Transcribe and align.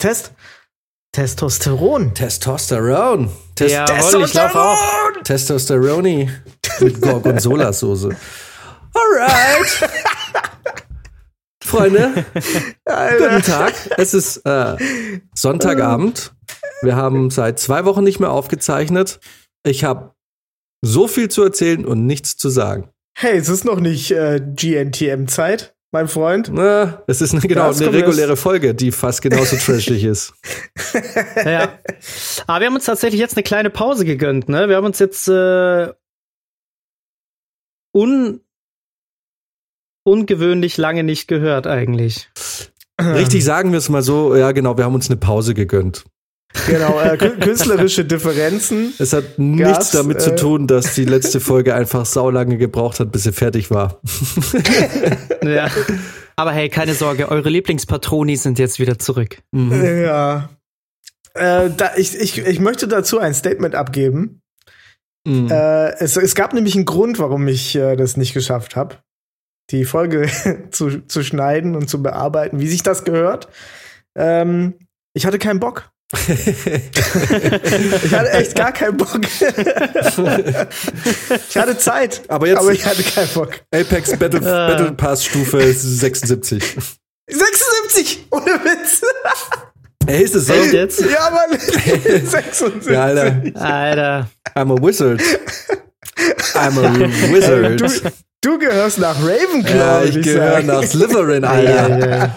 Test, 0.00 0.32
Test. 1.12 1.38
Testosteron. 1.38 2.14
Testosteron. 2.14 3.30
Test 3.54 3.74
Jawohl, 3.74 4.24
ich 4.24 4.32
lauf 4.32 4.54
auch. 4.54 5.22
Testosteroni 5.24 6.30
mit 6.80 7.02
Gorgonzola-Soße. 7.02 8.16
Alright. 8.94 9.90
Freunde, 11.62 12.24
guten 12.84 13.42
Tag. 13.42 13.74
Es 13.98 14.14
ist 14.14 14.38
äh, 14.46 14.78
Sonntagabend. 15.34 16.32
Wir 16.80 16.96
haben 16.96 17.28
seit 17.28 17.58
zwei 17.58 17.84
Wochen 17.84 18.02
nicht 18.02 18.20
mehr 18.20 18.30
aufgezeichnet. 18.30 19.20
Ich 19.64 19.84
habe 19.84 20.14
so 20.80 21.08
viel 21.08 21.28
zu 21.28 21.42
erzählen 21.42 21.84
und 21.84 22.06
nichts 22.06 22.38
zu 22.38 22.48
sagen. 22.48 22.88
Hey, 23.18 23.36
es 23.36 23.50
ist 23.50 23.66
noch 23.66 23.80
nicht 23.80 24.12
äh, 24.12 24.40
GNTM-Zeit, 24.40 25.74
mein 25.92 26.08
Freund. 26.08 26.50
Na, 26.52 27.02
es 27.06 27.20
ist 27.20 27.32
eine, 27.32 27.40
genau 27.40 27.72
eine 27.72 27.92
reguläre 27.92 28.36
Folge, 28.36 28.74
die 28.74 28.92
fast 28.92 29.22
genauso 29.22 29.56
trashig 29.56 30.04
ist. 30.04 30.34
ja. 31.36 31.78
Aber 32.46 32.60
wir 32.60 32.66
haben 32.66 32.74
uns 32.74 32.84
tatsächlich 32.84 33.20
jetzt 33.20 33.36
eine 33.36 33.42
kleine 33.42 33.70
Pause 33.70 34.04
gegönnt. 34.04 34.48
Ne? 34.48 34.68
Wir 34.68 34.76
haben 34.76 34.86
uns 34.86 34.98
jetzt 34.98 35.28
äh, 35.28 35.92
un 37.92 38.40
ungewöhnlich 40.04 40.76
lange 40.76 41.04
nicht 41.04 41.28
gehört 41.28 41.66
eigentlich. 41.66 42.30
Richtig 43.00 43.44
sagen 43.44 43.72
wir 43.72 43.78
es 43.78 43.88
mal 43.88 44.02
so, 44.02 44.36
ja 44.36 44.52
genau, 44.52 44.76
wir 44.76 44.84
haben 44.84 44.94
uns 44.94 45.08
eine 45.08 45.16
Pause 45.16 45.54
gegönnt. 45.54 46.04
Genau, 46.66 47.00
äh, 47.00 47.16
künstlerische 47.16 48.04
Differenzen. 48.04 48.92
Es 48.98 49.12
hat 49.12 49.38
nichts 49.38 49.92
damit 49.92 50.16
äh, 50.16 50.20
zu 50.20 50.34
tun, 50.34 50.66
dass 50.66 50.94
die 50.94 51.04
letzte 51.04 51.40
Folge 51.40 51.74
einfach 51.74 52.04
saulange 52.04 52.58
gebraucht 52.58 52.98
hat, 53.00 53.12
bis 53.12 53.22
sie 53.22 53.32
fertig 53.32 53.70
war. 53.70 54.00
ja. 55.42 55.70
Aber 56.34 56.52
hey, 56.52 56.68
keine 56.68 56.94
Sorge, 56.94 57.28
eure 57.28 57.50
Lieblingspatroni 57.50 58.36
sind 58.36 58.58
jetzt 58.58 58.80
wieder 58.80 58.98
zurück. 58.98 59.38
Mhm. 59.52 60.02
Ja. 60.02 60.50
Äh, 61.34 61.70
da, 61.76 61.92
ich, 61.96 62.18
ich, 62.18 62.38
ich 62.38 62.58
möchte 62.58 62.88
dazu 62.88 63.20
ein 63.20 63.34
Statement 63.34 63.76
abgeben. 63.76 64.40
Mhm. 65.24 65.48
Äh, 65.50 65.90
es, 66.00 66.16
es 66.16 66.34
gab 66.34 66.52
nämlich 66.52 66.74
einen 66.74 66.84
Grund, 66.84 67.20
warum 67.20 67.46
ich 67.46 67.76
äh, 67.76 67.94
das 67.94 68.16
nicht 68.16 68.34
geschafft 68.34 68.74
habe 68.74 68.96
die 69.70 69.84
Folge 69.84 70.28
zu, 70.70 71.00
zu 71.06 71.22
schneiden 71.22 71.74
und 71.74 71.88
zu 71.88 72.02
bearbeiten, 72.02 72.60
wie 72.60 72.68
sich 72.68 72.82
das 72.82 73.04
gehört. 73.04 73.48
Ähm, 74.16 74.74
ich 75.14 75.26
hatte 75.26 75.38
keinen 75.38 75.60
Bock. 75.60 75.89
ich 78.04 78.12
hatte 78.14 78.30
echt 78.32 78.56
gar 78.56 78.72
keinen 78.72 78.96
Bock. 78.96 79.20
ich 81.48 81.56
hatte 81.56 81.78
Zeit, 81.78 82.22
aber, 82.26 82.48
jetzt 82.48 82.58
aber 82.58 82.72
ich 82.72 82.84
hatte 82.84 83.04
keinen 83.04 83.28
Bock. 83.28 83.60
Apex 83.72 84.18
Battle, 84.18 84.40
Battle 84.40 84.90
Pass 84.92 85.24
Stufe 85.24 85.72
76. 85.72 86.76
76! 87.28 88.26
Ohne 88.30 88.44
Witz! 88.46 89.02
Ey, 90.06 90.22
ist 90.24 90.34
das 90.34 90.46
so? 90.46 90.54
Echt 90.54 90.72
jetzt? 90.72 91.00
Ja, 91.00 91.30
Mann. 91.30 91.56
76. 91.60 92.90
Ja, 92.92 93.04
Alter. 93.04 93.42
Alter. 93.54 94.28
I'm 94.56 94.72
a 94.72 94.82
wizard. 94.82 95.20
I'm 96.54 96.76
a 96.76 96.92
wizard. 97.32 97.80
Du, 97.80 97.86
Du 98.42 98.58
gehörst 98.58 98.98
nach 98.98 99.16
Ravenclaw. 99.16 99.76
Ja, 99.76 100.02
ich, 100.02 100.16
ich 100.16 100.24
gehöre 100.24 100.62
nach 100.62 100.82
Slytherin, 100.82 101.44
Alter. 101.44 101.98
Ja, 101.98 102.06
ja, 102.06 102.36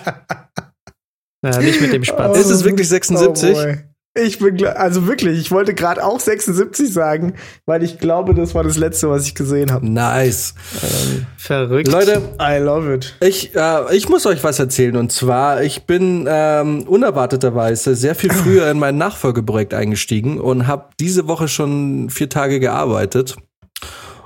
nicht 1.44 1.82
mit 1.82 1.94
dem 1.94 2.04
Spatz. 2.04 2.38
Oh, 2.38 2.40
ist 2.40 2.50
es 2.50 2.64
wirklich 2.64 2.88
76? 2.90 3.56
Oh 3.58 3.94
ich 4.16 4.38
bin, 4.38 4.64
also 4.68 5.08
wirklich, 5.08 5.40
ich 5.40 5.52
wollte 5.52 5.74
gerade 5.74 6.04
auch 6.04 6.20
76 6.20 6.94
sagen, 6.94 7.34
weil 7.66 7.82
ich 7.82 7.98
glaube, 7.98 8.36
das 8.36 8.54
war 8.54 8.64
das 8.64 8.78
letzte, 8.78 9.10
was 9.10 9.26
ich 9.26 9.34
gesehen 9.34 9.72
habe. 9.72 9.90
Nice. 9.90 10.54
Ähm, 10.84 11.26
verrückt. 11.36 11.88
Leute, 11.88 12.22
I 12.40 12.60
love 12.60 12.94
it. 12.94 13.16
Ich, 13.22 13.56
äh, 13.56 13.96
ich 13.96 14.10
muss 14.10 14.28
euch 14.28 14.44
was 14.44 14.60
erzählen 14.60 14.98
und 14.98 15.12
zwar, 15.12 15.64
ich 15.64 15.86
bin 15.86 16.28
ähm, 16.30 16.84
unerwarteterweise 16.84 17.96
sehr 17.96 18.14
viel 18.14 18.32
früher 18.32 18.70
in 18.70 18.78
mein 18.78 18.98
Nachfolgeprojekt 18.98 19.74
eingestiegen 19.74 20.40
und 20.40 20.68
habe 20.68 20.90
diese 21.00 21.28
Woche 21.28 21.48
schon 21.48 22.12
vier 22.12 22.30
Tage 22.30 22.60
gearbeitet 22.60 23.36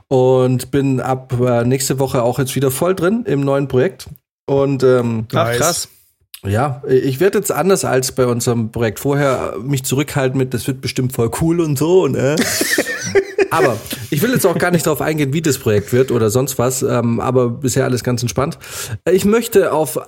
und 0.10 0.70
bin 0.70 1.00
ab 1.00 1.34
äh, 1.40 1.64
nächste 1.64 1.98
Woche 1.98 2.24
auch 2.24 2.40
jetzt 2.40 2.56
wieder 2.58 2.72
voll 2.72 2.94
drin 2.94 3.24
im 3.26 3.40
neuen 3.40 3.70
Projekt. 3.70 4.10
Und 4.48 4.84
ähm, 4.84 5.28
Ach, 5.34 5.52
krass. 5.54 5.88
Ja, 6.46 6.84
ich 6.88 7.20
werde 7.20 7.40
jetzt 7.40 7.52
anders 7.52 7.84
als 7.84 8.12
bei 8.12 8.25
unserem 8.28 8.72
Projekt 8.72 9.00
vorher 9.00 9.56
mich 9.62 9.84
zurückhalten 9.84 10.38
mit, 10.38 10.53
das 10.53 10.68
wird 10.68 10.81
bestimmt 10.81 11.14
voll 11.14 11.31
cool 11.42 11.59
und 11.59 11.78
so. 11.78 12.08
Ne? 12.08 12.36
aber 13.50 13.78
ich 14.12 14.22
will 14.22 14.31
jetzt 14.31 14.46
auch 14.46 14.58
gar 14.58 14.72
nicht 14.72 14.86
darauf 14.86 15.02
eingehen, 15.02 15.34
wie 15.34 15.42
das 15.42 15.58
Projekt 15.58 15.94
wird 15.94 16.12
oder 16.12 16.30
sonst 16.30 16.59
was. 16.59 16.84
Ähm, 16.84 17.20
aber 17.20 17.50
bisher 17.50 17.86
alles 17.86 18.03
ganz 18.03 18.22
entspannt. 18.22 18.59
Ich 19.09 19.25
möchte 19.25 19.74
auf 19.74 20.00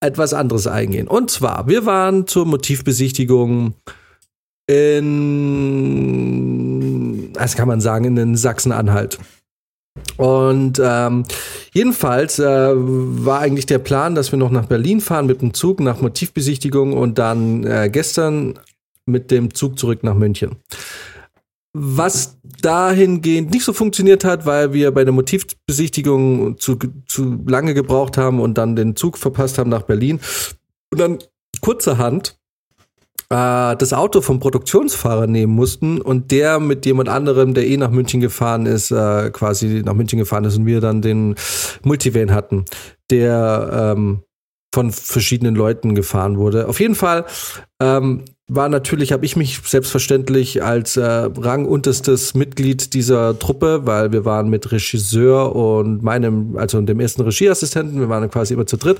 etwas 0.00 0.34
anderes 0.34 0.66
eingehen. 0.66 1.08
Und 1.08 1.30
zwar, 1.30 1.66
wir 1.66 1.86
waren 1.86 2.26
zur 2.26 2.44
Motivbesichtigung 2.46 3.74
in, 4.66 6.12
das 7.32 7.56
kann 7.56 7.68
man 7.68 7.80
sagen, 7.80 8.04
in 8.04 8.16
den 8.16 8.36
Sachsen-Anhalt. 8.36 9.18
Und 10.18 10.80
ähm, 10.84 11.22
jedenfalls 11.72 12.40
äh, 12.40 12.72
war 12.74 13.38
eigentlich 13.38 13.66
der 13.66 13.78
Plan, 13.78 14.16
dass 14.16 14.32
wir 14.32 14.38
noch 14.38 14.50
nach 14.50 14.66
Berlin 14.66 15.00
fahren 15.00 15.26
mit 15.26 15.40
dem 15.40 15.54
Zug 15.54 15.78
nach 15.78 16.00
Motivbesichtigung 16.00 16.92
und 16.92 17.18
dann 17.18 17.64
äh, 17.64 17.88
gestern 17.90 18.58
mit 19.06 19.30
dem 19.30 19.54
Zug 19.54 19.78
zurück 19.78 20.02
nach 20.02 20.14
München. 20.14 20.56
Was 21.72 22.36
dahingehend 22.62 23.52
nicht 23.52 23.64
so 23.64 23.72
funktioniert 23.72 24.24
hat, 24.24 24.44
weil 24.44 24.72
wir 24.72 24.90
bei 24.90 25.04
der 25.04 25.12
Motivbesichtigung 25.12 26.58
zu, 26.58 26.78
zu 27.06 27.44
lange 27.46 27.72
gebraucht 27.72 28.18
haben 28.18 28.40
und 28.40 28.58
dann 28.58 28.74
den 28.74 28.96
Zug 28.96 29.18
verpasst 29.18 29.56
haben 29.56 29.70
nach 29.70 29.82
Berlin. 29.82 30.18
Und 30.90 31.00
dann 31.00 31.18
kurzerhand 31.60 32.36
äh, 33.30 33.76
das 33.76 33.92
Auto 33.92 34.20
vom 34.20 34.40
Produktionsfahrer 34.40 35.26
nehmen 35.26 35.54
mussten 35.54 36.00
und 36.00 36.30
der 36.30 36.60
mit 36.60 36.86
jemand 36.86 37.08
anderem, 37.08 37.54
der 37.54 37.66
eh 37.66 37.76
nach 37.76 37.90
München 37.90 38.20
gefahren 38.20 38.66
ist, 38.66 38.90
äh, 38.90 39.30
quasi 39.30 39.82
nach 39.84 39.94
München 39.94 40.18
gefahren 40.18 40.44
ist 40.44 40.56
und 40.56 40.66
wir 40.66 40.80
dann 40.80 41.02
den 41.02 41.34
Multivan 41.82 42.32
hatten, 42.32 42.64
der 43.10 43.94
ähm, 43.96 44.22
von 44.74 44.92
verschiedenen 44.92 45.54
Leuten 45.54 45.94
gefahren 45.94 46.38
wurde. 46.38 46.68
Auf 46.68 46.80
jeden 46.80 46.94
Fall 46.94 47.24
ähm, 47.80 48.24
war 48.50 48.70
natürlich, 48.70 49.12
habe 49.12 49.26
ich 49.26 49.36
mich 49.36 49.60
selbstverständlich 49.62 50.62
als 50.62 50.96
äh, 50.96 51.02
rangunterstes 51.04 52.32
Mitglied 52.32 52.94
dieser 52.94 53.38
Truppe, 53.38 53.82
weil 53.84 54.10
wir 54.10 54.24
waren 54.24 54.48
mit 54.48 54.72
Regisseur 54.72 55.54
und 55.54 56.02
meinem, 56.02 56.56
also 56.56 56.80
dem 56.80 56.98
ersten 56.98 57.20
Regieassistenten, 57.20 58.00
wir 58.00 58.08
waren 58.08 58.30
quasi 58.30 58.54
immer 58.54 58.66
zu 58.66 58.78
dritt, 58.78 58.98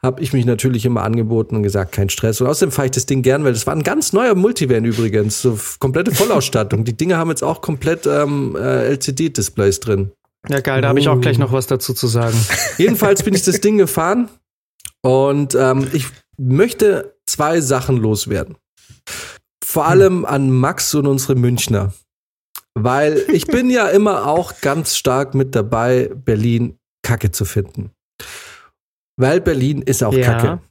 habe 0.00 0.22
ich 0.22 0.32
mich 0.32 0.46
natürlich 0.46 0.86
immer 0.86 1.02
angeboten 1.02 1.56
und 1.56 1.64
gesagt, 1.64 1.90
kein 1.90 2.08
Stress. 2.08 2.40
Und 2.40 2.46
außerdem 2.46 2.70
fahre 2.70 2.86
ich 2.86 2.92
das 2.92 3.06
Ding 3.06 3.22
gern, 3.22 3.42
weil 3.42 3.52
das 3.52 3.66
war 3.66 3.74
ein 3.74 3.82
ganz 3.82 4.12
neuer 4.12 4.36
Multivan 4.36 4.84
übrigens, 4.84 5.42
so 5.42 5.58
komplette 5.80 6.14
Vollausstattung. 6.14 6.84
Die 6.84 6.96
Dinge 6.96 7.16
haben 7.16 7.30
jetzt 7.30 7.42
auch 7.42 7.62
komplett 7.62 8.06
ähm, 8.06 8.56
äh, 8.56 8.90
LCD-Displays 8.90 9.80
drin. 9.80 10.12
Ja, 10.48 10.60
geil, 10.60 10.82
da 10.82 10.88
habe 10.88 11.00
ich 11.00 11.08
auch 11.08 11.20
gleich 11.20 11.38
noch 11.38 11.52
was 11.52 11.66
dazu 11.66 11.94
zu 11.94 12.06
sagen. 12.06 12.36
Jedenfalls 12.78 13.24
bin 13.24 13.34
ich 13.34 13.42
das 13.42 13.60
Ding 13.60 13.76
gefahren 13.76 14.28
und 15.00 15.56
ähm, 15.56 15.88
ich 15.92 16.06
möchte 16.38 17.16
zwei 17.26 17.60
Sachen 17.60 17.96
loswerden. 17.96 18.56
Vor 19.64 19.86
allem 19.86 20.24
an 20.24 20.50
Max 20.50 20.94
und 20.94 21.06
unsere 21.06 21.34
Münchner. 21.34 21.92
Weil 22.74 23.24
ich 23.32 23.46
bin 23.46 23.70
ja 23.70 23.88
immer 23.90 24.26
auch 24.26 24.60
ganz 24.60 24.96
stark 24.96 25.34
mit 25.34 25.54
dabei, 25.54 26.10
Berlin 26.14 26.78
Kacke 27.02 27.30
zu 27.30 27.44
finden. 27.44 27.90
Weil 29.16 29.40
Berlin 29.40 29.82
ist 29.82 30.02
auch 30.02 30.12
ja. 30.12 30.24
Kacke. 30.24 30.62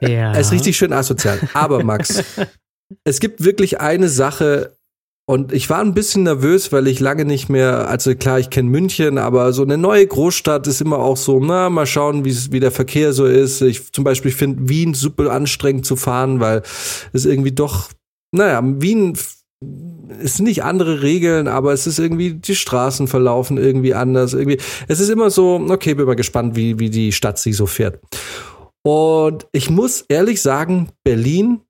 ja. 0.00 0.32
Er 0.32 0.40
ist 0.40 0.52
richtig 0.52 0.76
schön 0.76 0.92
asozial. 0.92 1.40
Aber 1.54 1.82
Max, 1.82 2.22
es 3.04 3.20
gibt 3.20 3.42
wirklich 3.42 3.80
eine 3.80 4.08
Sache, 4.08 4.76
und 5.30 5.52
ich 5.52 5.70
war 5.70 5.78
ein 5.78 5.94
bisschen 5.94 6.24
nervös, 6.24 6.72
weil 6.72 6.88
ich 6.88 6.98
lange 6.98 7.24
nicht 7.24 7.48
mehr, 7.48 7.88
also 7.88 8.16
klar, 8.16 8.40
ich 8.40 8.50
kenne 8.50 8.68
München, 8.68 9.16
aber 9.16 9.52
so 9.52 9.62
eine 9.62 9.78
neue 9.78 10.04
Großstadt 10.04 10.66
ist 10.66 10.80
immer 10.80 10.98
auch 10.98 11.16
so, 11.16 11.38
na, 11.38 11.70
mal 11.70 11.86
schauen, 11.86 12.24
wie 12.24 12.58
der 12.58 12.72
Verkehr 12.72 13.12
so 13.12 13.26
ist. 13.26 13.62
Ich 13.62 13.92
zum 13.92 14.02
Beispiel 14.02 14.32
finde 14.32 14.68
Wien 14.68 14.92
super 14.92 15.30
anstrengend 15.30 15.86
zu 15.86 15.94
fahren, 15.94 16.40
weil 16.40 16.62
es 17.12 17.26
irgendwie 17.26 17.52
doch, 17.52 17.90
naja, 18.34 18.60
Wien 18.64 19.16
ist 20.20 20.40
nicht 20.40 20.64
andere 20.64 21.02
Regeln, 21.02 21.46
aber 21.46 21.72
es 21.74 21.86
ist 21.86 22.00
irgendwie, 22.00 22.34
die 22.34 22.56
Straßen 22.56 23.06
verlaufen 23.06 23.56
irgendwie 23.56 23.94
anders. 23.94 24.34
Irgendwie, 24.34 24.58
es 24.88 24.98
ist 24.98 25.10
immer 25.10 25.30
so, 25.30 25.64
okay, 25.68 25.94
bin 25.94 26.06
mal 26.06 26.16
gespannt, 26.16 26.56
wie, 26.56 26.80
wie 26.80 26.90
die 26.90 27.12
Stadt 27.12 27.38
sich 27.38 27.56
so 27.56 27.66
fährt. 27.66 28.00
Und 28.82 29.46
ich 29.52 29.70
muss 29.70 30.04
ehrlich 30.08 30.42
sagen, 30.42 30.88
Berlin 31.04 31.60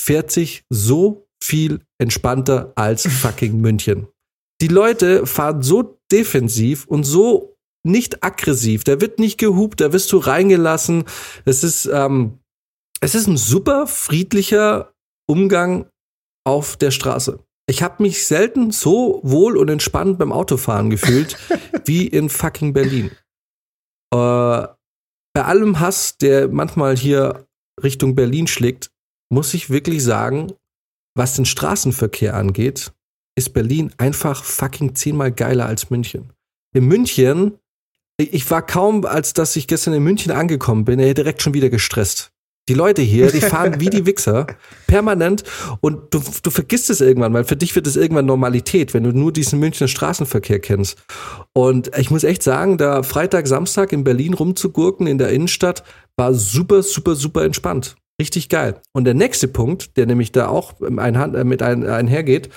fährt 0.00 0.30
sich 0.30 0.64
so 0.70 1.25
viel 1.42 1.80
entspannter 1.98 2.72
als 2.76 3.06
fucking 3.06 3.60
München. 3.60 4.08
Die 4.60 4.68
Leute 4.68 5.26
fahren 5.26 5.62
so 5.62 5.98
defensiv 6.10 6.86
und 6.86 7.04
so 7.04 7.56
nicht 7.84 8.24
aggressiv. 8.24 8.84
Da 8.84 9.00
wird 9.00 9.18
nicht 9.18 9.38
gehupt, 9.38 9.80
da 9.80 9.92
wirst 9.92 10.12
du 10.12 10.18
reingelassen. 10.18 11.04
Es 11.44 11.62
ist, 11.62 11.86
ähm, 11.86 12.38
es 13.00 13.14
ist 13.14 13.26
ein 13.26 13.36
super 13.36 13.86
friedlicher 13.86 14.92
Umgang 15.28 15.88
auf 16.44 16.76
der 16.76 16.90
Straße. 16.90 17.38
Ich 17.68 17.82
habe 17.82 18.02
mich 18.02 18.26
selten 18.26 18.70
so 18.70 19.20
wohl 19.24 19.56
und 19.56 19.68
entspannt 19.68 20.18
beim 20.18 20.32
Autofahren 20.32 20.90
gefühlt 20.90 21.36
wie 21.84 22.06
in 22.06 22.28
fucking 22.28 22.72
Berlin. 22.72 23.10
Äh, 24.12 24.66
bei 25.34 25.44
allem 25.44 25.80
Hass, 25.80 26.16
der 26.16 26.48
manchmal 26.48 26.96
hier 26.96 27.46
Richtung 27.82 28.14
Berlin 28.14 28.46
schlägt, 28.46 28.90
muss 29.28 29.52
ich 29.52 29.70
wirklich 29.70 30.02
sagen, 30.02 30.52
was 31.16 31.34
den 31.34 31.46
Straßenverkehr 31.46 32.34
angeht, 32.34 32.92
ist 33.36 33.52
Berlin 33.52 33.92
einfach 33.98 34.44
fucking 34.44 34.94
zehnmal 34.94 35.32
geiler 35.32 35.66
als 35.66 35.90
München. 35.90 36.32
In 36.74 36.86
München, 36.86 37.58
ich 38.18 38.50
war 38.50 38.64
kaum, 38.64 39.04
als 39.04 39.32
dass 39.32 39.56
ich 39.56 39.66
gestern 39.66 39.94
in 39.94 40.02
München 40.02 40.32
angekommen 40.32 40.84
bin, 40.84 40.98
direkt 40.98 41.42
schon 41.42 41.54
wieder 41.54 41.70
gestresst. 41.70 42.32
Die 42.68 42.74
Leute 42.74 43.00
hier, 43.00 43.30
die 43.30 43.40
fahren 43.40 43.80
wie 43.80 43.90
die 43.90 44.06
Wichser, 44.06 44.46
permanent. 44.88 45.44
Und 45.80 46.12
du, 46.12 46.20
du 46.42 46.50
vergisst 46.50 46.90
es 46.90 47.00
irgendwann, 47.00 47.32
weil 47.32 47.44
für 47.44 47.56
dich 47.56 47.74
wird 47.76 47.86
es 47.86 47.94
irgendwann 47.94 48.26
Normalität, 48.26 48.92
wenn 48.92 49.04
du 49.04 49.12
nur 49.12 49.32
diesen 49.32 49.60
Münchner 49.60 49.86
Straßenverkehr 49.86 50.58
kennst. 50.58 50.98
Und 51.52 51.96
ich 51.96 52.10
muss 52.10 52.24
echt 52.24 52.42
sagen, 52.42 52.76
da 52.76 53.04
Freitag, 53.04 53.46
Samstag 53.46 53.92
in 53.92 54.02
Berlin 54.02 54.34
rumzugurken 54.34 55.06
in 55.06 55.18
der 55.18 55.30
Innenstadt, 55.30 55.84
war 56.16 56.34
super, 56.34 56.82
super, 56.82 57.14
super 57.14 57.44
entspannt. 57.44 57.96
Richtig 58.20 58.48
geil. 58.48 58.80
Und 58.92 59.04
der 59.04 59.14
nächste 59.14 59.48
Punkt, 59.48 59.96
der 59.96 60.06
nämlich 60.06 60.32
da 60.32 60.48
auch 60.48 60.80
äh, 60.80 61.44
mit 61.44 61.62
einhergeht, 61.62 62.48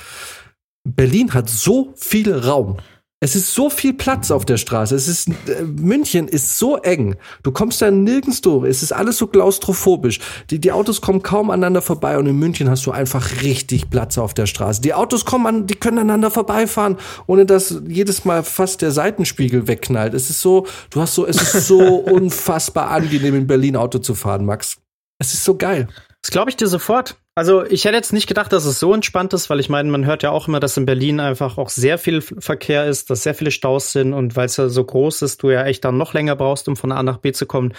Berlin 0.85 1.33
hat 1.33 1.49
so 1.49 1.93
viel 1.97 2.33
Raum. 2.33 2.77
Es 3.21 3.35
ist 3.35 3.53
so 3.53 3.69
viel 3.69 3.93
Platz 3.93 4.31
auf 4.31 4.45
der 4.45 4.55
Straße. 4.55 4.95
Es 4.95 5.09
ist 5.09 5.27
äh, 5.27 5.63
München 5.63 6.29
ist 6.29 6.57
so 6.57 6.77
eng. 6.77 7.17
Du 7.43 7.51
kommst 7.51 7.81
da 7.81 7.91
nirgends 7.91 8.39
durch. 8.39 8.69
Es 8.69 8.81
ist 8.81 8.93
alles 8.93 9.17
so 9.17 9.27
klaustrophobisch. 9.27 10.21
Die, 10.49 10.59
die 10.59 10.71
Autos 10.71 11.01
kommen 11.01 11.21
kaum 11.21 11.49
aneinander 11.49 11.81
vorbei 11.81 12.17
und 12.17 12.27
in 12.27 12.39
München 12.39 12.69
hast 12.69 12.85
du 12.85 12.91
einfach 12.91 13.41
richtig 13.43 13.89
Platz 13.89 14.17
auf 14.17 14.33
der 14.33 14.45
Straße. 14.45 14.81
Die 14.81 14.93
Autos 14.93 15.25
kommen 15.25 15.45
an, 15.47 15.67
die 15.67 15.75
können 15.75 15.97
aneinander 15.97 16.31
vorbeifahren, 16.31 16.95
ohne 17.27 17.45
dass 17.45 17.81
jedes 17.85 18.23
Mal 18.23 18.43
fast 18.43 18.81
der 18.81 18.91
Seitenspiegel 18.91 19.67
wegknallt. 19.67 20.13
Es 20.13 20.29
ist 20.29 20.39
so, 20.39 20.65
du 20.89 21.01
hast 21.01 21.15
so, 21.15 21.27
es 21.27 21.41
ist 21.41 21.67
so 21.67 21.95
unfassbar 21.97 22.89
angenehm 22.89 23.35
in 23.35 23.47
Berlin 23.47 23.75
Auto 23.75 23.99
zu 23.99 24.15
fahren, 24.15 24.45
Max. 24.45 24.77
Es 25.19 25.33
ist 25.33 25.43
so 25.43 25.55
geil. 25.55 25.87
Das 26.21 26.31
glaube 26.31 26.49
ich 26.49 26.57
dir 26.57 26.67
sofort. 26.67 27.15
Also 27.35 27.63
ich 27.65 27.85
hätte 27.85 27.95
jetzt 27.95 28.11
nicht 28.11 28.27
gedacht, 28.27 28.51
dass 28.51 28.65
es 28.65 28.79
so 28.79 28.93
entspannt 28.93 29.33
ist, 29.33 29.49
weil 29.49 29.59
ich 29.61 29.69
meine, 29.69 29.89
man 29.89 30.05
hört 30.05 30.23
ja 30.23 30.31
auch 30.31 30.47
immer, 30.47 30.59
dass 30.59 30.75
in 30.75 30.85
Berlin 30.85 31.19
einfach 31.19 31.57
auch 31.57 31.69
sehr 31.69 31.97
viel 31.97 32.21
Verkehr 32.21 32.87
ist, 32.87 33.09
dass 33.09 33.23
sehr 33.23 33.35
viele 33.35 33.51
Staus 33.51 33.93
sind 33.93 34.13
und 34.13 34.35
weil 34.35 34.47
es 34.47 34.57
ja 34.57 34.67
so 34.67 34.83
groß 34.83 35.21
ist, 35.21 35.41
du 35.43 35.49
ja 35.49 35.63
echt 35.65 35.85
dann 35.85 35.97
noch 35.97 36.13
länger 36.13 36.35
brauchst, 36.35 36.67
um 36.67 36.75
von 36.75 36.91
A 36.91 37.01
nach 37.03 37.17
B 37.17 37.31
zu 37.31 37.45
kommen. 37.45 37.73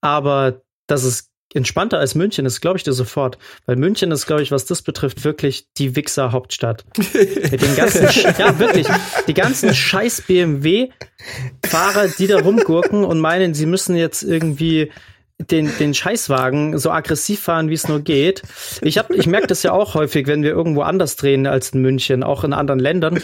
Aber 0.00 0.62
dass 0.86 1.04
es 1.04 1.30
entspannter 1.52 1.98
als 1.98 2.14
München 2.14 2.46
ist, 2.46 2.60
glaube 2.60 2.78
ich 2.78 2.84
dir 2.84 2.92
sofort. 2.92 3.38
Weil 3.66 3.76
München 3.76 4.10
ist, 4.10 4.26
glaube 4.26 4.42
ich, 4.42 4.50
was 4.50 4.64
das 4.64 4.82
betrifft, 4.82 5.24
wirklich 5.24 5.68
die 5.76 5.96
Wichser-Hauptstadt. 5.96 6.84
Mit 6.96 7.62
den 7.62 7.76
ganzen, 7.76 8.06
ja, 8.38 8.58
wirklich, 8.58 8.86
die 9.26 9.34
ganzen 9.34 9.74
scheiß 9.74 10.22
BMW-Fahrer, 10.22 12.08
die 12.18 12.26
da 12.26 12.40
rumgurken 12.40 13.04
und 13.04 13.20
meinen, 13.20 13.54
sie 13.54 13.66
müssen 13.66 13.96
jetzt 13.96 14.22
irgendwie 14.22 14.90
den, 15.38 15.70
den 15.78 15.94
Scheißwagen 15.94 16.78
so 16.78 16.90
aggressiv 16.90 17.40
fahren, 17.40 17.68
wie 17.68 17.74
es 17.74 17.88
nur 17.88 18.00
geht. 18.00 18.42
Ich, 18.80 18.98
hab, 18.98 19.10
ich 19.10 19.26
merke 19.26 19.46
das 19.46 19.62
ja 19.62 19.72
auch 19.72 19.94
häufig, 19.94 20.26
wenn 20.26 20.42
wir 20.42 20.50
irgendwo 20.50 20.82
anders 20.82 21.16
drehen 21.16 21.46
als 21.46 21.70
in 21.70 21.82
München, 21.82 22.22
auch 22.22 22.44
in 22.44 22.52
anderen 22.52 22.80
Ländern, 22.80 23.20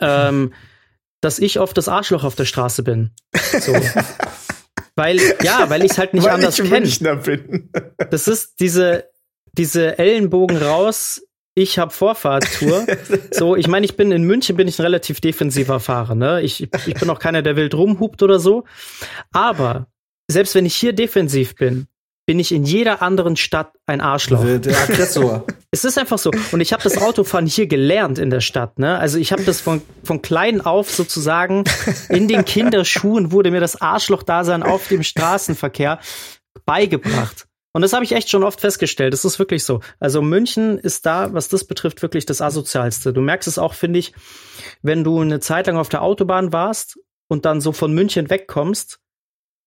ähm, 0.00 0.52
dass 1.20 1.38
ich 1.38 1.58
oft 1.58 1.76
das 1.76 1.88
Arschloch 1.88 2.24
auf 2.24 2.34
der 2.34 2.44
Straße 2.44 2.82
bin. 2.82 3.10
So. 3.34 3.72
weil, 4.94 5.20
ja, 5.42 5.68
weil 5.68 5.84
ich 5.84 5.92
es 5.92 5.98
halt 5.98 6.14
nicht 6.14 6.24
weil 6.24 6.32
anders 6.32 6.56
kenne. 6.56 6.86
Das 8.10 8.28
ist 8.28 8.60
diese, 8.60 9.10
diese 9.52 9.98
Ellenbogen 9.98 10.56
raus, 10.56 11.22
ich 11.54 11.78
habe 11.78 11.90
Vorfahrttour. 11.90 12.86
so, 13.32 13.56
ich 13.56 13.66
meine, 13.66 13.84
ich 13.84 13.96
bin 13.96 14.12
in 14.12 14.22
München 14.22 14.56
bin 14.56 14.68
ich 14.68 14.78
ein 14.78 14.82
relativ 14.82 15.20
defensiver 15.20 15.80
Fahrer, 15.80 16.14
ne? 16.14 16.40
Ich, 16.42 16.62
ich 16.86 16.94
bin 16.94 17.10
auch 17.10 17.18
keiner, 17.18 17.42
der 17.42 17.56
wild 17.56 17.74
rumhupt 17.74 18.22
oder 18.22 18.38
so. 18.38 18.64
Aber 19.32 19.88
selbst 20.30 20.54
wenn 20.54 20.66
ich 20.66 20.76
hier 20.76 20.92
defensiv 20.92 21.54
bin, 21.54 21.86
bin 22.26 22.38
ich 22.38 22.52
in 22.52 22.62
jeder 22.62 23.02
anderen 23.02 23.36
Stadt 23.36 23.72
ein 23.86 24.00
Arschloch. 24.00 24.44
Der 24.44 24.80
Aggressor. 24.80 25.44
es 25.72 25.84
ist 25.84 25.98
einfach 25.98 26.18
so. 26.18 26.30
Und 26.52 26.60
ich 26.60 26.72
habe 26.72 26.82
das 26.82 26.98
Autofahren 26.98 27.46
hier 27.46 27.66
gelernt 27.66 28.20
in 28.20 28.30
der 28.30 28.40
Stadt. 28.40 28.78
Ne? 28.78 28.98
Also 28.98 29.18
ich 29.18 29.32
habe 29.32 29.42
das 29.42 29.60
von, 29.60 29.82
von 30.04 30.22
klein 30.22 30.60
auf 30.60 30.90
sozusagen 30.90 31.64
in 32.08 32.28
den 32.28 32.44
Kinderschuhen 32.44 33.32
wurde 33.32 33.50
mir 33.50 33.58
das 33.58 33.80
Arschloch-Dasein 33.80 34.62
auf 34.62 34.86
dem 34.86 35.02
Straßenverkehr 35.02 35.98
beigebracht. 36.64 37.46
Und 37.72 37.82
das 37.82 37.92
habe 37.92 38.04
ich 38.04 38.12
echt 38.12 38.30
schon 38.30 38.44
oft 38.44 38.60
festgestellt. 38.60 39.12
Das 39.12 39.24
ist 39.24 39.38
wirklich 39.38 39.64
so. 39.64 39.80
Also 39.98 40.22
München 40.22 40.78
ist 40.78 41.06
da, 41.06 41.32
was 41.32 41.48
das 41.48 41.64
betrifft, 41.64 42.02
wirklich 42.02 42.26
das 42.26 42.40
asozialste. 42.40 43.12
Du 43.12 43.20
merkst 43.20 43.48
es 43.48 43.58
auch, 43.58 43.74
finde 43.74 43.98
ich, 43.98 44.12
wenn 44.82 45.02
du 45.02 45.20
eine 45.20 45.40
Zeit 45.40 45.66
lang 45.66 45.76
auf 45.76 45.88
der 45.88 46.02
Autobahn 46.02 46.52
warst 46.52 46.98
und 47.28 47.44
dann 47.44 47.60
so 47.60 47.72
von 47.72 47.92
München 47.92 48.30
wegkommst 48.30 49.00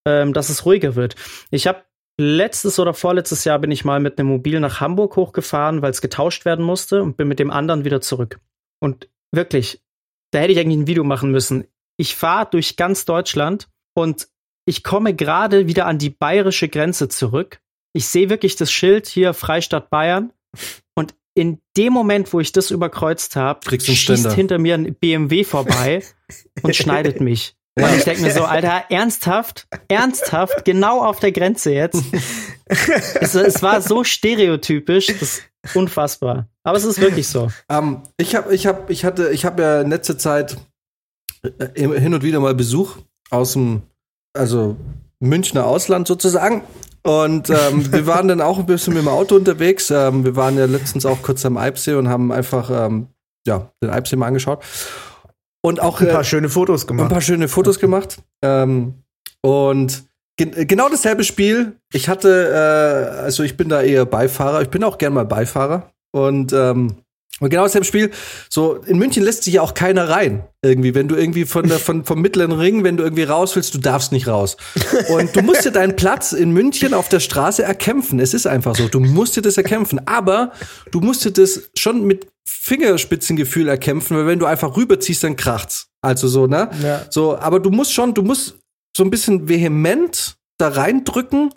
ähm, 0.06 0.32
dass 0.32 0.48
es 0.48 0.64
ruhiger 0.64 0.94
wird. 0.94 1.16
Ich 1.50 1.66
habe 1.66 1.84
letztes 2.18 2.78
oder 2.78 2.94
vorletztes 2.94 3.44
Jahr 3.44 3.58
bin 3.58 3.70
ich 3.70 3.84
mal 3.84 4.00
mit 4.00 4.18
einem 4.18 4.28
Mobil 4.28 4.60
nach 4.60 4.80
Hamburg 4.80 5.16
hochgefahren, 5.16 5.82
weil 5.82 5.90
es 5.90 6.00
getauscht 6.00 6.44
werden 6.44 6.64
musste 6.64 7.02
und 7.02 7.16
bin 7.16 7.28
mit 7.28 7.38
dem 7.38 7.50
anderen 7.50 7.84
wieder 7.84 8.00
zurück. 8.00 8.40
Und 8.80 9.08
wirklich, 9.32 9.82
da 10.30 10.40
hätte 10.40 10.52
ich 10.52 10.58
eigentlich 10.58 10.78
ein 10.78 10.86
Video 10.86 11.04
machen 11.04 11.30
müssen. 11.30 11.66
Ich 11.96 12.14
fahre 12.14 12.48
durch 12.50 12.76
ganz 12.76 13.04
Deutschland 13.04 13.68
und 13.94 14.28
ich 14.66 14.82
komme 14.82 15.14
gerade 15.14 15.66
wieder 15.68 15.86
an 15.86 15.98
die 15.98 16.10
bayerische 16.10 16.68
Grenze 16.68 17.08
zurück. 17.08 17.60
Ich 17.92 18.08
sehe 18.08 18.30
wirklich 18.30 18.56
das 18.56 18.72
Schild 18.72 19.06
hier 19.06 19.34
Freistadt 19.34 19.90
Bayern 19.90 20.32
und 20.94 21.14
in 21.34 21.60
dem 21.76 21.92
Moment, 21.92 22.32
wo 22.32 22.40
ich 22.40 22.52
das 22.52 22.70
überkreuzt 22.70 23.34
habe, 23.34 23.60
schießt 23.68 24.32
hinter 24.32 24.58
mir 24.58 24.74
ein 24.74 24.94
BMW 24.94 25.42
vorbei 25.44 26.04
und 26.62 26.76
schneidet 26.76 27.20
mich. 27.20 27.56
Ja. 27.78 27.88
Und 27.88 27.96
ich 27.96 28.04
denke 28.04 28.22
mir 28.22 28.30
so, 28.30 28.44
Alter, 28.44 28.84
ernsthaft, 28.88 29.66
ernsthaft, 29.88 30.64
genau 30.64 31.02
auf 31.02 31.18
der 31.18 31.32
Grenze 31.32 31.72
jetzt. 31.72 32.02
es, 32.66 33.34
es, 33.34 33.62
war 33.62 33.80
so 33.80 34.04
stereotypisch, 34.04 35.08
das 35.08 35.22
ist 35.22 35.42
unfassbar. 35.74 36.46
Aber 36.62 36.78
es 36.78 36.84
ist 36.84 37.00
wirklich 37.00 37.26
so. 37.26 37.44
Um, 37.44 37.52
ähm, 37.68 38.02
ich 38.16 38.36
habe, 38.36 38.54
ich 38.54 38.66
habe, 38.66 38.92
ich 38.92 39.04
hatte, 39.04 39.30
ich 39.30 39.44
habe 39.44 39.62
ja 39.62 39.80
in 39.80 39.90
letzter 39.90 40.16
Zeit 40.16 40.56
äh, 41.42 41.68
hin 41.74 42.14
und 42.14 42.22
wieder 42.22 42.38
mal 42.38 42.54
Besuch 42.54 42.96
aus 43.30 43.54
dem, 43.54 43.82
also 44.34 44.76
Münchner 45.18 45.66
Ausland 45.66 46.06
sozusagen. 46.06 46.62
Und 47.02 47.50
ähm, 47.50 47.92
wir 47.92 48.06
waren 48.06 48.28
dann 48.28 48.40
auch 48.40 48.58
ein 48.58 48.66
bisschen 48.66 48.94
mit 48.94 49.02
dem 49.02 49.08
Auto 49.08 49.34
unterwegs. 49.34 49.90
Ähm, 49.90 50.24
wir 50.24 50.36
waren 50.36 50.56
ja 50.56 50.66
letztens 50.66 51.06
auch 51.06 51.22
kurz 51.22 51.44
am 51.44 51.56
Eibsee 51.56 51.94
und 51.94 52.08
haben 52.08 52.30
einfach 52.30 52.70
ähm, 52.70 53.08
ja, 53.46 53.70
den 53.82 53.90
Eibsee 53.90 54.16
mal 54.16 54.28
angeschaut. 54.28 54.62
Und 55.64 55.80
auch 55.80 55.98
ein 56.02 56.08
paar 56.08 56.20
äh, 56.20 56.24
schöne 56.24 56.50
Fotos 56.50 56.86
gemacht. 56.86 57.06
Ein 57.06 57.08
paar 57.10 57.22
schöne 57.22 57.48
Fotos 57.48 57.80
gemacht. 57.80 58.18
Ähm, 58.42 59.02
und 59.40 60.04
ge 60.36 60.66
genau 60.66 60.90
dasselbe 60.90 61.24
Spiel. 61.24 61.76
Ich 61.90 62.10
hatte, 62.10 62.50
äh, 62.52 63.20
also 63.22 63.44
ich 63.44 63.56
bin 63.56 63.70
da 63.70 63.80
eher 63.80 64.04
Beifahrer. 64.04 64.60
Ich 64.60 64.68
bin 64.68 64.84
auch 64.84 64.98
gern 64.98 65.14
mal 65.14 65.24
Beifahrer. 65.24 65.90
Und 66.12 66.52
ähm, 66.52 66.96
und 67.40 67.50
genau 67.50 67.64
dasselbe 67.64 67.84
Spiel. 67.84 68.10
So, 68.48 68.76
in 68.86 68.96
München 68.96 69.24
lässt 69.24 69.42
sich 69.42 69.54
ja 69.54 69.62
auch 69.62 69.74
keiner 69.74 70.08
rein. 70.08 70.44
Irgendwie, 70.62 70.94
wenn 70.94 71.08
du 71.08 71.16
irgendwie 71.16 71.44
von 71.44 71.68
der, 71.68 71.80
von, 71.80 72.04
vom 72.04 72.20
mittleren 72.20 72.52
Ring, 72.52 72.84
wenn 72.84 72.96
du 72.96 73.02
irgendwie 73.02 73.24
raus 73.24 73.56
willst, 73.56 73.74
du 73.74 73.78
darfst 73.78 74.12
nicht 74.12 74.28
raus. 74.28 74.56
Und 75.08 75.34
du 75.34 75.42
musst 75.42 75.64
dir 75.64 75.72
deinen 75.72 75.96
Platz 75.96 76.32
in 76.32 76.52
München 76.52 76.94
auf 76.94 77.08
der 77.08 77.18
Straße 77.18 77.64
erkämpfen. 77.64 78.20
Es 78.20 78.34
ist 78.34 78.46
einfach 78.46 78.76
so. 78.76 78.86
Du 78.86 79.00
musst 79.00 79.36
dir 79.36 79.42
das 79.42 79.56
erkämpfen. 79.56 80.06
Aber 80.06 80.52
du 80.92 81.00
musst 81.00 81.24
dir 81.24 81.32
das 81.32 81.70
schon 81.76 82.04
mit 82.04 82.28
Fingerspitzengefühl 82.46 83.68
erkämpfen, 83.68 84.16
weil 84.16 84.26
wenn 84.26 84.38
du 84.38 84.46
einfach 84.46 84.76
rüberziehst, 84.76 85.24
dann 85.24 85.34
kracht's. 85.34 85.88
Also 86.02 86.28
so, 86.28 86.46
ne? 86.46 86.70
Ja. 86.82 87.06
So, 87.10 87.36
aber 87.36 87.58
du 87.58 87.70
musst 87.70 87.92
schon, 87.92 88.14
du 88.14 88.22
musst 88.22 88.56
so 88.96 89.02
ein 89.02 89.10
bisschen 89.10 89.48
vehement 89.48 90.36
da 90.56 90.68
reindrücken 90.68 91.50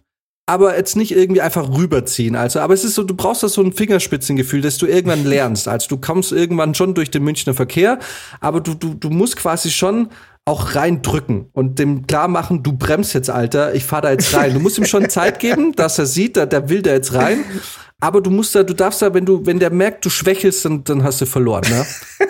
aber 0.47 0.77
jetzt 0.77 0.95
nicht 0.95 1.11
irgendwie 1.11 1.41
einfach 1.41 1.69
rüberziehen. 1.69 2.35
Also, 2.35 2.61
aber 2.61 2.73
es 2.73 2.85
ist 2.85 2.95
so, 2.95 3.03
du 3.03 3.13
brauchst 3.15 3.43
das 3.43 3.53
so 3.53 3.61
ein 3.61 3.73
Fingerspitzengefühl, 3.73 4.61
dass 4.61 4.77
du 4.77 4.87
irgendwann 4.87 5.25
lernst. 5.25 5.67
Also 5.67 5.89
du 5.89 5.97
kommst 5.97 6.31
irgendwann 6.31 6.73
schon 6.73 6.93
durch 6.95 7.11
den 7.11 7.23
Münchner 7.23 7.53
Verkehr, 7.53 7.99
aber 8.39 8.61
du, 8.61 8.73
du, 8.73 8.93
du 8.93 9.09
musst 9.09 9.35
quasi 9.35 9.69
schon 9.69 10.09
auch 10.45 10.75
reindrücken 10.75 11.49
und 11.51 11.77
dem 11.77 12.07
klar 12.07 12.29
machen, 12.29 12.63
du 12.63 12.71
bremst 12.71 13.13
jetzt, 13.13 13.29
Alter, 13.29 13.75
ich 13.75 13.83
fahr 13.83 14.01
da 14.01 14.11
jetzt 14.11 14.33
rein. 14.33 14.53
Du 14.53 14.61
musst 14.61 14.77
ihm 14.77 14.85
schon 14.85 15.09
Zeit 15.09 15.39
geben, 15.39 15.73
dass 15.73 15.99
er 15.99 16.05
sieht, 16.05 16.37
da, 16.37 16.45
der 16.45 16.69
will 16.69 16.81
da 16.81 16.91
jetzt 16.91 17.13
rein. 17.13 17.43
Aber 17.99 18.21
du 18.21 18.29
musst 18.29 18.55
da, 18.55 18.63
du 18.63 18.73
darfst 18.73 19.01
da, 19.01 19.13
wenn 19.13 19.25
du, 19.25 19.45
wenn 19.45 19.59
der 19.59 19.71
merkt, 19.71 20.05
du 20.05 20.09
schwächelst, 20.09 20.63
dann, 20.63 20.85
dann 20.85 21.03
hast 21.03 21.19
du 21.19 21.25
verloren, 21.25 21.65
ne? 21.69 21.85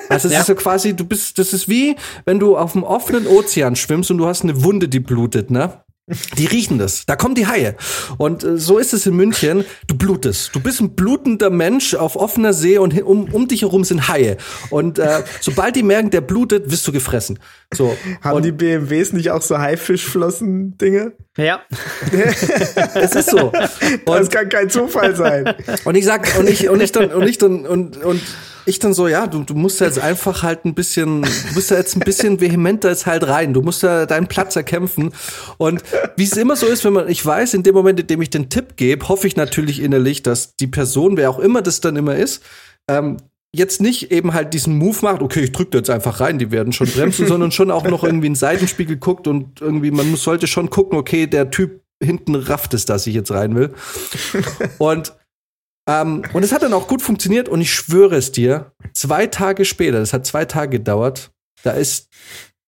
Also 0.09 0.29
es 0.29 0.33
ja. 0.33 0.39
ist 0.39 0.47
so 0.47 0.55
quasi, 0.55 0.95
du 0.95 1.05
bist, 1.05 1.37
das 1.37 1.53
ist 1.53 1.69
wie, 1.69 1.97
wenn 2.25 2.39
du 2.39 2.57
auf 2.57 2.71
dem 2.71 2.83
offenen 2.83 3.27
Ozean 3.27 3.75
schwimmst 3.75 4.09
und 4.09 4.17
du 4.17 4.25
hast 4.25 4.43
eine 4.43 4.63
Wunde, 4.63 4.87
die 4.87 5.01
blutet, 5.01 5.51
ne? 5.51 5.83
Die 6.37 6.45
riechen 6.45 6.77
das. 6.77 7.05
Da 7.05 7.17
kommen 7.17 7.35
die 7.35 7.47
Haie. 7.47 7.75
Und 8.17 8.41
äh, 8.41 8.57
so 8.57 8.77
ist 8.77 8.93
es 8.93 9.05
in 9.05 9.15
München. 9.15 9.65
Du 9.87 9.95
blutest. 9.95 10.55
Du 10.55 10.61
bist 10.61 10.79
ein 10.79 10.95
blutender 10.95 11.49
Mensch 11.49 11.95
auf 11.95 12.15
offener 12.15 12.53
See 12.53 12.77
und 12.77 13.01
um, 13.03 13.25
um 13.33 13.49
dich 13.49 13.63
herum 13.63 13.83
sind 13.83 14.07
Haie. 14.07 14.37
Und 14.69 14.99
äh, 14.99 15.23
sobald 15.41 15.75
die 15.75 15.83
merken, 15.83 16.09
der 16.09 16.21
blutet, 16.21 16.71
wirst 16.71 16.87
du 16.87 16.93
gefressen. 16.93 17.39
So. 17.73 17.97
Haben 18.21 18.37
und 18.37 18.45
die 18.45 18.53
BMWs 18.53 19.11
nicht 19.11 19.31
auch 19.31 19.41
so 19.41 19.57
Haifischflossen-Dinge? 19.57 21.11
Ja. 21.37 21.61
es 22.95 23.15
ist 23.15 23.29
so. 23.29 23.51
Und 23.51 24.07
das 24.07 24.29
kann 24.29 24.49
kein 24.49 24.69
Zufall 24.69 25.15
sein. 25.15 25.53
Und 25.85 25.95
ich 25.95 26.05
sag, 26.05 26.37
und 26.39 26.49
ich, 26.49 26.67
und 26.69 26.81
ich 26.81 26.91
dann, 26.91 27.11
und 27.11 27.27
ich 27.27 27.37
dann, 27.37 27.65
und, 27.65 27.97
und 28.03 28.21
ich 28.65 28.79
dann 28.79 28.93
so, 28.93 29.07
ja, 29.07 29.27
du, 29.27 29.43
du 29.43 29.53
musst 29.53 29.79
jetzt 29.79 29.99
einfach 29.99 30.43
halt 30.43 30.65
ein 30.65 30.73
bisschen, 30.73 31.21
du 31.21 31.53
musst 31.53 31.71
da 31.71 31.75
jetzt 31.75 31.95
ein 31.95 32.01
bisschen 32.01 32.41
vehementer 32.41 32.89
jetzt 32.89 33.05
halt 33.05 33.25
rein. 33.27 33.53
Du 33.53 33.61
musst 33.61 33.83
da 33.83 34.05
deinen 34.05 34.27
Platz 34.27 34.55
erkämpfen. 34.55 35.13
Und 35.57 35.83
wie 36.17 36.25
es 36.25 36.35
immer 36.35 36.55
so 36.55 36.65
ist, 36.65 36.83
wenn 36.83 36.93
man, 36.93 37.07
ich 37.07 37.25
weiß, 37.25 37.53
in 37.53 37.63
dem 37.63 37.75
Moment, 37.75 37.99
in 37.99 38.07
dem 38.07 38.21
ich 38.21 38.29
den 38.29 38.49
Tipp 38.49 38.75
gebe, 38.75 39.07
hoffe 39.07 39.27
ich 39.27 39.35
natürlich 39.35 39.81
innerlich, 39.81 40.23
dass 40.23 40.55
die 40.55 40.67
Person, 40.67 41.17
wer 41.17 41.29
auch 41.29 41.39
immer 41.39 41.61
das 41.61 41.79
dann 41.79 41.95
immer 41.95 42.15
ist, 42.15 42.43
ähm, 42.89 43.17
jetzt 43.55 43.81
nicht 43.81 44.11
eben 44.11 44.33
halt 44.33 44.53
diesen 44.53 44.77
Move 44.77 44.97
macht, 45.01 45.21
okay, 45.21 45.41
ich 45.41 45.51
drücke 45.51 45.77
jetzt 45.77 45.89
einfach 45.89 46.19
rein, 46.19 46.37
die 46.37 46.51
werden 46.51 46.73
schon 46.73 46.87
bremsen, 46.87 47.27
sondern 47.27 47.51
schon 47.51 47.71
auch 47.71 47.85
noch 47.85 48.03
irgendwie 48.03 48.27
in 48.27 48.33
den 48.33 48.39
Seitenspiegel 48.39 48.97
guckt 48.97 49.27
und 49.27 49.61
irgendwie, 49.61 49.91
man 49.91 50.11
muss, 50.11 50.23
sollte 50.23 50.47
schon 50.47 50.69
gucken, 50.69 50.97
okay, 50.97 51.27
der 51.27 51.49
Typ 51.49 51.81
hinten 52.03 52.35
rafft 52.35 52.73
es, 52.73 52.85
dass 52.85 53.07
ich 53.07 53.15
jetzt 53.15 53.31
rein 53.31 53.55
will. 53.55 53.73
Und 54.77 55.13
ähm, 55.89 56.23
und 56.33 56.43
es 56.43 56.51
hat 56.51 56.63
dann 56.63 56.73
auch 56.73 56.87
gut 56.87 57.01
funktioniert 57.01 57.47
und 57.47 57.61
ich 57.61 57.73
schwöre 57.73 58.17
es 58.17 58.33
dir, 58.33 58.73
zwei 58.93 59.25
Tage 59.25 59.63
später, 59.63 59.99
das 59.99 60.11
hat 60.11 60.25
zwei 60.25 60.43
Tage 60.43 60.79
gedauert, 60.79 61.31
da 61.63 61.71
ist 61.71 62.09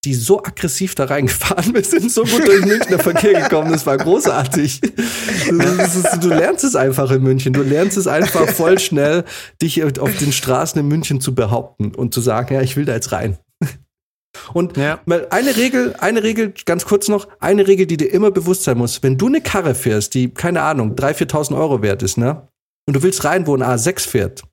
die 0.06 0.14
so 0.14 0.40
aggressiv 0.40 0.96
da 0.96 1.06
reingefahren. 1.06 1.74
Wir 1.74 1.84
sind 1.84 2.12
so 2.12 2.24
gut 2.24 2.48
durch 2.48 2.66
Münchner 2.66 3.00
Verkehr 3.00 3.42
gekommen. 3.42 3.72
Das 3.72 3.86
war 3.86 3.98
großartig. 3.98 4.82
Ist, 4.84 6.24
du 6.24 6.30
lernst 6.30 6.64
es 6.64 6.76
einfach 6.76 7.12
in 7.12 7.24
München. 7.24 7.54
Du 7.54 7.62
lernst 7.62 7.98
es 7.98 8.08
einfach 8.08 8.48
voll 8.50 8.80
schnell, 8.80 9.26
dich 9.62 9.84
auf 9.84 10.18
den 10.18 10.32
Straßen 10.32 10.80
in 10.80 10.88
München 10.88 11.20
zu 11.20 11.36
behaupten 11.36 11.94
und 11.96 12.14
zu 12.14 12.22
sagen, 12.22 12.54
ja, 12.54 12.62
ich 12.62 12.78
will 12.78 12.86
da 12.86 12.94
jetzt 12.94 13.12
rein. 13.12 13.38
Und 14.54 14.78
ja. 14.78 15.02
eine 15.32 15.58
Regel, 15.58 15.96
eine 16.00 16.24
Regel, 16.24 16.54
ganz 16.66 16.86
kurz 16.86 17.08
noch, 17.08 17.28
eine 17.40 17.68
Regel, 17.68 17.86
die 17.88 17.98
dir 17.98 18.12
immer 18.14 18.32
bewusst 18.32 18.64
sein 18.64 18.78
muss, 18.78 19.04
wenn 19.04 19.18
du 19.18 19.28
eine 19.28 19.42
Karre 19.42 19.76
fährst, 19.76 20.14
die, 20.14 20.30
keine 20.30 20.62
Ahnung, 20.62 20.96
3.000, 20.96 21.32
4.000 21.32 21.58
Euro 21.58 21.82
wert 21.82 22.04
ist, 22.04 22.18
ne? 22.18 22.48
Und 22.88 22.96
du 22.96 23.04
willst 23.04 23.24
rein, 23.24 23.46
wo 23.48 23.56
ein 23.56 23.64
A6 23.64 24.08
fährt. 24.08 24.44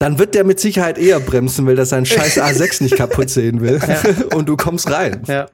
Dann 0.00 0.18
wird 0.18 0.34
der 0.34 0.44
mit 0.44 0.58
Sicherheit 0.58 0.98
eher 0.98 1.20
bremsen, 1.20 1.66
weil 1.66 1.78
er 1.78 1.86
seinen 1.86 2.06
scheiß 2.06 2.38
A6 2.42 2.82
nicht 2.82 2.96
kaputt 2.96 3.30
sehen 3.30 3.60
will. 3.60 3.80
Ja. 3.86 4.02
Und 4.36 4.48
du 4.48 4.56
kommst 4.56 4.90
rein. 4.90 5.22
Ja. 5.26 5.46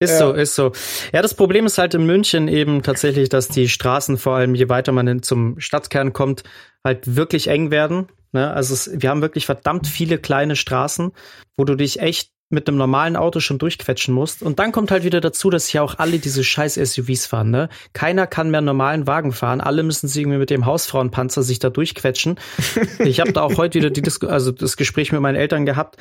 Ist 0.00 0.10
ja. 0.10 0.18
so, 0.18 0.32
ist 0.32 0.54
so. 0.54 0.72
Ja, 1.12 1.22
das 1.22 1.34
Problem 1.34 1.66
ist 1.66 1.78
halt 1.78 1.94
in 1.94 2.06
München 2.06 2.48
eben 2.48 2.82
tatsächlich, 2.82 3.28
dass 3.28 3.48
die 3.48 3.68
Straßen, 3.68 4.18
vor 4.18 4.36
allem 4.36 4.54
je 4.54 4.68
weiter 4.68 4.92
man 4.92 5.22
zum 5.22 5.60
Stadtkern 5.60 6.12
kommt, 6.12 6.42
halt 6.82 7.16
wirklich 7.16 7.48
eng 7.48 7.70
werden. 7.70 8.08
Ne? 8.32 8.52
Also 8.52 8.74
es, 8.74 8.90
wir 8.92 9.10
haben 9.10 9.22
wirklich 9.22 9.46
verdammt 9.46 9.86
viele 9.86 10.18
kleine 10.18 10.56
Straßen, 10.56 11.12
wo 11.56 11.64
du 11.64 11.76
dich 11.76 12.00
echt 12.00 12.30
mit 12.54 12.68
einem 12.68 12.78
normalen 12.78 13.16
Auto 13.16 13.40
schon 13.40 13.58
durchquetschen 13.58 14.14
musst. 14.14 14.42
Und 14.42 14.58
dann 14.58 14.72
kommt 14.72 14.90
halt 14.90 15.04
wieder 15.04 15.20
dazu, 15.20 15.50
dass 15.50 15.66
hier 15.66 15.82
auch 15.82 15.98
alle 15.98 16.18
diese 16.18 16.42
scheiß 16.42 16.74
SUVs 16.74 17.26
fahren. 17.26 17.50
Ne? 17.50 17.68
Keiner 17.92 18.26
kann 18.26 18.50
mehr 18.50 18.58
einen 18.58 18.66
normalen 18.66 19.06
Wagen 19.06 19.32
fahren. 19.32 19.60
Alle 19.60 19.82
müssen 19.82 20.08
sich 20.08 20.22
irgendwie 20.22 20.38
mit 20.38 20.50
dem 20.50 20.64
Hausfrauenpanzer 20.64 21.42
sich 21.42 21.58
da 21.58 21.70
durchquetschen. 21.70 22.38
ich 23.00 23.20
habe 23.20 23.32
da 23.32 23.42
auch 23.42 23.56
heute 23.58 23.78
wieder 23.78 23.90
die 23.90 24.02
Dis 24.02 24.22
also 24.22 24.52
das 24.52 24.76
Gespräch 24.76 25.12
mit 25.12 25.20
meinen 25.20 25.36
Eltern 25.36 25.66
gehabt, 25.66 25.96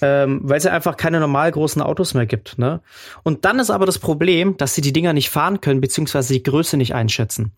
ähm, 0.00 0.40
weil 0.42 0.58
es 0.58 0.64
ja 0.64 0.72
einfach 0.72 0.96
keine 0.96 1.20
normal 1.20 1.50
großen 1.50 1.82
Autos 1.82 2.14
mehr 2.14 2.26
gibt. 2.26 2.58
Ne? 2.58 2.80
Und 3.22 3.44
dann 3.44 3.58
ist 3.58 3.70
aber 3.70 3.86
das 3.86 3.98
Problem, 3.98 4.56
dass 4.56 4.74
sie 4.74 4.80
die 4.80 4.92
Dinger 4.92 5.12
nicht 5.12 5.30
fahren 5.30 5.60
können, 5.60 5.80
beziehungsweise 5.80 6.32
die 6.32 6.42
Größe 6.42 6.76
nicht 6.76 6.94
einschätzen. 6.94 7.52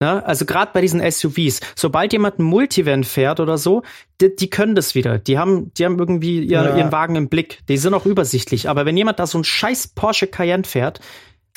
Ne? 0.00 0.24
Also 0.26 0.44
gerade 0.44 0.72
bei 0.74 0.82
diesen 0.82 1.00
SUVs, 1.10 1.60
sobald 1.74 2.12
jemand 2.12 2.38
ein 2.38 2.42
Multivan 2.42 3.02
fährt 3.02 3.40
oder 3.40 3.56
so, 3.56 3.82
die, 4.20 4.34
die, 4.34 4.50
können 4.50 4.74
das 4.74 4.94
wieder. 4.94 5.18
Die 5.18 5.38
haben, 5.38 5.72
die 5.74 5.84
haben 5.86 5.98
irgendwie 5.98 6.40
ihr, 6.40 6.62
ja. 6.62 6.76
ihren 6.76 6.92
Wagen 6.92 7.16
im 7.16 7.28
Blick. 7.28 7.60
Die 7.68 7.78
sind 7.78 7.94
auch 7.94 8.04
übersichtlich. 8.04 8.68
Aber 8.68 8.84
wenn 8.84 8.96
jemand 8.96 9.18
da 9.18 9.26
so 9.26 9.38
ein 9.38 9.44
scheiß 9.44 9.88
Porsche 9.88 10.26
Cayenne 10.26 10.64
fährt, 10.64 11.00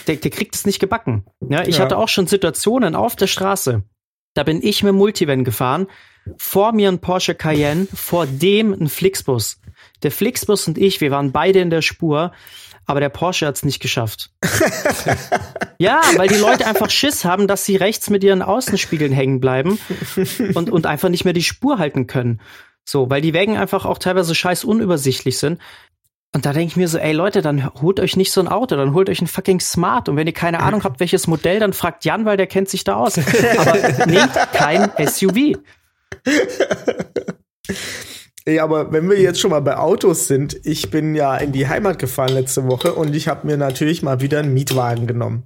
der, 0.07 0.15
der 0.15 0.31
kriegt 0.31 0.55
es 0.55 0.65
nicht 0.65 0.79
gebacken. 0.79 1.25
Ja, 1.49 1.63
ich 1.63 1.77
ja. 1.77 1.83
hatte 1.83 1.97
auch 1.97 2.07
schon 2.07 2.27
Situationen 2.27 2.95
auf 2.95 3.17
der 3.17 3.27
Straße. 3.27 3.83
Da 4.33 4.43
bin 4.43 4.61
ich 4.63 4.83
mit 4.83 4.93
Multivan 4.93 5.43
gefahren. 5.43 5.87
Vor 6.37 6.71
mir 6.71 6.89
ein 6.89 6.99
Porsche 6.99 7.35
Cayenne, 7.35 7.87
vor 7.93 8.25
dem 8.25 8.71
ein 8.71 8.87
Flixbus. 8.87 9.59
Der 10.03 10.11
Flixbus 10.11 10.67
und 10.67 10.77
ich, 10.77 11.01
wir 11.01 11.11
waren 11.11 11.33
beide 11.33 11.59
in 11.59 11.69
der 11.69 11.81
Spur 11.81 12.31
aber 12.89 13.01
der 13.01 13.09
Porsche 13.09 13.45
hat 13.45 13.55
es 13.55 13.63
nicht 13.63 13.79
geschafft. 13.79 14.31
ja, 15.77 16.01
weil 16.15 16.27
die 16.27 16.39
Leute 16.39 16.65
einfach 16.65 16.89
Schiss 16.89 17.23
haben, 17.23 17.47
dass 17.47 17.63
sie 17.63 17.75
rechts 17.75 18.09
mit 18.09 18.23
ihren 18.23 18.41
Außenspiegeln 18.41 19.11
hängen 19.11 19.39
bleiben 19.39 19.77
und, 20.55 20.71
und 20.71 20.87
einfach 20.87 21.09
nicht 21.09 21.23
mehr 21.23 21.33
die 21.33 21.43
Spur 21.43 21.77
halten 21.77 22.07
können. 22.07 22.41
So, 22.83 23.07
weil 23.11 23.21
die 23.21 23.33
Wägen 23.33 23.57
einfach 23.57 23.85
auch 23.85 23.99
teilweise 23.99 24.33
scheiß 24.33 24.63
unübersichtlich 24.63 25.37
sind. 25.37 25.61
Und 26.33 26.47
da 26.47 26.53
denke 26.53 26.71
ich 26.71 26.77
mir 26.77 26.87
so, 26.87 26.97
ey 26.97 27.13
Leute, 27.13 27.43
dann 27.43 27.71
holt 27.75 27.99
euch 27.99 28.17
nicht 28.17 28.31
so 28.31 28.41
ein 28.41 28.47
Auto, 28.47 28.75
dann 28.75 28.95
holt 28.95 29.07
euch 29.07 29.21
ein 29.21 29.27
fucking 29.27 29.59
Smart. 29.59 30.09
Und 30.09 30.15
wenn 30.15 30.25
ihr 30.25 30.33
keine 30.33 30.59
Ahnung 30.59 30.83
habt, 30.83 30.99
welches 30.99 31.27
Modell, 31.27 31.59
dann 31.59 31.73
fragt 31.73 32.05
Jan, 32.05 32.25
weil 32.25 32.37
der 32.37 32.47
kennt 32.47 32.69
sich 32.69 32.83
da 32.83 32.95
aus. 32.95 33.19
Aber 33.19 34.07
nehmt 34.07 34.33
kein 34.53 34.91
SUV. 35.07 35.59
Ey, 38.49 38.57
aber 38.57 38.91
wenn 38.91 39.07
wir 39.07 39.19
jetzt 39.21 39.39
schon 39.39 39.51
mal 39.51 39.59
bei 39.59 39.77
Autos 39.77 40.27
sind, 40.27 40.59
ich 40.63 40.89
bin 40.89 41.13
ja 41.13 41.37
in 41.37 41.51
die 41.51 41.67
Heimat 41.67 41.99
gefahren 41.99 42.33
letzte 42.33 42.65
Woche 42.65 42.95
und 42.95 43.15
ich 43.15 43.27
habe 43.27 43.45
mir 43.45 43.57
natürlich 43.57 44.01
mal 44.01 44.21
wieder 44.21 44.39
einen 44.39 44.55
Mietwagen 44.55 45.05
genommen. 45.05 45.43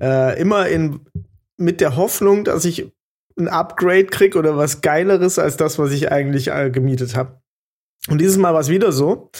Äh, 0.00 0.40
immer 0.40 0.68
in, 0.68 1.00
mit 1.56 1.80
der 1.80 1.96
Hoffnung, 1.96 2.44
dass 2.44 2.64
ich 2.64 2.92
ein 3.36 3.48
Upgrade 3.48 4.04
krieg 4.04 4.36
oder 4.36 4.56
was 4.56 4.80
Geileres 4.80 5.40
als 5.40 5.56
das, 5.56 5.80
was 5.80 5.90
ich 5.90 6.12
eigentlich 6.12 6.52
äh, 6.52 6.70
gemietet 6.70 7.16
habe. 7.16 7.40
Und 8.08 8.20
dieses 8.20 8.36
Mal 8.36 8.54
war 8.54 8.60
es 8.60 8.68
wieder 8.68 8.92
so. 8.92 9.32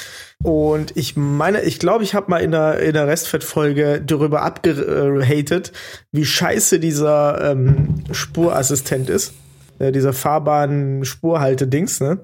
Und 0.42 0.96
ich 0.96 1.16
meine, 1.16 1.62
ich 1.62 1.78
glaube, 1.78 2.02
ich 2.02 2.16
habe 2.16 2.28
mal 2.28 2.38
in 2.38 2.50
der, 2.50 2.80
in 2.80 2.94
der 2.94 3.06
Restfett-Folge 3.06 4.02
darüber 4.04 4.42
abgehatet, 4.42 5.70
wie 6.10 6.24
scheiße 6.24 6.80
dieser 6.80 7.52
ähm, 7.52 8.02
Spurassistent 8.10 9.08
ist. 9.08 9.34
Äh, 9.78 9.92
dieser 9.92 10.12
Fahrbahn-Spurhalte-Dings, 10.12 12.00
ne? 12.00 12.18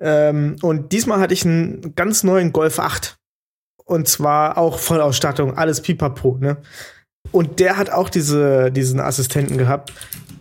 Ähm, 0.00 0.56
und 0.62 0.92
diesmal 0.92 1.20
hatte 1.20 1.34
ich 1.34 1.44
einen 1.44 1.94
ganz 1.94 2.22
neuen 2.22 2.52
Golf 2.52 2.78
8. 2.78 3.16
Und 3.84 4.08
zwar 4.08 4.58
auch 4.58 4.78
Vollausstattung, 4.78 5.56
alles 5.56 5.80
pipapo, 5.80 6.38
ne? 6.40 6.58
Und 7.32 7.60
der 7.60 7.76
hat 7.76 7.90
auch 7.90 8.08
diese, 8.08 8.70
diesen 8.70 9.00
Assistenten 9.00 9.58
gehabt. 9.58 9.92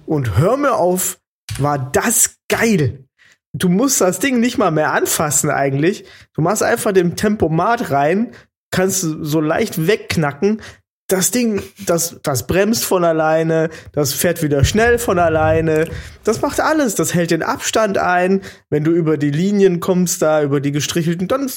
Und 0.05 0.37
hör 0.37 0.57
mir 0.57 0.75
auf, 0.75 1.19
war 1.57 1.79
das 1.91 2.37
geil. 2.47 3.05
Du 3.53 3.69
musst 3.69 4.01
das 4.01 4.19
Ding 4.19 4.39
nicht 4.39 4.57
mal 4.57 4.71
mehr 4.71 4.91
anfassen 4.91 5.49
eigentlich. 5.49 6.05
Du 6.33 6.41
machst 6.41 6.61
einfach 6.61 6.91
den 6.91 7.15
Tempomat 7.15 7.91
rein, 7.91 8.31
kannst 8.71 9.01
so 9.01 9.39
leicht 9.39 9.87
wegknacken, 9.87 10.61
das 11.07 11.29
Ding, 11.29 11.61
das, 11.85 12.19
das 12.23 12.47
bremst 12.47 12.83
von 12.83 13.03
alleine, 13.03 13.69
das 13.91 14.13
fährt 14.13 14.41
wieder 14.41 14.63
schnell 14.63 14.97
von 14.97 15.19
alleine. 15.19 15.87
Das 16.23 16.41
macht 16.41 16.59
alles. 16.59 16.95
Das 16.95 17.13
hält 17.13 17.31
den 17.31 17.43
Abstand 17.43 17.97
ein. 17.97 18.41
Wenn 18.69 18.83
du 18.83 18.91
über 18.91 19.17
die 19.17 19.29
Linien 19.29 19.79
kommst, 19.79 20.21
da 20.21 20.41
über 20.41 20.59
die 20.59 20.71
gestrichelten, 20.71 21.27
dann 21.27 21.49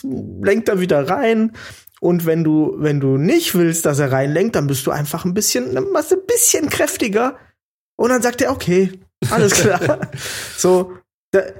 lenkt 0.42 0.68
er 0.68 0.80
wieder 0.80 1.08
rein. 1.08 1.52
Und 2.00 2.26
wenn 2.26 2.44
du, 2.44 2.74
wenn 2.76 3.00
du 3.00 3.16
nicht 3.16 3.54
willst, 3.54 3.86
dass 3.86 3.98
er 3.98 4.12
reinlenkt, 4.12 4.54
dann 4.54 4.66
bist 4.66 4.86
du 4.86 4.90
einfach 4.90 5.24
ein 5.24 5.34
bisschen, 5.34 5.74
dann 5.74 5.90
machst 5.92 6.12
du 6.12 6.16
ein 6.16 6.26
bisschen 6.26 6.68
kräftiger. 6.68 7.36
Und 7.96 8.10
dann 8.10 8.22
sagt 8.22 8.42
er, 8.42 8.52
okay, 8.52 8.92
alles 9.30 9.52
klar. 9.62 10.10
so, 10.56 10.92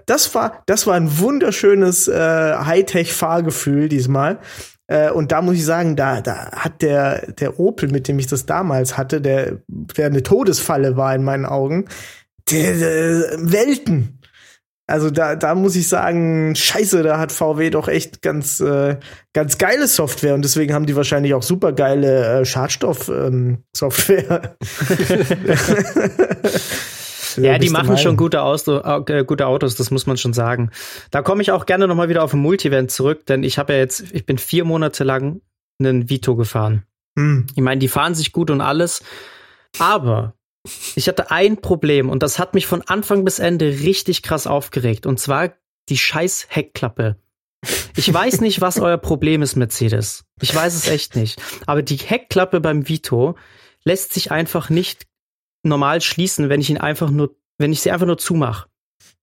das 0.07 0.35
war, 0.35 0.63
das 0.67 0.87
war 0.87 0.95
ein 0.95 1.19
wunderschönes 1.19 2.07
äh, 2.09 2.55
Hightech-Fahrgefühl 2.55 3.89
diesmal. 3.89 4.41
Äh, 4.89 5.11
und 5.11 5.31
da 5.31 5.43
muss 5.43 5.55
ich 5.55 5.65
sagen, 5.65 5.95
da, 5.95 6.21
da 6.21 6.51
hat 6.53 6.83
der, 6.83 7.31
der 7.33 7.61
Opel, 7.61 7.91
mit 7.91 8.09
dem 8.09 8.19
ich 8.19 8.27
das 8.27 8.47
damals 8.47 8.99
hatte, 8.99 9.21
der, 9.21 9.59
der 9.69 10.07
eine 10.07 10.23
Todesfalle 10.23 10.97
war 10.97 11.15
in 11.15 11.23
meinen 11.23 11.47
Augen, 11.47 11.85
der, 12.51 12.77
der 12.77 13.39
Welten. 13.39 14.21
Also 14.87 15.11
da, 15.11 15.37
da 15.37 15.55
muss 15.55 15.77
ich 15.77 15.87
sagen, 15.87 16.57
scheiße, 16.57 17.03
da 17.03 17.19
hat 17.19 17.31
VW 17.31 17.69
doch 17.69 17.89
echt 17.89 18.23
ganz, 18.23 18.59
äh, 18.61 18.97
ganz 19.35 19.59
geile 19.59 19.87
Software 19.87 20.35
und 20.35 20.43
deswegen 20.43 20.73
haben 20.73 20.87
die 20.87 20.97
wahrscheinlich 20.97 21.35
auch 21.35 21.43
super 21.43 21.75
geile 21.75 22.41
äh, 22.41 22.45
Schadstoff-Software. 22.47 24.41
Ähm, 24.41 24.57
ja, 27.43 27.59
die 27.59 27.71
machen 27.71 27.99
schon 27.99 28.17
gute, 28.17 28.43
Auto, 28.43 28.79
äh, 28.79 29.25
gute 29.25 29.47
Autos, 29.47 29.75
das 29.75 29.91
muss 29.91 30.07
man 30.07 30.17
schon 30.17 30.33
sagen. 30.33 30.71
Da 31.11 31.23
komme 31.23 31.43
ich 31.43 31.53
auch 31.53 31.67
gerne 31.67 31.89
nochmal 31.89 32.09
wieder 32.09 32.23
auf 32.23 32.33
ein 32.33 32.41
Multivent 32.41 32.91
zurück, 32.91 33.27
denn 33.27 33.43
ich 33.43 33.59
habe 33.59 33.73
ja 33.73 33.79
jetzt, 33.79 34.05
ich 34.13 34.27
bin 34.27 34.39
vier 34.39 34.65
Monate 34.65 35.05
lang 35.05 35.41
einen 35.79 36.09
Vito 36.11 36.37
gefahren. 36.37 36.85
Hm. 37.19 37.47
Ich 37.55 37.63
meine, 37.63 37.79
die 37.79 37.89
fahren 37.89 38.15
sich 38.15 38.33
gut 38.33 38.51
und 38.51 38.61
alles, 38.61 39.03
aber 39.79 40.35
ich 40.95 41.09
hatte 41.09 41.31
ein 41.31 41.61
Problem 41.61 42.11
und 42.11 42.23
das 42.23 42.39
hat 42.39 42.55
mich 42.55 42.67
von 42.67 42.83
Anfang 42.83 43.25
bis 43.25 43.39
Ende 43.39 43.67
richtig 43.67 44.23
krass 44.23 44.47
aufgeregt 44.47 45.07
und 45.07 45.19
zwar 45.19 45.53
die 45.89 45.99
scheiß 45.99 46.47
Heckklappe. 46.51 47.17
Ich 47.97 48.13
weiß 48.13 48.41
nicht, 48.41 48.61
was 48.61 48.79
euer 48.81 48.99
Problem 48.99 49.43
ist, 49.43 49.57
Mercedes. 49.57 50.25
Ich 50.41 50.55
weiß 50.55 50.75
es 50.75 50.89
echt 50.89 51.17
nicht. 51.17 51.41
Aber 51.67 51.83
die 51.83 51.97
Heckklappe 51.97 52.61
beim 52.61 52.89
Vito 52.89 53.37
lässt 53.85 54.13
sich 54.13 54.31
einfach 54.31 54.71
nicht 54.71 55.08
normal 55.69 56.01
schließen, 56.01 56.49
wenn 56.49 56.61
ich 56.61 56.71
ihn 56.71 56.79
einfach 56.79 57.11
nur, 57.11 57.37
wenn 57.59 57.73
ich 57.73 57.81
sie 57.81 57.91
einfach 57.91 58.07
nur 58.07 58.19
zumache. 58.19 58.69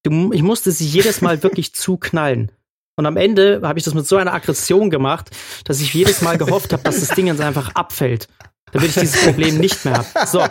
Ich 0.03 0.43
musste 0.43 0.71
sie 0.71 0.85
jedes 0.85 1.21
Mal 1.21 1.43
wirklich 1.43 1.73
zuknallen. 1.75 2.51
Und 2.97 3.05
am 3.05 3.17
Ende 3.17 3.61
habe 3.63 3.77
ich 3.77 3.85
das 3.85 3.93
mit 3.93 4.07
so 4.07 4.15
einer 4.15 4.33
Aggression 4.33 4.89
gemacht, 4.89 5.31
dass 5.65 5.81
ich 5.81 5.93
jedes 5.93 6.21
Mal 6.21 6.37
gehofft 6.37 6.71
habe, 6.71 6.83
dass 6.83 7.01
das 7.01 7.09
Ding 7.09 7.27
jetzt 7.27 7.41
einfach 7.41 7.75
abfällt. 7.75 8.29
Damit 8.71 8.89
ich 8.89 8.95
dieses 8.95 9.23
Problem 9.23 9.57
nicht 9.57 9.85
mehr 9.85 9.95
habe. 9.97 10.27
So, 10.27 10.43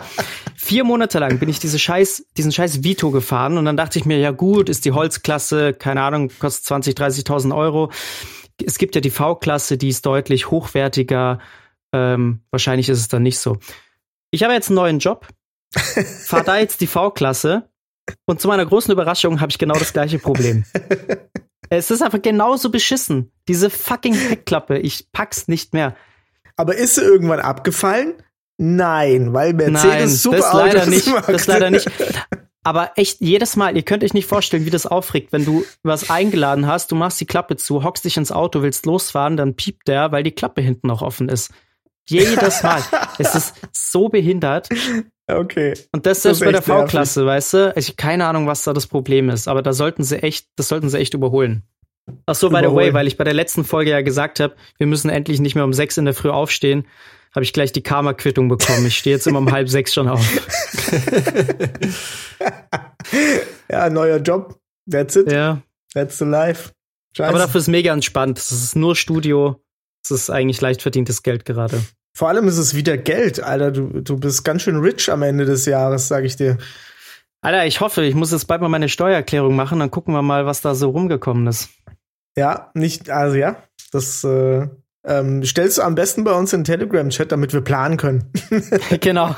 vier 0.55 0.83
Monate 0.83 1.19
lang 1.19 1.39
bin 1.39 1.49
ich 1.49 1.59
diese 1.59 1.77
scheiß, 1.77 2.25
diesen 2.37 2.51
scheiß 2.51 2.83
Vito 2.83 3.11
gefahren 3.11 3.57
und 3.57 3.65
dann 3.65 3.77
dachte 3.77 3.99
ich 3.99 4.05
mir, 4.05 4.17
ja 4.17 4.31
gut, 4.31 4.69
ist 4.69 4.85
die 4.85 4.93
Holzklasse, 4.93 5.73
keine 5.73 6.01
Ahnung, 6.01 6.31
kostet 6.39 6.65
20, 6.65 6.95
30.000 6.95 7.55
Euro. 7.55 7.91
Es 8.63 8.77
gibt 8.77 8.95
ja 8.95 9.01
die 9.01 9.09
V-Klasse, 9.09 9.77
die 9.77 9.89
ist 9.89 10.05
deutlich 10.05 10.49
hochwertiger. 10.49 11.39
Ähm, 11.93 12.41
wahrscheinlich 12.51 12.89
ist 12.89 12.99
es 12.99 13.07
dann 13.07 13.23
nicht 13.23 13.37
so. 13.37 13.57
Ich 14.31 14.43
habe 14.43 14.53
jetzt 14.53 14.69
einen 14.69 14.75
neuen 14.75 14.99
Job, 14.99 15.27
fahre 16.25 16.43
da 16.43 16.57
jetzt 16.57 16.81
die 16.81 16.87
V-Klasse 16.87 17.69
und 18.25 18.39
zu 18.39 18.47
meiner 18.47 18.65
großen 18.65 18.91
Überraschung 18.91 19.41
habe 19.41 19.51
ich 19.51 19.57
genau 19.57 19.75
das 19.75 19.93
gleiche 19.93 20.19
Problem. 20.19 20.65
Es 21.69 21.91
ist 21.91 22.03
einfach 22.03 22.21
genauso 22.21 22.69
beschissen. 22.69 23.31
Diese 23.47 23.71
fucking 23.71 24.13
Heckklappe, 24.13 24.77
ich 24.77 25.11
pack's 25.11 25.47
nicht 25.47 25.73
mehr. 25.73 25.95
Aber 26.57 26.75
ist 26.75 26.95
sie 26.95 27.01
irgendwann 27.01 27.39
abgefallen? 27.39 28.13
Nein, 28.57 29.33
weil 29.33 29.53
Mercedes 29.53 29.83
Nein, 29.83 30.07
super 30.07 30.37
das 30.37 30.53
leider 30.53 30.81
Autos 30.81 30.89
nicht. 30.89 31.07
macht. 31.07 31.29
Das 31.29 31.47
leider 31.47 31.69
nicht. 31.69 31.89
Aber 32.63 32.91
echt, 32.95 33.21
jedes 33.21 33.55
Mal, 33.55 33.75
ihr 33.75 33.83
könnt 33.83 34.03
euch 34.03 34.13
nicht 34.13 34.27
vorstellen, 34.27 34.65
wie 34.65 34.71
das 34.71 34.87
aufregt, 34.87 35.31
wenn 35.31 35.45
du 35.45 35.65
was 35.83 36.09
eingeladen 36.09 36.65
hast, 36.65 36.91
du 36.91 36.95
machst 36.95 37.19
die 37.19 37.25
Klappe 37.27 37.57
zu, 37.57 37.83
hockst 37.83 38.05
dich 38.05 38.17
ins 38.17 38.31
Auto, 38.31 38.61
willst 38.61 38.85
losfahren, 38.85 39.37
dann 39.37 39.55
piept 39.55 39.87
der, 39.87 40.11
weil 40.11 40.23
die 40.23 40.31
Klappe 40.31 40.61
hinten 40.61 40.87
noch 40.87 41.01
offen 41.01 41.29
ist. 41.29 41.51
Jedes 42.07 42.63
Mal. 42.63 42.81
es 43.19 43.35
ist 43.35 43.55
so 43.71 44.09
behindert. 44.09 44.69
Okay. 45.27 45.73
Und 45.91 46.05
das, 46.05 46.21
Das 46.21 46.33
ist 46.33 46.41
ist 46.41 46.45
bei 46.45 46.51
der. 46.51 46.61
V-Klasse, 46.61 47.25
weißt 47.25 47.53
du? 47.53 47.73
Ich 47.75 47.87
habe 47.87 47.95
keine 47.95 48.27
Ahnung, 48.27 48.47
was 48.47 48.63
da 48.63 48.73
das 48.73 48.87
Problem 48.87 49.29
ist, 49.29 49.47
aber 49.47 49.61
da 49.61 49.73
sollten 49.73 50.03
sie 50.03 50.21
echt, 50.21 50.47
das 50.55 50.67
sollten 50.67 50.89
sie 50.89 50.99
echt 50.99 51.13
überholen. 51.13 51.63
Ach 52.27 52.35
so, 52.35 52.49
by 52.49 52.59
the 52.61 52.71
way, 52.71 52.93
weil 52.93 53.07
ich 53.07 53.17
bei 53.17 53.23
der 53.23 53.33
letzten 53.33 53.63
Folge 53.63 53.89
ja 53.89 54.01
gesagt 54.01 54.39
habe, 54.39 54.55
wir 54.77 54.85
müssen 54.85 55.09
endlich 55.09 55.39
nicht 55.39 55.55
mehr 55.55 55.63
um 55.63 55.73
sechs 55.73 55.97
in 55.97 56.05
der 56.05 56.13
Früh 56.13 56.29
aufstehen, 56.29 56.85
habe 57.33 57.43
ich 57.43 57.51
gleich 57.51 57.71
die 57.71 57.81
Karma-Quittung 57.81 58.47
bekommen. 58.47 58.85
Ich 58.85 58.97
stehe 58.97 59.15
jetzt 59.15 59.25
immer 59.25 59.39
um 59.39 59.51
halb 59.51 59.69
sechs 59.69 59.93
schon 59.93 60.07
auf. 60.07 60.21
Ja, 63.69 63.89
neuer 63.89 64.17
Job. 64.17 64.59
That's 64.89 65.15
it. 65.15 65.31
Ja. 65.31 65.61
That's 65.93 66.19
the 66.19 66.25
life. 66.25 66.71
Scheiße. 67.17 67.29
Aber 67.29 67.39
dafür 67.39 67.61
ist 67.61 67.67
mega 67.67 67.93
entspannt. 67.93 68.37
Es 68.37 68.51
ist 68.51 68.75
nur 68.75 68.95
Studio. 68.95 69.61
Es 70.03 70.11
ist 70.11 70.29
eigentlich 70.29 70.61
leicht 70.61 70.81
verdientes 70.81 71.23
Geld 71.23 71.45
gerade. 71.45 71.81
Vor 72.15 72.29
allem 72.29 72.47
ist 72.47 72.57
es 72.57 72.73
wieder 72.73 72.95
Geld, 72.97 73.43
Alter. 73.43 73.71
Du, 73.71 74.01
du 74.01 74.17
bist 74.17 74.45
ganz 74.45 74.61
schön 74.61 74.77
rich 74.77 75.11
am 75.11 75.21
Ende 75.21 75.43
des 75.43 75.65
Jahres, 75.65 76.07
sag 76.07 76.23
ich 76.23 76.37
dir. 76.37 76.57
Alter, 77.41 77.65
ich 77.65 77.81
hoffe, 77.81 78.05
ich 78.05 78.15
muss 78.15 78.31
jetzt 78.31 78.45
bald 78.45 78.61
mal 78.61 78.69
meine 78.69 78.87
Steuererklärung 78.87 79.53
machen, 79.53 79.79
dann 79.79 79.91
gucken 79.91 80.13
wir 80.13 80.21
mal, 80.21 80.45
was 80.45 80.61
da 80.61 80.75
so 80.75 80.91
rumgekommen 80.91 81.45
ist. 81.45 81.69
Ja, 82.37 82.71
nicht, 82.73 83.09
also 83.09 83.35
ja, 83.35 83.57
das 83.91 84.23
äh, 84.23 84.65
ähm, 85.05 85.43
stellst 85.43 85.77
du 85.77 85.81
am 85.81 85.95
besten 85.95 86.23
bei 86.23 86.31
uns 86.31 86.53
in 86.53 86.61
den 86.61 86.65
Telegram-Chat, 86.65 87.33
damit 87.33 87.51
wir 87.51 87.59
planen 87.59 87.97
können. 87.97 88.31
genau. 89.01 89.35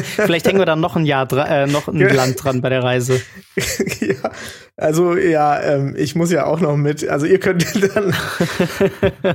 Vielleicht 0.00 0.46
hängen 0.46 0.60
wir 0.60 0.66
dann 0.66 0.80
noch 0.80 0.96
ein 0.96 1.04
Jahr 1.04 1.30
äh, 1.32 1.66
noch 1.66 1.88
ein 1.88 1.96
Ja. 1.96 2.10
Land 2.10 2.42
dran 2.42 2.62
bei 2.62 2.70
der 2.70 2.82
Reise. 2.82 3.20
ja, 4.00 4.30
also 4.78 5.14
ja, 5.14 5.60
ähm, 5.60 5.94
ich 5.94 6.14
muss 6.14 6.32
ja 6.32 6.46
auch 6.46 6.60
noch 6.60 6.78
mit. 6.78 7.06
Also 7.06 7.26
ihr 7.26 7.38
könnt 7.38 7.66
dann 7.94 8.14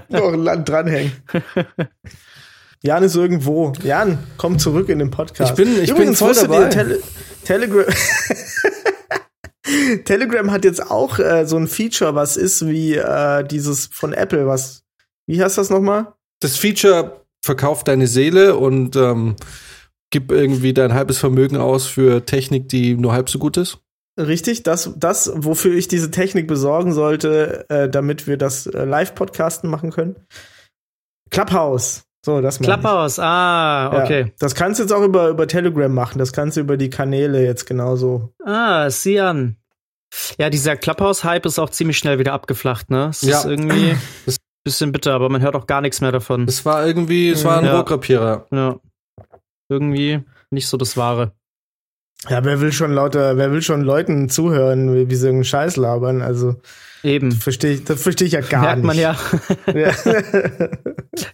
noch 0.10 0.34
ein 0.34 0.44
Land 0.44 0.68
dranhängen. 0.68 1.12
Jan 2.84 3.04
ist 3.04 3.16
irgendwo. 3.16 3.74
Jan, 3.84 4.20
komm 4.38 4.60
zurück 4.60 4.90
in 4.90 5.00
den 5.00 5.12
Podcast. 5.12 5.52
Ich 5.52 5.56
bin- 5.58 5.74
ich 5.76 5.88
bin 5.88 5.96
Übrigens, 5.96 6.20
voll 6.20 6.30
wusstet 6.30 6.50
dabei. 6.52 6.70
Tele 6.70 7.00
Telegram 7.44 7.86
Telegram 10.06 10.52
hat 10.52 10.64
jetzt 10.64 10.90
auch 10.90 11.20
äh, 11.20 11.46
so 11.46 11.58
ein 11.58 11.68
Feature, 11.68 12.16
was 12.16 12.38
ist 12.38 12.66
wie 12.68 12.96
äh, 12.96 13.44
dieses 13.46 13.88
von 13.88 14.14
Apple, 14.14 14.48
was 14.48 14.84
wie 15.28 15.44
heißt 15.44 15.58
das 15.58 15.70
nochmal? 15.70 16.14
Das 16.40 16.56
Feature 16.56 17.26
verkauft 17.44 17.90
deine 17.90 18.08
Seele 18.08 18.56
und 18.56 18.96
ähm, 18.96 19.36
gib 20.10 20.32
irgendwie 20.32 20.74
dein 20.74 20.94
halbes 20.94 21.18
Vermögen 21.18 21.58
aus 21.58 21.86
für 21.86 22.26
Technik, 22.26 22.70
die 22.70 22.96
nur 22.96 23.12
halb 23.12 23.30
so 23.30 23.40
gut 23.40 23.58
ist. 23.58 23.80
Richtig, 24.20 24.64
das, 24.64 24.92
das, 24.96 25.32
wofür 25.36 25.76
ich 25.76 25.90
diese 25.90 26.10
Technik 26.12 26.48
besorgen 26.48 26.94
sollte, 26.94 27.66
äh, 27.70 27.90
damit 27.90 28.26
wir 28.26 28.38
das 28.38 28.68
äh, 28.68 28.86
Live-Podcasten 28.86 29.70
machen 29.70 29.92
können. 29.92 30.16
Clubhouse. 31.30 32.04
So, 32.26 32.42
das. 32.42 32.60
Klapphaus, 32.60 33.20
ah, 33.20 33.92
Ja. 33.94 34.04
okay. 34.04 34.34
Das 34.40 34.54
kannst 34.56 34.80
du 34.80 34.84
jetzt 34.84 34.92
auch 34.92 35.04
über, 35.04 35.30
über 35.30 35.48
Telegram 35.48 35.94
machen. 35.94 36.20
Das 36.20 36.34
kannst 36.34 36.58
du 36.58 36.62
über 36.62 36.76
die 36.78 36.90
Kanäle 36.90 37.44
jetzt 37.46 37.66
genauso. 37.66 38.34
Ah, 38.44 38.90
sieh 38.90 39.20
an. 39.22 39.56
Ja, 40.38 40.50
dieser 40.50 40.76
Clubhouse-Hype 40.76 41.46
ist 41.46 41.60
auch 41.60 41.70
ziemlich 41.70 41.98
schnell 41.98 42.18
wieder 42.20 42.34
abgeflacht, 42.34 42.90
ne? 42.90 43.08
Es 43.10 43.22
Ja. 43.22 43.40
ist 43.40 43.46
irgendwie 43.46 43.96
Das- 44.26 44.38
bisschen 44.64 44.92
bitter, 44.92 45.14
aber 45.14 45.30
man 45.30 45.42
hört 45.42 45.56
auch 45.56 45.66
gar 45.68 45.80
nichts 45.80 46.02
mehr 46.02 46.12
davon. 46.12 46.44
Es 46.46 46.66
war 46.66 46.86
irgendwie, 46.86 47.30
es 47.30 47.46
war 47.46 47.60
ein 47.60 47.66
Ja. 47.66 47.76
Rohrkrepierer. 47.78 48.48
Ja. 48.52 48.76
Irgendwie 49.70 50.22
nicht 50.50 50.68
so 50.68 50.76
das 50.76 50.98
Wahre. 50.98 51.32
Ja, 52.30 52.44
wer 52.44 52.60
will 52.62 52.72
schon 52.72 52.92
lauter, 52.92 53.38
wer 53.38 53.52
will 53.52 53.62
schon 53.62 53.82
Leuten 53.82 54.30
zuhören, 54.30 54.94
wie, 54.94 55.10
wie 55.10 55.16
sie 55.16 55.28
irgendeinen 55.28 55.46
Scheiß 55.46 55.78
labern? 55.78 56.22
Also, 56.22 56.56
Eben. 57.04 57.32
verstehe 57.32 57.74
ich, 57.76 57.84
das 57.84 58.02
verstehe 58.02 58.28
ich 58.28 58.34
ja 58.34 58.42
gar 58.42 58.62
Merkt 58.62 58.78
nicht. 58.78 58.88
man 58.88 58.98
ja. 58.98 59.16
ja. 59.74 59.92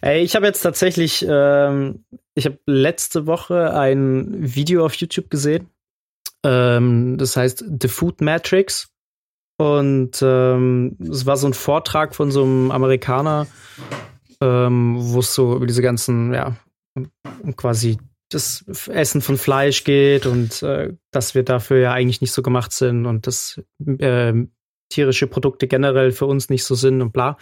Ey, 0.02 0.22
ich 0.22 0.36
habe 0.36 0.46
jetzt 0.46 0.60
tatsächlich, 0.60 1.24
ähm, 1.28 2.04
ich 2.34 2.44
habe 2.44 2.58
letzte 2.66 3.26
Woche 3.26 3.74
ein 3.74 4.26
Video 4.54 4.84
auf 4.84 4.94
YouTube 4.94 5.30
gesehen. 5.30 5.68
Ähm, 6.44 7.16
das 7.16 7.36
heißt 7.36 7.64
The 7.80 7.88
Food 7.88 8.20
Matrix. 8.20 8.88
Und 9.56 10.18
ähm, 10.20 10.96
es 11.00 11.26
war 11.26 11.36
so 11.36 11.46
ein 11.46 11.54
Vortrag 11.54 12.14
von 12.14 12.30
so 12.30 12.42
einem 12.42 12.70
Amerikaner, 12.70 13.46
ähm, 14.40 14.96
wo 14.98 15.20
es 15.20 15.32
so 15.34 15.56
über 15.56 15.66
diese 15.66 15.80
ganzen, 15.82 16.34
ja, 16.34 16.56
quasi 17.56 17.98
das 18.34 18.64
Essen 18.88 19.20
von 19.20 19.38
Fleisch 19.38 19.84
geht 19.84 20.26
und 20.26 20.62
äh, 20.62 20.94
dass 21.10 21.34
wir 21.34 21.42
dafür 21.42 21.78
ja 21.78 21.92
eigentlich 21.92 22.20
nicht 22.20 22.32
so 22.32 22.42
gemacht 22.42 22.72
sind 22.72 23.06
und 23.06 23.26
dass 23.26 23.60
ähm, 23.98 24.52
tierische 24.90 25.26
Produkte 25.26 25.66
generell 25.66 26.12
für 26.12 26.26
uns 26.26 26.50
nicht 26.50 26.64
so 26.64 26.74
sind 26.74 27.00
und 27.02 27.12
bla. 27.12 27.36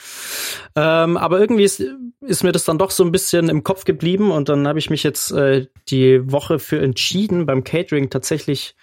Ähm, 0.77 1.17
aber 1.17 1.41
irgendwie 1.41 1.65
ist, 1.65 1.83
ist 2.21 2.45
mir 2.45 2.53
das 2.53 2.65
dann 2.65 2.79
doch 2.79 2.91
so 2.91 3.05
ein 3.05 3.13
bisschen 3.13 3.49
im 3.49 3.65
Kopf 3.65 3.85
geblieben 3.85 4.31
und 4.31 4.49
dann 4.49 4.67
habe 4.67 4.79
ich 4.79 4.91
mich 4.91 5.03
jetzt 5.03 5.33
äh, 5.33 5.67
die 5.89 6.31
Woche 6.31 6.59
für 6.59 6.81
entschieden, 6.81 7.47
beim 7.47 7.65
Catering 7.65 8.11
tatsächlich 8.11 8.75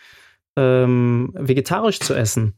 ähm, 0.55 1.31
vegetarisch 1.33 1.99
zu 1.99 2.13
essen. 2.13 2.53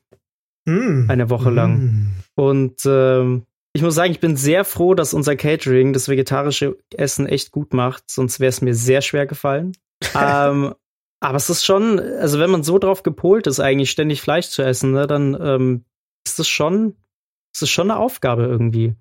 Hm. 0.68 1.06
Eine 1.10 1.30
Woche 1.30 1.50
lang. 1.50 1.80
Hm. 1.80 2.12
Und 2.36 2.82
ähm, 2.86 3.46
ich 3.74 3.82
muss 3.82 3.96
sagen, 3.96 4.12
ich 4.12 4.20
bin 4.20 4.36
sehr 4.36 4.66
froh, 4.66 4.96
dass 4.96 5.14
unser 5.14 5.36
Catering 5.36 5.94
das 5.94 6.10
vegetarische 6.10 6.78
Essen 6.96 7.26
echt 7.26 7.52
gut 7.52 7.74
macht, 7.74 8.10
sonst 8.10 8.40
wäre 8.40 8.50
es 8.50 8.62
mir 8.62 8.74
sehr 8.74 9.02
schwer 9.02 9.26
gefallen. 9.26 9.74
ähm, 10.20 10.74
aber 11.22 11.38
es 11.38 11.50
ist 11.50 11.64
schon, 11.64 12.00
also 12.00 12.40
wenn 12.40 12.50
man 12.50 12.64
so 12.64 12.80
drauf 12.80 13.04
gepolt 13.04 13.48
ist, 13.48 13.60
eigentlich 13.60 13.92
ständig 13.92 14.22
Fleisch 14.22 14.50
zu 14.50 14.64
essen, 14.64 14.92
ne, 14.92 15.08
dann 15.08 15.38
ähm, 15.40 15.86
ist 16.26 16.40
es 16.40 16.48
schon, 16.48 16.96
ist 17.54 17.62
es 17.62 17.70
schon 17.70 17.92
eine 17.92 18.00
Aufgabe 18.00 18.44
irgendwie. 18.44 18.96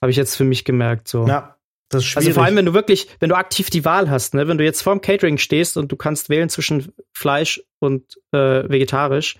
Habe 0.00 0.10
ich 0.10 0.16
jetzt 0.16 0.36
für 0.36 0.44
mich 0.44 0.64
gemerkt. 0.64 1.08
So. 1.08 1.26
Ja, 1.26 1.56
das 1.88 2.02
ist 2.02 2.08
schwierig. 2.08 2.28
Also 2.28 2.34
vor 2.34 2.44
allem, 2.44 2.56
wenn 2.56 2.66
du 2.66 2.74
wirklich, 2.74 3.08
wenn 3.20 3.30
du 3.30 3.36
aktiv 3.36 3.70
die 3.70 3.84
Wahl 3.84 4.10
hast, 4.10 4.34
ne, 4.34 4.46
wenn 4.46 4.58
du 4.58 4.64
jetzt 4.64 4.82
vorm 4.82 5.00
Catering 5.00 5.38
stehst 5.38 5.76
und 5.76 5.90
du 5.90 5.96
kannst 5.96 6.28
wählen 6.28 6.48
zwischen 6.48 6.92
Fleisch 7.12 7.62
und 7.78 8.18
äh, 8.32 8.68
vegetarisch, 8.68 9.36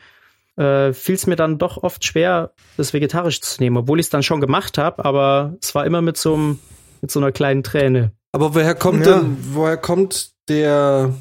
äh, 0.62 0.92
fiel 0.92 1.14
es 1.16 1.26
mir 1.26 1.36
dann 1.36 1.58
doch 1.58 1.82
oft 1.82 2.04
schwer, 2.04 2.52
das 2.76 2.92
vegetarisch 2.92 3.40
zu 3.40 3.60
nehmen, 3.62 3.76
obwohl 3.76 4.00
ich 4.00 4.06
es 4.06 4.10
dann 4.10 4.22
schon 4.22 4.40
gemacht 4.40 4.78
habe, 4.78 5.04
aber 5.04 5.56
es 5.60 5.74
war 5.74 5.84
immer 5.84 6.00
mit 6.02 6.16
so 6.16 6.34
einem, 6.34 6.58
mit 7.00 7.10
so 7.10 7.20
einer 7.20 7.32
kleinen 7.32 7.62
Träne. 7.62 8.12
Aber 8.32 8.54
woher 8.54 8.74
kommt 8.74 9.04
Ja. 9.06 9.20
denn, 9.20 9.36
woher 9.54 9.76
kommt 9.76 10.32
der, 10.48 11.14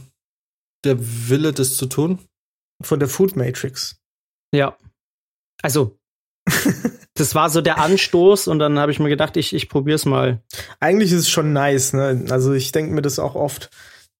der 0.86 0.96
Wille, 1.00 1.52
das 1.54 1.76
zu 1.76 1.88
tun? 1.88 2.20
Von 2.82 3.00
der 3.00 3.10
Food 3.10 3.36
Matrix. 3.36 3.98
Ja. 4.54 4.76
Also, 5.62 5.98
das 7.16 7.36
war 7.36 7.50
so 7.50 7.62
der 7.62 7.78
Anstoß 7.78 8.48
und 8.48 8.60
dann 8.60 8.80
habe 8.80 8.92
ich 8.92 9.00
mir 9.00 9.10
gedacht, 9.10 9.38
ich, 9.38 9.54
ich 9.54 9.70
probier's 9.70 10.06
mal. 10.06 10.42
Eigentlich 10.80 11.12
ist 11.12 11.20
es 11.20 11.30
schon 11.30 11.54
nice, 11.54 11.94
ne? 11.94 12.26
Also 12.30 12.54
ich 12.54 12.72
denke 12.72 12.94
mir 12.94 13.02
das 13.02 13.20
auch 13.20 13.36
oft. 13.36 13.70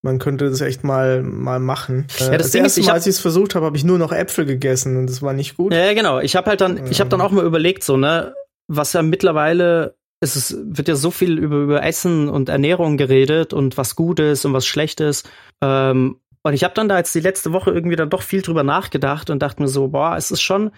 Man 0.04 0.18
könnte 0.18 0.50
das 0.50 0.62
echt 0.62 0.84
mal, 0.84 1.22
mal 1.22 1.60
machen. 1.60 2.08
Ja, 2.18 2.28
Äh, 2.28 2.38
das 2.38 2.48
das 2.48 2.52
Ding 2.52 2.62
ist, 2.62 2.66
erste 2.70 2.80
ich 2.82 2.88
Mal, 2.88 2.94
als 2.94 3.06
ich 3.08 3.16
es 3.16 3.20
versucht 3.20 3.54
habe, 3.56 3.66
habe 3.66 3.78
ich 3.78 3.84
nur 3.84 3.98
noch 4.00 4.12
Äpfel 4.12 4.46
gegessen 4.46 4.98
und 4.98 5.08
das 5.08 5.22
war 5.22 5.34
nicht 5.34 5.58
gut. 5.58 5.74
Ja, 5.74 5.94
genau. 5.94 6.20
Ich 6.20 6.36
habe 6.36 6.50
halt 6.50 6.62
dann, 6.62 6.88
ich 6.90 7.00
habe 7.00 7.10
dann 7.10 7.22
auch 7.22 7.32
mal 7.32 7.46
überlegt, 7.46 7.84
so, 7.84 7.98
ne, 7.98 8.34
was 8.68 8.94
ja 8.94 9.04
mittlerweile, 9.04 9.96
es 10.20 10.36
ist, 10.36 10.56
wird 10.60 10.88
ja 10.88 10.96
so 10.96 11.12
viel 11.12 11.38
über, 11.38 11.58
über 11.58 11.84
Essen 11.84 12.30
und 12.30 12.50
Ernährung 12.50 12.98
geredet 12.98 13.54
und 13.54 13.78
was 13.78 13.96
Gutes 13.96 14.44
und 14.46 14.54
was 14.54 14.66
Schlechtes. 14.66 15.24
Ähm, 15.62 16.18
und 16.44 16.54
ich 16.54 16.64
habe 16.64 16.74
dann 16.74 16.90
da 16.90 16.98
jetzt 16.98 17.14
die 17.14 17.20
letzte 17.20 17.54
Woche 17.54 17.70
irgendwie 17.70 17.96
dann 17.96 18.10
doch 18.10 18.24
viel 18.24 18.42
drüber 18.42 18.64
nachgedacht 18.64 19.30
und 19.30 19.40
dachte 19.44 19.62
mir 19.62 19.68
so, 19.68 19.90
boah, 19.90 20.16
es 20.18 20.32
ist 20.32 20.42
schon, 20.42 20.72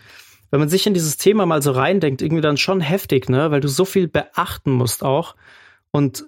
wenn 0.51 0.59
man 0.59 0.67
sich 0.69 0.85
in 0.85 0.93
dieses 0.93 1.15
Thema 1.15 1.45
mal 1.45 1.61
so 1.61 1.71
reindenkt, 1.71 2.21
irgendwie 2.21 2.41
dann 2.41 2.57
schon 2.57 2.81
heftig, 2.81 3.29
ne, 3.29 3.51
weil 3.51 3.61
du 3.61 3.69
so 3.69 3.85
viel 3.85 4.09
beachten 4.09 4.71
musst 4.71 5.01
auch 5.03 5.35
und 5.91 6.25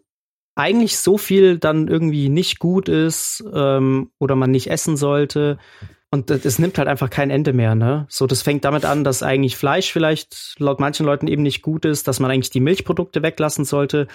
eigentlich 0.56 0.98
so 0.98 1.18
viel 1.18 1.58
dann 1.60 1.88
irgendwie 1.88 2.30
nicht 2.30 2.60
gut 2.60 2.89
ist 2.89 3.44
ähm, 3.54 4.12
oder 4.20 4.36
man 4.36 4.52
nicht 4.52 4.70
essen 4.72 4.98
sollte. 4.98 5.58
und 6.12 6.32
es 6.32 6.60
nimmt 6.60 6.78
halt 6.78 6.88
einfach 6.88 7.10
kein 7.10 7.30
Ende 7.30 7.52
mehr, 7.52 7.76
ne? 7.76 8.06
So, 8.10 8.26
das 8.26 8.41
fängt 8.41 8.63
damit 8.63 8.86
an, 8.86 9.04
dass 9.04 9.22
eigentlich 9.22 9.58
Fleisch 9.58 9.91
vielleicht 9.91 10.56
laut 10.60 10.80
manchen 10.80 11.06
Leuten 11.06 11.28
eben 11.28 11.44
nicht 11.44 11.62
gut 11.62 11.84
ist, 11.84 12.08
dass 12.08 12.22
man 12.22 12.32
eigentlich 12.32 12.52
die 12.52 12.62
Milchprodukte 12.62 13.22
weglassen 13.22 13.65
sollte. 13.65 14.08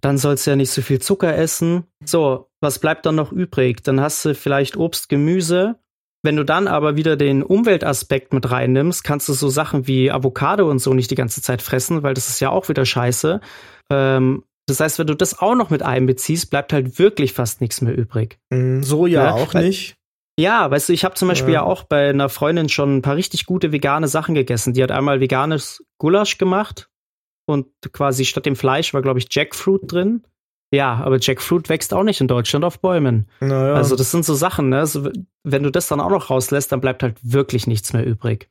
Dann 0.00 0.18
sollst 0.18 0.46
du 0.46 0.50
ja 0.50 0.56
nicht 0.56 0.72
so 0.72 0.82
viel 0.82 1.00
Zucker 1.00 1.36
essen. 1.36 1.84
So, 2.04 2.50
was 2.60 2.80
bleibt 2.80 3.06
dann 3.06 3.14
noch 3.14 3.30
übrig? 3.30 3.84
Dann 3.84 4.00
hast 4.00 4.24
du 4.24 4.34
vielleicht 4.34 4.76
Obst, 4.76 5.08
Gemüse. 5.08 5.76
Wenn 6.24 6.36
du 6.36 6.44
dann 6.44 6.66
aber 6.66 6.96
wieder 6.96 7.16
den 7.16 7.44
Umweltaspekt 7.44 8.32
mit 8.32 8.50
reinnimmst, 8.50 9.04
kannst 9.04 9.28
du 9.28 9.32
so 9.32 9.48
Sachen 9.48 9.86
wie 9.86 10.10
Avocado 10.10 10.68
und 10.68 10.80
so 10.80 10.92
nicht 10.94 11.10
die 11.10 11.16
ganze 11.16 11.40
Zeit 11.42 11.62
fressen, 11.62 12.02
weil 12.02 12.14
das 12.14 12.28
ist 12.28 12.40
ja 12.40 12.50
auch 12.50 12.68
wieder 12.68 12.84
scheiße. 12.84 13.40
Ähm, 13.90 14.44
das 14.66 14.80
heißt, 14.80 14.98
wenn 14.98 15.06
du 15.06 15.14
das 15.14 15.38
auch 15.38 15.54
noch 15.54 15.70
mit 15.70 15.82
einbeziehst, 15.82 16.50
bleibt 16.50 16.72
halt 16.72 16.98
wirklich 16.98 17.32
fast 17.32 17.60
nichts 17.60 17.80
mehr 17.80 17.96
übrig. 17.96 18.38
Mm, 18.50 18.82
Soja 18.82 19.24
ja, 19.24 19.32
auch 19.32 19.54
nicht. 19.54 19.96
Ja, 20.38 20.70
weißt 20.70 20.88
du, 20.88 20.92
ich 20.92 21.04
habe 21.04 21.14
zum 21.14 21.28
Beispiel 21.28 21.54
ja. 21.54 21.60
ja. 21.60 21.66
auch 21.66 21.84
bei 21.84 22.08
einer 22.08 22.28
Freundin 22.28 22.68
schon 22.68 22.96
ein 22.96 23.02
paar 23.02 23.16
richtig 23.16 23.44
gute 23.44 23.72
vegane 23.72 24.08
Sachen 24.08 24.34
gegessen. 24.34 24.72
Die 24.72 24.82
hat 24.82 24.90
einmal 24.90 25.20
veganes 25.20 25.84
Gulasch 25.98 26.38
gemacht 26.38 26.88
und 27.46 27.66
quasi 27.92 28.24
statt 28.24 28.46
dem 28.46 28.56
Fleisch 28.56 28.94
war, 28.94 29.02
glaube 29.02 29.18
ich, 29.18 29.26
Jackfruit 29.30 29.90
drin. 29.90 30.22
Ja, 30.72 30.94
aber 30.94 31.18
Jackfruit 31.20 31.68
wächst 31.68 31.92
auch 31.92 32.02
nicht 32.02 32.22
in 32.22 32.28
Deutschland 32.28 32.64
auf 32.64 32.80
Bäumen. 32.80 33.28
Naja. 33.40 33.74
Also 33.74 33.94
das 33.94 34.10
sind 34.10 34.24
so 34.24 34.34
Sachen, 34.34 34.70
ne? 34.70 34.78
Also, 34.78 35.10
wenn 35.44 35.62
du 35.62 35.70
das 35.70 35.88
dann 35.88 36.00
auch 36.00 36.08
noch 36.08 36.30
rauslässt, 36.30 36.72
dann 36.72 36.80
bleibt 36.80 37.02
halt 37.02 37.18
wirklich 37.22 37.66
nichts 37.66 37.92
mehr 37.92 38.06
übrig. 38.06 38.48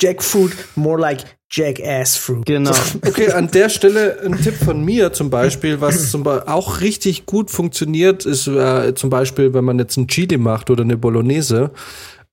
Jackfruit, 0.00 0.52
more 0.76 1.00
like 1.00 1.24
Jackass 1.50 2.16
Fruit. 2.16 2.44
Genau. 2.44 2.72
Okay, 3.06 3.30
an 3.30 3.50
der 3.50 3.68
Stelle 3.68 4.20
ein 4.24 4.40
Tipp 4.40 4.54
von 4.54 4.84
mir 4.84 5.12
zum 5.12 5.30
Beispiel, 5.30 5.80
was 5.80 6.10
zum 6.10 6.24
Beispiel 6.24 6.52
auch 6.52 6.80
richtig 6.80 7.26
gut 7.26 7.50
funktioniert, 7.50 8.26
ist 8.26 8.46
äh, 8.46 8.94
zum 8.94 9.10
Beispiel, 9.10 9.54
wenn 9.54 9.64
man 9.64 9.78
jetzt 9.78 9.96
ein 9.96 10.08
Chili 10.08 10.36
macht 10.36 10.70
oder 10.70 10.82
eine 10.82 10.96
Bolognese 10.96 11.70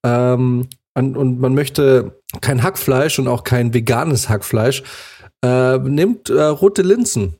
ähm, 0.04 0.68
und 0.96 1.40
man 1.40 1.54
möchte 1.54 2.20
kein 2.42 2.64
Hackfleisch 2.64 3.20
und 3.20 3.28
auch 3.28 3.44
kein 3.44 3.74
veganes 3.74 4.28
Hackfleisch, 4.28 4.84
äh, 5.44 5.78
nimmt 5.78 6.30
äh, 6.30 6.42
rote 6.42 6.82
Linsen. 6.82 7.36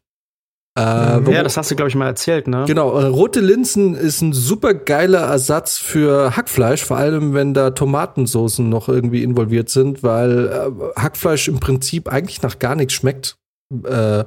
Äh, 0.78 1.20
mhm. 1.20 1.30
ja, 1.30 1.44
das 1.44 1.58
hast 1.58 1.70
du, 1.70 1.76
glaube 1.76 1.90
ich, 1.90 1.96
mal 1.96 2.08
erzählt, 2.08 2.48
ne? 2.48 2.64
Genau, 2.66 2.98
äh, 2.98 3.06
rote 3.06 3.42
Linsen 3.42 3.94
ist 3.94 4.22
ein 4.22 4.32
super 4.32 4.74
geiler 4.74 5.20
Ersatz 5.20 5.78
für 5.78 6.38
Hackfleisch, 6.38 6.86
vor 6.86 6.96
allem 6.96 7.34
wenn 7.34 7.54
da 7.54 7.72
Tomatensoßen 7.72 8.68
noch 8.70 8.88
irgendwie 8.88 9.24
involviert 9.24 9.70
sind, 9.70 10.02
weil 10.02 10.48
äh, 10.48 11.00
Hackfleisch 11.00 11.50
im 11.50 11.60
Prinzip 11.60 12.08
eigentlich 12.08 12.42
nach 12.42 12.58
gar 12.58 12.76
nichts 12.76 12.94
schmeckt. 12.94 13.36
Äh, 13.84 14.24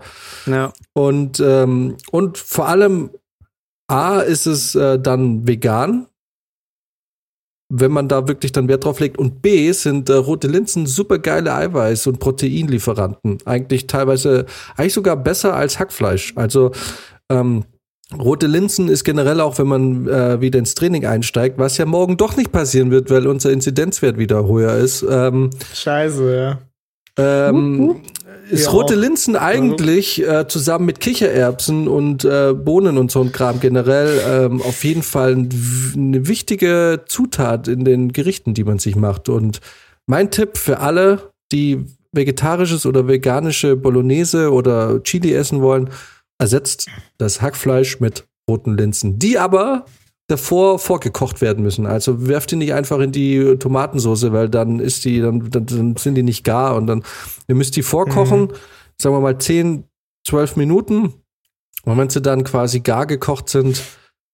ja. 0.46 0.72
Und, 0.92 1.40
ähm, 1.40 1.96
und 2.11 2.37
vor 2.37 2.68
allem 2.68 3.11
A 3.88 4.20
ist 4.20 4.46
es 4.46 4.74
äh, 4.74 4.98
dann 4.98 5.46
vegan, 5.46 6.09
wenn 7.76 7.92
man 7.92 8.08
da 8.08 8.28
wirklich 8.28 8.52
dann 8.52 8.68
Wert 8.68 8.84
drauf 8.84 9.00
legt. 9.00 9.18
Und 9.18 9.42
B 9.42 9.70
sind 9.72 10.08
äh, 10.08 10.14
rote 10.14 10.46
Linsen 10.46 10.87
super 10.87 11.18
geile 11.18 11.52
Eiweiß- 11.54 12.08
und 12.08 12.20
Proteinlieferanten. 12.20 13.38
Eigentlich 13.44 13.87
teilweise, 13.87 14.46
eigentlich 14.76 14.94
sogar 14.94 15.16
besser 15.16 15.54
als 15.54 15.78
Hackfleisch. 15.78 16.32
Also 16.37 16.72
ähm, 17.30 17.64
Rote 18.16 18.46
Linsen 18.46 18.88
ist 18.88 19.02
generell 19.02 19.40
auch, 19.40 19.58
wenn 19.58 19.66
man 19.66 20.06
äh, 20.06 20.40
wieder 20.40 20.58
ins 20.58 20.74
Training 20.74 21.04
einsteigt, 21.04 21.58
was 21.58 21.78
ja 21.78 21.87
morgen 21.87 22.16
doch 22.16 22.37
nicht 22.37 22.52
passieren 22.52 22.90
wird, 22.90 23.10
weil 23.10 23.26
unser 23.26 23.50
Inzidenzwert 23.50 24.18
wieder 24.18 24.46
höher 24.46 24.74
ist. 24.76 25.04
Ähm, 25.08 25.50
Scheiße, 25.72 26.37
ja. 26.37 26.58
Ähm, 27.16 27.96
ist 28.50 28.66
ja, 28.66 28.70
rote 28.70 28.94
Linsen 28.94 29.37
eigentlich 29.37 30.26
äh, 30.26 30.46
zusammen 30.48 30.87
mit 30.87 31.00
Kichererbsen 31.00 31.88
und 31.88 32.24
äh, 32.24 32.52
Bohnen 32.52 32.98
und 32.98 33.11
so 33.11 33.20
ein 33.20 33.33
Kram 33.33 33.61
generell 33.61 34.20
ähm, 34.26 34.62
auf 34.62 34.85
jeden 34.85 35.02
Fall 35.02 35.33
eine 35.33 36.28
wichtige 36.28 37.02
Zutat 37.07 37.68
in 37.68 37.85
den 37.85 38.12
Gerichten, 38.12 38.54
die 38.54 38.64
man 38.64 38.78
sich 38.78 38.96
macht. 38.96 39.28
Und 39.28 39.61
mein 40.07 40.30
Tipp 40.30 40.57
für 40.57 40.80
alle, 40.80 41.30
die 41.52 41.85
vegetarisches 42.12 42.87
oder 42.87 43.09
veganische 43.09 43.76
Bolognese 43.76 44.52
oder 44.52 45.02
Chili 45.02 45.33
essen 45.33 45.61
wollen, 45.61 45.90
ersetzt 46.38 46.88
das 47.18 47.40
Hackfleisch 47.40 48.00
mit 48.00 48.24
roten 48.48 48.76
Linsen, 48.76 49.18
die 49.18 49.38
aber 49.38 49.87
davor 50.26 50.78
vorgekocht 50.78 51.40
werden 51.40 51.62
müssen. 51.62 51.87
Also 51.87 52.26
werft 52.26 52.50
die 52.50 52.56
nicht 52.56 52.72
einfach 52.72 52.98
in 53.00 53.12
die 53.12 53.56
Tomatensauce, 53.58 54.32
weil 54.32 54.48
dann 54.48 54.80
ist 54.80 55.04
die, 55.04 55.20
dann, 55.20 55.50
dann, 55.50 55.66
dann 55.66 55.96
sind 55.96 56.14
die 56.14 56.22
nicht 56.22 56.44
gar 56.44 56.76
und 56.76 56.87
dann, 56.87 57.04
ihr 57.46 57.54
müsst 57.54 57.76
die 57.76 57.82
vorkochen, 57.82 58.42
mhm. 58.42 58.52
sagen 58.98 59.14
wir 59.14 59.20
mal 59.20 59.38
10, 59.38 59.84
12 60.26 60.56
Minuten. 60.56 61.14
Und 61.84 61.98
wenn 61.98 62.08
sie 62.08 62.22
dann 62.22 62.44
quasi 62.44 62.80
gar 62.80 63.06
gekocht 63.06 63.50
sind, 63.50 63.82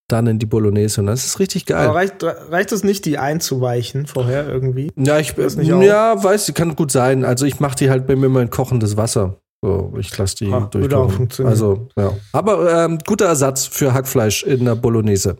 dann 0.06 0.26
in 0.26 0.38
die 0.38 0.46
Bolognese 0.46 1.00
und 1.00 1.06
das 1.06 1.24
ist 1.24 1.38
richtig 1.38 1.66
geil. 1.66 1.86
Aber 1.86 1.96
reicht, 1.96 2.22
reicht 2.22 2.72
es 2.72 2.84
nicht, 2.84 3.04
die 3.04 3.18
einzuweichen 3.18 4.06
vorher 4.06 4.48
irgendwie? 4.48 4.90
Ja, 4.96 5.18
ich 5.18 5.34
ja, 5.36 6.22
weiß, 6.22 6.52
kann 6.54 6.74
gut 6.76 6.90
sein. 6.90 7.24
Also 7.24 7.46
ich 7.46 7.60
mache 7.60 7.76
die 7.76 7.90
halt 7.90 8.06
bei 8.06 8.16
mir 8.16 8.26
immer 8.26 8.42
in 8.42 8.50
kochendes 8.50 8.96
Wasser. 8.96 9.40
So, 9.62 9.92
ich 9.98 10.16
lasse 10.16 10.36
die 10.36 10.52
Ach, 10.52 10.68
durchkochen. 10.70 11.28
Also, 11.44 11.88
ja. 11.96 12.12
Aber 12.32 12.84
ähm, 12.84 12.98
guter 13.06 13.26
Ersatz 13.26 13.66
für 13.66 13.92
Hackfleisch 13.92 14.42
in 14.42 14.64
der 14.64 14.74
Bolognese 14.74 15.36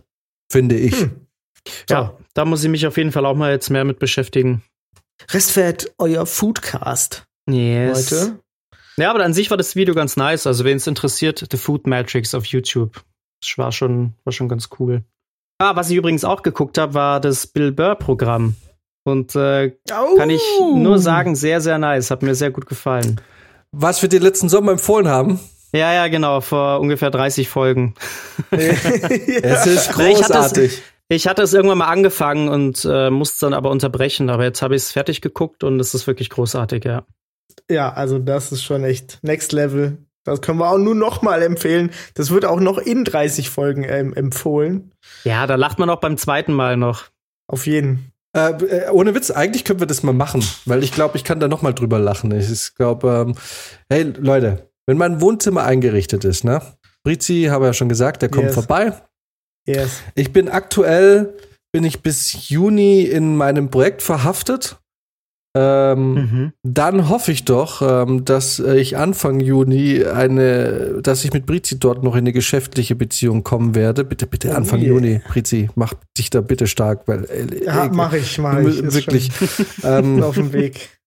finde 0.50 0.76
ich. 0.76 1.00
Hm. 1.00 1.26
Ja, 1.88 2.16
da 2.34 2.44
muss 2.44 2.64
ich 2.64 2.70
mich 2.70 2.86
auf 2.86 2.96
jeden 2.96 3.12
Fall 3.12 3.26
auch 3.26 3.36
mal 3.36 3.52
jetzt 3.52 3.70
mehr 3.70 3.84
mit 3.84 3.98
beschäftigen. 3.98 4.62
Restfett, 5.30 5.92
euer 5.98 6.26
Foodcast. 6.26 7.26
Yes. 7.48 8.10
Heute. 8.10 8.38
Ja, 8.96 9.10
aber 9.10 9.24
an 9.24 9.34
sich 9.34 9.50
war 9.50 9.56
das 9.56 9.76
Video 9.76 9.94
ganz 9.94 10.16
nice. 10.16 10.46
Also, 10.46 10.64
wen 10.64 10.76
es 10.76 10.86
interessiert, 10.86 11.46
The 11.50 11.56
Food 11.56 11.86
Matrix 11.86 12.34
auf 12.34 12.44
YouTube. 12.46 13.02
Das 13.40 13.56
war 13.56 13.72
schon, 13.72 14.14
war 14.24 14.32
schon 14.32 14.48
ganz 14.48 14.68
cool. 14.78 15.04
Ah, 15.58 15.76
was 15.76 15.90
ich 15.90 15.96
übrigens 15.96 16.24
auch 16.24 16.42
geguckt 16.42 16.78
habe, 16.78 16.94
war 16.94 17.20
das 17.20 17.46
Bill 17.46 17.72
Burr-Programm. 17.72 18.56
Und 19.04 19.34
äh, 19.34 19.76
oh. 19.92 20.16
kann 20.16 20.30
ich 20.30 20.42
nur 20.74 20.98
sagen, 20.98 21.34
sehr, 21.36 21.60
sehr 21.60 21.78
nice. 21.78 22.10
Hat 22.10 22.22
mir 22.22 22.34
sehr 22.34 22.50
gut 22.50 22.66
gefallen. 22.66 23.20
Was 23.72 24.02
wir 24.02 24.08
dir 24.08 24.20
letzten 24.20 24.48
Sommer 24.48 24.72
empfohlen 24.72 25.08
haben. 25.08 25.40
Ja, 25.72 25.92
ja, 25.92 26.08
genau, 26.08 26.40
vor 26.40 26.80
ungefähr 26.80 27.10
30 27.10 27.48
Folgen. 27.48 27.94
es 28.50 29.66
ist 29.66 29.92
großartig. 29.92 30.82
Ich 31.08 31.26
hatte 31.26 31.42
es 31.42 31.52
irgendwann 31.52 31.78
mal 31.78 31.88
angefangen 31.88 32.48
und 32.48 32.86
äh, 32.88 33.10
musste 33.10 33.46
dann 33.46 33.54
aber 33.54 33.70
unterbrechen, 33.70 34.30
aber 34.30 34.44
jetzt 34.44 34.62
habe 34.62 34.76
ich 34.76 34.82
es 34.82 34.92
fertig 34.92 35.20
geguckt 35.20 35.64
und 35.64 35.80
es 35.80 35.92
ist 35.92 36.06
wirklich 36.06 36.30
großartig, 36.30 36.84
ja. 36.84 37.04
Ja, 37.68 37.92
also 37.92 38.18
das 38.18 38.52
ist 38.52 38.62
schon 38.62 38.84
echt 38.84 39.18
Next 39.22 39.52
Level. 39.52 39.98
Das 40.24 40.40
können 40.40 40.58
wir 40.58 40.70
auch 40.70 40.78
nur 40.78 40.94
noch 40.94 41.22
mal 41.22 41.42
empfehlen. 41.42 41.90
Das 42.14 42.30
wird 42.30 42.44
auch 42.44 42.60
noch 42.60 42.78
in 42.78 43.04
30 43.04 43.50
Folgen 43.50 43.84
ähm, 43.84 44.14
empfohlen. 44.14 44.92
Ja, 45.24 45.46
da 45.46 45.54
lacht 45.54 45.78
man 45.78 45.90
auch 45.90 46.00
beim 46.00 46.16
zweiten 46.16 46.52
Mal 46.52 46.76
noch. 46.76 47.06
Auf 47.48 47.66
jeden. 47.66 48.12
Äh, 48.36 48.52
äh 48.52 48.90
ohne 48.90 49.14
Witz, 49.14 49.30
eigentlich 49.30 49.64
können 49.64 49.80
wir 49.80 49.88
das 49.88 50.02
mal 50.02 50.12
machen, 50.12 50.44
weil 50.66 50.84
ich 50.84 50.92
glaube, 50.92 51.16
ich 51.16 51.24
kann 51.24 51.40
da 51.40 51.48
noch 51.48 51.62
mal 51.62 51.72
drüber 51.72 51.98
lachen. 51.98 52.30
Ich 52.32 52.74
glaube, 52.76 53.26
ähm, 53.26 53.34
hey 53.88 54.12
Leute, 54.16 54.69
wenn 54.90 54.98
mein 54.98 55.20
Wohnzimmer 55.20 55.62
eingerichtet 55.62 56.24
ist, 56.24 56.42
ne? 56.42 56.60
Brizi, 57.04 57.46
habe 57.48 57.66
ja 57.66 57.72
schon 57.72 57.88
gesagt, 57.88 58.22
der 58.22 58.28
kommt 58.28 58.46
yes. 58.46 58.54
vorbei. 58.54 58.92
Yes. 59.64 60.02
Ich 60.16 60.32
bin 60.32 60.48
aktuell, 60.48 61.32
bin 61.70 61.84
ich 61.84 62.02
bis 62.02 62.48
Juni 62.48 63.02
in 63.02 63.36
meinem 63.36 63.70
Projekt 63.70 64.02
verhaftet. 64.02 64.80
Ähm, 65.56 66.14
mhm. 66.14 66.52
Dann 66.64 67.08
hoffe 67.08 67.30
ich 67.30 67.44
doch, 67.44 67.82
ähm, 67.82 68.24
dass 68.24 68.58
ich 68.58 68.96
Anfang 68.96 69.38
Juni 69.38 70.04
eine, 70.04 71.00
dass 71.02 71.24
ich 71.24 71.32
mit 71.32 71.46
Brizi 71.46 71.78
dort 71.78 72.02
noch 72.02 72.14
in 72.14 72.20
eine 72.20 72.32
geschäftliche 72.32 72.96
Beziehung 72.96 73.44
kommen 73.44 73.76
werde. 73.76 74.02
Bitte, 74.02 74.26
bitte, 74.26 74.50
oh, 74.50 74.56
Anfang 74.56 74.80
yeah. 74.80 74.88
Juni, 74.88 75.20
Brizi, 75.28 75.70
mach 75.76 75.94
dich 76.18 76.30
da 76.30 76.40
bitte 76.40 76.66
stark, 76.66 77.06
weil 77.06 77.26
äh, 77.26 77.64
ja, 77.64 77.88
mach 77.92 78.12
ich, 78.12 78.38
mach 78.38 78.58
ich. 78.58 78.82
Wirklich. 78.92 79.30
ähm, 79.84 80.20
auf 80.24 80.34
dem 80.34 80.52
Weg. 80.52 80.99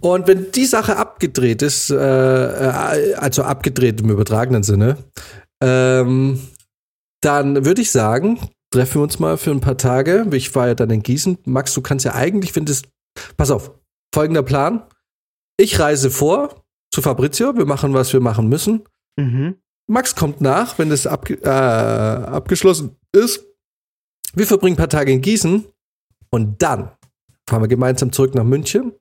Und 0.00 0.26
wenn 0.26 0.52
die 0.52 0.66
Sache 0.66 0.96
abgedreht 0.96 1.62
ist, 1.62 1.90
äh, 1.90 1.96
äh, 1.96 3.14
also 3.14 3.42
abgedreht 3.42 4.00
im 4.00 4.10
übertragenen 4.10 4.62
Sinne, 4.62 4.96
ähm, 5.62 6.40
dann 7.22 7.64
würde 7.64 7.82
ich 7.82 7.90
sagen, 7.90 8.38
treffen 8.72 8.96
wir 8.96 9.02
uns 9.02 9.18
mal 9.18 9.36
für 9.36 9.50
ein 9.50 9.60
paar 9.60 9.76
Tage. 9.76 10.26
Ich 10.32 10.54
war 10.54 10.68
ja 10.68 10.74
dann 10.74 10.90
in 10.90 11.02
Gießen. 11.02 11.38
Max, 11.44 11.74
du 11.74 11.82
kannst 11.82 12.04
ja 12.04 12.14
eigentlich, 12.14 12.54
wenn 12.56 12.64
das. 12.64 12.82
Pass 13.36 13.50
auf, 13.50 13.72
folgender 14.14 14.42
Plan. 14.42 14.86
Ich 15.58 15.78
reise 15.78 16.10
vor 16.10 16.64
zu 16.92 17.02
Fabrizio, 17.02 17.56
wir 17.56 17.66
machen, 17.66 17.92
was 17.92 18.12
wir 18.12 18.20
machen 18.20 18.48
müssen. 18.48 18.84
Mhm. 19.16 19.56
Max 19.88 20.14
kommt 20.14 20.40
nach, 20.40 20.78
wenn 20.78 20.90
das 20.90 21.06
ab, 21.06 21.28
äh, 21.28 21.48
abgeschlossen 21.48 22.96
ist. 23.12 23.44
Wir 24.34 24.46
verbringen 24.46 24.74
ein 24.74 24.78
paar 24.78 24.88
Tage 24.88 25.12
in 25.12 25.20
Gießen 25.20 25.66
und 26.30 26.62
dann 26.62 26.92
fahren 27.48 27.62
wir 27.62 27.68
gemeinsam 27.68 28.12
zurück 28.12 28.34
nach 28.34 28.44
München 28.44 28.92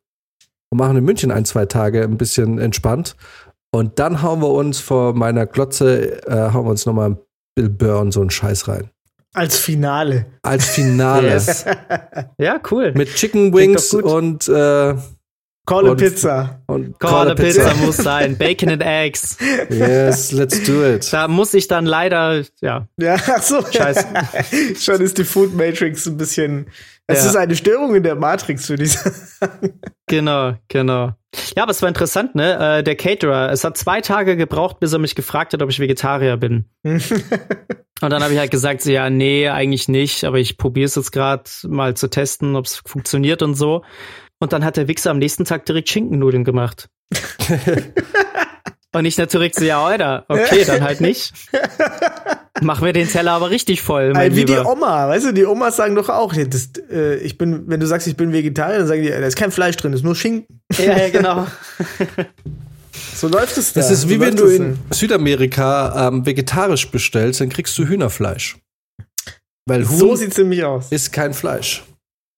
und 0.69 0.77
machen 0.77 0.97
in 0.97 1.03
München 1.03 1.31
ein, 1.31 1.45
zwei 1.45 1.65
Tage 1.65 2.03
ein 2.03 2.17
bisschen 2.17 2.59
entspannt. 2.59 3.15
Und 3.71 3.99
dann 3.99 4.21
hauen 4.21 4.41
wir 4.41 4.49
uns 4.49 4.79
vor 4.79 5.13
meiner 5.13 5.45
Glotze, 5.45 6.25
äh, 6.27 6.53
hauen 6.53 6.65
wir 6.65 6.71
uns 6.71 6.85
nochmal 6.85 7.17
Bill 7.55 7.69
Burr 7.69 7.99
und 7.99 8.11
so 8.11 8.21
einen 8.21 8.31
Scheiß 8.31 8.67
rein. 8.67 8.89
Als 9.33 9.59
Finale. 9.59 10.25
Als 10.41 10.69
Finale. 10.69 11.29
yes. 11.29 11.65
ja, 12.39 12.59
cool. 12.71 12.93
Mit 12.95 13.13
Chicken 13.13 13.53
Wings 13.53 13.93
und 13.93 14.47
äh, 14.49 14.95
Call 15.69 15.87
a 15.87 15.93
Pizza. 15.93 16.61
Und 16.65 16.99
Call, 16.99 17.29
a 17.29 17.35
Pizza. 17.35 17.69
Pizza 17.69 17.75
muss 17.85 17.97
sein. 17.97 18.37
Bacon 18.39 18.69
and 18.69 18.81
Eggs. 18.81 19.37
Yes, 19.69 20.31
let's 20.31 20.63
do 20.63 20.83
it. 20.83 21.13
Da 21.13 21.27
muss 21.27 21.53
ich 21.53 21.67
dann 21.67 21.85
leider, 21.85 22.43
ja. 22.61 22.87
Ja, 22.97 23.17
ach 23.27 23.43
so. 23.43 23.63
Scheiße. 23.63 24.07
Schon 24.79 25.01
ist 25.01 25.19
die 25.19 25.23
Food 25.23 25.53
Matrix 25.53 26.07
ein 26.07 26.17
bisschen 26.17 26.71
Es 27.11 27.23
ja. 27.23 27.29
ist 27.31 27.35
eine 27.37 27.55
Störung 27.55 27.95
in 27.95 28.03
der 28.03 28.13
Matrix, 28.13 28.69
würde 28.69 28.83
ich 28.83 28.91
sagen. 28.91 29.81
Genau, 30.05 30.53
genau. 30.67 31.13
Ja, 31.55 31.63
aber 31.63 31.71
es 31.71 31.81
war 31.81 31.89
interessant, 31.89 32.35
ne? 32.35 32.77
Äh, 32.79 32.83
der 32.83 32.95
Caterer, 32.95 33.51
es 33.51 33.63
hat 33.63 33.77
zwei 33.77 33.99
Tage 34.01 34.37
gebraucht, 34.37 34.79
bis 34.79 34.93
er 34.93 34.99
mich 34.99 35.15
gefragt 35.15 35.53
hat, 35.53 35.63
ob 35.63 35.71
ich 35.71 35.79
Vegetarier 35.79 36.37
bin. 36.37 36.65
Und 36.83 38.11
dann 38.11 38.21
habe 38.21 38.31
ich 38.31 38.39
halt 38.39 38.51
gesagt, 38.51 38.83
so, 38.83 38.91
ja, 38.91 39.09
nee, 39.09 39.49
eigentlich 39.49 39.87
nicht, 39.87 40.23
aber 40.23 40.37
ich 40.37 40.59
probiere 40.59 40.85
es 40.85 40.95
jetzt 40.95 41.11
gerade 41.11 41.49
mal 41.63 41.97
zu 41.97 42.11
testen, 42.11 42.55
ob 42.55 42.65
es 42.65 42.83
funktioniert 42.85 43.41
und 43.41 43.55
so. 43.55 43.83
Und 44.39 44.53
dann 44.53 44.63
hat 44.63 44.77
der 44.77 44.87
Wichser 44.87 45.09
am 45.09 45.17
nächsten 45.17 45.45
Tag 45.45 45.65
direkt 45.65 45.89
Schinkennudeln 45.89 46.43
gemacht. 46.43 46.89
und 48.93 49.05
ich 49.05 49.17
natürlich 49.17 49.53
so, 49.55 49.63
ja, 49.63 49.83
Alter, 49.83 50.25
okay, 50.27 50.63
dann 50.65 50.83
halt 50.83 50.99
nicht. 50.99 51.33
Machen 52.61 52.85
wir 52.85 52.93
den 52.93 53.07
Teller 53.07 53.33
aber 53.33 53.51
richtig 53.51 53.81
voll. 53.81 54.13
Mein 54.13 54.35
Wie 54.35 54.39
Lieber. 54.39 54.61
die 54.61 54.67
Oma, 54.67 55.07
weißt 55.07 55.27
du, 55.27 55.33
die 55.33 55.45
Omas 55.45 55.75
sagen 55.75 55.95
doch 55.95 56.09
auch, 56.09 56.33
das, 56.33 56.71
äh, 56.91 57.17
ich 57.17 57.37
bin, 57.37 57.63
wenn 57.67 57.79
du 57.79 57.85
sagst, 57.85 58.07
ich 58.07 58.17
bin 58.17 58.33
Vegetarier, 58.33 58.79
dann 58.79 58.87
sagen 58.87 59.03
die, 59.03 59.09
da 59.09 59.17
ist 59.19 59.37
kein 59.37 59.51
Fleisch 59.51 59.77
drin, 59.77 59.91
das 59.91 60.01
ist 60.01 60.05
nur 60.05 60.15
Schinken. 60.15 60.59
Ja, 60.77 60.97
ja 60.97 61.09
genau. 61.09 61.47
so 63.15 63.27
läuft 63.27 63.57
es 63.57 63.73
da. 63.73 63.81
Das 63.81 63.91
ist 63.91 64.09
wie 64.09 64.15
so 64.15 64.19
wenn 64.21 64.35
du 64.35 64.45
in 64.45 64.63
denn. 64.63 64.79
Südamerika 64.89 66.07
ähm, 66.07 66.25
vegetarisch 66.25 66.89
bestellst, 66.89 67.41
dann 67.41 67.49
kriegst 67.49 67.77
du 67.77 67.87
Hühnerfleisch. 67.87 68.57
Weil 69.67 69.87
Huhn 69.87 69.97
so 69.97 70.15
sieht's 70.15 70.37
nämlich 70.37 70.63
aus. 70.63 70.91
Ist 70.91 71.13
kein 71.13 71.33
Fleisch. 71.33 71.83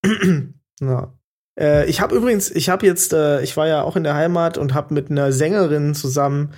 ja. 0.80 1.12
Äh, 1.58 1.88
ich 1.88 2.00
habe 2.00 2.14
übrigens, 2.14 2.50
ich 2.50 2.68
habe 2.68 2.86
jetzt, 2.86 3.12
äh, 3.12 3.42
ich 3.42 3.56
war 3.56 3.66
ja 3.66 3.82
auch 3.82 3.96
in 3.96 4.04
der 4.04 4.14
Heimat 4.14 4.58
und 4.58 4.74
habe 4.74 4.94
mit 4.94 5.10
einer 5.10 5.32
Sängerin 5.32 5.94
zusammen 5.94 6.54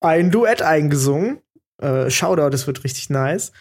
ein 0.00 0.30
Duett 0.30 0.62
eingesungen. 0.62 1.40
Äh, 1.80 2.10
Shoutout, 2.10 2.50
das 2.50 2.66
wird 2.66 2.84
richtig 2.84 3.10
nice. 3.10 3.52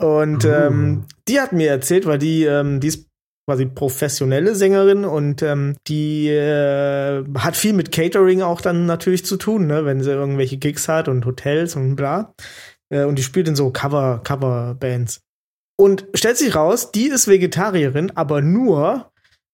Und 0.00 0.44
uh. 0.44 0.48
ähm, 0.48 1.04
die 1.26 1.40
hat 1.40 1.52
mir 1.52 1.70
erzählt, 1.70 2.06
weil 2.06 2.18
die, 2.18 2.44
ähm, 2.44 2.80
die 2.80 2.88
ist 2.88 3.08
quasi 3.48 3.64
professionelle 3.64 4.54
Sängerin 4.54 5.06
und 5.06 5.42
ähm, 5.42 5.74
die 5.86 6.28
äh, 6.28 7.24
hat 7.38 7.56
viel 7.56 7.72
mit 7.72 7.90
Catering 7.90 8.42
auch 8.42 8.60
dann 8.60 8.84
natürlich 8.84 9.24
zu 9.24 9.38
tun, 9.38 9.66
ne, 9.66 9.86
wenn 9.86 10.02
sie 10.02 10.10
irgendwelche 10.10 10.58
Gigs 10.58 10.86
hat 10.86 11.08
und 11.08 11.24
Hotels 11.24 11.74
und 11.74 11.96
bla. 11.96 12.34
Äh, 12.90 13.04
und 13.04 13.18
die 13.18 13.22
spielt 13.22 13.48
in 13.48 13.56
so 13.56 13.70
Cover, 13.70 14.20
Cover-Bands. 14.22 15.22
Und 15.80 16.06
stellt 16.12 16.36
sich 16.36 16.54
raus, 16.54 16.92
die 16.92 17.08
ist 17.08 17.26
Vegetarierin, 17.26 18.12
aber 18.14 18.42
nur, 18.42 19.10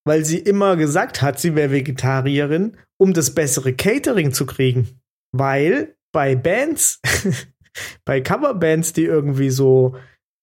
weil 0.07 0.25
sie 0.25 0.39
immer 0.39 0.77
gesagt 0.77 1.23
hat, 1.23 1.39
sie 1.39 1.55
wäre 1.55 1.73
Vegetarierin, 1.73 2.77
um 2.99 3.13
das 3.13 3.35
bessere 3.35 3.73
Catering 3.73 4.33
zu 4.33 4.47
kriegen. 4.47 5.01
Weil 5.33 5.97
bei 6.13 6.37
Bands 6.37 7.01
bei 8.05 8.21
Coverbands, 8.21 8.93
die 8.93 9.05
irgendwie 9.05 9.51
so 9.51 9.97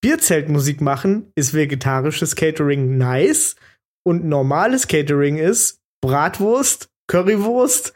Bierzeltmusik 0.03 0.81
machen, 0.81 1.31
ist 1.35 1.53
vegetarisches 1.53 2.35
Catering 2.35 2.97
nice 2.97 3.55
und 4.03 4.25
normales 4.25 4.87
Catering 4.87 5.37
ist 5.37 5.79
Bratwurst, 6.03 6.89
Currywurst 7.07 7.93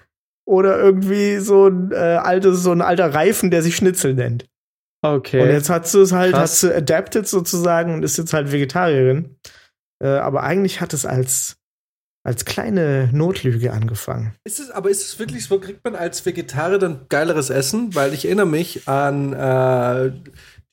oder 0.48 0.78
irgendwie 0.78 1.38
so 1.38 1.68
ein 1.68 1.92
äh, 1.92 1.96
altes, 1.96 2.62
so 2.62 2.72
ein 2.72 2.82
alter 2.82 3.14
Reifen, 3.14 3.50
der 3.50 3.64
sich 3.64 3.76
Schnitzel 3.76 4.14
nennt. 4.14 4.48
Okay. 5.04 5.42
Und 5.42 5.50
jetzt 5.50 5.70
hat 5.70 5.88
sie 5.88 6.02
es 6.02 6.12
halt, 6.12 6.34
Krass. 6.34 6.42
hat 6.42 6.58
sie 6.58 6.76
adapted 6.76 7.28
sozusagen 7.28 7.94
und 7.94 8.04
ist 8.04 8.18
jetzt 8.18 8.34
halt 8.34 8.52
Vegetarierin. 8.52 9.38
Äh, 10.04 10.08
aber 10.08 10.44
eigentlich 10.44 10.82
hat 10.82 10.94
es 10.94 11.06
als 11.06 11.58
als 12.26 12.44
kleine 12.44 13.10
Notlüge 13.14 13.72
angefangen. 13.72 14.34
Ist 14.44 14.60
es, 14.60 14.72
aber 14.72 14.90
ist 14.90 15.04
es 15.04 15.20
wirklich 15.20 15.46
so, 15.46 15.60
kriegt 15.60 15.84
man 15.84 15.96
als 15.96 16.26
Vegetarier 16.26 16.80
dann 16.80 17.06
geileres 17.08 17.52
Essen? 17.52 17.94
Weil 17.94 18.16
ich 18.16 18.26
erinnere 18.26 18.48
mich 18.48 18.88
an 18.88 19.34
äh, 19.34 20.12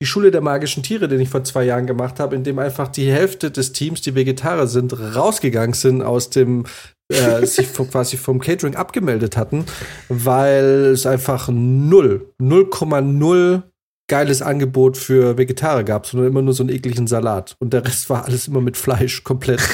die 0.01 0.07
Schule 0.07 0.31
der 0.31 0.41
magischen 0.41 0.83
Tiere, 0.83 1.09
den 1.09 1.21
ich 1.21 1.29
vor 1.29 1.45
zwei 1.45 1.65
Jahren 1.65 1.87
gemacht 1.87 2.21
habe, 2.21 2.35
in 2.35 2.43
dem 2.43 2.59
einfach 2.59 2.89
die 2.89 3.13
Hälfte 3.13 3.51
des 3.51 3.73
Teams, 3.73 4.01
die 4.01 4.15
Vegetarier 4.15 4.67
sind, 4.67 4.99
rausgegangen 4.99 5.75
sind 5.75 6.01
aus 6.01 6.31
dem 6.31 6.65
äh, 7.13 7.45
sich 7.47 7.71
quasi 7.75 8.17
vom 8.17 8.41
Catering 8.41 8.75
abgemeldet 8.75 9.37
hatten, 9.37 9.67
weil 10.09 10.91
es 10.93 11.05
einfach 11.05 11.51
null, 11.53 12.33
0,0 12.41 13.63
geiles 14.13 14.43
Angebot 14.43 14.99
für 14.99 15.39
Vegetarier 15.39 15.85
gab, 15.85 16.05
sondern 16.05 16.29
immer 16.29 16.43
nur 16.43 16.53
so 16.53 16.63
einen 16.63 16.69
ekligen 16.69 17.07
Salat. 17.07 17.57
Und 17.61 17.73
der 17.73 17.87
Rest 17.87 18.11
war 18.11 18.27
alles 18.27 18.47
immer 18.47 18.61
mit 18.61 18.77
Fleisch 18.77 19.25
komplett. 19.25 19.63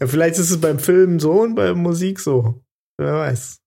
ja, 0.00 0.06
vielleicht 0.08 0.40
ist 0.40 0.50
es 0.50 0.60
beim 0.60 0.80
Film 0.80 1.20
so 1.20 1.30
und 1.30 1.54
bei 1.54 1.72
Musik 1.72 2.18
so. 2.18 2.60
Wer 2.98 3.14
weiß. 3.14 3.60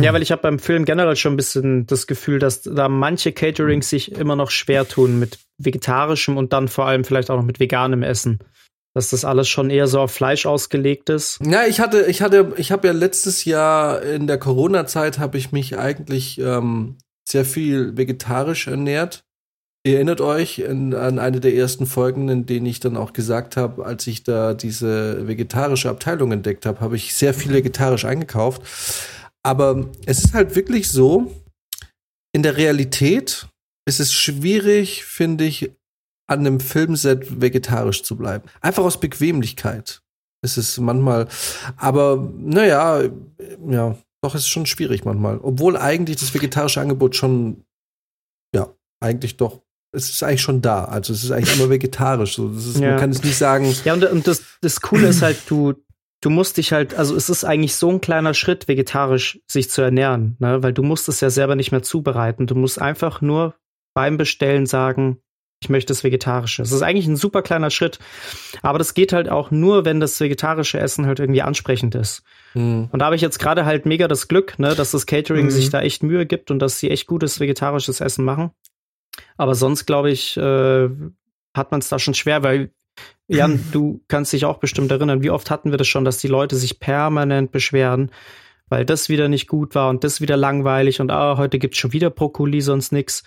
Ja, 0.00 0.12
weil 0.12 0.22
ich 0.22 0.30
habe 0.30 0.42
beim 0.42 0.60
Film 0.60 0.84
generell 0.84 1.16
schon 1.16 1.32
ein 1.32 1.36
bisschen 1.36 1.88
das 1.88 2.06
Gefühl, 2.06 2.38
dass 2.38 2.62
da 2.62 2.88
manche 2.88 3.32
Caterings 3.32 3.90
sich 3.90 4.12
immer 4.12 4.36
noch 4.36 4.52
schwer 4.52 4.86
tun 4.86 5.18
mit 5.18 5.40
vegetarischem 5.58 6.36
und 6.36 6.52
dann 6.52 6.68
vor 6.68 6.86
allem 6.86 7.02
vielleicht 7.02 7.32
auch 7.32 7.36
noch 7.36 7.44
mit 7.44 7.58
veganem 7.58 8.04
Essen. 8.04 8.38
Dass 8.94 9.10
das 9.10 9.24
alles 9.24 9.48
schon 9.48 9.70
eher 9.70 9.88
so 9.88 9.98
auf 9.98 10.12
Fleisch 10.12 10.46
ausgelegt 10.46 11.10
ist. 11.10 11.40
Ja, 11.44 11.66
ich 11.66 11.80
hatte, 11.80 12.06
ich 12.06 12.22
hatte, 12.22 12.52
ich 12.58 12.70
habe 12.70 12.86
ja 12.86 12.92
letztes 12.92 13.44
Jahr 13.44 14.02
in 14.02 14.28
der 14.28 14.38
Corona-Zeit 14.38 15.18
habe 15.18 15.36
ich 15.36 15.50
mich 15.50 15.76
eigentlich 15.76 16.38
ähm, 16.38 16.96
sehr 17.30 17.44
viel 17.44 17.96
vegetarisch 17.96 18.66
ernährt. 18.66 19.24
Ihr 19.86 19.94
erinnert 19.94 20.20
euch 20.20 20.58
in, 20.58 20.94
an 20.94 21.18
eine 21.18 21.40
der 21.40 21.54
ersten 21.54 21.86
Folgen, 21.86 22.28
in 22.28 22.46
denen 22.46 22.66
ich 22.66 22.80
dann 22.80 22.96
auch 22.96 23.12
gesagt 23.12 23.56
habe, 23.56 23.86
als 23.86 24.06
ich 24.06 24.24
da 24.24 24.54
diese 24.54 25.26
vegetarische 25.26 25.88
Abteilung 25.88 26.32
entdeckt 26.32 26.66
habe, 26.66 26.80
habe 26.80 26.96
ich 26.96 27.14
sehr 27.14 27.32
viel 27.32 27.52
vegetarisch 27.52 28.04
eingekauft. 28.04 28.62
Aber 29.42 29.88
es 30.04 30.24
ist 30.24 30.34
halt 30.34 30.56
wirklich 30.56 30.88
so, 30.88 31.32
in 32.32 32.42
der 32.42 32.56
Realität 32.56 33.46
ist 33.86 34.00
es 34.00 34.12
schwierig, 34.12 35.04
finde 35.04 35.44
ich, 35.44 35.72
an 36.26 36.40
einem 36.40 36.60
Filmset 36.60 37.40
vegetarisch 37.40 38.02
zu 38.02 38.16
bleiben. 38.16 38.48
Einfach 38.60 38.84
aus 38.84 39.00
Bequemlichkeit. 39.00 40.02
Es 40.42 40.58
ist 40.58 40.78
manchmal, 40.78 41.26
aber 41.76 42.30
naja, 42.36 43.02
ja, 43.68 43.96
doch 44.22 44.34
ist 44.34 44.42
es 44.42 44.48
schon 44.48 44.66
schwierig 44.66 45.04
manchmal. 45.04 45.38
Obwohl 45.42 45.76
eigentlich 45.76 46.16
das 46.16 46.34
vegetarische 46.34 46.80
Angebot 46.80 47.16
schon, 47.16 47.64
ja, 48.54 48.74
eigentlich 49.00 49.36
doch 49.36 49.62
es 49.92 50.10
ist 50.10 50.22
eigentlich 50.22 50.42
schon 50.42 50.62
da. 50.62 50.84
Also 50.84 51.12
es 51.12 51.24
ist 51.24 51.30
eigentlich 51.30 51.58
immer 51.58 51.70
vegetarisch. 51.70 52.36
So. 52.36 52.50
Ist, 52.50 52.78
ja. 52.78 52.90
Man 52.90 53.00
kann 53.00 53.10
es 53.10 53.22
nicht 53.22 53.36
sagen. 53.36 53.74
Ja, 53.84 53.94
und, 53.94 54.04
und 54.04 54.26
das, 54.26 54.42
das 54.60 54.80
Coole 54.80 55.08
ist 55.08 55.22
halt, 55.22 55.38
du, 55.48 55.74
du 56.20 56.30
musst 56.30 56.56
dich 56.56 56.72
halt, 56.72 56.94
also 56.94 57.16
es 57.16 57.30
ist 57.30 57.44
eigentlich 57.44 57.74
so 57.74 57.90
ein 57.90 58.00
kleiner 58.00 58.34
Schritt, 58.34 58.68
vegetarisch 58.68 59.40
sich 59.46 59.70
zu 59.70 59.82
ernähren, 59.82 60.36
ne? 60.40 60.62
weil 60.62 60.72
du 60.72 60.82
musst 60.82 61.08
es 61.08 61.20
ja 61.20 61.30
selber 61.30 61.56
nicht 61.56 61.72
mehr 61.72 61.82
zubereiten. 61.82 62.46
Du 62.46 62.54
musst 62.54 62.80
einfach 62.80 63.20
nur 63.20 63.54
beim 63.94 64.16
Bestellen 64.16 64.66
sagen, 64.66 65.18
ich 65.60 65.68
möchte 65.68 65.90
das 65.90 66.04
Vegetarische. 66.04 66.62
Das 66.62 66.70
ist 66.70 66.82
eigentlich 66.82 67.06
ein 67.06 67.16
super 67.16 67.42
kleiner 67.42 67.70
Schritt. 67.70 67.98
Aber 68.62 68.78
das 68.78 68.94
geht 68.94 69.12
halt 69.12 69.28
auch 69.28 69.50
nur, 69.50 69.84
wenn 69.84 69.98
das 69.98 70.20
vegetarische 70.20 70.78
Essen 70.78 71.06
halt 71.06 71.18
irgendwie 71.18 71.42
ansprechend 71.42 71.94
ist. 71.94 72.22
Mhm. 72.54 72.88
Und 72.92 72.98
da 73.00 73.06
habe 73.06 73.16
ich 73.16 73.22
jetzt 73.22 73.38
gerade 73.38 73.64
halt 73.64 73.84
mega 73.84 74.06
das 74.06 74.28
Glück, 74.28 74.58
ne, 74.58 74.74
dass 74.74 74.92
das 74.92 75.06
Catering 75.06 75.46
mhm. 75.46 75.50
sich 75.50 75.70
da 75.70 75.80
echt 75.80 76.02
Mühe 76.02 76.26
gibt 76.26 76.50
und 76.50 76.60
dass 76.60 76.78
sie 76.78 76.90
echt 76.90 77.06
gutes 77.06 77.40
vegetarisches 77.40 78.00
Essen 78.00 78.24
machen. 78.24 78.52
Aber 79.36 79.54
sonst, 79.56 79.86
glaube 79.86 80.10
ich, 80.10 80.36
äh, 80.36 80.88
hat 81.54 81.70
man 81.72 81.80
es 81.80 81.88
da 81.88 81.98
schon 81.98 82.14
schwer, 82.14 82.44
weil 82.44 82.70
Jan, 83.26 83.60
du 83.72 84.00
kannst 84.06 84.32
dich 84.32 84.44
auch 84.44 84.58
bestimmt 84.58 84.90
erinnern, 84.92 85.22
wie 85.22 85.30
oft 85.30 85.50
hatten 85.50 85.70
wir 85.72 85.78
das 85.78 85.88
schon, 85.88 86.04
dass 86.04 86.18
die 86.18 86.28
Leute 86.28 86.54
sich 86.54 86.78
permanent 86.78 87.50
beschweren, 87.50 88.12
weil 88.68 88.84
das 88.84 89.08
wieder 89.08 89.28
nicht 89.28 89.48
gut 89.48 89.74
war 89.74 89.90
und 89.90 90.04
das 90.04 90.20
wieder 90.20 90.36
langweilig 90.36 91.00
und 91.00 91.10
ah, 91.10 91.36
heute 91.36 91.58
gibt's 91.58 91.78
schon 91.78 91.92
wieder 91.92 92.10
Brokkoli, 92.10 92.60
sonst 92.60 92.92
nix. 92.92 93.24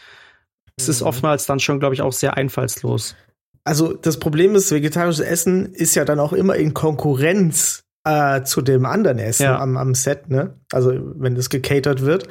Es 0.78 0.90
ist 0.90 1.02
mhm. 1.02 1.08
oftmals 1.08 1.46
dann 1.46 1.60
schon, 1.60 1.80
glaube 1.80 1.96
ich, 1.96 2.02
auch 2.02 2.14
sehr 2.14 2.38
einfallslos. 2.38 3.16
Also 3.64 3.94
das 3.94 4.18
Problem 4.18 4.56
ist, 4.56 4.72
vegetarisches 4.72 5.24
Essen 5.24 5.74
ist 5.74 5.96
ja 5.96 6.06
dann 6.06 6.20
auch 6.20 6.34
immer 6.34 6.56
in 6.56 6.74
Konkurrenz 6.74 7.84
äh, 8.04 8.42
zu 8.44 8.62
dem 8.62 8.86
anderen 8.86 9.20
Essen 9.20 9.44
ja. 9.44 9.60
am, 9.60 9.78
am 9.78 9.94
Set, 9.94 10.30
ne? 10.30 10.56
Also 10.72 10.94
wenn 11.16 11.36
das 11.36 11.50
gecatert 11.50 12.02
wird. 12.02 12.28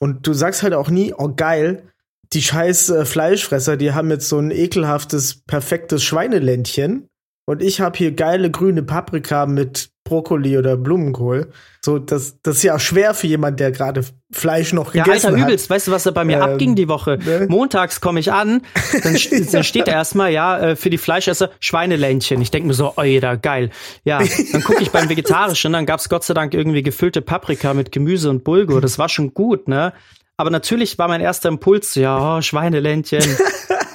Und 0.00 0.26
du 0.26 0.32
sagst 0.32 0.62
halt 0.62 0.74
auch 0.74 0.90
nie, 0.90 1.14
oh 1.16 1.32
geil, 1.34 1.84
die 2.32 2.42
scheiß 2.42 2.90
äh, 2.90 3.04
Fleischfresser, 3.04 3.76
die 3.76 3.92
haben 3.92 4.10
jetzt 4.10 4.28
so 4.28 4.38
ein 4.38 4.50
ekelhaftes, 4.50 5.42
perfektes 5.46 6.02
Schweineländchen. 6.02 7.08
Und 7.46 7.62
ich 7.62 7.80
habe 7.80 7.96
hier 7.96 8.12
geile 8.12 8.50
grüne 8.50 8.82
Paprika 8.82 9.46
mit 9.46 9.90
Brokkoli 10.04 10.58
oder 10.58 10.76
Blumenkohl. 10.76 11.50
So, 11.82 11.98
das, 11.98 12.40
das 12.42 12.56
ist 12.56 12.62
ja 12.62 12.76
auch 12.76 12.80
schwer 12.80 13.14
für 13.14 13.26
jemand, 13.26 13.58
der 13.58 13.72
gerade 13.72 14.02
Fleisch 14.30 14.72
noch 14.74 14.94
ja, 14.94 15.04
gegessen 15.04 15.26
Alter, 15.28 15.38
hat. 15.38 15.48
übelst. 15.48 15.70
Weißt 15.70 15.88
du, 15.88 15.92
was 15.92 16.02
da 16.02 16.10
bei 16.10 16.24
mir 16.24 16.36
ähm, 16.36 16.42
abging 16.42 16.74
die 16.74 16.88
Woche? 16.88 17.18
Ne? 17.24 17.46
Montags 17.48 18.00
komme 18.00 18.20
ich 18.20 18.30
an, 18.30 18.62
dann, 19.02 19.16
dann 19.52 19.64
steht 19.64 19.88
da 19.88 19.92
erstmal, 19.92 20.30
ja, 20.30 20.58
äh, 20.58 20.76
für 20.76 20.90
die 20.90 20.98
Fleischesser 20.98 21.50
Schweineländchen. 21.60 22.40
Ich 22.42 22.50
denke 22.50 22.68
mir 22.68 22.74
so, 22.74 22.94
oida, 22.96 23.36
geil. 23.36 23.70
Ja, 24.04 24.22
dann 24.52 24.62
gucke 24.62 24.82
ich 24.82 24.90
beim 24.90 25.08
Vegetarischen, 25.08 25.72
dann 25.72 25.86
gab's 25.86 26.08
Gott 26.08 26.24
sei 26.24 26.34
Dank 26.34 26.52
irgendwie 26.52 26.82
gefüllte 26.82 27.22
Paprika 27.22 27.72
mit 27.72 27.90
Gemüse 27.90 28.28
und 28.28 28.44
Bulgur. 28.44 28.80
Das 28.80 28.98
war 28.98 29.08
schon 29.08 29.32
gut, 29.32 29.68
ne? 29.68 29.94
Aber 30.36 30.50
natürlich 30.50 30.98
war 30.98 31.08
mein 31.08 31.20
erster 31.20 31.48
Impuls, 31.48 31.94
ja, 31.94 32.36
oh, 32.36 32.42
Schweineländchen. 32.42 33.22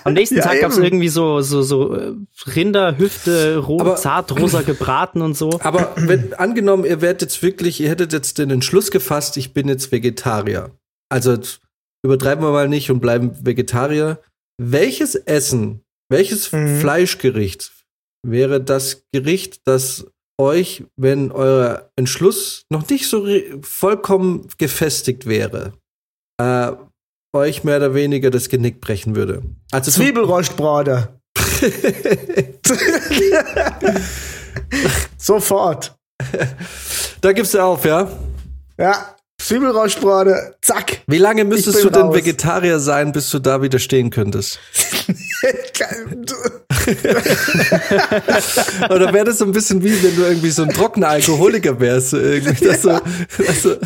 Am 0.10 0.14
nächsten 0.14 0.38
ja, 0.38 0.44
Tag 0.44 0.62
gab 0.62 0.72
es 0.72 0.78
irgendwie 0.78 1.10
so, 1.10 1.42
so, 1.42 1.62
so 1.62 1.96
äh, 1.96 2.14
Rinderhüfte, 2.56 3.58
ro 3.58 3.80
aber, 3.80 3.96
zart 3.96 4.38
rosa 4.40 4.62
gebraten 4.62 5.22
und 5.22 5.38
so. 5.38 5.60
Aber 5.64 5.94
wenn, 5.96 6.34
angenommen, 6.34 6.86
ihr 6.86 7.02
werdet 7.02 7.22
jetzt 7.22 7.42
wirklich, 7.42 7.80
ihr 7.80 7.90
hättet 7.90 8.14
jetzt 8.14 8.38
den 8.38 8.50
Entschluss 8.50 8.92
gefasst, 8.92 9.38
ich 9.38 9.54
bin 9.54 9.68
jetzt 9.68 9.92
Vegetarier. 9.92 10.72
Also 11.10 11.38
übertreiben 12.04 12.44
wir 12.44 12.52
mal 12.52 12.68
nicht 12.68 12.92
und 12.92 13.00
bleiben 13.00 13.32
Vegetarier. 13.46 14.20
Welches 14.62 15.16
Essen, 15.16 15.82
welches 16.10 16.52
mhm. 16.52 16.80
Fleischgericht 16.80 17.72
wäre 18.24 18.62
das 18.62 19.04
Gericht, 19.14 19.62
das 19.66 20.08
euch, 20.40 20.86
wenn 20.96 21.32
euer 21.32 21.92
Entschluss 21.96 22.66
noch 22.70 22.88
nicht 22.90 23.08
so 23.08 23.28
vollkommen 23.62 24.48
gefestigt 24.58 25.26
wäre, 25.26 25.74
äh, 26.40 26.72
euch 27.34 27.64
mehr 27.64 27.78
oder 27.78 27.94
weniger 27.94 28.32
das 28.32 28.50
Genick 28.50 28.82
brechen 28.82 29.16
würde. 29.16 29.42
Also 29.72 29.92
Zwiebelrostbrate. 29.92 31.10
Sofort. 35.18 35.96
Da 37.22 37.32
gibst 37.34 37.54
du 37.54 37.60
auf, 37.60 37.86
ja? 37.86 38.10
Ja. 38.78 39.16
Zwiebelrauschbrate, 39.40 40.56
zack. 40.62 41.02
Wie 41.08 41.18
lange 41.18 41.46
müsstest 41.46 41.84
du 41.84 41.90
denn 41.90 42.04
raus. 42.04 42.16
Vegetarier 42.16 42.80
sein, 42.80 43.14
bis 43.14 43.30
du 43.30 43.40
da 43.40 43.62
widerstehen 43.62 44.10
könntest? 44.10 44.60
Oder 48.90 49.14
wäre 49.14 49.26
das 49.26 49.38
so 49.38 49.46
ein 49.46 49.54
bisschen 49.54 49.82
wie, 49.82 50.04
wenn 50.04 50.16
du 50.16 50.24
irgendwie 50.24 50.50
so 50.50 50.64
ein 50.64 50.70
trockener 50.70 51.08
Alkoholiker 51.08 51.80
wärst? 51.80 52.14
Irgendwie, 52.14 52.66
dass 52.66 52.84
ja. 52.84 53.00
du, 53.00 53.44
dass 53.44 53.62
du, 53.62 53.80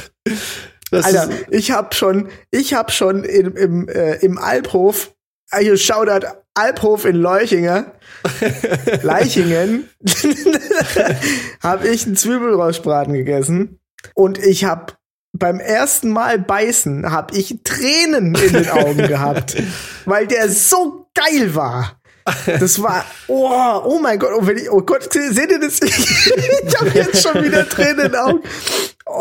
dass 0.94 1.06
Alter, 1.06 1.30
ich 1.50 1.72
hab 1.72 1.94
schon, 1.94 2.30
ich 2.52 2.74
hab 2.74 2.92
schon 2.92 3.24
im, 3.24 3.56
im, 3.56 3.88
äh, 3.90 4.16
im 4.18 4.38
Alphof, 4.38 5.14
äh, 5.52 5.60
hier 5.62 5.78
Shoutout 5.78 6.28
Alphof 6.54 7.06
in 7.06 7.16
Leuchinger, 7.16 7.94
Leichingen, 9.02 9.90
habe 11.62 11.88
ich 11.88 12.06
einen 12.06 12.16
Zwiebelrauschbraten 12.16 13.14
gegessen 13.14 13.80
und 14.14 14.38
ich 14.38 14.66
hab 14.66 14.98
beim 15.34 15.60
ersten 15.60 16.12
Mal 16.12 16.40
beißen 16.40 17.12
habe 17.12 17.36
ich 17.36 17.60
Tränen 17.64 18.36
in 18.36 18.54
den 18.54 18.70
Augen 18.70 18.98
gehabt, 19.08 19.56
weil 20.06 20.28
der 20.28 20.48
so 20.50 21.08
geil 21.16 21.56
war. 21.56 22.00
Das 22.46 22.82
war, 22.82 23.04
oh, 23.28 23.82
oh 23.84 24.00
mein 24.00 24.18
Gott, 24.18 24.32
oh, 24.34 24.48
ich, 24.48 24.72
oh 24.72 24.82
Gott, 24.82 25.12
seht 25.12 25.52
ihr 25.52 25.60
das? 25.60 25.82
ich 25.82 26.80
habe 26.80 26.90
jetzt 26.94 27.22
schon 27.22 27.44
wieder 27.44 27.68
Tränen 27.68 28.06
in 28.06 28.12
den 28.14 28.16
Augen. 28.16 28.40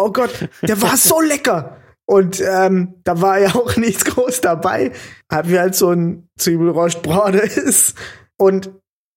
Oh 0.02 0.12
Gott, 0.12 0.48
der 0.62 0.80
war 0.82 0.96
so 0.96 1.20
lecker. 1.20 1.76
Und 2.04 2.42
ähm, 2.46 2.94
da 3.04 3.20
war 3.20 3.38
ja 3.38 3.54
auch 3.54 3.76
nichts 3.76 4.04
groß 4.04 4.40
dabei. 4.40 4.92
Haben 5.30 5.48
wir 5.48 5.60
halt 5.60 5.74
so 5.74 5.90
ein 5.90 6.28
Zwiebelrostbrate 6.38 7.38
ist. 7.38 7.94
Und 8.36 8.72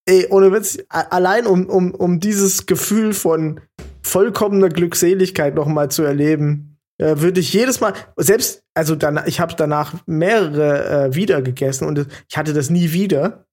ey, 0.05 0.27
ohne 0.29 0.51
Witz, 0.51 0.77
allein 0.89 1.47
um, 1.47 1.65
um, 1.65 1.91
um 1.91 2.19
dieses 2.19 2.65
Gefühl 2.65 3.13
von 3.13 3.61
vollkommener 4.03 4.69
Glückseligkeit 4.69 5.55
noch 5.55 5.67
mal 5.67 5.89
zu 5.89 6.03
erleben, 6.03 6.77
äh, 6.97 7.19
würde 7.19 7.39
ich 7.39 7.51
jedes 7.51 7.81
Mal, 7.81 7.93
selbst, 8.15 8.63
also 8.73 8.95
dann, 8.95 9.21
ich 9.25 9.39
habe 9.39 9.55
danach 9.57 9.95
mehrere 10.05 11.07
äh, 11.07 11.15
wieder 11.15 11.41
gegessen 11.41 11.87
und 11.87 12.07
ich 12.29 12.37
hatte 12.37 12.53
das 12.53 12.69
nie 12.69 12.93
wieder. 12.93 13.45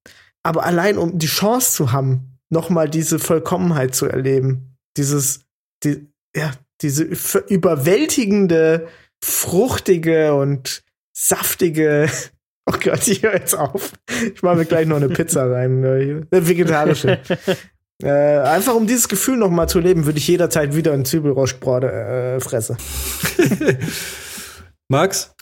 Aber 0.43 0.63
allein 0.63 0.97
um 0.97 1.17
die 1.17 1.27
Chance 1.27 1.73
zu 1.73 1.91
haben, 1.91 2.37
nochmal 2.49 2.89
diese 2.89 3.19
Vollkommenheit 3.19 3.95
zu 3.95 4.05
erleben, 4.05 4.77
dieses, 4.95 5.41
die, 5.83 6.07
ja, 6.35 6.51
diese 6.83 7.03
überwältigende, 7.47 8.87
fruchtige 9.23 10.35
und 10.35 10.83
saftige 11.13 12.09
Oh 12.65 12.75
Gott, 12.81 13.07
ich 13.07 13.23
höre 13.23 13.33
jetzt 13.33 13.55
auf. 13.55 13.91
Ich 14.33 14.41
mache 14.41 14.55
mir 14.55 14.65
gleich 14.65 14.87
noch 14.87 14.97
eine 14.97 15.09
Pizza 15.09 15.45
rein. 15.51 15.83
Eine 15.83 16.47
vegetarische. 16.47 17.19
Äh, 18.01 18.39
einfach 18.39 18.73
um 18.73 18.85
dieses 18.85 19.07
Gefühl 19.07 19.37
noch 19.37 19.51
mal 19.51 19.67
zu 19.67 19.79
leben, 19.79 20.05
würde 20.05 20.17
ich 20.17 20.27
jederzeit 20.27 20.75
wieder 20.75 20.91
ein 20.91 21.05
Zwiebelrostbrate 21.05 21.91
äh, 21.91 22.39
fressen. 22.41 22.75
Max? 24.89 25.33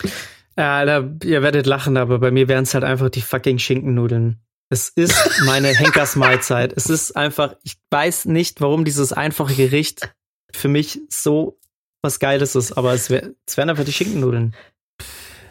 Ja, 0.57 0.77
Alter, 0.77 1.11
ihr 1.23 1.41
werdet 1.41 1.65
lachen, 1.65 1.97
aber 1.97 2.19
bei 2.19 2.29
mir 2.29 2.49
wären 2.49 2.63
es 2.63 2.73
halt 2.75 2.83
einfach 2.83 3.09
die 3.09 3.21
fucking 3.21 3.57
Schinkennudeln. 3.57 4.41
Es 4.69 4.89
ist 4.89 5.41
meine 5.45 5.69
Henkersmahlzeit. 5.69 6.73
Es 6.75 6.87
ist 6.87 7.15
einfach, 7.17 7.55
ich 7.63 7.77
weiß 7.89 8.25
nicht, 8.25 8.61
warum 8.61 8.85
dieses 8.85 9.11
einfache 9.11 9.55
Gericht 9.55 10.13
für 10.53 10.67
mich 10.67 11.01
so 11.09 11.57
was 12.03 12.19
Geiles 12.19 12.55
ist, 12.55 12.73
aber 12.73 12.93
es, 12.93 13.09
wär, 13.09 13.31
es 13.45 13.57
wären 13.57 13.69
einfach 13.69 13.85
die 13.85 13.93
Schinkennudeln. 13.93 14.55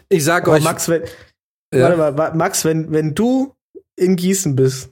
Ich 0.09 0.23
sag 0.23 0.47
euch. 0.47 0.63
Max, 0.63 0.89
wenn, 0.89 1.03
ja. 1.73 1.97
warte 1.97 1.97
mal, 1.97 2.35
Max, 2.35 2.65
wenn, 2.65 2.91
wenn 2.91 3.15
du 3.15 3.55
in 3.95 4.17
Gießen 4.17 4.55
bist 4.55 4.91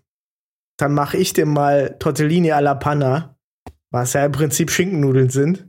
dann 0.79 0.93
mache 0.93 1.17
ich 1.17 1.33
dir 1.33 1.45
mal 1.45 1.95
Tortellini 1.99 2.51
alla 2.51 2.73
Panna, 2.75 3.35
was 3.91 4.13
ja 4.13 4.25
im 4.25 4.31
Prinzip 4.31 4.71
Schinkennudeln 4.71 5.29
sind. 5.29 5.67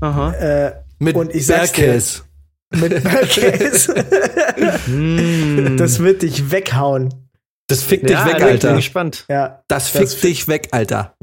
Aha. 0.00 0.32
Äh, 0.32 0.72
mit 0.98 1.16
und 1.16 1.34
ich 1.34 1.46
sag's. 1.46 1.72
Dir, 1.72 2.00
mit 2.74 3.04
Bergkäse. 3.04 3.94
Mm. 4.86 5.76
das 5.76 6.00
wird 6.00 6.22
dich 6.22 6.50
weghauen. 6.50 7.28
Das 7.68 7.82
fickt 7.82 8.08
ja, 8.10 8.24
dich 8.24 8.34
weg, 8.34 8.42
Alter. 8.42 8.54
Ich 8.54 8.60
bin 8.62 8.76
gespannt. 8.76 9.24
Ja, 9.28 9.62
das 9.68 9.88
fickt 9.90 10.04
das 10.04 10.20
dich 10.20 10.48
weg, 10.48 10.68
Alter. 10.72 11.14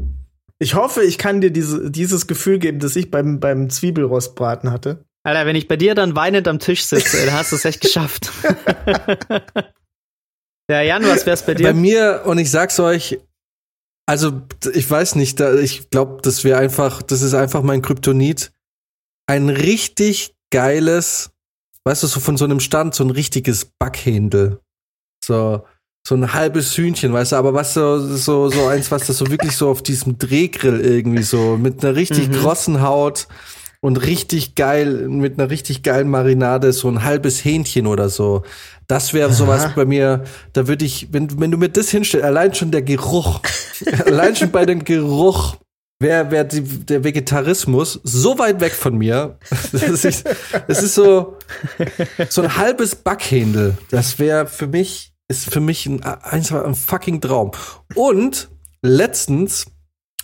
Ich 0.62 0.76
hoffe, 0.76 1.04
ich 1.04 1.18
kann 1.18 1.42
dir 1.42 1.50
diese, 1.50 1.90
dieses 1.90 2.28
Gefühl 2.28 2.60
geben, 2.60 2.78
das 2.78 2.96
ich 2.96 3.10
beim, 3.10 3.40
beim 3.40 3.72
Zwiebelrostbraten 3.72 4.72
hatte. 4.72 5.04
Alter, 5.24 5.48
wenn 5.48 5.56
ich 5.56 5.68
bei 5.68 5.76
dir 5.76 5.96
dann 5.96 6.16
weinend 6.16 6.48
am 6.48 6.60
Tisch 6.60 6.84
sitze, 6.84 7.26
dann 7.26 7.34
hast 7.34 7.52
du 7.52 7.56
es 7.56 7.66
echt 7.66 7.82
geschafft. 7.82 8.32
Ja, 10.70 10.82
Jan, 10.82 11.04
was 11.04 11.26
wär's 11.26 11.44
bei 11.44 11.56
dir? 11.56 11.64
Bei 11.64 11.74
mir, 11.74 12.22
und 12.26 12.38
ich 12.38 12.52
sag's 12.52 12.80
euch, 12.80 13.20
also 14.08 14.44
ich 14.72 14.88
weiß 14.88 15.16
nicht, 15.16 15.40
da, 15.40 15.56
ich 15.56 15.90
glaube, 15.90 16.20
das 16.22 16.44
wäre 16.44 16.60
einfach, 16.60 17.02
das 17.02 17.24
ist 17.24 17.34
einfach 17.34 17.64
mein 17.64 17.82
Kryptonit. 17.82 18.52
Ein 19.28 19.50
richtig 19.50 20.36
geiles, 20.52 21.32
weißt 21.86 22.04
du, 22.04 22.08
so 22.08 22.20
von 22.20 22.38
so 22.38 22.46
einem 22.46 22.60
Stand, 22.60 22.94
so 22.94 23.04
ein 23.04 23.10
richtiges 23.10 23.66
Backhändel. 23.80 24.60
So, 25.26 25.66
so 26.08 26.16
ein 26.16 26.34
halbes 26.34 26.76
Hühnchen, 26.76 27.14
weißt 27.14 27.34
du, 27.34 27.36
aber 27.36 27.54
was 27.54 27.74
so, 27.74 28.00
so, 28.00 28.50
so 28.50 28.68
eins, 28.68 28.90
was 28.92 29.08
das 29.08 29.18
so 29.18 29.30
wirklich 29.30 29.56
so 29.56 29.70
auf 29.70 29.84
diesem 29.84 30.18
Drehgrill 30.18 30.82
irgendwie 30.82 31.24
so, 31.24 31.58
mit 31.58 31.84
einer 31.84 31.96
richtig 31.96 32.30
mhm. 32.30 32.34
krossen 32.34 32.82
Haut 32.82 33.28
und 33.82 33.98
richtig 33.98 34.56
geil, 34.56 35.08
mit 35.10 35.40
einer 35.40 35.50
richtig 35.50 35.84
geilen 35.84 36.10
Marinade, 36.10 36.74
so 36.74 36.88
ein 36.88 37.04
halbes 37.04 37.46
Hähnchen 37.46 37.88
oder 37.88 38.10
so. 38.10 38.44
Das 38.88 39.14
wäre 39.14 39.32
sowas 39.32 39.70
bei 39.76 39.86
mir, 39.86 40.24
da 40.54 40.68
würde 40.68 40.86
ich, 40.86 41.10
wenn, 41.12 41.40
wenn 41.40 41.52
du 41.52 41.58
mir 41.58 41.70
das 41.70 41.90
hinstellst, 41.90 42.26
allein 42.26 42.54
schon 42.54 42.72
der 42.72 42.82
Geruch, 42.82 43.40
allein 44.06 44.36
schon 44.36 44.52
bei 44.52 44.66
dem 44.66 44.84
Geruch 44.84 45.56
wäre 46.00 46.32
wär 46.32 46.44
der 46.44 47.04
Vegetarismus 47.04 48.02
so 48.04 48.40
weit 48.40 48.60
weg 48.60 48.74
von 48.74 48.98
mir. 48.98 49.38
Das 49.72 50.04
ist, 50.04 50.28
das 50.68 50.84
ist 50.84 50.96
so, 50.96 51.38
so 52.30 52.42
ein 52.42 52.58
halbes 52.58 52.96
Backhändel. 52.96 53.78
Das 53.92 54.18
wäre 54.20 54.48
für 54.48 54.68
mich, 54.68 55.11
ist 55.32 55.50
für 55.52 55.60
mich 55.60 55.86
ein, 55.86 56.04
ein, 56.04 56.76
fucking 56.76 57.22
Traum. 57.22 57.52
Und 57.96 58.50
letztens 58.82 59.66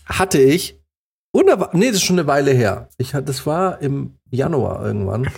hatte 0.05 0.39
ich 0.39 0.77
nee, 1.73 1.87
das 1.87 1.97
ist 1.97 2.03
schon 2.03 2.19
eine 2.19 2.27
Weile 2.27 2.51
her. 2.51 2.89
Ich 2.97 3.13
hatte, 3.13 3.25
das 3.25 3.45
war 3.45 3.81
im 3.81 4.17
Januar 4.29 4.85
irgendwann, 4.85 5.29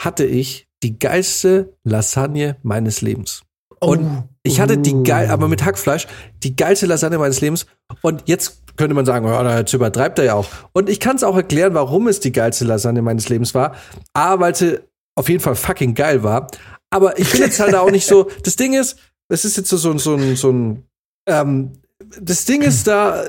hatte 0.00 0.24
ich 0.24 0.68
die 0.82 0.98
geilste 0.98 1.74
Lasagne 1.84 2.56
meines 2.62 3.00
Lebens. 3.00 3.42
Und 3.80 4.04
oh. 4.04 4.22
ich 4.42 4.60
hatte 4.60 4.78
die 4.78 5.02
geil, 5.02 5.30
aber 5.30 5.48
mit 5.48 5.64
Hackfleisch, 5.64 6.06
die 6.42 6.56
geilste 6.56 6.86
Lasagne 6.86 7.18
meines 7.18 7.40
Lebens. 7.40 7.66
Und 8.02 8.22
jetzt 8.26 8.62
könnte 8.76 8.94
man 8.94 9.04
sagen, 9.06 9.26
oh, 9.26 9.58
jetzt 9.58 9.72
übertreibt 9.72 10.18
er 10.18 10.24
ja 10.24 10.34
auch. 10.34 10.46
Und 10.72 10.88
ich 10.88 11.00
kann 11.00 11.16
es 11.16 11.24
auch 11.24 11.36
erklären, 11.36 11.74
warum 11.74 12.08
es 12.08 12.20
die 12.20 12.32
geilste 12.32 12.64
Lasagne 12.64 13.02
meines 13.02 13.28
Lebens 13.28 13.54
war. 13.54 13.74
A, 14.14 14.38
weil 14.40 14.54
sie 14.54 14.80
auf 15.14 15.28
jeden 15.28 15.40
Fall 15.40 15.54
fucking 15.54 15.94
geil 15.94 16.22
war. 16.22 16.48
Aber 16.90 17.18
ich 17.18 17.30
bin 17.30 17.40
jetzt 17.42 17.60
halt 17.60 17.74
auch 17.74 17.90
nicht 17.90 18.06
so. 18.06 18.30
Das 18.44 18.56
Ding 18.56 18.74
ist, 18.74 18.98
es 19.28 19.44
ist 19.44 19.56
jetzt 19.56 19.68
so, 19.68 19.76
so, 19.76 19.96
so, 19.98 20.14
ein, 20.14 20.36
so 20.36 20.50
ein 20.50 20.82
ähm, 21.28 21.72
das 22.20 22.44
Ding 22.44 22.62
ist 22.62 22.86
da, 22.86 23.24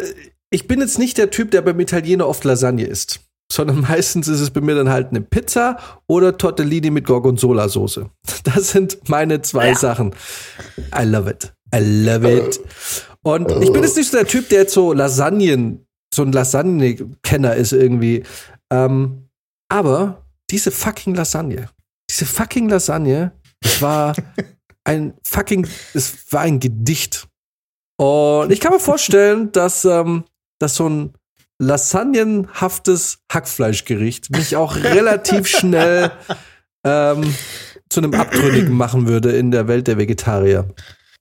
ich 0.49 0.67
bin 0.67 0.79
jetzt 0.79 0.99
nicht 0.99 1.17
der 1.17 1.29
Typ, 1.29 1.51
der 1.51 1.62
beim 1.62 1.79
Italiener 1.79 2.27
oft 2.27 2.43
Lasagne 2.43 2.86
isst, 2.86 3.21
sondern 3.51 3.81
meistens 3.89 4.27
ist 4.27 4.39
es 4.39 4.51
bei 4.51 4.62
mir 4.62 4.75
dann 4.75 4.89
halt 4.89 5.10
eine 5.10 5.21
Pizza 5.21 5.77
oder 6.07 6.38
Tortellini 6.38 6.89
mit 6.89 7.05
Gorgonzola-Soße. 7.05 8.10
Das 8.43 8.71
sind 8.71 9.10
meine 9.10 9.41
zwei 9.41 9.69
ja. 9.69 9.75
Sachen. 9.75 10.15
I 10.97 11.03
love 11.03 11.29
it. 11.29 11.54
I 11.75 11.79
love 11.79 12.31
it. 12.31 12.62
Und 13.23 13.52
ich 13.62 13.73
bin 13.73 13.83
jetzt 13.83 13.98
nicht 13.98 14.10
so 14.10 14.17
der 14.17 14.27
Typ, 14.27 14.48
der 14.48 14.62
jetzt 14.62 14.73
so 14.73 14.93
Lasagnen, 14.93 15.85
so 16.13 16.23
ein 16.23 16.31
Lasagne-Kenner 16.31 17.56
ist 17.56 17.73
irgendwie. 17.73 18.23
Ähm, 18.71 19.27
aber 19.69 20.25
diese 20.50 20.71
fucking 20.71 21.13
Lasagne, 21.13 21.69
diese 22.10 22.25
fucking 22.25 22.69
Lasagne, 22.69 23.33
war 23.81 24.15
ein 24.88 25.13
fucking, 25.23 25.67
es 25.94 26.31
war 26.31 26.42
ein 26.42 26.60
Gedicht. 26.60 27.27
Und 27.98 28.52
ich 28.52 28.60
kann 28.60 28.71
mir 28.71 28.79
vorstellen, 28.79 29.52
dass 29.52 29.85
ähm, 29.85 30.23
dass 30.60 30.75
so 30.75 30.90
ein 30.90 31.13
lasagnenhaftes 31.60 33.19
Hackfleischgericht 33.31 34.31
mich 34.31 34.56
auch 34.56 34.75
relativ 34.75 35.48
schnell 35.58 36.12
ähm, 36.83 37.35
zu 37.90 38.00
einem 38.00 38.13
Abtrünnigen 38.13 38.73
machen 38.73 39.08
würde 39.08 39.31
in 39.31 39.52
der 39.52 39.67
Welt 39.67 39.88
der 39.88 39.98
Vegetarier. 39.98 40.67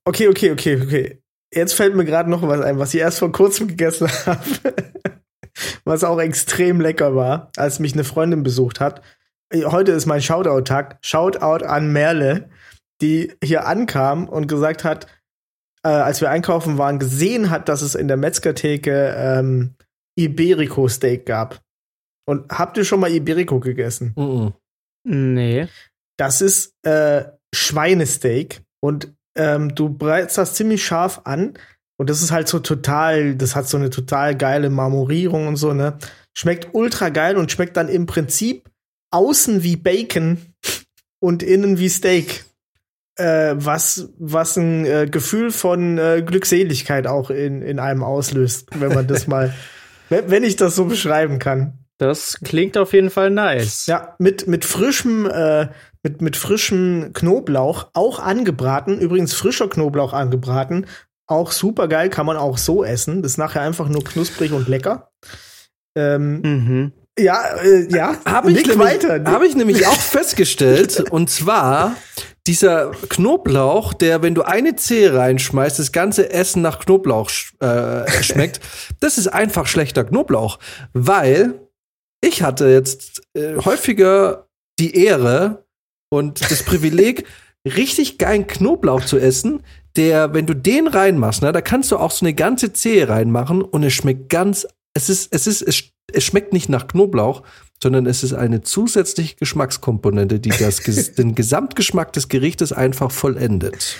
Okay, 0.04 0.28
okay, 0.28 0.52
okay, 0.52 0.80
okay. 0.82 1.22
Jetzt 1.52 1.74
fällt 1.74 1.96
mir 1.96 2.04
gerade 2.04 2.30
noch 2.30 2.42
was 2.42 2.60
ein, 2.60 2.78
was 2.78 2.92
ich 2.92 3.00
erst 3.00 3.18
vor 3.18 3.32
kurzem 3.32 3.68
gegessen 3.68 4.08
habe. 4.26 4.40
was 5.84 6.04
auch 6.04 6.20
extrem 6.20 6.80
lecker 6.80 7.14
war, 7.14 7.50
als 7.56 7.78
mich 7.78 7.94
eine 7.94 8.04
Freundin 8.04 8.42
besucht 8.42 8.78
hat. 8.80 9.00
Heute 9.52 9.92
ist 9.92 10.06
mein 10.06 10.20
Shoutout-Tag. 10.20 10.98
Shoutout 11.02 11.64
an 11.64 11.92
Merle, 11.92 12.50
die 13.02 13.32
hier 13.42 13.66
ankam 13.66 14.28
und 14.28 14.46
gesagt 14.46 14.84
hat, 14.84 15.06
äh, 15.82 15.88
als 15.88 16.20
wir 16.20 16.30
einkaufen 16.30 16.78
waren, 16.78 16.98
gesehen 16.98 17.50
hat, 17.50 17.68
dass 17.68 17.82
es 17.82 17.94
in 17.94 18.08
der 18.08 18.16
Metzgertheke 18.16 19.14
ähm, 19.16 19.74
Iberico-Steak 20.18 21.26
gab. 21.26 21.60
Und 22.28 22.50
habt 22.50 22.76
ihr 22.76 22.84
schon 22.84 23.00
mal 23.00 23.10
Iberico 23.10 23.60
gegessen? 23.60 24.12
Mm 24.16 24.20
-mm. 24.20 24.52
Nee. 25.04 25.68
Das 26.18 26.40
ist 26.40 26.74
äh, 26.82 27.24
Schweinesteak 27.54 28.62
und 28.80 29.14
ähm, 29.36 29.74
du 29.74 29.90
brätst 29.90 30.38
das 30.38 30.54
ziemlich 30.54 30.84
scharf 30.84 31.20
an 31.24 31.54
und 31.98 32.10
das 32.10 32.22
ist 32.22 32.32
halt 32.32 32.48
so 32.48 32.58
total, 32.58 33.36
das 33.36 33.54
hat 33.54 33.68
so 33.68 33.76
eine 33.76 33.90
total 33.90 34.36
geile 34.36 34.70
Marmorierung 34.70 35.46
und 35.46 35.56
so, 35.56 35.72
ne? 35.72 35.98
Schmeckt 36.36 36.74
ultra 36.74 37.10
geil 37.10 37.36
und 37.36 37.52
schmeckt 37.52 37.76
dann 37.76 37.88
im 37.88 38.06
Prinzip 38.06 38.68
außen 39.10 39.62
wie 39.62 39.76
Bacon 39.76 40.38
und 41.20 41.42
innen 41.42 41.78
wie 41.78 41.88
Steak. 41.88 42.45
Äh, 43.16 43.54
was, 43.56 44.10
was 44.18 44.56
ein 44.56 44.84
äh, 44.84 45.08
Gefühl 45.10 45.50
von 45.50 45.96
äh, 45.96 46.22
Glückseligkeit 46.24 47.06
auch 47.06 47.30
in, 47.30 47.62
in 47.62 47.78
einem 47.78 48.02
auslöst, 48.02 48.68
wenn 48.78 48.92
man 48.92 49.06
das 49.06 49.26
mal, 49.26 49.54
wenn, 50.10 50.30
wenn 50.30 50.44
ich 50.44 50.56
das 50.56 50.76
so 50.76 50.84
beschreiben 50.84 51.38
kann. 51.38 51.78
Das 51.98 52.38
klingt 52.44 52.76
auf 52.76 52.92
jeden 52.92 53.08
Fall 53.08 53.30
nice. 53.30 53.86
Ja, 53.86 54.14
mit, 54.18 54.46
mit 54.46 54.66
frischem, 54.66 55.26
äh, 55.30 55.68
mit, 56.02 56.20
mit 56.20 56.36
frischem 56.36 57.12
Knoblauch, 57.14 57.88
auch 57.94 58.18
angebraten. 58.18 59.00
Übrigens 59.00 59.32
frischer 59.32 59.68
Knoblauch 59.68 60.12
angebraten. 60.12 60.86
Auch 61.26 61.52
super 61.52 61.88
geil, 61.88 62.10
kann 62.10 62.26
man 62.26 62.36
auch 62.36 62.58
so 62.58 62.84
essen. 62.84 63.22
Das 63.22 63.32
ist 63.32 63.38
nachher 63.38 63.62
einfach 63.62 63.88
nur 63.88 64.04
knusprig 64.04 64.52
und 64.52 64.68
lecker. 64.68 65.10
Ähm, 65.96 66.40
mhm. 66.42 66.92
Ja, 67.18 67.40
äh, 67.56 67.88
ja. 67.90 68.16
Habe 68.26 68.52
ich, 68.52 68.66
nämlich, 68.66 69.04
hab 69.24 69.42
ich 69.42 69.56
nämlich 69.56 69.86
auch 69.86 70.00
festgestellt. 70.00 71.10
und 71.10 71.30
zwar 71.30 71.96
dieser 72.46 72.90
Knoblauch, 73.08 73.94
der, 73.94 74.22
wenn 74.22 74.34
du 74.34 74.42
eine 74.42 74.76
Zehe 74.76 75.14
reinschmeißt, 75.14 75.78
das 75.78 75.92
ganze 75.92 76.30
Essen 76.30 76.62
nach 76.62 76.78
Knoblauch 76.78 77.30
äh, 77.60 78.10
schmeckt. 78.22 78.60
das 79.00 79.18
ist 79.18 79.28
einfach 79.28 79.66
schlechter 79.66 80.04
Knoblauch, 80.04 80.58
weil 80.92 81.60
ich 82.20 82.42
hatte 82.42 82.68
jetzt 82.68 83.22
äh, 83.34 83.56
häufiger 83.56 84.48
die 84.78 84.96
Ehre 84.96 85.64
und 86.10 86.50
das 86.50 86.62
Privileg, 86.62 87.26
richtig 87.66 88.18
geilen 88.18 88.46
Knoblauch 88.46 89.04
zu 89.04 89.18
essen, 89.18 89.62
der, 89.96 90.34
wenn 90.34 90.46
du 90.46 90.54
den 90.54 90.86
reinmachst, 90.86 91.42
ne, 91.42 91.52
da 91.52 91.60
kannst 91.60 91.90
du 91.90 91.96
auch 91.96 92.10
so 92.10 92.24
eine 92.24 92.34
ganze 92.34 92.72
Zehe 92.72 93.08
reinmachen 93.08 93.62
und 93.62 93.82
es 93.82 93.94
schmeckt 93.94 94.28
ganz, 94.28 94.66
es 94.94 95.08
ist, 95.08 95.32
es 95.32 95.46
ist, 95.46 95.62
es, 95.62 95.90
es 96.12 96.24
schmeckt 96.24 96.52
nicht 96.52 96.68
nach 96.68 96.86
Knoblauch, 96.86 97.42
sondern 97.82 98.06
es 98.06 98.22
ist 98.22 98.32
eine 98.32 98.62
zusätzliche 98.62 99.36
Geschmackskomponente, 99.36 100.40
die 100.40 100.50
das, 100.50 100.80
den 101.18 101.34
Gesamtgeschmack 101.34 102.12
des 102.12 102.28
Gerichtes 102.28 102.72
einfach 102.72 103.10
vollendet. 103.10 103.96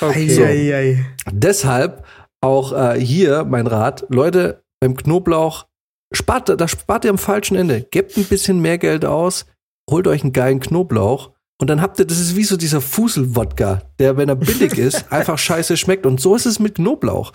Okay. 0.00 0.28
So. 0.28 0.42
Ei, 0.42 0.46
ei, 0.46 0.74
ei. 0.74 1.06
Deshalb 1.30 2.04
auch 2.40 2.72
äh, 2.72 3.00
hier 3.00 3.44
mein 3.44 3.66
Rat, 3.66 4.06
Leute, 4.08 4.62
beim 4.80 4.96
Knoblauch 4.96 5.66
spart, 6.12 6.48
da 6.48 6.68
spart 6.68 7.04
ihr 7.04 7.10
am 7.10 7.18
falschen 7.18 7.56
Ende. 7.56 7.86
Gebt 7.90 8.16
ein 8.16 8.24
bisschen 8.24 8.60
mehr 8.60 8.78
Geld 8.78 9.04
aus, 9.04 9.46
holt 9.90 10.06
euch 10.06 10.22
einen 10.22 10.32
geilen 10.32 10.60
Knoblauch 10.60 11.32
und 11.60 11.68
dann 11.68 11.82
habt 11.82 11.98
ihr, 11.98 12.06
das 12.06 12.18
ist 12.18 12.36
wie 12.36 12.44
so 12.44 12.56
dieser 12.56 12.80
Fusel-Wodka, 12.80 13.82
der, 13.98 14.16
wenn 14.16 14.30
er 14.30 14.34
billig 14.34 14.78
ist, 14.78 15.12
einfach 15.12 15.38
scheiße 15.38 15.76
schmeckt. 15.76 16.06
Und 16.06 16.18
so 16.18 16.34
ist 16.34 16.46
es 16.46 16.58
mit 16.58 16.76
Knoblauch. 16.76 17.32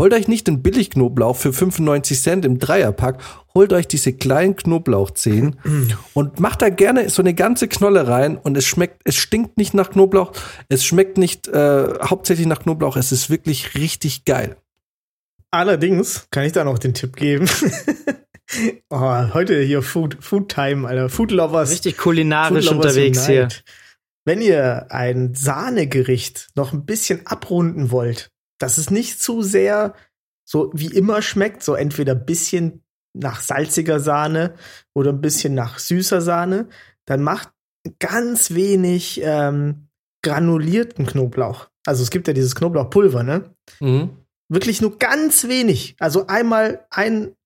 Holt 0.00 0.14
euch 0.14 0.28
nicht 0.28 0.46
den 0.46 0.62
Billigknoblauch 0.62 1.36
für 1.36 1.52
95 1.52 2.22
Cent 2.22 2.46
im 2.46 2.58
Dreierpack, 2.58 3.22
holt 3.52 3.74
euch 3.74 3.86
diese 3.86 4.14
kleinen 4.14 4.56
Knoblauchzehen 4.56 5.60
und 6.14 6.40
macht 6.40 6.62
da 6.62 6.70
gerne 6.70 7.10
so 7.10 7.20
eine 7.20 7.34
ganze 7.34 7.68
Knolle 7.68 8.08
rein 8.08 8.38
und 8.38 8.56
es 8.56 8.64
schmeckt, 8.64 9.02
es 9.04 9.16
stinkt 9.16 9.58
nicht 9.58 9.74
nach 9.74 9.90
Knoblauch, 9.90 10.32
es 10.70 10.86
schmeckt 10.86 11.18
nicht 11.18 11.48
äh, 11.48 11.98
hauptsächlich 12.02 12.46
nach 12.46 12.60
Knoblauch, 12.60 12.96
es 12.96 13.12
ist 13.12 13.28
wirklich 13.28 13.74
richtig 13.74 14.24
geil. 14.24 14.56
Allerdings 15.50 16.28
kann 16.30 16.44
ich 16.44 16.52
da 16.52 16.64
noch 16.64 16.78
den 16.78 16.94
Tipp 16.94 17.14
geben. 17.14 17.46
oh, 18.88 19.34
heute 19.34 19.60
hier 19.60 19.82
Food, 19.82 20.16
Food 20.20 20.48
Time, 20.50 20.88
Alter. 20.88 21.10
Food 21.10 21.30
Lovers. 21.30 21.72
Richtig 21.72 21.98
kulinarisch 21.98 22.68
Food 22.68 22.76
unterwegs 22.76 23.26
hier. 23.26 23.48
Wenn 24.24 24.40
ihr 24.40 24.86
ein 24.88 25.34
Sahnegericht 25.34 26.48
noch 26.54 26.72
ein 26.72 26.86
bisschen 26.86 27.26
abrunden 27.26 27.90
wollt, 27.90 28.30
dass 28.60 28.78
es 28.78 28.90
nicht 28.90 29.20
zu 29.20 29.42
sehr 29.42 29.94
so 30.48 30.70
wie 30.74 30.88
immer 30.88 31.22
schmeckt, 31.22 31.62
so 31.62 31.74
entweder 31.74 32.12
ein 32.12 32.26
bisschen 32.26 32.82
nach 33.16 33.40
salziger 33.40 34.00
Sahne 34.00 34.54
oder 34.94 35.10
ein 35.12 35.20
bisschen 35.20 35.54
nach 35.54 35.78
süßer 35.78 36.20
Sahne, 36.20 36.68
dann 37.06 37.22
macht 37.22 37.50
ganz 37.98 38.52
wenig 38.52 39.20
ähm, 39.22 39.88
granulierten 40.22 41.06
Knoblauch. 41.06 41.68
Also 41.86 42.02
es 42.02 42.10
gibt 42.10 42.28
ja 42.28 42.34
dieses 42.34 42.54
Knoblauchpulver, 42.54 43.22
ne? 43.22 43.54
Mhm. 43.80 44.10
Wirklich 44.48 44.80
nur 44.80 44.98
ganz 44.98 45.44
wenig. 45.48 45.96
Also 45.98 46.26
einmal 46.26 46.84
ein 46.90 47.36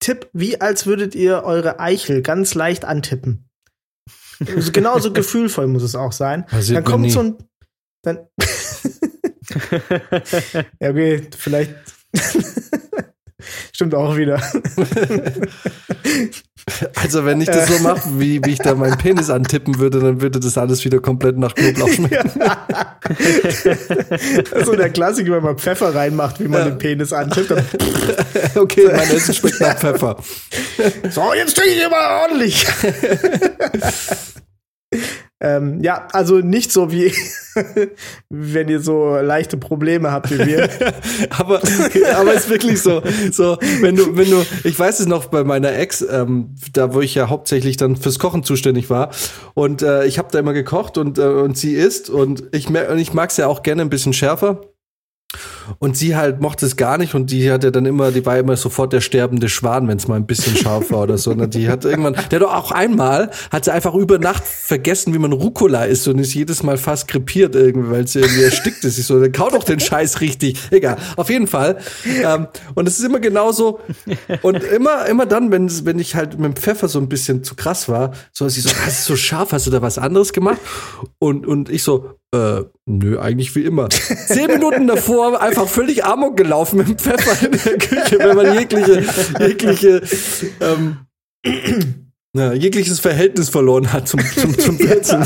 Tipp, 0.00 0.30
wie 0.32 0.60
als 0.60 0.86
würdet 0.86 1.14
ihr 1.14 1.42
eure 1.42 1.80
Eichel 1.80 2.22
ganz 2.22 2.54
leicht 2.54 2.84
antippen. 2.84 3.48
Also 4.54 4.72
genauso 4.72 5.12
gefühlvoll 5.12 5.66
muss 5.66 5.82
es 5.82 5.94
auch 5.94 6.12
sein. 6.12 6.46
Dann 6.68 6.84
kommt 6.84 7.10
so 7.10 7.20
ein. 7.20 7.36
Dann 8.02 8.28
ja, 10.80 10.90
okay, 10.90 11.26
vielleicht. 11.36 11.74
Stimmt 13.72 13.94
auch 13.94 14.16
wieder. 14.16 14.40
Also, 16.94 17.24
wenn 17.24 17.40
ich 17.40 17.48
das 17.48 17.66
so 17.66 17.82
mache, 17.82 18.02
wie, 18.20 18.40
wie 18.44 18.52
ich 18.52 18.58
da 18.60 18.76
meinen 18.76 18.96
Penis 18.96 19.30
antippen 19.30 19.80
würde, 19.80 19.98
dann 19.98 20.20
würde 20.20 20.38
das 20.38 20.56
alles 20.56 20.84
wieder 20.84 21.00
komplett 21.00 21.36
nach 21.36 21.56
Knoblauch 21.56 21.88
schmecken. 21.88 22.30
Ja. 22.38 22.68
so 24.64 24.76
der 24.76 24.90
Klassiker, 24.90 25.32
wenn 25.32 25.42
man 25.42 25.58
Pfeffer 25.58 25.92
reinmacht, 25.92 26.38
wie 26.38 26.46
man 26.46 26.60
ja. 26.60 26.68
den 26.68 26.78
Penis 26.78 27.12
antippt. 27.12 27.50
okay, 28.54 28.86
mein 28.86 29.10
Essen 29.10 29.34
schmeckt 29.34 29.60
nach 29.60 29.76
Pfeffer. 29.76 30.18
So, 31.10 31.34
jetzt 31.34 31.56
trinke 31.56 31.72
ich 31.72 31.90
mal 31.90 32.22
ordentlich. 32.22 32.64
Ähm, 35.44 35.82
ja, 35.82 36.06
also 36.12 36.38
nicht 36.38 36.70
so 36.70 36.92
wie 36.92 37.12
wenn 38.30 38.68
ihr 38.68 38.78
so 38.78 39.16
leichte 39.16 39.56
Probleme 39.56 40.12
habt 40.12 40.30
wie 40.30 40.38
wir. 40.38 40.68
aber 41.30 41.60
aber 42.14 42.32
ist 42.32 42.48
wirklich 42.48 42.80
so, 42.80 43.02
so 43.32 43.58
wenn 43.80 43.96
du 43.96 44.16
wenn 44.16 44.30
du 44.30 44.44
ich 44.62 44.78
weiß 44.78 45.00
es 45.00 45.06
noch 45.06 45.26
bei 45.26 45.42
meiner 45.42 45.74
Ex, 45.76 46.00
ähm, 46.08 46.54
da 46.72 46.94
wo 46.94 47.00
ich 47.00 47.16
ja 47.16 47.28
hauptsächlich 47.28 47.76
dann 47.76 47.96
fürs 47.96 48.20
Kochen 48.20 48.44
zuständig 48.44 48.88
war 48.88 49.10
und 49.54 49.82
äh, 49.82 50.06
ich 50.06 50.18
habe 50.18 50.28
da 50.30 50.38
immer 50.38 50.52
gekocht 50.52 50.96
und 50.96 51.18
äh, 51.18 51.22
und 51.22 51.58
sie 51.58 51.74
isst 51.74 52.08
und 52.08 52.44
ich 52.52 52.68
und 52.68 52.98
ich 52.98 53.12
mag's 53.12 53.36
ja 53.36 53.48
auch 53.48 53.64
gerne 53.64 53.82
ein 53.82 53.90
bisschen 53.90 54.12
schärfer. 54.12 54.60
Und 55.78 55.96
sie 55.96 56.16
halt 56.16 56.40
mochte 56.40 56.66
es 56.66 56.76
gar 56.76 56.98
nicht 56.98 57.14
und 57.14 57.30
die 57.30 57.50
hatte 57.50 57.72
dann 57.72 57.86
immer, 57.86 58.10
die 58.10 58.24
war 58.24 58.38
immer 58.38 58.56
sofort 58.56 58.92
der 58.92 59.00
sterbende 59.00 59.48
Schwan, 59.48 59.88
wenn 59.88 59.96
es 59.96 60.08
mal 60.08 60.16
ein 60.16 60.26
bisschen 60.26 60.56
scharf 60.56 60.90
war 60.90 61.02
oder 61.02 61.18
so. 61.18 61.32
Und 61.32 61.54
die 61.54 61.68
hat 61.68 61.84
irgendwann, 61.84 62.16
der 62.30 62.40
doch 62.40 62.54
auch 62.54 62.70
einmal, 62.70 63.30
hat 63.50 63.64
sie 63.64 63.72
einfach 63.72 63.94
über 63.94 64.18
Nacht 64.18 64.44
vergessen, 64.44 65.14
wie 65.14 65.18
man 65.18 65.32
Rucola 65.32 65.84
isst 65.84 66.08
und 66.08 66.18
ist 66.18 66.34
jedes 66.34 66.62
Mal 66.62 66.76
fast 66.76 67.08
krepiert 67.08 67.54
irgendwie, 67.54 67.90
weil 67.90 68.06
sie 68.06 68.20
irgendwie 68.20 68.42
erstickt 68.42 68.84
ist. 68.84 68.98
Ich 68.98 69.06
so, 69.06 69.20
dann 69.20 69.32
kau 69.32 69.50
doch 69.50 69.64
den 69.64 69.80
Scheiß 69.80 70.20
richtig. 70.20 70.58
Egal, 70.70 70.96
auf 71.16 71.30
jeden 71.30 71.46
Fall. 71.46 71.78
Ähm, 72.22 72.46
und 72.74 72.88
es 72.88 72.98
ist 72.98 73.04
immer 73.04 73.20
genauso. 73.20 73.80
Und 74.42 74.62
immer, 74.62 75.06
immer 75.06 75.26
dann, 75.26 75.50
wenn, 75.50 75.70
wenn 75.84 75.98
ich 75.98 76.14
halt 76.14 76.38
mit 76.38 76.44
dem 76.44 76.56
Pfeffer 76.56 76.88
so 76.88 76.98
ein 76.98 77.08
bisschen 77.08 77.44
zu 77.44 77.54
krass 77.54 77.88
war, 77.88 78.12
so 78.32 78.48
sie 78.48 78.60
so, 78.60 78.70
das 78.70 79.00
ist 79.00 79.04
so 79.04 79.16
scharf, 79.16 79.52
hast 79.52 79.66
du 79.66 79.70
da 79.70 79.82
was 79.82 79.98
anderes 79.98 80.32
gemacht? 80.32 80.58
Und, 81.18 81.46
und 81.46 81.68
ich 81.68 81.82
so, 81.82 82.18
äh, 82.34 82.62
nö, 82.86 83.18
eigentlich 83.18 83.54
wie 83.54 83.64
immer. 83.64 83.88
Zehn 83.90 84.46
Minuten 84.46 84.86
davor 84.86 85.40
einfach 85.52 85.68
völlig 85.68 86.04
amok 86.04 86.36
gelaufen 86.36 86.78
mit 86.78 86.88
dem 86.88 86.98
Pfeffer 86.98 87.46
in 87.46 87.52
der 87.52 87.78
Küche, 87.78 88.18
wenn 88.18 88.36
man 88.36 88.54
jegliche, 88.54 89.04
jegliche, 89.38 90.02
ähm, 90.60 91.06
na, 92.32 92.54
jegliches 92.54 93.00
Verhältnis 93.00 93.50
verloren 93.50 93.92
hat 93.92 94.08
zum, 94.08 94.20
zum, 94.20 94.58
zum 94.58 94.78
Plätzen. 94.78 95.24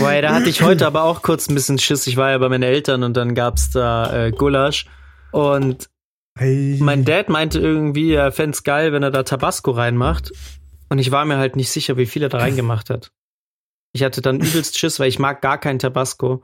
Weil 0.00 0.22
da 0.22 0.34
hatte 0.34 0.48
ich 0.48 0.62
heute 0.62 0.86
aber 0.86 1.04
auch 1.04 1.22
kurz 1.22 1.48
ein 1.48 1.54
bisschen 1.54 1.78
Schiss. 1.78 2.06
Ich 2.06 2.16
war 2.16 2.30
ja 2.30 2.38
bei 2.38 2.48
meinen 2.48 2.62
Eltern 2.62 3.02
und 3.02 3.16
dann 3.16 3.34
gab's 3.34 3.70
da 3.70 4.26
äh, 4.26 4.30
Gulasch. 4.30 4.86
Und 5.32 5.90
hey. 6.38 6.78
mein 6.80 7.04
Dad 7.04 7.28
meinte 7.28 7.60
irgendwie, 7.60 8.12
er 8.12 8.32
fände 8.32 8.58
geil, 8.64 8.92
wenn 8.92 9.02
er 9.02 9.10
da 9.10 9.22
Tabasco 9.22 9.70
reinmacht. 9.70 10.32
Und 10.88 10.98
ich 10.98 11.10
war 11.10 11.24
mir 11.24 11.38
halt 11.38 11.56
nicht 11.56 11.70
sicher, 11.70 11.96
wie 11.96 12.06
viel 12.06 12.22
er 12.22 12.28
da 12.28 12.38
reingemacht 12.38 12.90
hat. 12.90 13.10
Ich 13.92 14.02
hatte 14.02 14.22
dann 14.22 14.40
übelst 14.40 14.78
Schiss, 14.78 14.98
weil 14.98 15.08
ich 15.08 15.18
mag 15.18 15.40
gar 15.40 15.58
keinen 15.58 15.78
Tabasco. 15.78 16.42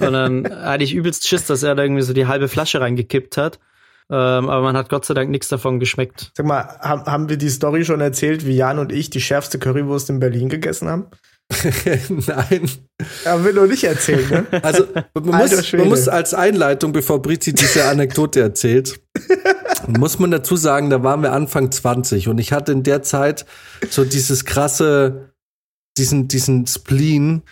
Und 0.00 0.12
dann 0.12 0.48
hatte 0.50 0.84
ich 0.84 0.94
übelst 0.94 1.26
Schiss, 1.26 1.46
dass 1.46 1.62
er 1.62 1.74
da 1.74 1.82
irgendwie 1.82 2.02
so 2.02 2.12
die 2.12 2.26
halbe 2.26 2.48
Flasche 2.48 2.80
reingekippt 2.80 3.36
hat. 3.36 3.58
Ähm, 4.10 4.50
aber 4.50 4.60
man 4.60 4.76
hat 4.76 4.90
Gott 4.90 5.06
sei 5.06 5.14
Dank 5.14 5.30
nichts 5.30 5.48
davon 5.48 5.80
geschmeckt. 5.80 6.30
Sag 6.36 6.44
mal, 6.44 6.78
haben, 6.80 7.04
haben 7.04 7.28
wir 7.28 7.38
die 7.38 7.48
Story 7.48 7.84
schon 7.84 8.00
erzählt, 8.00 8.46
wie 8.46 8.56
Jan 8.56 8.78
und 8.78 8.92
ich 8.92 9.08
die 9.08 9.20
schärfste 9.20 9.58
Currywurst 9.58 10.10
in 10.10 10.20
Berlin 10.20 10.50
gegessen 10.50 10.88
haben? 10.88 11.06
Nein. 12.08 12.70
Aber 13.24 13.44
will 13.44 13.54
nur 13.54 13.66
nicht 13.66 13.84
erzählen, 13.84 14.28
ne? 14.28 14.46
Also, 14.62 14.86
man 15.14 15.40
muss, 15.40 15.72
man 15.72 15.88
muss, 15.88 16.08
als 16.08 16.34
Einleitung, 16.34 16.92
bevor 16.92 17.22
Brizi 17.22 17.54
diese 17.54 17.84
Anekdote 17.84 18.40
erzählt, 18.40 19.00
muss 19.86 20.18
man 20.18 20.30
dazu 20.30 20.56
sagen, 20.56 20.90
da 20.90 21.02
waren 21.02 21.22
wir 21.22 21.32
Anfang 21.32 21.70
20 21.70 22.28
und 22.28 22.38
ich 22.38 22.52
hatte 22.52 22.72
in 22.72 22.82
der 22.82 23.02
Zeit 23.02 23.46
so 23.90 24.04
dieses 24.04 24.44
krasse 24.44 25.34
diesen, 25.96 26.28
diesen 26.28 26.66
Spleen, 26.66 27.42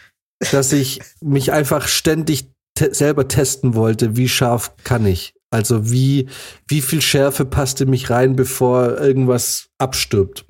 dass 0.50 0.72
ich 0.72 1.00
mich 1.20 1.52
einfach 1.52 1.86
ständig 1.88 2.50
te 2.74 2.94
selber 2.94 3.28
testen 3.28 3.74
wollte, 3.74 4.16
wie 4.16 4.28
scharf 4.28 4.72
kann 4.84 5.06
ich. 5.06 5.34
Also 5.50 5.90
wie, 5.90 6.28
wie 6.66 6.80
viel 6.80 7.02
Schärfe 7.02 7.44
passte 7.44 7.84
mich 7.84 8.08
rein, 8.08 8.36
bevor 8.36 8.98
irgendwas 8.98 9.68
abstirbt. 9.78 10.46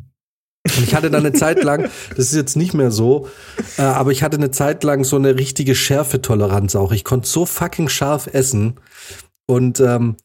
Und 0.64 0.84
ich 0.84 0.94
hatte 0.94 1.10
dann 1.10 1.26
eine 1.26 1.32
Zeit 1.34 1.64
lang, 1.64 1.90
das 2.10 2.26
ist 2.26 2.34
jetzt 2.34 2.56
nicht 2.56 2.72
mehr 2.72 2.92
so, 2.92 3.28
äh, 3.78 3.82
aber 3.82 4.12
ich 4.12 4.22
hatte 4.22 4.36
eine 4.36 4.52
Zeit 4.52 4.84
lang 4.84 5.02
so 5.02 5.16
eine 5.16 5.36
richtige 5.36 5.74
Schärfetoleranz 5.74 6.76
auch. 6.76 6.92
Ich 6.92 7.02
konnte 7.02 7.26
so 7.26 7.46
fucking 7.46 7.88
scharf 7.88 8.28
essen. 8.32 8.78
Und, 9.46 9.80
ähm, 9.80 10.16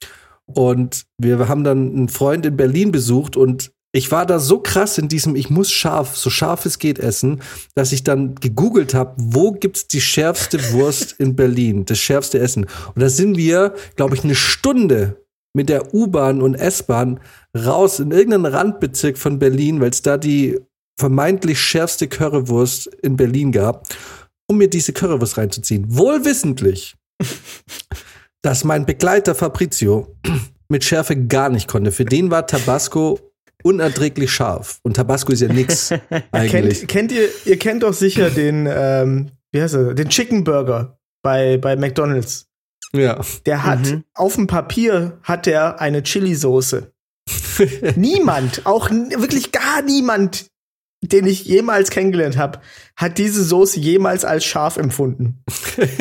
und 0.46 1.06
wir 1.18 1.48
haben 1.50 1.64
dann 1.64 1.92
einen 1.92 2.10
Freund 2.10 2.46
in 2.46 2.56
Berlin 2.56 2.92
besucht 2.92 3.36
und 3.36 3.72
ich 3.98 4.12
war 4.12 4.28
da 4.28 4.38
so 4.38 4.60
krass 4.60 5.00
in 5.00 5.08
diesem, 5.08 5.36
ich 5.36 5.50
muss 5.50 5.72
scharf, 5.72 6.16
so 6.16 6.30
scharf 6.30 6.68
es 6.68 6.78
geht 6.78 7.00
essen, 7.00 7.42
dass 7.74 7.92
ich 7.92 8.04
dann 8.04 8.36
gegoogelt 8.36 8.94
habe, 8.94 9.16
wo 9.18 9.54
gibt's 9.54 9.88
die 9.88 10.02
schärfste 10.02 10.72
Wurst 10.72 11.14
in 11.14 11.36
Berlin, 11.36 11.84
das 11.84 11.98
schärfste 11.98 12.38
Essen. 12.38 12.68
Und 12.94 13.02
da 13.02 13.10
sind 13.10 13.38
wir, 13.38 13.74
glaube 13.96 14.16
ich, 14.16 14.24
eine 14.24 14.36
Stunde 14.36 15.26
mit 15.56 15.68
der 15.70 15.96
U-Bahn 15.96 16.44
und 16.44 16.54
S-Bahn 16.54 17.20
raus 17.58 18.00
in 18.00 18.12
irgendeinen 18.12 18.46
Randbezirk 18.46 19.18
von 19.18 19.40
Berlin, 19.40 19.82
weil 19.82 19.90
es 19.90 20.04
da 20.04 20.18
die 20.18 20.60
vermeintlich 21.00 21.60
schärfste 21.60 22.08
Currywurst 22.08 22.86
in 23.02 23.18
Berlin 23.18 23.52
gab, 23.52 23.88
um 24.48 24.60
mir 24.60 24.70
diese 24.70 24.94
Currywurst 24.94 25.40
reinzuziehen. 25.40 25.86
Wohlwissentlich, 25.90 26.96
dass 28.44 28.64
mein 28.64 28.86
Begleiter 28.86 29.34
Fabrizio 29.34 30.16
mit 30.70 30.84
Schärfe 30.84 31.16
gar 31.16 31.50
nicht 31.50 31.68
konnte. 31.68 31.92
Für 31.92 32.06
den 32.06 32.30
war 32.30 32.46
Tabasco 32.46 33.27
unerträglich 33.68 34.32
scharf. 34.32 34.80
Und 34.84 34.96
Tabasco 34.96 35.32
ist 35.32 35.42
ja 35.42 35.52
nix 35.52 35.92
eigentlich. 36.32 36.80
kennt, 36.80 36.88
kennt 36.88 37.12
ihr, 37.12 37.30
ihr 37.46 37.60
kennt 37.60 37.84
doch 37.84 37.94
sicher 37.94 38.30
den, 38.30 38.68
ähm, 38.70 39.32
wie 39.52 39.62
heißt 39.62 39.76
er, 39.76 39.94
den 39.94 40.10
Chicken 40.10 40.44
Burger 40.44 41.00
bei, 41.22 41.58
bei 41.58 41.76
McDonalds. 41.76 42.48
Ja. 42.94 43.20
Der 43.46 43.64
hat, 43.64 43.86
mhm. 43.86 44.04
auf 44.14 44.36
dem 44.36 44.48
Papier 44.48 45.20
hat 45.24 45.48
er 45.48 45.82
eine 45.82 46.04
Chili-Soße. 46.04 46.94
niemand, 47.96 48.66
auch 48.66 48.90
wirklich 48.90 49.52
gar 49.52 49.82
niemand, 49.82 50.48
den 51.02 51.28
ich 51.28 51.46
jemals 51.46 51.90
kennengelernt 51.90 52.38
habe, 52.38 52.62
hat 52.96 53.18
diese 53.18 53.44
Soße 53.44 53.80
jemals 53.80 54.24
als 54.24 54.46
scharf 54.46 54.78
empfunden. 54.78 55.44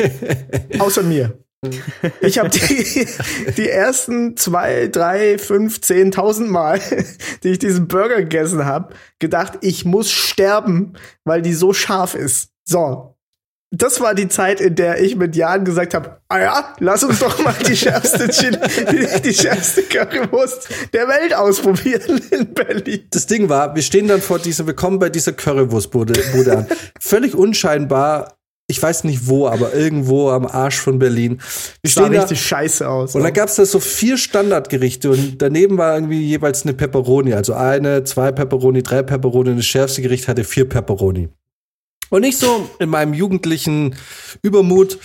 Außer 0.79 1.03
mir. 1.03 1.43
Ich 2.21 2.37
habe 2.37 2.49
die, 2.49 3.07
die 3.57 3.69
ersten 3.69 4.37
zwei, 4.37 4.87
drei, 4.87 5.37
fünf, 5.37 5.81
zehn, 5.81 6.11
tausend 6.11 6.51
Mal, 6.51 6.79
die 7.43 7.49
ich 7.49 7.59
diesen 7.59 7.87
Burger 7.87 8.17
gegessen 8.17 8.65
habe, 8.65 8.93
gedacht, 9.19 9.59
ich 9.61 9.85
muss 9.85 10.11
sterben, 10.11 10.93
weil 11.23 11.41
die 11.41 11.53
so 11.53 11.73
scharf 11.73 12.13
ist. 12.13 12.51
So. 12.63 13.13
Das 13.71 13.99
war 13.99 14.15
die 14.15 14.29
Zeit, 14.29 14.61
in 14.61 14.75
der 14.75 15.01
ich 15.01 15.17
mit 15.17 15.35
Jan 15.35 15.65
gesagt 15.65 15.93
habe, 15.93 16.21
ah 16.29 16.39
ja, 16.39 16.73
lass 16.79 17.03
uns 17.03 17.19
doch 17.19 17.43
mal 17.43 17.53
die 17.67 17.75
schärfste 17.75 18.29
Chili, 18.29 18.57
die, 19.25 19.33
schärfste 19.33 19.83
Currywurst 19.83 20.69
der 20.93 21.09
Welt 21.09 21.33
ausprobieren 21.33 22.21
in 22.31 22.53
Berlin. 22.53 23.07
Das 23.09 23.27
Ding 23.27 23.49
war, 23.49 23.75
wir 23.75 23.81
stehen 23.81 24.07
dann 24.07 24.21
vor 24.21 24.39
dieser, 24.39 24.67
wir 24.67 24.73
kommen 24.73 24.99
bei 24.99 25.09
dieser 25.09 25.33
Currywurstbude 25.33 26.13
Bude 26.31 26.57
an. 26.59 26.67
Völlig 26.97 27.35
unscheinbar 27.35 28.36
ich 28.69 28.81
weiß 28.81 29.05
nicht 29.05 29.27
wo, 29.27 29.47
aber 29.47 29.73
irgendwo 29.73 30.29
am 30.29 30.45
Arsch 30.45 30.79
von 30.79 30.99
Berlin. 30.99 31.39
Wir 31.81 31.89
sah 31.89 32.07
richtig 32.07 32.29
da, 32.29 32.35
scheiße 32.35 32.87
aus. 32.87 33.15
Und 33.15 33.23
dann 33.23 33.33
gab's 33.33 33.55
da 33.55 33.65
so 33.65 33.79
vier 33.79 34.17
Standardgerichte 34.17 35.09
und 35.09 35.41
daneben 35.41 35.77
war 35.77 35.95
irgendwie 35.95 36.21
jeweils 36.21 36.63
eine 36.63 36.73
Pepperoni. 36.73 37.33
Also 37.33 37.53
eine, 37.53 38.03
zwei 38.03 38.33
Pepperoni, 38.33 38.83
drei 38.83 39.03
Pepperoni. 39.03 39.51
Und 39.51 39.57
das 39.57 39.65
schärfste 39.65 40.01
Gericht 40.01 40.27
hatte 40.27 40.43
vier 40.43 40.67
Pepperoni. 40.67 41.29
Und 42.09 42.23
ich 42.23 42.37
so 42.37 42.69
in 42.79 42.89
meinem 42.89 43.13
jugendlichen 43.13 43.95
Übermut 44.41 44.99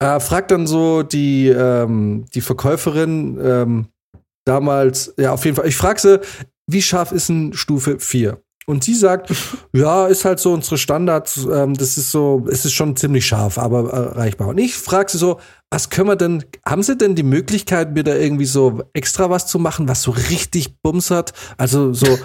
äh, 0.00 0.20
frag 0.20 0.48
dann 0.48 0.66
so 0.66 1.02
die, 1.02 1.48
ähm, 1.48 2.26
die 2.34 2.42
Verkäuferin 2.42 3.38
ähm, 3.42 3.86
damals, 4.44 5.14
ja, 5.18 5.32
auf 5.32 5.44
jeden 5.44 5.56
Fall, 5.56 5.66
ich 5.66 5.76
frag 5.76 5.98
sie, 5.98 6.20
wie 6.66 6.82
scharf 6.82 7.12
ist 7.12 7.30
ein 7.30 7.54
Stufe 7.54 7.98
4? 7.98 8.40
Und 8.68 8.84
sie 8.84 8.94
sagt, 8.94 9.32
ja, 9.72 10.06
ist 10.08 10.26
halt 10.26 10.40
so 10.40 10.52
unsere 10.52 10.76
Standards, 10.76 11.48
ähm, 11.50 11.72
das 11.72 11.96
ist 11.96 12.10
so, 12.10 12.46
es 12.50 12.66
ist 12.66 12.74
schon 12.74 12.96
ziemlich 12.96 13.24
scharf, 13.24 13.56
aber 13.56 13.90
erreichbar. 13.90 14.48
Und 14.48 14.58
ich 14.58 14.76
frage 14.76 15.10
sie 15.10 15.16
so, 15.16 15.40
was 15.70 15.88
können 15.88 16.08
wir 16.08 16.16
denn, 16.16 16.44
haben 16.66 16.82
sie 16.82 16.98
denn 16.98 17.14
die 17.14 17.22
Möglichkeit, 17.22 17.94
mir 17.94 18.04
da 18.04 18.14
irgendwie 18.14 18.44
so 18.44 18.82
extra 18.92 19.30
was 19.30 19.46
zu 19.46 19.58
machen, 19.58 19.88
was 19.88 20.02
so 20.02 20.10
richtig 20.10 20.82
Bums 20.82 21.10
hat? 21.10 21.32
Also 21.56 21.94
so. 21.94 22.18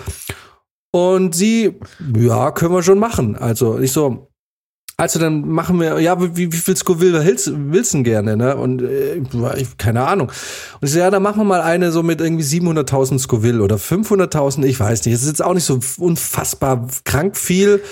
Und 0.92 1.34
sie, 1.34 1.80
ja, 2.14 2.52
können 2.52 2.74
wir 2.74 2.84
schon 2.84 3.00
machen. 3.00 3.38
Also 3.38 3.80
ich 3.80 3.94
so, 3.94 4.33
also 5.04 5.20
dann 5.20 5.50
machen 5.50 5.82
wir, 5.82 6.00
ja, 6.00 6.18
wie, 6.22 6.54
wie 6.54 6.58
viel 6.58 6.78
Scoville 6.78 7.26
willst, 7.26 7.52
willst 7.54 7.94
du 7.94 8.04
gerne, 8.04 8.38
ne? 8.38 8.56
Und 8.56 8.82
äh, 8.82 9.22
keine 9.78 10.08
Ahnung. 10.08 10.30
Und 10.80 10.88
ich 10.88 10.94
so, 10.94 11.00
ja, 11.00 11.12
dann 11.12 11.22
machen 11.22 11.42
wir 11.42 11.44
mal 11.44 11.62
eine 11.62 11.92
so 11.92 12.04
mit 12.04 12.22
irgendwie 12.22 12.46
700.000 12.46 13.20
Scoville 13.20 13.62
oder 13.62 13.76
500.000, 13.76 14.64
ich 14.64 14.80
weiß 14.80 15.06
nicht. 15.06 15.14
Es 15.14 15.24
ist 15.24 15.28
jetzt 15.28 15.44
auch 15.44 15.54
nicht 15.54 15.66
so 15.66 15.82
unfassbar 15.98 16.88
krank 17.04 17.36
viel. 17.36 17.84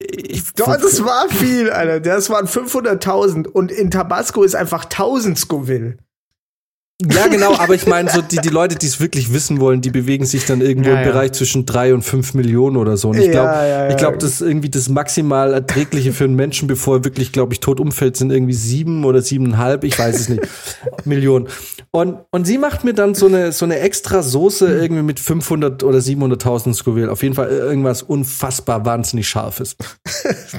Ich, 0.00 0.52
Doch, 0.54 0.76
das 0.76 1.04
war 1.04 1.28
viel, 1.28 1.70
Alter. 1.70 2.00
Das 2.00 2.28
waren 2.28 2.48
500.000 2.48 3.46
und 3.46 3.70
in 3.70 3.92
Tabasco 3.92 4.42
ist 4.42 4.56
einfach 4.56 4.84
1000 4.84 5.38
Scoville. 5.38 5.96
Ja, 7.04 7.26
genau, 7.26 7.54
aber 7.54 7.74
ich 7.74 7.86
meine, 7.86 8.08
so 8.08 8.22
die, 8.22 8.38
die 8.38 8.48
Leute, 8.48 8.74
die 8.74 8.86
es 8.86 9.00
wirklich 9.00 9.30
wissen 9.30 9.60
wollen, 9.60 9.82
die 9.82 9.90
bewegen 9.90 10.24
sich 10.24 10.46
dann 10.46 10.62
irgendwo 10.62 10.88
ja, 10.88 11.00
im 11.00 11.04
ja. 11.04 11.12
Bereich 11.12 11.32
zwischen 11.32 11.66
drei 11.66 11.92
und 11.92 12.00
fünf 12.00 12.32
Millionen 12.32 12.78
oder 12.78 12.96
so. 12.96 13.10
Und 13.10 13.18
ich 13.18 13.30
glaube, 13.30 13.50
ja, 13.50 13.90
ich 13.90 13.98
glaube, 13.98 14.16
das 14.16 14.30
ist 14.30 14.40
irgendwie 14.40 14.70
das 14.70 14.88
maximal 14.88 15.52
erträgliche 15.52 16.14
für 16.14 16.24
einen 16.24 16.36
Menschen, 16.36 16.68
bevor 16.68 16.96
er 16.96 17.04
wirklich, 17.04 17.32
glaube 17.32 17.52
ich, 17.52 17.60
tot 17.60 17.80
umfällt, 17.80 18.16
sind 18.16 18.32
irgendwie 18.32 18.54
sieben 18.54 19.04
oder 19.04 19.20
siebeneinhalb, 19.20 19.84
ich 19.84 19.98
weiß 19.98 20.18
es 20.18 20.30
nicht, 20.30 20.42
Millionen. 21.04 21.48
Und, 21.90 22.20
und 22.30 22.46
sie 22.46 22.56
macht 22.56 22.82
mir 22.82 22.94
dann 22.94 23.14
so 23.14 23.26
eine, 23.26 23.52
so 23.52 23.66
eine 23.66 23.78
extra 23.80 24.22
Soße 24.22 24.66
irgendwie 24.66 25.02
mit 25.02 25.20
500 25.20 25.82
oder 25.82 25.98
700.000 25.98 26.72
Scoville. 26.72 27.12
Auf 27.12 27.22
jeden 27.22 27.34
Fall 27.34 27.50
irgendwas 27.50 28.02
unfassbar 28.02 28.86
wahnsinnig 28.86 29.28
scharfes. 29.28 29.76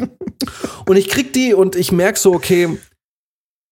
und 0.85 0.97
ich 0.97 1.09
krieg 1.09 1.33
die 1.33 1.55
und 1.55 1.75
ich 1.75 1.91
merk 1.91 2.17
so, 2.17 2.31
okay, 2.33 2.77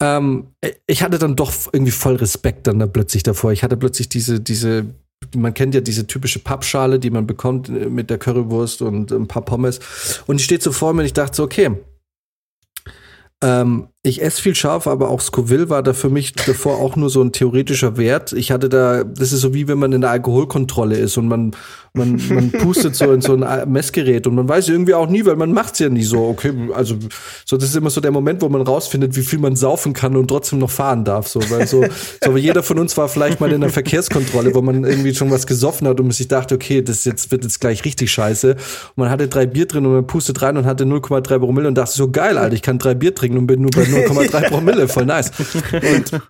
ähm, 0.06 0.48
ich 0.88 1.02
hatte 1.02 1.18
dann 1.18 1.36
doch 1.36 1.52
irgendwie 1.72 1.92
voll 1.92 2.16
Respekt 2.16 2.68
dann 2.68 2.80
da 2.80 2.88
plötzlich 2.88 3.24
davor. 3.24 3.52
Ich 3.52 3.64
hatte 3.64 3.78
plötzlich 3.78 4.10
diese, 4.10 4.40
diese, 4.40 4.86
man 5.36 5.54
kennt 5.54 5.74
ja 5.74 5.82
diese 5.82 6.06
typische 6.06 6.40
Pappschale, 6.40 7.00
die 7.00 7.10
man 7.10 7.26
bekommt 7.26 7.70
äh, 7.70 7.90
mit 7.90 8.10
der 8.10 8.18
Currywurst 8.18 8.82
und 8.82 9.12
ein 9.12 9.28
paar 9.28 9.44
Pommes. 9.44 9.80
Und 10.28 10.40
die 10.40 10.44
steht 10.44 10.62
so 10.62 10.72
vor 10.72 10.94
mir 10.94 11.02
und 11.02 11.06
ich 11.06 11.14
dachte 11.14 11.36
so, 11.36 11.44
okay, 11.44 11.72
ähm, 13.44 13.90
ich 14.06 14.22
esse 14.22 14.40
viel 14.40 14.54
scharf, 14.54 14.86
aber 14.86 15.10
auch 15.10 15.20
Scoville 15.20 15.70
war 15.70 15.82
da 15.82 15.94
für 15.94 16.10
mich 16.10 16.34
davor 16.34 16.78
auch 16.78 16.96
nur 16.96 17.10
so 17.10 17.24
ein 17.24 17.32
theoretischer 17.32 17.98
Wert. 17.98 18.34
Ich 18.34 18.52
hatte 18.52 18.70
da, 18.70 19.04
das 19.04 19.32
ist 19.32 19.42
so 19.42 19.56
wie 19.56 19.68
wenn 19.68 19.80
man 19.80 19.94
in 19.94 20.02
der 20.02 20.12
Alkoholkontrolle 20.12 20.96
ist 20.96 21.18
und 21.18 21.28
man, 21.28 21.56
man, 21.94 22.22
man 22.30 22.52
pustet 22.52 22.96
so 22.96 23.12
in 23.12 23.22
so 23.22 23.36
ein 23.36 23.72
Messgerät 23.72 24.28
und 24.28 24.36
man 24.36 24.48
weiß 24.48 24.70
irgendwie 24.70 24.94
auch 24.94 25.10
nie, 25.10 25.26
weil 25.26 25.38
man 25.38 25.54
macht's 25.54 25.80
ja 25.80 25.90
nie 25.90 26.04
so. 26.04 26.24
Okay, 26.26 26.54
also 26.76 26.96
so 27.46 27.58
das 27.58 27.70
ist 27.70 27.76
immer 27.76 27.90
so 27.90 28.00
der 28.00 28.12
Moment, 28.12 28.44
wo 28.44 28.50
man 28.50 28.62
rausfindet, 28.62 29.16
wie 29.16 29.24
viel 29.24 29.40
man 29.40 29.56
saufen 29.56 29.94
kann 29.94 30.16
und 30.16 30.28
trotzdem 30.28 30.60
noch 30.60 30.70
fahren 30.70 31.04
darf. 31.04 31.28
So, 31.28 31.40
weil 31.50 31.66
so, 31.66 31.84
so 32.24 32.38
jeder 32.38 32.62
von 32.62 32.78
uns 32.78 32.96
war 32.98 33.08
vielleicht 33.08 33.40
mal 33.40 33.52
in 33.52 33.62
der 33.62 33.72
Verkehrskontrolle, 33.72 34.54
wo 34.54 34.62
man 34.62 34.84
irgendwie 34.84 35.16
schon 35.16 35.32
was 35.32 35.48
gesoffen 35.48 35.88
hat 35.88 36.00
und 36.00 36.14
sich 36.14 36.28
dachte, 36.28 36.54
okay, 36.54 36.84
das 36.84 37.06
jetzt 37.06 37.32
wird 37.32 37.44
jetzt 37.44 37.60
gleich 37.60 37.84
richtig 37.86 38.12
scheiße. 38.12 38.52
Und 38.52 38.98
man 38.98 39.10
hatte 39.10 39.28
drei 39.28 39.48
Bier 39.48 39.66
drin 39.66 39.84
und 39.88 39.94
man 39.94 40.06
pustet 40.06 40.44
rein 40.44 40.58
und 40.58 40.66
hatte 40.66 40.84
0,3 40.84 41.40
Promille 41.40 41.68
und 41.68 41.76
dachte 41.76 41.94
so 41.94 42.12
geil, 42.12 42.38
Alter, 42.38 42.54
ich 42.54 42.62
kann 42.62 42.78
drei 42.78 42.94
Bier 42.94 43.16
trinken 43.16 43.40
und 43.40 43.48
bin 43.48 43.62
nur 43.62 43.72
bei 43.72 43.95
0,3 43.96 44.50
Promille, 44.50 44.88
voll 44.88 45.06
nice. 45.06 45.32
Und, 45.74 46.22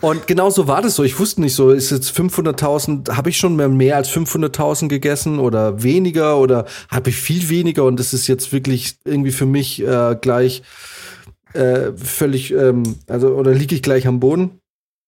und 0.00 0.26
genau 0.26 0.50
so 0.50 0.68
war 0.68 0.82
das 0.82 0.94
so. 0.96 1.04
Ich 1.04 1.18
wusste 1.18 1.40
nicht 1.40 1.54
so, 1.54 1.70
ist 1.70 1.90
jetzt 1.90 2.10
500.000, 2.10 3.16
habe 3.16 3.30
ich 3.30 3.38
schon 3.38 3.56
mehr, 3.76 3.96
als 3.96 4.10
500.000 4.10 4.88
gegessen 4.88 5.38
oder 5.38 5.82
weniger 5.82 6.38
oder 6.38 6.66
habe 6.90 7.10
ich 7.10 7.16
viel 7.16 7.48
weniger 7.48 7.84
und 7.84 7.98
das 7.98 8.12
ist 8.12 8.26
jetzt 8.26 8.52
wirklich 8.52 8.98
irgendwie 9.04 9.32
für 9.32 9.46
mich 9.46 9.82
äh, 9.82 10.16
gleich 10.20 10.62
äh, 11.54 11.92
völlig, 11.96 12.52
ähm, 12.52 12.96
also 13.06 13.28
oder 13.28 13.52
liege 13.52 13.74
ich 13.74 13.82
gleich 13.82 14.06
am 14.06 14.20
Boden. 14.20 14.60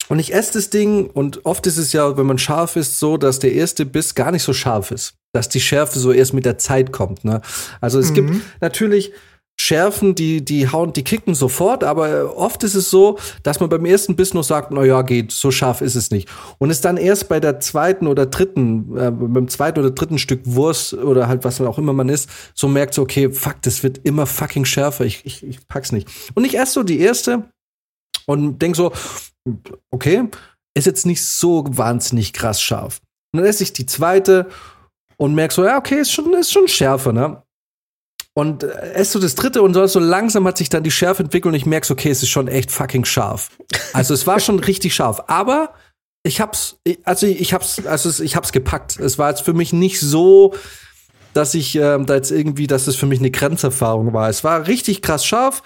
Und 0.09 0.19
ich 0.19 0.33
esse 0.33 0.55
das 0.55 0.71
Ding 0.71 1.11
und 1.11 1.45
oft 1.45 1.67
ist 1.67 1.77
es 1.77 1.93
ja, 1.93 2.17
wenn 2.17 2.27
man 2.27 2.39
scharf 2.39 2.77
ist, 2.77 2.99
so, 2.99 3.19
dass 3.19 3.39
der 3.39 3.53
erste 3.53 3.85
Biss 3.85 4.15
gar 4.15 4.33
nicht 4.33 4.43
so 4.43 4.55
scharf 4.55 4.91
ist. 4.91 5.15
Dass 5.33 5.51
die 5.51 5.61
Schärfe 5.61 5.99
so 5.99 6.13
erst 6.13 6.33
mit 6.33 6.47
der 6.47 6.57
Zeit 6.57 6.93
kommt. 6.93 7.25
Ne? 7.25 7.43
Also 7.83 7.99
es 7.99 8.11
mhm. 8.11 8.15
gibt 8.15 8.31
natürlich 8.63 9.13
schärfen, 9.61 10.15
die, 10.15 10.45
die 10.45 10.71
hauen, 10.71 10.93
die 10.93 11.03
kicken 11.03 11.35
sofort, 11.35 11.83
aber 11.83 12.37
oft 12.37 12.63
ist 12.63 12.75
es 12.75 12.91
so, 12.91 13.19
dass 13.43 13.59
man 13.59 13.69
beim 13.69 13.85
ersten 13.85 14.15
Biss 14.15 14.33
noch 14.33 14.45
sagt, 14.45 14.71
na 14.71 14.85
ja, 14.85 15.03
geht, 15.03 15.33
so 15.33 15.51
scharf 15.51 15.81
ist 15.81 15.97
es 15.97 16.11
nicht. 16.11 16.29
Und 16.59 16.71
es 16.71 16.81
dann 16.81 16.97
erst 16.97 17.29
bei 17.29 17.41
der 17.41 17.59
zweiten 17.59 18.07
oder 18.07 18.27
dritten, 18.27 18.97
äh, 18.97 19.11
beim 19.11 19.49
zweiten 19.49 19.81
oder 19.81 19.91
dritten 19.91 20.19
Stück 20.19 20.41
Wurst 20.45 20.95
oder 20.95 21.27
halt 21.27 21.45
was 21.45 21.61
auch 21.61 21.77
immer 21.77 21.93
man 21.93 22.09
isst, 22.09 22.31
so 22.55 22.69
merkt 22.69 22.95
so, 22.95 23.03
okay, 23.03 23.31
fuck, 23.31 23.61
das 23.63 23.83
wird 23.83 23.99
immer 24.05 24.27
fucking 24.27 24.65
schärfer, 24.65 25.05
ich, 25.05 25.27
ich, 25.27 25.45
ich 25.45 25.67
pack's 25.67 25.91
nicht. 25.91 26.09
Und 26.35 26.45
ich 26.45 26.57
esse 26.57 26.73
so 26.73 26.83
die 26.85 27.01
erste 27.01 27.51
und 28.27 28.63
denk 28.63 28.77
so, 28.77 28.93
okay, 29.91 30.29
ist 30.75 30.87
jetzt 30.87 31.05
nicht 31.05 31.25
so 31.25 31.65
wahnsinnig 31.69 32.33
krass 32.33 32.63
scharf. 32.63 33.01
Und 33.33 33.41
dann 33.41 33.47
esse 33.47 33.65
ich 33.65 33.73
die 33.73 33.87
zweite 33.87 34.49
und 35.17 35.35
merk 35.35 35.51
so, 35.51 35.65
ja, 35.65 35.77
okay, 35.77 36.01
ist 36.01 36.13
schon, 36.13 36.33
ist 36.35 36.53
schon 36.53 36.69
schärfer, 36.69 37.13
ne? 37.13 37.43
Und 38.39 38.63
äh, 38.63 38.93
esse 38.93 39.15
so 39.15 39.19
das 39.19 39.35
dritte 39.35 39.63
und 39.63 39.75
so 39.75 39.99
langsam 39.99 40.47
hat 40.47 40.59
sich 40.59 40.69
dann 40.69 40.85
die 40.85 40.93
Schärfe 40.93 41.25
entwickelt 41.25 41.53
und 41.53 41.57
ich 41.57 41.67
merke, 41.67 41.93
okay, 41.93 42.09
es 42.09 42.23
ist 42.23 42.29
schon 42.29 42.47
echt 42.47 42.71
fucking 42.71 43.05
scharf. 43.05 43.51
Also 43.93 44.15
es 44.15 44.29
war 44.29 44.39
schon 44.39 44.61
richtig 44.61 44.95
scharf, 44.95 45.25
aber 45.27 45.75
ich 46.23 46.41
hab's, 46.41 46.79
also 47.03 47.27
ich 47.27 47.53
hab's, 47.53 47.85
also 47.85 48.23
ich 48.23 48.37
hab's 48.37 48.53
gepackt. 48.53 49.01
Es 49.01 49.19
war 49.19 49.31
jetzt 49.31 49.43
für 49.43 49.55
mich 49.55 49.73
nicht 49.73 49.99
so, 49.99 50.55
dass 51.35 51.53
ich 51.55 51.75
ähm, 51.75 52.07
da 52.07 52.15
jetzt 52.15 52.31
irgendwie, 52.31 52.69
dass 52.69 52.87
es 52.87 52.95
für 52.95 53.07
mich 53.07 53.19
eine 53.19 53.33
Grenzerfahrung 53.33 54.13
war. 54.13 54.29
Es 54.29 54.45
war 54.45 54.69
richtig 54.69 55.03
krass 55.03 55.27
scharf, 55.27 55.65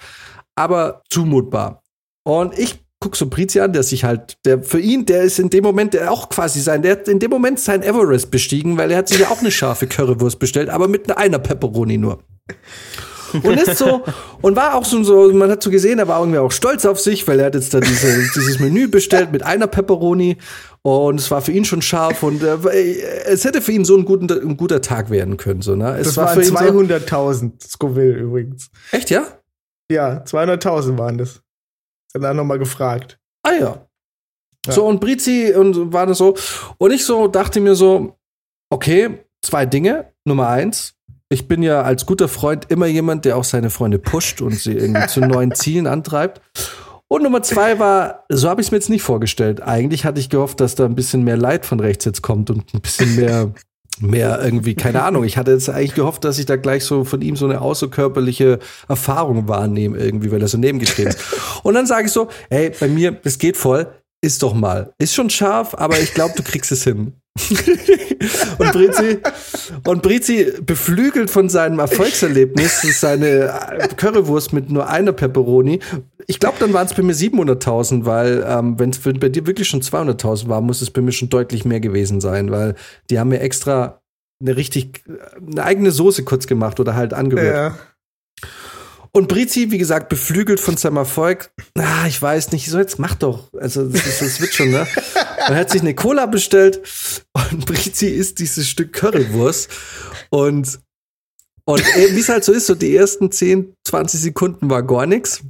aber 0.55 1.03
zumutbar. 1.11 1.83
Und 2.23 2.57
ich 2.57 2.82
guck 3.03 3.17
so 3.17 3.27
Brizi 3.27 3.59
an, 3.59 3.73
der 3.73 3.83
sich 3.83 4.05
halt, 4.05 4.37
der 4.45 4.63
für 4.63 4.79
ihn, 4.79 5.05
der 5.05 5.23
ist 5.23 5.37
in 5.37 5.49
dem 5.49 5.63
Moment, 5.63 5.93
der 5.93 6.09
auch 6.09 6.29
quasi 6.29 6.61
sein, 6.61 6.81
der 6.81 6.93
hat 6.93 7.09
in 7.09 7.19
dem 7.19 7.29
Moment 7.29 7.59
sein 7.59 7.83
Everest 7.83 8.31
bestiegen, 8.31 8.77
weil 8.77 8.91
er 8.91 8.99
hat 8.99 9.09
sich 9.09 9.19
ja 9.19 9.27
auch 9.27 9.41
eine 9.41 9.51
scharfe 9.51 9.87
Currywurst 9.87 10.39
bestellt, 10.39 10.69
aber 10.69 10.87
mit 10.87 11.15
einer 11.15 11.39
Pepperoni 11.39 11.97
nur. 11.97 12.19
Und 13.33 13.59
ist 13.59 13.79
so, 13.79 14.03
und 14.41 14.55
war 14.55 14.75
auch 14.75 14.85
so, 14.85 15.03
so, 15.03 15.33
man 15.33 15.49
hat 15.49 15.61
so 15.61 15.69
gesehen, 15.69 15.99
er 15.99 16.07
war 16.07 16.19
irgendwie 16.19 16.37
auch 16.37 16.51
stolz 16.51 16.85
auf 16.85 16.99
sich, 16.99 17.27
weil 17.27 17.39
er 17.39 17.47
hat 17.47 17.55
jetzt 17.55 17.73
da 17.73 17.81
diese, 17.81 18.29
dieses 18.35 18.59
Menü 18.59 18.87
bestellt 18.87 19.33
mit 19.33 19.43
einer 19.43 19.67
Pepperoni 19.67 20.37
und 20.81 21.19
es 21.19 21.29
war 21.29 21.41
für 21.41 21.51
ihn 21.51 21.65
schon 21.65 21.81
scharf 21.81 22.23
und 22.23 22.41
äh, 22.41 22.55
es 23.25 23.43
hätte 23.43 23.61
für 23.61 23.73
ihn 23.73 23.83
so 23.83 23.97
ein, 23.97 24.05
guten, 24.05 24.31
ein 24.31 24.55
guter 24.55 24.81
Tag 24.81 25.09
werden 25.09 25.35
können. 25.35 25.61
So, 25.61 25.75
ne? 25.75 25.97
Es 25.97 26.07
das 26.07 26.17
war 26.17 26.35
waren 26.37 26.87
200.000 26.87 27.33
so, 27.59 27.67
Scoville 27.67 28.13
übrigens. 28.13 28.69
Echt, 28.91 29.09
ja? 29.09 29.25
Ja, 29.91 30.23
200.000 30.23 30.97
waren 30.97 31.17
das. 31.17 31.41
Dann 32.13 32.37
nochmal 32.37 32.59
gefragt. 32.59 33.19
Ah 33.43 33.53
ja. 33.53 33.87
ja. 34.65 34.71
So, 34.71 34.85
und 34.85 34.99
Brizi 34.99 35.53
und 35.55 35.91
war 35.91 36.05
das 36.05 36.19
so. 36.19 36.35
Und 36.77 36.91
ich 36.91 37.05
so 37.05 37.27
dachte 37.27 37.59
mir 37.59 37.75
so, 37.75 38.17
okay, 38.71 39.25
zwei 39.41 39.65
Dinge. 39.65 40.13
Nummer 40.25 40.47
eins, 40.47 40.95
ich 41.29 41.47
bin 41.47 41.63
ja 41.63 41.81
als 41.81 42.05
guter 42.05 42.27
Freund 42.27 42.69
immer 42.69 42.85
jemand, 42.85 43.25
der 43.25 43.37
auch 43.37 43.43
seine 43.43 43.69
Freunde 43.69 43.99
pusht 43.99 44.41
und 44.41 44.53
sie 44.53 44.73
irgendwie 44.73 45.07
zu 45.07 45.19
neuen 45.19 45.51
Zielen 45.55 45.87
antreibt. 45.87 46.41
Und 47.09 47.23
Nummer 47.23 47.43
zwei 47.43 47.77
war, 47.79 48.25
so 48.29 48.49
habe 48.49 48.61
ich 48.61 48.67
es 48.67 48.71
mir 48.71 48.77
jetzt 48.77 48.89
nicht 48.89 49.03
vorgestellt. 49.03 49.61
Eigentlich 49.61 50.05
hatte 50.05 50.19
ich 50.19 50.29
gehofft, 50.29 50.59
dass 50.59 50.75
da 50.75 50.85
ein 50.85 50.95
bisschen 50.95 51.23
mehr 51.23 51.37
Leid 51.37 51.65
von 51.65 51.79
rechts 51.79 52.05
jetzt 52.05 52.21
kommt 52.21 52.49
und 52.49 52.73
ein 52.73 52.81
bisschen 52.81 53.15
mehr, 53.15 53.53
mehr 54.03 54.39
irgendwie, 54.43 54.75
keine 54.75 55.01
Ahnung. 55.03 55.23
Ich 55.23 55.37
hatte 55.37 55.51
jetzt 55.51 55.69
eigentlich 55.69 55.95
gehofft, 55.95 56.23
dass 56.23 56.39
ich 56.39 56.45
da 56.45 56.55
gleich 56.55 56.83
so 56.83 57.03
von 57.03 57.21
ihm 57.21 57.35
so 57.35 57.45
eine 57.45 57.61
außerkörperliche 57.61 58.59
Erfahrung 58.87 59.47
wahrnehme, 59.47 59.97
irgendwie, 59.97 60.31
weil 60.31 60.41
er 60.41 60.47
so 60.47 60.57
nebengetreten 60.57 61.09
ist. 61.09 61.19
Und 61.63 61.73
dann 61.73 61.85
sage 61.85 62.07
ich 62.07 62.11
so, 62.11 62.27
hey, 62.49 62.71
bei 62.79 62.87
mir, 62.87 63.17
es 63.23 63.37
geht 63.37 63.57
voll, 63.57 63.87
ist 64.23 64.41
doch 64.41 64.53
mal. 64.53 64.93
Ist 64.97 65.13
schon 65.13 65.29
scharf, 65.29 65.75
aber 65.77 65.99
ich 65.99 66.13
glaube, 66.13 66.33
du 66.35 66.43
kriegst 66.43 66.71
es 66.71 66.83
hin. 66.83 67.13
und 68.59 68.71
Brizi, 68.71 69.17
und 69.85 70.01
Brizi 70.01 70.53
beflügelt 70.65 71.29
von 71.29 71.49
seinem 71.49 71.79
Erfolgserlebnis, 71.79 72.81
seine 72.99 73.51
Currywurst 73.97 74.53
mit 74.53 74.69
nur 74.69 74.87
einer 74.87 75.11
Pepperoni. 75.11 75.79
Ich 76.27 76.39
glaube, 76.39 76.57
dann 76.59 76.71
waren 76.73 76.85
es 76.85 76.93
bei 76.93 77.01
mir 77.01 77.15
700.000, 77.15 78.05
weil 78.05 78.45
ähm, 78.47 78.79
wenn 78.79 78.91
es 78.91 78.99
bei 78.99 79.29
dir 79.29 79.45
wirklich 79.45 79.67
schon 79.67 79.81
200.000 79.81 80.47
war, 80.47 80.61
muss 80.61 80.81
es 80.81 80.91
bei 80.91 81.01
mir 81.01 81.11
schon 81.11 81.29
deutlich 81.29 81.65
mehr 81.65 81.79
gewesen 81.79 82.21
sein, 82.21 82.49
weil 82.51 82.75
die 83.09 83.19
haben 83.19 83.29
mir 83.29 83.41
extra 83.41 83.99
eine 84.39 84.55
richtig, 84.55 85.03
eine 85.45 85.63
eigene 85.63 85.91
Soße 85.91 86.23
kurz 86.23 86.47
gemacht 86.47 86.79
oder 86.79 86.95
halt 86.95 87.13
angerührt. 87.13 87.55
Ja. 87.55 87.75
Und 89.15 89.27
Brizi, 89.27 89.69
wie 89.69 89.77
gesagt, 89.77 90.09
beflügelt 90.09 90.59
von 90.59 90.75
seinem 90.75 90.97
Erfolg. 90.97 91.51
Ah, 91.77 92.07
ich 92.07 92.19
weiß 92.19 92.51
nicht, 92.51 92.67
so 92.67 92.79
jetzt 92.79 92.97
mach 92.97 93.13
doch. 93.13 93.53
Also, 93.53 93.87
das, 93.87 94.19
das 94.19 94.41
wird 94.41 94.53
schon, 94.53 94.71
ne? 94.71 94.87
Er 95.37 95.55
hat 95.55 95.69
sich 95.69 95.81
eine 95.81 95.93
Cola 95.93 96.25
bestellt 96.25 96.81
und 97.33 97.65
Brizi 97.67 98.07
isst 98.07 98.39
dieses 98.39 98.67
Stück 98.67 98.91
Currywurst 98.91 99.69
und 100.29 100.79
und 101.65 101.79
wie 101.79 102.19
es 102.19 102.27
halt 102.27 102.43
so 102.43 102.51
ist, 102.51 102.65
so 102.67 102.75
die 102.75 102.93
ersten 102.95 103.31
10, 103.31 103.73
20 103.87 104.19
Sekunden 104.19 104.69
war 104.69 104.83
gar 104.83 105.05
nichts. 105.05 105.43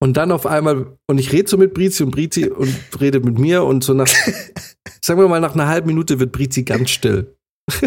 Und 0.00 0.16
dann 0.16 0.32
auf 0.32 0.46
einmal, 0.46 0.96
und 1.06 1.18
ich 1.18 1.30
rede 1.32 1.48
so 1.48 1.56
mit 1.58 1.74
Brizi 1.74 2.02
und 2.02 2.10
Brizi 2.10 2.48
und 2.48 2.74
rede 3.00 3.20
mit 3.20 3.38
mir 3.38 3.62
und 3.62 3.84
so 3.84 3.94
nach, 3.94 4.08
sagen 5.04 5.20
wir 5.20 5.28
mal, 5.28 5.40
nach 5.40 5.54
einer 5.54 5.68
halben 5.68 5.86
Minute 5.88 6.18
wird 6.18 6.32
Brizi 6.32 6.64
ganz 6.64 6.90
still. 6.90 7.36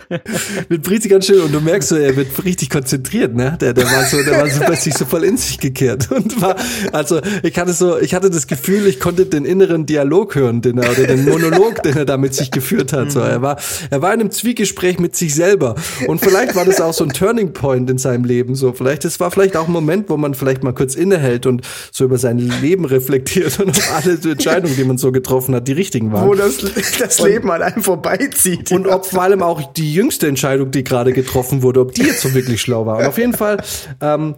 mit 0.68 0.82
Brizi 0.82 1.08
ganz 1.08 1.26
schön 1.26 1.40
und 1.40 1.52
du 1.52 1.60
merkst 1.60 1.90
so, 1.90 1.96
er 1.96 2.16
wird 2.16 2.44
richtig 2.44 2.70
konzentriert, 2.70 3.34
ne? 3.34 3.56
Der, 3.60 3.74
der 3.74 3.84
war 3.84 4.04
so, 4.04 4.22
der 4.22 4.40
war 4.40 4.48
so 4.48 4.60
plötzlich 4.64 4.94
so 4.94 5.04
voll 5.04 5.24
in 5.24 5.36
sich 5.36 5.58
gekehrt 5.58 6.10
und 6.10 6.40
war, 6.40 6.56
also 6.92 7.20
ich 7.42 7.58
hatte 7.58 7.72
so, 7.72 7.98
ich 7.98 8.14
hatte 8.14 8.30
das 8.30 8.46
Gefühl, 8.46 8.86
ich 8.86 9.00
konnte 9.00 9.26
den 9.26 9.44
inneren 9.44 9.86
Dialog 9.86 10.34
hören, 10.34 10.62
den 10.62 10.78
er, 10.78 10.90
oder 10.90 11.06
den 11.06 11.24
Monolog, 11.24 11.82
den 11.82 11.96
er 11.96 12.04
da 12.04 12.16
mit 12.16 12.34
sich 12.34 12.50
geführt 12.50 12.92
hat. 12.92 13.12
So, 13.12 13.20
er 13.20 13.42
war, 13.42 13.58
er 13.90 14.02
war 14.02 14.12
in 14.14 14.20
einem 14.20 14.30
Zwiegespräch 14.30 14.98
mit 14.98 15.16
sich 15.16 15.34
selber 15.34 15.74
und 16.06 16.20
vielleicht 16.20 16.54
war 16.54 16.64
das 16.64 16.80
auch 16.80 16.94
so 16.94 17.04
ein 17.04 17.10
Turning 17.10 17.52
Point 17.52 17.90
in 17.90 17.98
seinem 17.98 18.24
Leben. 18.24 18.54
So, 18.54 18.72
vielleicht, 18.72 19.04
es 19.04 19.20
war 19.20 19.30
vielleicht 19.30 19.56
auch 19.56 19.66
ein 19.66 19.72
Moment, 19.72 20.08
wo 20.08 20.16
man 20.16 20.34
vielleicht 20.34 20.62
mal 20.62 20.72
kurz 20.72 20.94
innehält 20.94 21.46
und 21.46 21.62
so 21.90 22.04
über 22.04 22.18
sein 22.18 22.38
Leben 22.38 22.84
reflektiert 22.84 23.60
und 23.60 23.70
ob 23.70 23.94
alle 23.94 24.18
Entscheidungen, 24.30 24.76
die 24.76 24.84
man 24.84 24.98
so 24.98 25.12
getroffen 25.12 25.54
hat, 25.54 25.68
die 25.68 25.72
richtigen 25.72 26.12
waren. 26.12 26.28
Wo 26.28 26.34
das, 26.34 26.58
das 26.98 27.20
Leben 27.20 27.50
an 27.50 27.62
einem 27.62 27.82
vorbeizieht. 27.82 28.72
Und 28.72 28.86
ob 28.86 29.06
vor 29.06 29.22
allem 29.22 29.42
auch 29.42 29.72
die 29.72 29.81
jüngste 29.90 30.28
Entscheidung, 30.28 30.70
die 30.70 30.84
gerade 30.84 31.12
getroffen 31.12 31.62
wurde, 31.62 31.80
ob 31.80 31.94
die 31.94 32.02
jetzt 32.02 32.20
so 32.20 32.34
wirklich 32.34 32.60
schlau 32.60 32.84
war. 32.84 32.98
Und 32.98 33.06
auf 33.06 33.16
jeden 33.16 33.32
Fall 33.32 33.62
ähm, 34.02 34.34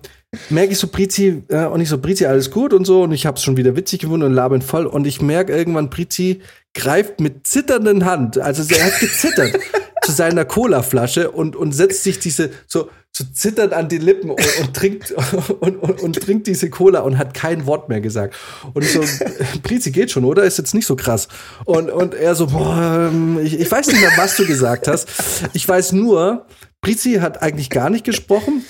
merke 0.51 0.73
ich 0.73 0.79
so, 0.79 0.87
Prizi, 0.87 1.43
äh, 1.49 1.67
und 1.67 1.81
ich 1.81 1.89
so, 1.89 1.99
Prizi, 1.99 2.27
alles 2.27 2.51
gut 2.51 2.73
und 2.73 2.85
so. 2.85 3.03
Und 3.03 3.13
ich 3.13 3.27
habe 3.27 3.37
es 3.37 3.43
schon 3.43 3.57
wieder 3.57 3.77
witzig 3.77 4.01
gefunden 4.01 4.27
und 4.27 4.33
labern 4.33 4.63
voll. 4.63 4.87
Und 4.87 5.07
ich 5.07 5.21
merke 5.21 5.57
irgendwann, 5.57 5.91
Prizi 5.91 6.41
greift 6.75 7.21
mit 7.21 7.47
zitternden 7.47 8.05
Hand, 8.05 8.39
also 8.39 8.63
er 8.75 8.87
hat 8.87 9.01
gezittert, 9.01 9.59
zu 10.03 10.13
seiner 10.13 10.45
Colaflasche 10.45 11.31
und, 11.31 11.57
und 11.57 11.73
setzt 11.73 12.03
sich 12.03 12.19
diese 12.19 12.51
so, 12.67 12.89
so 13.17 13.25
zitternd 13.33 13.73
an 13.73 13.89
die 13.89 13.99
Lippen 13.99 14.31
und, 14.31 14.59
und 14.61 14.75
trinkt 14.75 15.13
und, 15.61 15.77
und, 15.77 16.01
und, 16.01 16.21
trinkt 16.21 16.49
diese 16.49 16.69
Cola 16.69 17.01
und 17.01 17.17
hat 17.17 17.33
kein 17.33 17.65
Wort 17.65 17.89
mehr 17.89 18.01
gesagt. 18.01 18.35
Und 18.73 18.85
so, 18.85 19.05
Prizi 19.63 19.93
geht 19.93 20.11
schon, 20.11 20.25
oder? 20.25 20.43
Ist 20.43 20.59
jetzt 20.59 20.75
nicht 20.75 20.87
so 20.87 20.97
krass. 20.97 21.29
Und, 21.65 21.91
und 21.91 22.15
er 22.15 22.35
so, 22.35 22.49
boah, 22.49 23.11
ähm, 23.13 23.39
ich, 23.41 23.59
ich 23.61 23.71
weiß 23.71 23.87
nicht 23.87 24.01
mehr, 24.01 24.11
was 24.17 24.37
du 24.37 24.47
gesagt 24.47 24.89
hast. 24.89 25.09
Ich 25.53 25.67
weiß 25.69 25.93
nur, 25.93 26.47
Prizi 26.81 27.15
hat 27.15 27.41
eigentlich 27.41 27.71
gar 27.71 27.89
nicht 27.89 28.05
gesprochen, 28.05 28.65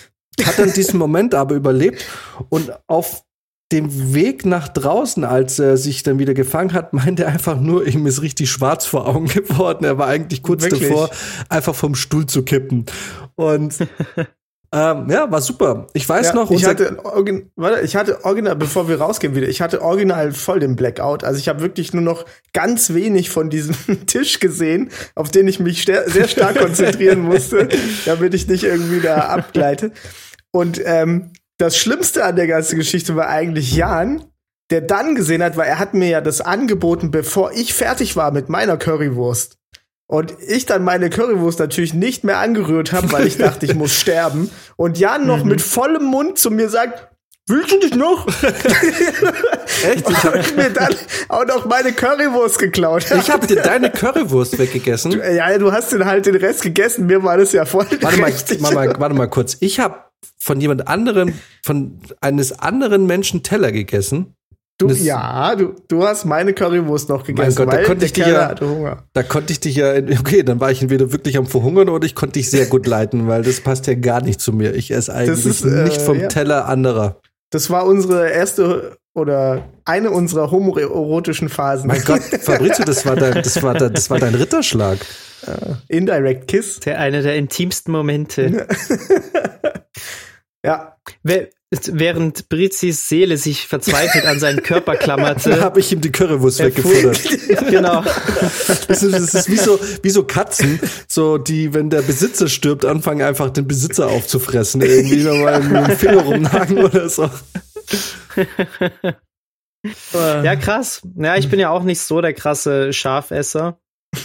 hat 0.45 0.59
dann 0.59 0.72
diesen 0.72 0.99
Moment 0.99 1.34
aber 1.34 1.55
überlebt 1.55 2.05
und 2.51 2.70
auf 2.86 3.24
dem 3.72 4.14
Weg 4.14 4.44
nach 4.44 4.68
draußen, 4.68 5.24
als 5.24 5.58
er 5.58 5.76
sich 5.76 6.02
dann 6.02 6.18
wieder 6.18 6.34
gefangen 6.34 6.72
hat, 6.72 6.92
meinte 6.92 7.24
er 7.24 7.30
einfach 7.30 7.58
nur, 7.58 7.86
ihm 7.86 8.06
ist 8.06 8.22
richtig 8.22 8.50
schwarz 8.50 8.86
vor 8.86 9.08
Augen 9.08 9.26
geworden. 9.28 9.84
Er 9.84 9.98
war 9.98 10.06
eigentlich 10.06 10.42
kurz 10.42 10.62
Wirklich? 10.62 10.88
davor, 10.88 11.10
einfach 11.48 11.74
vom 11.74 11.94
Stuhl 11.94 12.26
zu 12.26 12.42
kippen. 12.42 12.86
Und 13.36 13.78
ähm, 14.72 15.08
ja, 15.08 15.30
war 15.30 15.40
super. 15.40 15.86
Ich 15.94 16.06
weiß 16.06 16.28
ja, 16.28 16.34
noch. 16.34 16.50
Ich 16.50 16.66
hatte, 16.66 16.98
warte, 17.56 17.80
ich 17.80 17.96
hatte 17.96 18.24
original, 18.24 18.54
bevor 18.54 18.86
wir 18.86 19.00
rausgehen 19.00 19.34
wieder, 19.34 19.48
ich 19.48 19.62
hatte 19.62 19.80
original 19.80 20.32
voll 20.32 20.60
den 20.60 20.76
Blackout. 20.76 21.24
Also 21.24 21.40
ich 21.40 21.48
habe 21.48 21.60
wirklich 21.60 21.94
nur 21.94 22.02
noch 22.02 22.26
ganz 22.52 22.92
wenig 22.92 23.30
von 23.30 23.48
diesem 23.48 23.74
Tisch 24.06 24.40
gesehen, 24.40 24.90
auf 25.14 25.30
den 25.30 25.48
ich 25.48 25.58
mich 25.58 25.84
sehr 25.84 26.28
stark 26.28 26.58
konzentrieren 26.58 27.22
musste, 27.22 27.68
damit 28.04 28.34
ich 28.34 28.46
nicht 28.46 28.64
irgendwie 28.64 29.00
da 29.00 29.20
abgleite. 29.20 29.90
Und 30.52 30.80
ähm, 30.84 31.32
das 31.64 31.78
Schlimmste 31.78 32.24
an 32.24 32.36
der 32.36 32.46
ganzen 32.46 32.76
Geschichte 32.76 33.16
war 33.16 33.28
eigentlich 33.28 33.74
Jan, 33.74 34.22
der 34.70 34.82
dann 34.82 35.14
gesehen 35.14 35.42
hat, 35.42 35.56
weil 35.56 35.66
er 35.66 35.78
hat 35.78 35.94
mir 35.94 36.08
ja 36.08 36.20
das 36.20 36.42
angeboten, 36.42 37.10
bevor 37.10 37.52
ich 37.52 37.72
fertig 37.72 38.16
war 38.16 38.32
mit 38.32 38.50
meiner 38.50 38.76
Currywurst. 38.76 39.56
Und 40.06 40.34
ich 40.46 40.66
dann 40.66 40.84
meine 40.84 41.08
Currywurst 41.08 41.58
natürlich 41.60 41.94
nicht 41.94 42.22
mehr 42.22 42.36
angerührt 42.36 42.92
habe, 42.92 43.10
weil 43.12 43.26
ich 43.26 43.38
dachte, 43.38 43.64
ich 43.64 43.74
muss 43.74 43.94
sterben. 43.98 44.50
Und 44.76 44.98
Jan 44.98 45.26
noch 45.26 45.42
mhm. 45.42 45.48
mit 45.48 45.62
vollem 45.62 46.04
Mund 46.04 46.38
zu 46.38 46.50
mir 46.50 46.68
sagt, 46.68 47.08
Willst 47.46 47.72
du 47.72 47.78
dich 47.78 47.94
noch? 47.94 48.26
Echt? 49.86 50.08
Ich 50.08 50.24
habe 50.24 50.42
mir 50.56 50.70
dann 50.70 50.94
auch 51.28 51.44
noch 51.44 51.66
meine 51.66 51.92
Currywurst 51.92 52.58
geklaut. 52.58 53.04
Ich 53.10 53.30
habe 53.30 53.46
dir 53.46 53.56
deine 53.56 53.90
Currywurst 53.90 54.58
weggegessen. 54.58 55.10
Du, 55.10 55.18
ja, 55.18 55.58
du 55.58 55.70
hast 55.70 55.92
den 55.92 56.06
halt 56.06 56.24
den 56.24 56.36
Rest 56.36 56.62
gegessen. 56.62 57.04
Mir 57.04 57.22
war 57.22 57.36
das 57.36 57.52
ja 57.52 57.66
voll. 57.66 57.86
Warte 58.00 58.18
mal, 58.18 58.32
warte 58.60 58.74
mal, 58.74 58.94
warte 58.98 59.14
mal 59.14 59.28
kurz. 59.28 59.58
Ich 59.60 59.78
habe 59.78 60.04
von 60.38 60.60
jemand 60.60 60.88
anderem, 60.88 61.34
von 61.64 62.00
eines 62.20 62.58
anderen 62.58 63.06
Menschen 63.06 63.42
Teller 63.42 63.72
gegessen. 63.72 64.34
Du, 64.78 64.88
ja, 64.88 65.54
du, 65.54 65.76
du 65.86 66.02
hast 66.02 66.24
meine 66.24 66.52
Currywurst 66.52 67.08
noch 67.08 67.24
gegessen. 67.24 67.54
Mein 67.58 67.66
Gott, 67.66 67.72
da 67.72 67.84
konnte 67.84 68.06
ich 68.06 68.12
dich 68.12 68.26
ja, 68.26 68.54
da 69.12 69.22
konnte 69.22 69.52
ich 69.52 69.60
dich 69.60 69.76
ja, 69.76 69.94
okay, 70.18 70.42
dann 70.42 70.58
war 70.58 70.72
ich 70.72 70.82
entweder 70.82 71.12
wirklich 71.12 71.38
am 71.38 71.46
Verhungern 71.46 71.88
oder 71.88 72.04
ich 72.04 72.16
konnte 72.16 72.40
dich 72.40 72.50
sehr 72.50 72.66
gut 72.66 72.88
leiten, 72.88 73.28
weil 73.28 73.42
das 73.42 73.60
passt 73.60 73.86
ja 73.86 73.94
gar 73.94 74.20
nicht 74.20 74.40
zu 74.40 74.52
mir. 74.52 74.74
Ich 74.74 74.90
esse 74.90 75.14
eigentlich 75.14 75.46
ist, 75.46 75.64
äh, 75.64 75.84
nicht 75.84 76.02
vom 76.02 76.18
ja. 76.18 76.26
Teller 76.26 76.66
anderer. 76.66 77.20
Das 77.50 77.70
war 77.70 77.86
unsere 77.86 78.30
erste 78.30 78.96
oder 79.14 79.68
eine 79.84 80.10
unserer 80.10 80.50
homoerotischen 80.50 81.48
Phasen. 81.48 81.88
Mein 81.88 82.02
Gott, 82.04 82.22
Fabrizio, 82.42 82.84
das 82.84 83.06
war 83.06 83.16
dein, 83.16 83.34
das 83.34 83.62
war 83.62 83.74
dein, 83.74 83.94
das 83.94 84.10
war 84.10 84.18
dein 84.18 84.34
Ritterschlag. 84.34 84.98
Uh, 85.46 85.74
indirect 85.88 86.48
Kiss. 86.48 86.80
Der 86.80 86.98
eine 86.98 87.22
der 87.22 87.36
intimsten 87.36 87.92
Momente. 87.92 88.66
Ja. 90.64 90.96
Während 91.70 92.48
Brizis 92.48 93.08
Seele 93.08 93.36
sich 93.36 93.66
verzweifelt 93.66 94.24
an 94.24 94.38
seinen 94.38 94.62
Körper 94.62 94.96
klammerte, 94.96 95.60
habe 95.60 95.80
ich 95.80 95.92
ihm 95.92 96.00
die 96.00 96.10
Currywurst 96.10 96.60
weggefuttert. 96.60 97.20
genau. 97.68 98.02
Das 98.88 99.02
ist, 99.02 99.12
das 99.12 99.34
ist 99.34 99.50
wie, 99.50 99.56
so, 99.56 99.78
wie 100.02 100.10
so 100.10 100.22
Katzen, 100.22 100.80
so 101.06 101.36
die, 101.36 101.74
wenn 101.74 101.90
der 101.90 102.00
Besitzer 102.00 102.48
stirbt, 102.48 102.84
anfangen 102.86 103.22
einfach 103.22 103.50
den 103.50 103.66
Besitzer 103.66 104.06
aufzufressen. 104.06 104.80
Irgendwie 104.80 105.22
nochmal 105.22 105.62
mit 105.62 105.88
dem 105.88 105.96
Finger 105.96 106.22
rumnagen 106.22 106.78
oder 106.78 107.08
so. 107.10 107.28
Ja, 109.82 110.57
krass. 110.57 111.03
Ja, 111.16 111.37
ich 111.37 111.49
bin 111.49 111.61
ja 111.61 111.70
auch 111.70 111.82
nicht 111.82 112.01
so 112.01 112.20
der 112.20 112.32
krasse 112.32 112.93
Schafesser. 112.93 113.78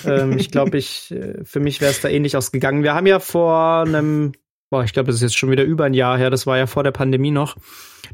ähm, 0.06 0.38
ich 0.38 0.52
glaube, 0.52 0.78
ich, 0.78 1.12
äh, 1.12 1.44
für 1.44 1.60
mich 1.60 1.82
wäre 1.82 1.92
es 1.92 2.02
da 2.02 2.10
ähnlich 2.10 2.38
ausgegangen. 2.38 2.84
Wir 2.84 2.94
haben 2.94 3.08
ja 3.08 3.20
vor 3.20 3.82
einem 3.82 4.34
boah, 4.70 4.84
ich 4.84 4.94
glaube, 4.94 5.08
das 5.08 5.18
ist 5.18 5.22
jetzt 5.22 5.38
schon 5.38 5.52
wieder 5.52 5.64
über 5.64 5.86
ein 5.86 5.94
Jahr 5.94 6.18
her, 6.18 6.30
das 6.30 6.48
war 6.48 6.58
ja 6.58 6.68
vor 6.68 6.84
der 6.84 6.92
Pandemie 6.92 7.32
noch. 7.32 7.56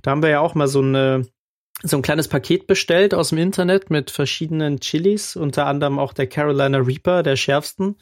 Da 0.02 0.12
haben 0.12 0.24
wir 0.24 0.30
ja 0.30 0.40
auch 0.40 0.56
mal 0.56 0.68
so 0.68 0.82
eine 0.82 1.26
so 1.84 1.98
ein 1.98 2.02
kleines 2.02 2.30
Paket 2.30 2.68
bestellt 2.68 3.14
aus 3.14 3.30
dem 3.30 3.38
Internet 3.38 3.90
mit 3.90 4.10
verschiedenen 4.10 4.80
Chilis, 4.80 5.36
unter 5.36 5.66
anderem 5.66 6.00
auch 6.00 6.14
der 6.14 6.26
Carolina 6.26 6.78
Reaper, 6.78 7.22
der 7.22 7.36
schärfsten. 7.36 7.98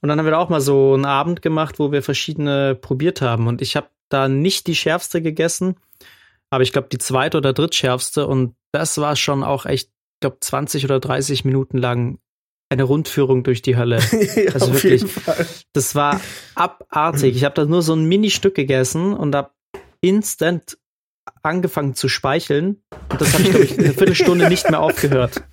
Und 0.00 0.08
dann 0.08 0.18
haben 0.18 0.24
wir 0.24 0.30
da 0.30 0.38
auch 0.38 0.48
mal 0.48 0.62
so 0.62 0.94
einen 0.94 1.04
Abend 1.04 1.42
gemacht, 1.42 1.78
wo 1.78 1.92
wir 1.92 2.02
verschiedene 2.02 2.74
probiert 2.74 3.20
haben. 3.20 3.48
Und 3.48 3.60
ich 3.60 3.76
habe 3.76 3.88
da 4.08 4.28
nicht 4.28 4.66
die 4.66 4.74
schärfste 4.74 5.20
gegessen, 5.20 5.76
aber 6.50 6.62
ich 6.62 6.72
glaube 6.72 6.88
die 6.90 6.98
zweite 6.98 7.38
oder 7.38 7.52
drittschärfste. 7.52 8.26
Und 8.26 8.56
das 8.72 8.98
war 8.98 9.16
schon 9.16 9.42
auch 9.42 9.66
echt, 9.66 9.88
ich 9.88 10.20
glaube, 10.20 10.38
20 10.40 10.84
oder 10.84 11.00
30 11.00 11.44
Minuten 11.44 11.78
lang 11.78 12.18
eine 12.68 12.84
Rundführung 12.84 13.42
durch 13.42 13.62
die 13.62 13.76
Hölle. 13.76 13.98
ja, 14.36 14.52
also 14.52 14.72
wirklich, 14.72 15.04
das 15.72 15.94
war 15.94 16.20
abartig. 16.54 17.36
Ich 17.36 17.44
habe 17.44 17.54
da 17.54 17.64
nur 17.64 17.82
so 17.82 17.94
ein 17.94 18.04
Mini-Stück 18.04 18.54
gegessen 18.54 19.12
und 19.12 19.34
habe 19.34 19.50
instant 20.00 20.78
angefangen 21.42 21.94
zu 21.94 22.08
speicheln. 22.08 22.82
Und 23.10 23.20
das 23.20 23.32
habe 23.34 23.42
ich, 23.42 23.50
glaube 23.50 23.64
ich, 23.64 23.78
eine 23.78 23.92
Viertelstunde 23.92 24.48
nicht 24.48 24.70
mehr 24.70 24.80
aufgehört. 24.80 25.42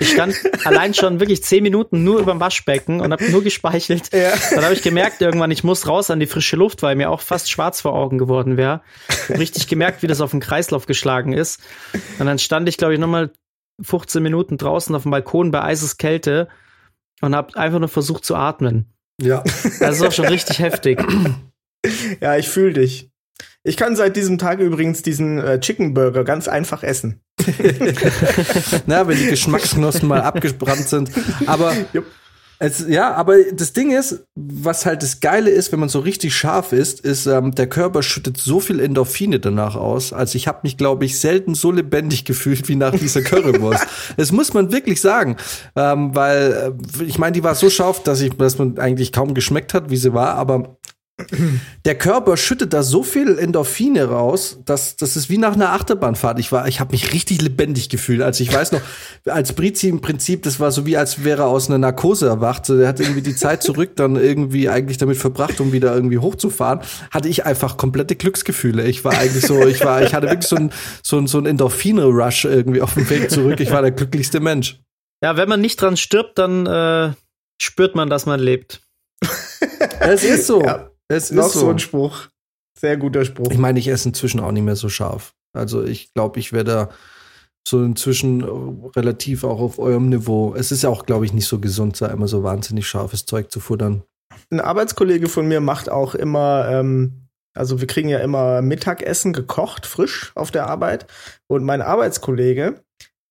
Ich 0.00 0.10
stand 0.10 0.34
allein 0.64 0.94
schon 0.94 1.20
wirklich 1.20 1.44
zehn 1.44 1.62
Minuten 1.62 2.02
nur 2.02 2.18
über 2.18 2.32
dem 2.32 2.40
Waschbecken 2.40 3.00
und 3.00 3.12
habe 3.12 3.30
nur 3.30 3.44
gespeichelt. 3.44 4.12
Ja. 4.12 4.32
Dann 4.54 4.64
habe 4.64 4.74
ich 4.74 4.82
gemerkt 4.82 5.20
irgendwann, 5.20 5.50
ich 5.50 5.62
muss 5.62 5.86
raus 5.86 6.10
an 6.10 6.18
die 6.20 6.26
frische 6.26 6.56
Luft, 6.56 6.82
weil 6.82 6.96
mir 6.96 7.10
auch 7.10 7.20
fast 7.20 7.50
schwarz 7.50 7.80
vor 7.82 7.94
Augen 7.94 8.18
geworden 8.18 8.56
wäre. 8.56 8.80
Richtig 9.28 9.68
gemerkt, 9.68 10.02
wie 10.02 10.06
das 10.06 10.20
auf 10.20 10.30
den 10.30 10.40
Kreislauf 10.40 10.86
geschlagen 10.86 11.32
ist. 11.32 11.60
Und 12.18 12.26
dann 12.26 12.38
stand 12.38 12.68
ich, 12.68 12.78
glaube 12.78 12.94
ich, 12.94 13.00
nochmal 13.00 13.30
15 13.82 14.22
Minuten 14.22 14.58
draußen 14.58 14.94
auf 14.94 15.02
dem 15.02 15.10
Balkon 15.10 15.50
bei 15.50 15.62
Eiseskälte 15.62 16.48
und 17.20 17.34
habe 17.36 17.56
einfach 17.56 17.78
nur 17.78 17.88
versucht 17.88 18.24
zu 18.24 18.36
atmen. 18.36 18.92
Ja. 19.20 19.44
Das 19.80 19.96
ist 19.96 20.02
auch 20.02 20.12
schon 20.12 20.26
richtig 20.26 20.58
heftig. 20.58 21.02
Ja, 22.20 22.36
ich 22.36 22.48
fühle 22.48 22.72
dich. 22.72 23.09
Ich 23.62 23.76
kann 23.76 23.94
seit 23.94 24.16
diesem 24.16 24.38
Tag 24.38 24.58
übrigens 24.58 25.02
diesen 25.02 25.38
äh, 25.38 25.60
Chicken 25.60 25.92
Burger 25.92 26.24
ganz 26.24 26.48
einfach 26.48 26.82
essen. 26.82 27.20
Na, 28.86 29.06
wenn 29.06 29.18
die 29.18 29.26
Geschmacksknospen 29.26 30.08
mal 30.08 30.22
abgebrannt 30.22 30.88
sind. 30.88 31.10
Aber. 31.46 31.74
Es, 32.62 32.84
ja, 32.86 33.14
aber 33.14 33.36
das 33.54 33.72
Ding 33.72 33.90
ist, 33.90 34.26
was 34.34 34.84
halt 34.84 35.02
das 35.02 35.20
Geile 35.20 35.48
ist, 35.48 35.72
wenn 35.72 35.80
man 35.80 35.88
so 35.88 36.00
richtig 36.00 36.34
scharf 36.34 36.74
ist, 36.74 37.00
ist, 37.00 37.24
ähm, 37.24 37.54
der 37.54 37.66
Körper 37.66 38.02
schüttet 38.02 38.36
so 38.36 38.60
viel 38.60 38.80
Endorphine 38.80 39.40
danach 39.40 39.76
aus. 39.76 40.12
Also 40.12 40.36
ich 40.36 40.46
habe 40.46 40.60
mich, 40.64 40.76
glaube 40.76 41.06
ich, 41.06 41.18
selten 41.18 41.54
so 41.54 41.72
lebendig 41.72 42.26
gefühlt 42.26 42.68
wie 42.68 42.76
nach 42.76 42.94
dieser 42.94 43.22
Currywurst. 43.22 43.86
das 44.18 44.30
muss 44.30 44.52
man 44.52 44.72
wirklich 44.72 45.00
sagen, 45.00 45.38
ähm, 45.74 46.14
weil 46.14 46.74
äh, 47.00 47.04
ich 47.04 47.18
meine, 47.18 47.32
die 47.32 47.42
war 47.42 47.54
so 47.54 47.70
scharf, 47.70 48.02
dass 48.02 48.20
ich, 48.20 48.34
dass 48.34 48.58
man 48.58 48.78
eigentlich 48.78 49.10
kaum 49.10 49.32
geschmeckt 49.32 49.72
hat, 49.72 49.88
wie 49.88 49.96
sie 49.96 50.12
war. 50.12 50.34
Aber 50.34 50.76
der 51.84 51.94
Körper 51.96 52.36
schüttet 52.36 52.72
da 52.72 52.82
so 52.82 53.02
viel 53.02 53.38
Endorphine 53.38 54.04
raus, 54.04 54.58
dass 54.64 54.96
das 54.96 55.16
ist 55.16 55.30
wie 55.30 55.38
nach 55.38 55.54
einer 55.54 55.72
Achterbahnfahrt. 55.72 56.38
Ich 56.38 56.52
war, 56.52 56.68
ich 56.68 56.80
habe 56.80 56.92
mich 56.92 57.12
richtig 57.12 57.42
lebendig 57.42 57.88
gefühlt. 57.88 58.22
Also 58.22 58.42
ich 58.42 58.52
weiß 58.52 58.72
noch, 58.72 58.82
als 59.26 59.52
Brizi 59.52 59.88
im 59.88 60.00
Prinzip, 60.00 60.42
das 60.42 60.60
war 60.60 60.70
so 60.70 60.86
wie 60.86 60.96
als 60.96 61.24
wäre 61.24 61.42
er 61.42 61.48
aus 61.48 61.68
einer 61.68 61.78
Narkose 61.78 62.26
erwacht. 62.26 62.66
So, 62.66 62.76
der 62.76 62.88
hat 62.88 63.00
irgendwie 63.00 63.22
die 63.22 63.36
Zeit 63.36 63.62
zurück 63.62 63.96
dann 63.96 64.16
irgendwie 64.16 64.68
eigentlich 64.68 64.98
damit 64.98 65.16
verbracht, 65.16 65.60
um 65.60 65.72
wieder 65.72 65.94
irgendwie 65.94 66.18
hochzufahren. 66.18 66.80
Hatte 67.10 67.28
ich 67.28 67.46
einfach 67.46 67.76
komplette 67.76 68.16
Glücksgefühle. 68.16 68.86
Ich 68.86 69.04
war 69.04 69.16
eigentlich 69.18 69.46
so, 69.46 69.66
ich 69.66 69.84
war, 69.84 70.02
ich 70.02 70.14
hatte 70.14 70.28
wirklich 70.28 70.48
so 70.48 70.56
ein 70.56 70.70
so 71.02 71.18
ein, 71.18 71.26
so 71.26 71.38
ein 71.38 71.46
Endorphine-Rush 71.46 72.44
irgendwie 72.44 72.82
auf 72.82 72.94
dem 72.94 73.08
Weg 73.10 73.30
zurück. 73.30 73.60
Ich 73.60 73.70
war 73.70 73.82
der 73.82 73.92
glücklichste 73.92 74.40
Mensch. 74.40 74.80
Ja, 75.22 75.36
wenn 75.36 75.48
man 75.48 75.60
nicht 75.60 75.80
dran 75.80 75.96
stirbt, 75.96 76.38
dann 76.38 76.66
äh, 76.66 77.12
spürt 77.60 77.94
man, 77.94 78.08
dass 78.08 78.26
man 78.26 78.40
lebt. 78.40 78.82
Es 80.00 80.24
ist 80.24 80.46
so. 80.46 80.62
Ja. 80.62 80.89
Es 81.10 81.32
noch 81.32 81.46
ist 81.46 81.54
so. 81.54 81.60
so 81.60 81.70
ein 81.70 81.78
Spruch. 81.78 82.28
Sehr 82.78 82.96
guter 82.96 83.24
Spruch. 83.24 83.50
Ich 83.50 83.58
meine, 83.58 83.78
ich 83.78 83.88
esse 83.88 84.08
inzwischen 84.08 84.40
auch 84.40 84.52
nicht 84.52 84.62
mehr 84.62 84.76
so 84.76 84.88
scharf. 84.88 85.34
Also 85.52 85.82
ich 85.82 86.14
glaube, 86.14 86.38
ich 86.38 86.52
werde 86.52 86.70
da 86.70 86.90
so 87.66 87.82
inzwischen 87.82 88.42
relativ 88.96 89.44
auch 89.44 89.60
auf 89.60 89.78
eurem 89.78 90.08
Niveau. 90.08 90.54
Es 90.54 90.70
ist 90.70 90.82
ja 90.82 90.88
auch, 90.88 91.04
glaube 91.04 91.26
ich, 91.26 91.32
nicht 91.32 91.46
so 91.46 91.58
gesund, 91.58 92.00
da 92.00 92.06
immer 92.06 92.28
so 92.28 92.42
wahnsinnig 92.42 92.86
scharfes 92.86 93.26
Zeug 93.26 93.50
zu 93.50 93.60
futtern. 93.60 94.04
Ein 94.50 94.60
Arbeitskollege 94.60 95.28
von 95.28 95.46
mir 95.46 95.60
macht 95.60 95.90
auch 95.90 96.14
immer, 96.14 96.68
ähm, 96.70 97.28
also 97.54 97.80
wir 97.80 97.88
kriegen 97.88 98.08
ja 98.08 98.20
immer 98.20 98.62
Mittagessen 98.62 99.32
gekocht, 99.32 99.86
frisch 99.86 100.32
auf 100.36 100.52
der 100.52 100.68
Arbeit. 100.68 101.06
Und 101.48 101.64
mein 101.64 101.82
Arbeitskollege, 101.82 102.82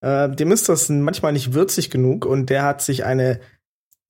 äh, 0.01 0.29
dem 0.29 0.51
ist 0.51 0.67
das 0.67 0.89
manchmal 0.89 1.31
nicht 1.31 1.53
würzig 1.53 1.89
genug 1.89 2.25
und 2.25 2.49
der 2.49 2.63
hat 2.63 2.81
sich 2.81 3.05
eine 3.05 3.39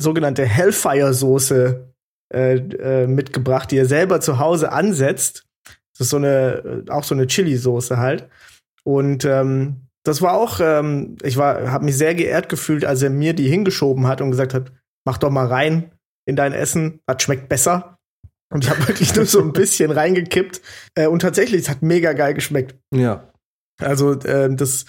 sogenannte 0.01 0.45
Hellfire-Soße 0.45 1.88
äh, 2.33 2.57
äh, 2.57 3.07
mitgebracht, 3.07 3.71
die 3.71 3.77
er 3.77 3.85
selber 3.85 4.21
zu 4.21 4.39
Hause 4.39 4.71
ansetzt. 4.71 5.45
Das 5.97 6.07
ist 6.07 6.09
so 6.11 6.17
eine, 6.17 6.85
äh, 6.87 6.91
auch 6.91 7.03
so 7.03 7.15
eine 7.15 7.27
Chili-Soße 7.27 7.97
halt. 7.97 8.29
Und 8.83 9.25
ähm, 9.25 9.87
das 10.03 10.21
war 10.21 10.33
auch, 10.33 10.59
ähm, 10.61 11.17
ich 11.23 11.37
war, 11.37 11.71
habe 11.71 11.85
mich 11.85 11.97
sehr 11.97 12.15
geehrt 12.15 12.49
gefühlt, 12.49 12.85
als 12.85 13.01
er 13.01 13.09
mir 13.09 13.33
die 13.33 13.49
hingeschoben 13.49 14.07
hat 14.07 14.21
und 14.21 14.31
gesagt 14.31 14.53
hat, 14.53 14.71
mach 15.05 15.17
doch 15.17 15.29
mal 15.29 15.47
rein 15.47 15.91
in 16.25 16.35
dein 16.35 16.53
Essen, 16.53 16.99
das 17.05 17.23
schmeckt 17.23 17.49
besser. 17.49 17.97
Und 18.51 18.63
ich 18.63 18.69
habe 18.69 18.87
wirklich 18.87 19.15
nur 19.15 19.25
so 19.25 19.41
ein 19.41 19.53
bisschen 19.53 19.91
reingekippt. 19.91 20.61
Äh, 20.95 21.07
und 21.07 21.21
tatsächlich, 21.21 21.61
es 21.61 21.69
hat 21.69 21.81
mega 21.81 22.13
geil 22.13 22.33
geschmeckt. 22.33 22.75
Ja. 22.93 23.31
Also 23.81 24.13
äh, 24.13 24.53
das 24.53 24.85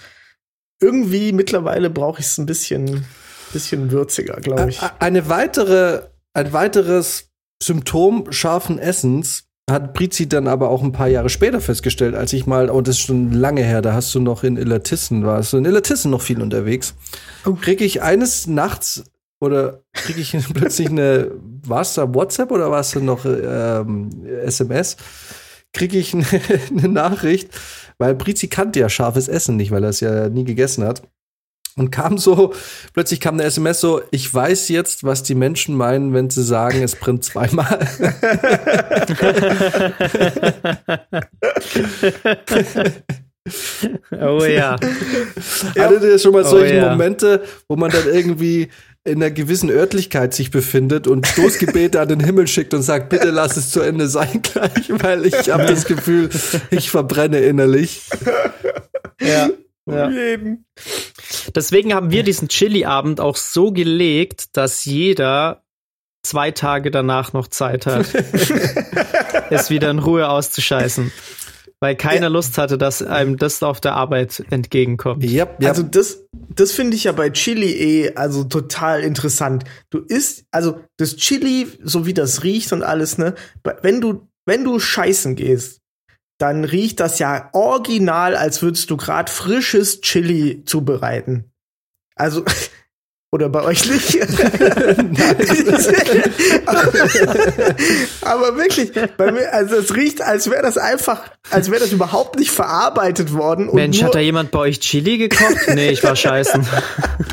irgendwie 0.81 1.31
mittlerweile 1.31 1.89
brauche 1.89 2.19
ich 2.19 2.27
es 2.27 2.37
ein 2.37 2.45
bisschen, 2.45 3.05
bisschen 3.53 3.91
würziger, 3.91 4.39
glaube 4.41 4.69
ich. 4.69 4.81
Eine 4.99 5.29
weitere, 5.29 6.03
ein 6.33 6.53
weiteres 6.53 7.30
Symptom 7.61 8.31
scharfen 8.31 8.79
Essens 8.79 9.45
hat 9.69 9.93
Prizi 9.93 10.27
dann 10.27 10.47
aber 10.47 10.69
auch 10.69 10.83
ein 10.83 10.91
paar 10.91 11.07
Jahre 11.07 11.29
später 11.29 11.61
festgestellt, 11.61 12.15
als 12.15 12.33
ich 12.33 12.45
mal, 12.45 12.69
oh, 12.69 12.81
das 12.81 12.95
ist 12.95 13.01
schon 13.01 13.31
lange 13.31 13.63
her, 13.63 13.81
da 13.81 13.93
hast 13.93 14.13
du 14.13 14.19
noch 14.19 14.43
in 14.43 14.57
Illertissen, 14.57 15.25
warst 15.25 15.53
du 15.53 15.57
in 15.57 15.65
Illertissen 15.65 16.11
noch 16.11 16.21
viel 16.21 16.41
unterwegs. 16.41 16.95
Oh. 17.45 17.53
Krieg 17.53 17.81
ich 17.81 18.01
eines 18.01 18.47
Nachts 18.47 19.03
oder 19.39 19.83
krieg 19.93 20.17
ich 20.17 20.35
plötzlich 20.53 20.89
eine, 20.89 21.31
war 21.65 21.81
es 21.81 21.93
da 21.93 22.13
WhatsApp 22.13 22.51
oder 22.51 22.71
war 22.71 22.81
es 22.81 22.91
da 22.91 22.99
noch 22.99 23.25
ähm, 23.25 24.09
SMS? 24.43 24.97
Krieg 25.73 25.93
ich 25.93 26.13
eine, 26.13 26.25
eine 26.69 26.87
Nachricht, 26.89 27.49
weil 27.97 28.15
Prizi 28.15 28.47
kannte 28.47 28.79
ja 28.79 28.89
scharfes 28.89 29.27
Essen 29.27 29.55
nicht, 29.55 29.71
weil 29.71 29.83
er 29.83 29.89
es 29.91 29.99
ja 29.99 30.27
nie 30.29 30.43
gegessen 30.43 30.83
hat. 30.83 31.03
Und 31.77 31.91
kam 31.91 32.17
so, 32.17 32.53
plötzlich 32.93 33.19
kam 33.19 33.35
eine 33.35 33.43
SMS 33.43 33.79
so, 33.79 34.01
ich 34.11 34.33
weiß 34.33 34.69
jetzt, 34.69 35.03
was 35.03 35.23
die 35.23 35.35
Menschen 35.35 35.75
meinen, 35.75 36.13
wenn 36.13 36.29
sie 36.29 36.43
sagen, 36.43 36.83
es 36.83 36.95
brennt 36.95 37.23
zweimal. 37.23 37.87
oh 44.11 44.43
ja. 44.43 44.75
Hattet 45.77 46.03
ihr 46.03 46.19
schon 46.19 46.33
mal 46.33 46.43
oh 46.43 46.49
solche 46.49 46.75
ja. 46.75 46.89
Momente, 46.89 47.43
wo 47.69 47.75
man 47.75 47.89
dann 47.89 48.07
irgendwie 48.11 48.69
in 49.03 49.15
einer 49.15 49.31
gewissen 49.31 49.71
Örtlichkeit 49.71 50.33
sich 50.33 50.51
befindet 50.51 51.07
und 51.07 51.25
Stoßgebete 51.25 51.99
an 51.99 52.09
den 52.09 52.19
Himmel 52.19 52.47
schickt 52.47 52.73
und 52.73 52.83
sagt, 52.83 53.09
bitte 53.09 53.31
lass 53.31 53.57
es 53.57 53.71
zu 53.71 53.81
Ende 53.81 54.07
sein 54.07 54.41
gleich, 54.43 54.89
weil 54.89 55.25
ich 55.25 55.49
habe 55.49 55.65
das 55.65 55.85
Gefühl, 55.85 56.29
ich 56.69 56.91
verbrenne 56.91 57.39
innerlich. 57.39 58.03
Ja. 59.19 59.49
Ja. 59.89 60.09
Jeden. 60.09 60.65
Deswegen 61.55 61.93
haben 61.93 62.11
wir 62.11 62.23
diesen 62.23 62.47
Chili-Abend 62.47 63.19
auch 63.19 63.35
so 63.35 63.71
gelegt, 63.71 64.55
dass 64.57 64.85
jeder 64.85 65.63
zwei 66.23 66.51
Tage 66.51 66.91
danach 66.91 67.33
noch 67.33 67.47
Zeit 67.47 67.85
hat, 67.85 68.05
es 69.49 69.69
wieder 69.69 69.89
in 69.89 69.99
Ruhe 69.99 70.29
auszuscheißen. 70.29 71.11
Weil 71.83 71.95
keiner 71.95 72.23
ja. 72.23 72.27
Lust 72.27 72.59
hatte, 72.59 72.77
dass 72.77 73.01
einem 73.01 73.37
das 73.37 73.63
auf 73.63 73.81
der 73.81 73.95
Arbeit 73.95 74.43
entgegenkommt. 74.51 75.23
Ja, 75.23 75.47
ja. 75.59 75.69
Also 75.69 75.81
das, 75.81 76.27
das 76.31 76.71
finde 76.73 76.95
ich 76.95 77.05
ja 77.05 77.11
bei 77.11 77.31
Chili 77.31 77.71
eh 77.71 78.13
also 78.13 78.43
total 78.43 79.01
interessant. 79.01 79.63
Du 79.89 79.97
isst, 79.97 80.45
also 80.51 80.79
das 80.97 81.15
Chili, 81.15 81.67
so 81.81 82.05
wie 82.05 82.13
das 82.13 82.43
riecht 82.43 82.71
und 82.71 82.83
alles, 82.83 83.17
ne, 83.17 83.33
wenn 83.81 83.99
du, 83.99 84.27
wenn 84.45 84.63
du 84.63 84.77
scheißen 84.77 85.35
gehst, 85.35 85.80
dann 86.41 86.65
riecht 86.65 86.99
das 86.99 87.19
ja 87.19 87.49
original, 87.53 88.35
als 88.35 88.61
würdest 88.61 88.89
du 88.89 88.97
gerade 88.97 89.31
frisches 89.31 90.01
Chili 90.01 90.63
zubereiten. 90.65 91.51
Also 92.15 92.43
Oder 93.33 93.47
bei 93.47 93.63
euch 93.63 93.89
nicht? 93.89 94.21
aber 98.21 98.57
wirklich, 98.57 98.91
bei 99.15 99.31
mir, 99.31 99.53
also 99.53 99.77
es 99.77 99.95
riecht, 99.95 100.21
als 100.21 100.51
wäre 100.51 100.61
das 100.61 100.77
einfach, 100.77 101.21
als 101.49 101.71
wäre 101.71 101.79
das 101.79 101.93
überhaupt 101.93 102.37
nicht 102.37 102.51
verarbeitet 102.51 103.31
worden. 103.31 103.69
Mensch, 103.71 104.03
hat 104.03 104.15
da 104.15 104.19
jemand 104.19 104.51
bei 104.51 104.59
euch 104.59 104.81
Chili 104.81 105.17
gekocht? 105.17 105.55
Nee, 105.73 105.91
ich 105.91 106.03
war 106.03 106.17
scheißen. 106.17 106.67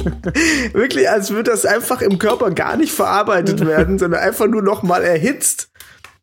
wirklich, 0.72 1.10
als 1.10 1.30
würde 1.30 1.50
das 1.50 1.66
einfach 1.66 2.00
im 2.00 2.20
Körper 2.20 2.52
gar 2.52 2.76
nicht 2.76 2.92
verarbeitet 2.92 3.66
werden, 3.66 3.98
sondern 3.98 4.20
einfach 4.20 4.46
nur 4.46 4.62
noch 4.62 4.84
mal 4.84 5.02
erhitzt. 5.02 5.67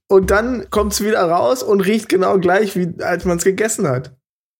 Und 0.07 0.29
dann 0.31 0.69
kommt 0.69 0.93
es 0.93 1.03
wieder 1.03 1.23
raus 1.23 1.63
und 1.63 1.81
riecht 1.81 2.09
genau 2.09 2.37
gleich, 2.37 2.75
wie 2.75 3.01
als 3.01 3.25
man 3.25 3.37
es 3.37 3.43
gegessen 3.43 3.87
hat 3.87 4.15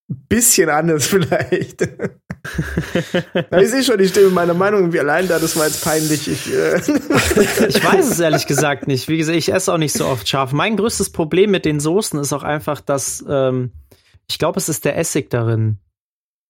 bisschen 0.07 0.69
anders 0.69 1.07
vielleicht. 1.07 1.81
ich 3.59 3.69
sehe 3.69 3.83
schon, 3.83 3.99
ich 3.99 4.09
stehe 4.09 4.27
mit 4.27 4.35
meiner 4.35 4.53
Meinung 4.53 4.81
irgendwie 4.81 4.99
allein 4.99 5.27
da, 5.27 5.39
das 5.39 5.57
war 5.57 5.65
jetzt 5.65 5.83
peinlich. 5.83 6.27
Ich, 6.27 6.53
äh 6.53 6.77
ich 6.77 7.83
weiß 7.83 8.11
es 8.11 8.19
ehrlich 8.19 8.45
gesagt 8.45 8.87
nicht. 8.87 9.07
Wie 9.07 9.17
gesagt, 9.17 9.37
ich 9.37 9.51
esse 9.51 9.73
auch 9.73 9.77
nicht 9.77 9.93
so 9.93 10.05
oft 10.05 10.27
scharf. 10.27 10.51
Mein 10.51 10.77
größtes 10.77 11.11
Problem 11.11 11.51
mit 11.51 11.65
den 11.65 11.79
Soßen 11.79 12.19
ist 12.19 12.33
auch 12.33 12.43
einfach, 12.43 12.81
dass 12.81 13.25
ähm, 13.27 13.71
ich 14.27 14.37
glaube, 14.37 14.59
es 14.59 14.69
ist 14.69 14.85
der 14.85 14.97
Essig 14.97 15.29
darin. 15.29 15.79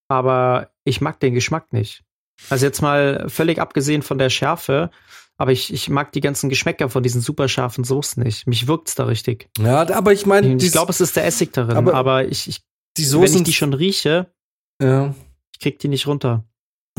Aber 0.08 0.70
ich 0.84 1.02
mag 1.02 1.20
den 1.20 1.34
Geschmack 1.34 1.72
nicht. 1.72 2.04
Also 2.50 2.66
jetzt 2.66 2.82
mal 2.82 3.26
völlig 3.30 3.60
abgesehen 3.60 4.02
von 4.02 4.18
der 4.18 4.30
Schärfe, 4.30 4.92
aber 5.38 5.52
ich, 5.52 5.74
ich 5.74 5.90
mag 5.90 6.12
die 6.14 6.22
ganzen 6.22 6.50
Geschmäcker 6.50 6.90
von 6.90 7.04
diesen 7.04 7.22
super 7.22 7.48
scharfen 7.48 7.84
Soßen 7.84 8.24
nicht. 8.24 8.48
Mich 8.48 8.68
wirkt's 8.68 8.96
da 8.96 9.06
richtig. 9.06 9.50
Ja, 9.58 9.90
aber 9.94 10.14
ich 10.14 10.26
meine, 10.26 10.56
ich 10.56 10.72
glaube, 10.72 10.92
es 10.92 11.02
ist 11.02 11.16
der 11.16 11.26
Essig 11.26 11.52
darin, 11.54 11.76
aber, 11.76 11.94
aber 11.94 12.26
ich, 12.26 12.48
ich 12.48 12.62
die 12.98 13.04
Soßen, 13.04 13.36
wenn 13.36 13.42
ich 13.42 13.48
die 13.48 13.54
schon 13.54 13.74
rieche, 13.74 14.28
ja. 14.82 15.14
ich 15.54 15.60
krieg 15.60 15.80
die 15.80 15.90
nicht 15.90 16.08
runter. 16.08 16.46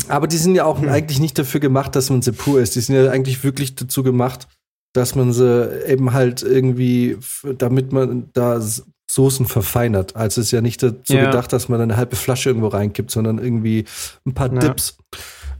Aber 0.07 0.27
die 0.27 0.37
sind 0.37 0.53
ja 0.53 0.65
auch 0.65 0.81
hm. 0.81 0.89
eigentlich 0.89 1.19
nicht 1.19 1.39
dafür 1.39 1.59
gemacht, 1.59 1.95
dass 1.95 2.09
man 2.11 2.21
sie 2.21 2.31
pur 2.31 2.61
isst. 2.61 2.75
Die 2.75 2.81
sind 2.81 2.95
ja 2.95 3.09
eigentlich 3.09 3.43
wirklich 3.43 3.75
dazu 3.75 4.03
gemacht, 4.03 4.47
dass 4.93 5.15
man 5.15 5.33
sie 5.33 5.85
eben 5.87 6.13
halt 6.13 6.43
irgendwie, 6.43 7.17
damit 7.57 7.91
man 7.91 8.29
da 8.33 8.61
Soßen 9.09 9.47
verfeinert. 9.47 10.15
Also 10.15 10.41
es 10.41 10.47
ist 10.47 10.51
ja 10.51 10.61
nicht 10.61 10.83
dazu 10.83 11.13
ja. 11.13 11.25
gedacht, 11.25 11.51
dass 11.53 11.69
man 11.69 11.81
eine 11.81 11.97
halbe 11.97 12.15
Flasche 12.15 12.49
irgendwo 12.49 12.67
reinkippt, 12.67 13.09
sondern 13.09 13.39
irgendwie 13.39 13.85
ein 14.25 14.33
paar 14.33 14.53
ja. 14.53 14.59
Dips. 14.59 14.97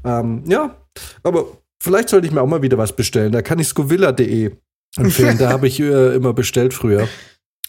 Ähm, 0.04 0.44
ja, 0.48 0.76
aber 1.24 1.46
vielleicht 1.82 2.10
sollte 2.10 2.28
ich 2.28 2.34
mir 2.34 2.42
auch 2.42 2.48
mal 2.48 2.62
wieder 2.62 2.78
was 2.78 2.96
bestellen. 2.96 3.32
Da 3.32 3.42
kann 3.42 3.60
ich 3.60 3.68
scovilla.de 3.68 4.52
empfehlen. 4.98 5.38
da 5.38 5.50
habe 5.50 5.68
ich 5.68 5.80
äh, 5.80 6.16
immer 6.16 6.34
bestellt 6.34 6.74
früher. 6.74 7.08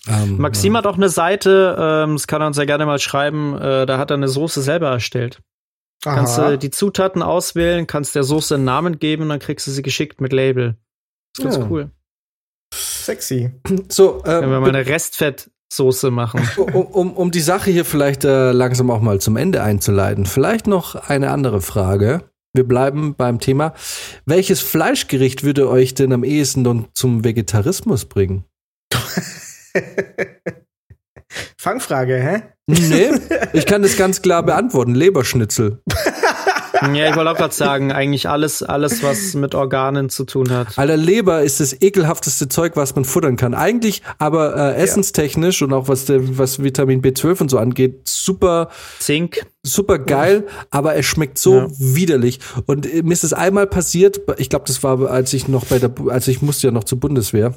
Ähm, 0.06 0.38
Maxim 0.38 0.72
ja. 0.72 0.78
hat 0.78 0.86
auch 0.86 0.96
eine 0.96 1.08
Seite, 1.08 1.76
ähm, 1.78 2.14
das 2.14 2.26
kann 2.26 2.40
er 2.40 2.46
uns 2.46 2.56
ja 2.56 2.64
gerne 2.64 2.86
mal 2.86 2.98
schreiben, 2.98 3.56
äh, 3.56 3.84
da 3.84 3.98
hat 3.98 4.10
er 4.10 4.16
eine 4.16 4.28
Soße 4.28 4.62
selber 4.62 4.88
erstellt. 4.88 5.40
Aha. 6.04 6.14
Kannst 6.14 6.38
du 6.38 6.58
die 6.58 6.70
Zutaten 6.70 7.22
auswählen, 7.22 7.86
kannst 7.86 8.14
der 8.14 8.22
Soße 8.22 8.54
einen 8.54 8.64
Namen 8.64 8.98
geben 8.98 9.24
und 9.24 9.28
dann 9.30 9.40
kriegst 9.40 9.66
du 9.66 9.70
sie 9.70 9.82
geschickt 9.82 10.20
mit 10.20 10.32
Label. 10.32 10.76
Das 11.36 11.44
ist 11.44 11.50
ganz 11.52 11.56
ja. 11.56 11.70
cool. 11.70 11.90
Sexy. 12.72 13.50
So, 13.88 14.22
ähm, 14.24 14.42
Wenn 14.42 14.50
wir 14.50 14.60
mal 14.60 14.68
eine 14.68 14.86
Restfettsoße 14.86 16.10
machen. 16.10 16.48
Um, 16.56 16.86
um, 16.86 17.12
um 17.14 17.30
die 17.30 17.40
Sache 17.40 17.70
hier 17.70 17.84
vielleicht 17.84 18.24
äh, 18.24 18.52
langsam 18.52 18.90
auch 18.90 19.00
mal 19.00 19.20
zum 19.20 19.36
Ende 19.36 19.62
einzuleiten, 19.62 20.26
vielleicht 20.26 20.66
noch 20.66 20.94
eine 20.94 21.30
andere 21.30 21.60
Frage. 21.60 22.30
Wir 22.54 22.64
bleiben 22.64 23.14
beim 23.14 23.38
Thema. 23.40 23.74
Welches 24.24 24.60
Fleischgericht 24.60 25.44
würde 25.44 25.68
euch 25.68 25.94
denn 25.94 26.12
am 26.12 26.24
ehesten 26.24 26.86
zum 26.94 27.24
Vegetarismus 27.24 28.06
bringen? 28.06 28.44
Fangfrage, 31.56 32.16
hä? 32.16 32.42
Nee, 32.66 33.10
ich 33.52 33.66
kann 33.66 33.82
das 33.82 33.96
ganz 33.96 34.22
klar 34.22 34.42
beantworten. 34.42 34.94
Leberschnitzel. 34.94 35.82
Ja, 36.82 37.10
ich 37.10 37.16
wollte 37.16 37.30
auch 37.30 37.36
gerade 37.36 37.54
sagen, 37.54 37.92
eigentlich 37.92 38.28
alles, 38.28 38.62
alles, 38.62 39.02
was 39.02 39.34
mit 39.34 39.54
Organen 39.54 40.08
zu 40.08 40.24
tun 40.24 40.50
hat. 40.50 40.78
Alter, 40.78 40.96
Leber 40.96 41.42
ist 41.42 41.60
das 41.60 41.80
ekelhafteste 41.80 42.48
Zeug, 42.48 42.76
was 42.76 42.94
man 42.94 43.04
futtern 43.04 43.36
kann. 43.36 43.54
Eigentlich, 43.54 44.02
aber 44.18 44.56
äh, 44.56 44.82
essenstechnisch 44.82 45.60
ja. 45.60 45.66
und 45.66 45.72
auch 45.72 45.88
was, 45.88 46.06
was 46.08 46.62
Vitamin 46.62 47.02
B12 47.02 47.42
und 47.42 47.50
so 47.50 47.58
angeht, 47.58 48.00
super. 48.04 48.68
Zink. 48.98 49.46
Super 49.64 49.98
geil, 49.98 50.46
aber 50.70 50.94
es 50.94 51.04
schmeckt 51.04 51.36
so 51.36 51.58
ja. 51.58 51.68
widerlich. 51.78 52.38
Und 52.66 52.86
äh, 52.86 53.02
mir 53.02 53.12
ist 53.12 53.24
es 53.24 53.32
einmal 53.32 53.66
passiert, 53.66 54.20
ich 54.38 54.48
glaube, 54.48 54.64
das 54.66 54.82
war, 54.82 55.10
als 55.10 55.32
ich 55.32 55.48
noch 55.48 55.66
bei 55.66 55.78
der, 55.78 55.92
als 56.08 56.28
ich 56.28 56.42
musste 56.42 56.68
ja 56.68 56.70
noch 56.70 56.84
zur 56.84 57.00
Bundeswehr. 57.00 57.54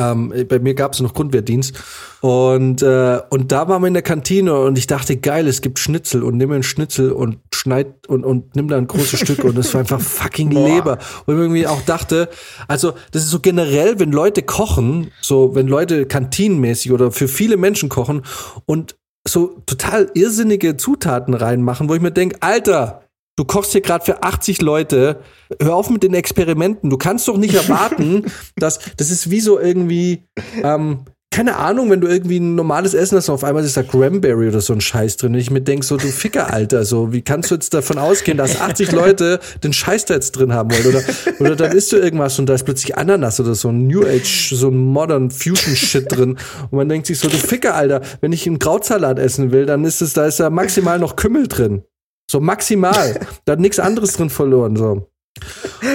Ähm, 0.00 0.32
bei 0.48 0.58
mir 0.58 0.74
gab 0.74 0.94
es 0.94 1.00
noch 1.00 1.12
Grundwehrdienst. 1.12 1.78
Und, 2.22 2.82
äh, 2.82 3.20
und 3.28 3.52
da 3.52 3.68
waren 3.68 3.82
wir 3.82 3.88
in 3.88 3.94
der 3.94 4.02
Kantine 4.02 4.58
und 4.58 4.78
ich 4.78 4.86
dachte, 4.86 5.16
geil, 5.16 5.46
es 5.46 5.60
gibt 5.60 5.78
Schnitzel 5.78 6.22
und 6.22 6.36
nimm 6.36 6.50
ein 6.52 6.62
Schnitzel 6.62 7.12
und 7.12 7.38
schneid 7.54 8.06
und, 8.08 8.24
und 8.24 8.56
nimm 8.56 8.68
da 8.68 8.78
ein 8.78 8.86
großes 8.86 9.20
Stück 9.24 9.44
und 9.44 9.58
es 9.58 9.72
war 9.74 9.80
einfach 9.80 10.00
fucking 10.00 10.50
Boah. 10.50 10.66
Leber. 10.66 10.98
Und 11.26 11.36
irgendwie 11.36 11.66
auch 11.66 11.82
dachte, 11.82 12.28
also 12.66 12.94
das 13.12 13.24
ist 13.24 13.30
so 13.30 13.40
generell, 13.40 14.00
wenn 14.00 14.12
Leute 14.12 14.42
kochen, 14.42 15.10
so 15.20 15.54
wenn 15.54 15.66
Leute 15.66 16.06
kantinenmäßig 16.06 16.92
oder 16.92 17.12
für 17.12 17.28
viele 17.28 17.56
Menschen 17.56 17.88
kochen 17.88 18.22
und 18.66 18.96
so 19.28 19.62
total 19.66 20.10
irrsinnige 20.14 20.76
Zutaten 20.76 21.34
reinmachen, 21.34 21.88
wo 21.88 21.94
ich 21.94 22.00
mir 22.00 22.10
denke, 22.10 22.36
Alter, 22.40 23.02
Du 23.36 23.44
kochst 23.44 23.72
hier 23.72 23.80
gerade 23.80 24.04
für 24.04 24.22
80 24.22 24.60
Leute. 24.60 25.20
Hör 25.60 25.74
auf 25.74 25.88
mit 25.88 26.02
den 26.02 26.14
Experimenten. 26.14 26.90
Du 26.90 26.98
kannst 26.98 27.26
doch 27.26 27.38
nicht 27.38 27.54
erwarten, 27.54 28.24
dass 28.56 28.80
das 28.96 29.10
ist 29.10 29.30
wie 29.30 29.40
so 29.40 29.58
irgendwie, 29.58 30.24
ähm, 30.62 31.06
keine 31.32 31.56
Ahnung, 31.56 31.90
wenn 31.90 32.00
du 32.00 32.08
irgendwie 32.08 32.40
ein 32.40 32.56
normales 32.56 32.92
Essen 32.92 33.16
hast 33.16 33.28
und 33.28 33.36
auf 33.36 33.44
einmal 33.44 33.64
ist 33.64 33.76
da 33.76 33.84
Cranberry 33.84 34.48
oder 34.48 34.60
so 34.60 34.72
ein 34.72 34.80
Scheiß 34.80 35.16
drin. 35.16 35.32
Und 35.32 35.38
ich 35.38 35.50
mir 35.50 35.62
denk 35.62 35.84
so, 35.84 35.96
du 35.96 36.08
Ficker, 36.08 36.52
Alter, 36.52 36.84
so, 36.84 37.12
wie 37.12 37.22
kannst 37.22 37.50
du 37.50 37.54
jetzt 37.54 37.72
davon 37.72 37.98
ausgehen, 37.98 38.36
dass 38.36 38.60
80 38.60 38.90
Leute 38.90 39.38
den 39.62 39.72
Scheiß 39.72 40.06
da 40.06 40.14
jetzt 40.14 40.32
drin 40.32 40.52
haben 40.52 40.72
wollen? 40.72 40.86
Oder, 40.88 41.02
oder 41.38 41.56
dann 41.56 41.72
isst 41.72 41.92
du 41.92 41.96
irgendwas 41.96 42.38
und 42.40 42.46
da 42.46 42.54
ist 42.54 42.64
plötzlich 42.64 42.98
Ananas 42.98 43.38
oder 43.38 43.54
so 43.54 43.68
ein 43.68 43.86
New 43.86 44.04
Age, 44.04 44.54
so 44.54 44.68
ein 44.68 44.76
Modern 44.76 45.30
Fusion 45.30 45.76
Shit 45.76 46.10
drin. 46.10 46.36
Und 46.70 46.72
man 46.72 46.88
denkt 46.88 47.06
sich 47.06 47.18
so, 47.18 47.28
du 47.28 47.36
Ficker, 47.36 47.76
Alter, 47.76 48.02
wenn 48.20 48.32
ich 48.32 48.46
einen 48.46 48.58
Krautsalat 48.58 49.20
essen 49.20 49.52
will, 49.52 49.66
dann 49.66 49.84
ist 49.84 50.02
es, 50.02 50.14
da 50.14 50.26
ist 50.26 50.40
da 50.40 50.50
maximal 50.50 50.98
noch 50.98 51.14
Kümmel 51.14 51.46
drin. 51.46 51.84
So 52.30 52.38
maximal. 52.38 53.18
da 53.44 53.52
hat 53.52 53.60
nichts 53.60 53.80
anderes 53.80 54.12
drin 54.12 54.30
verloren. 54.30 54.76
So. 54.76 55.10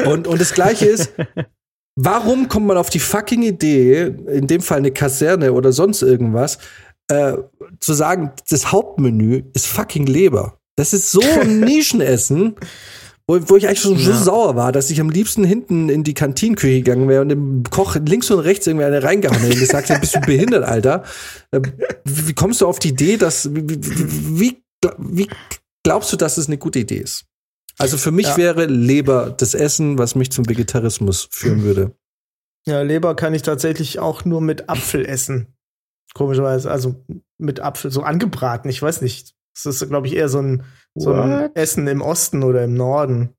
Und, 0.05 0.27
und 0.27 0.41
das 0.41 0.53
Gleiche 0.53 0.86
ist, 0.86 1.13
warum 1.95 2.49
kommt 2.49 2.67
man 2.67 2.77
auf 2.77 2.89
die 2.89 2.99
fucking 2.99 3.43
Idee, 3.43 4.13
in 4.27 4.47
dem 4.47 4.61
Fall 4.61 4.79
eine 4.79 4.91
Kaserne 4.91 5.53
oder 5.53 5.71
sonst 5.71 6.01
irgendwas, 6.01 6.57
äh, 7.07 7.38
zu 7.79 7.93
sagen, 7.93 8.33
das 8.49 8.71
Hauptmenü 8.71 9.43
ist 9.53 9.67
fucking 9.67 10.07
Leber. 10.07 10.59
Das 10.75 10.91
ist 10.91 11.09
so 11.09 11.21
ein 11.21 11.59
Nischenessen, 11.61 12.55
wo, 13.27 13.39
wo 13.47 13.55
ich 13.55 13.67
eigentlich 13.67 13.79
schon 13.79 13.97
ja. 13.97 14.11
so 14.11 14.23
sauer 14.25 14.57
war, 14.57 14.73
dass 14.73 14.89
ich 14.89 14.99
am 14.99 15.09
liebsten 15.09 15.45
hinten 15.45 15.88
in 15.88 16.03
die 16.03 16.15
Kantinküche 16.15 16.81
gegangen 16.81 17.07
wäre 17.07 17.21
und 17.21 17.29
dem 17.29 17.63
Koch 17.69 17.95
links 17.95 18.29
und 18.29 18.39
rechts 18.39 18.67
irgendwie 18.67 18.86
eine 18.86 19.03
reingehauen 19.03 19.39
hätte 19.39 19.53
und 19.53 19.59
gesagt 19.59 19.88
hätte, 19.88 20.01
bist 20.01 20.15
du 20.15 20.19
behindert, 20.19 20.65
Alter? 20.65 21.03
Äh, 21.51 21.61
wie, 22.03 22.27
wie 22.27 22.33
kommst 22.33 22.59
du 22.59 22.67
auf 22.67 22.79
die 22.79 22.89
Idee, 22.89 23.15
dass, 23.15 23.55
wie, 23.55 23.79
wie, 23.79 24.57
wie 24.97 25.29
Glaubst 25.86 26.11
du, 26.11 26.17
dass 26.17 26.38
es 26.38 26.47
eine 26.47 26.57
gute 26.57 26.79
Idee 26.79 26.97
ist? 26.97 27.25
Also 27.77 27.97
für 27.97 28.09
mich 28.09 28.25
ja. 28.25 28.38
wäre 28.38 28.65
Leber 28.65 29.29
das 29.29 29.53
Essen, 29.53 29.99
was 29.99 30.15
mich 30.15 30.31
zum 30.31 30.49
Vegetarismus 30.49 31.27
führen 31.31 31.61
würde. 31.61 31.95
Ja, 32.65 32.81
Leber 32.81 33.15
kann 33.15 33.36
ich 33.36 33.43
tatsächlich 33.43 33.99
auch 33.99 34.25
nur 34.25 34.41
mit 34.41 34.67
Apfel 34.67 35.05
essen. 35.05 35.53
Komischerweise, 36.15 36.71
also 36.71 37.05
mit 37.38 37.59
Apfel, 37.59 37.91
so 37.91 38.01
angebraten, 38.01 38.67
ich 38.67 38.81
weiß 38.81 39.01
nicht. 39.01 39.36
Das 39.53 39.67
ist, 39.67 39.88
glaube 39.88 40.07
ich, 40.07 40.15
eher 40.15 40.27
so 40.27 40.39
ein, 40.39 40.63
so 40.95 41.13
ein 41.13 41.55
Essen 41.55 41.88
im 41.88 42.01
Osten 42.01 42.41
oder 42.41 42.63
im 42.63 42.73
Norden. 42.73 43.36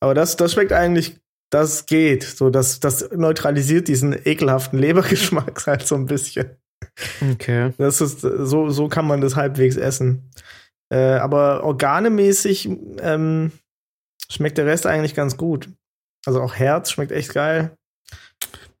Aber 0.00 0.14
das, 0.14 0.36
das 0.36 0.54
schmeckt 0.54 0.72
eigentlich, 0.72 1.20
das 1.50 1.84
geht. 1.84 2.22
So, 2.24 2.48
das, 2.48 2.80
das 2.80 3.10
neutralisiert 3.14 3.88
diesen 3.88 4.14
ekelhaften 4.24 4.78
Lebergeschmack 4.78 5.62
halt 5.66 5.86
so 5.86 5.96
ein 5.96 6.06
bisschen. 6.06 6.56
Okay. 7.32 7.74
Das 7.76 8.00
ist, 8.00 8.20
so, 8.22 8.70
so 8.70 8.88
kann 8.88 9.06
man 9.06 9.20
das 9.20 9.36
halbwegs 9.36 9.76
essen. 9.76 10.30
Äh, 10.92 11.14
aber 11.14 11.64
organemäßig 11.64 12.68
ähm, 13.00 13.50
schmeckt 14.30 14.58
der 14.58 14.66
Rest 14.66 14.84
eigentlich 14.86 15.14
ganz 15.14 15.38
gut. 15.38 15.70
Also 16.26 16.42
auch 16.42 16.54
Herz 16.54 16.90
schmeckt 16.90 17.12
echt 17.12 17.32
geil. 17.32 17.70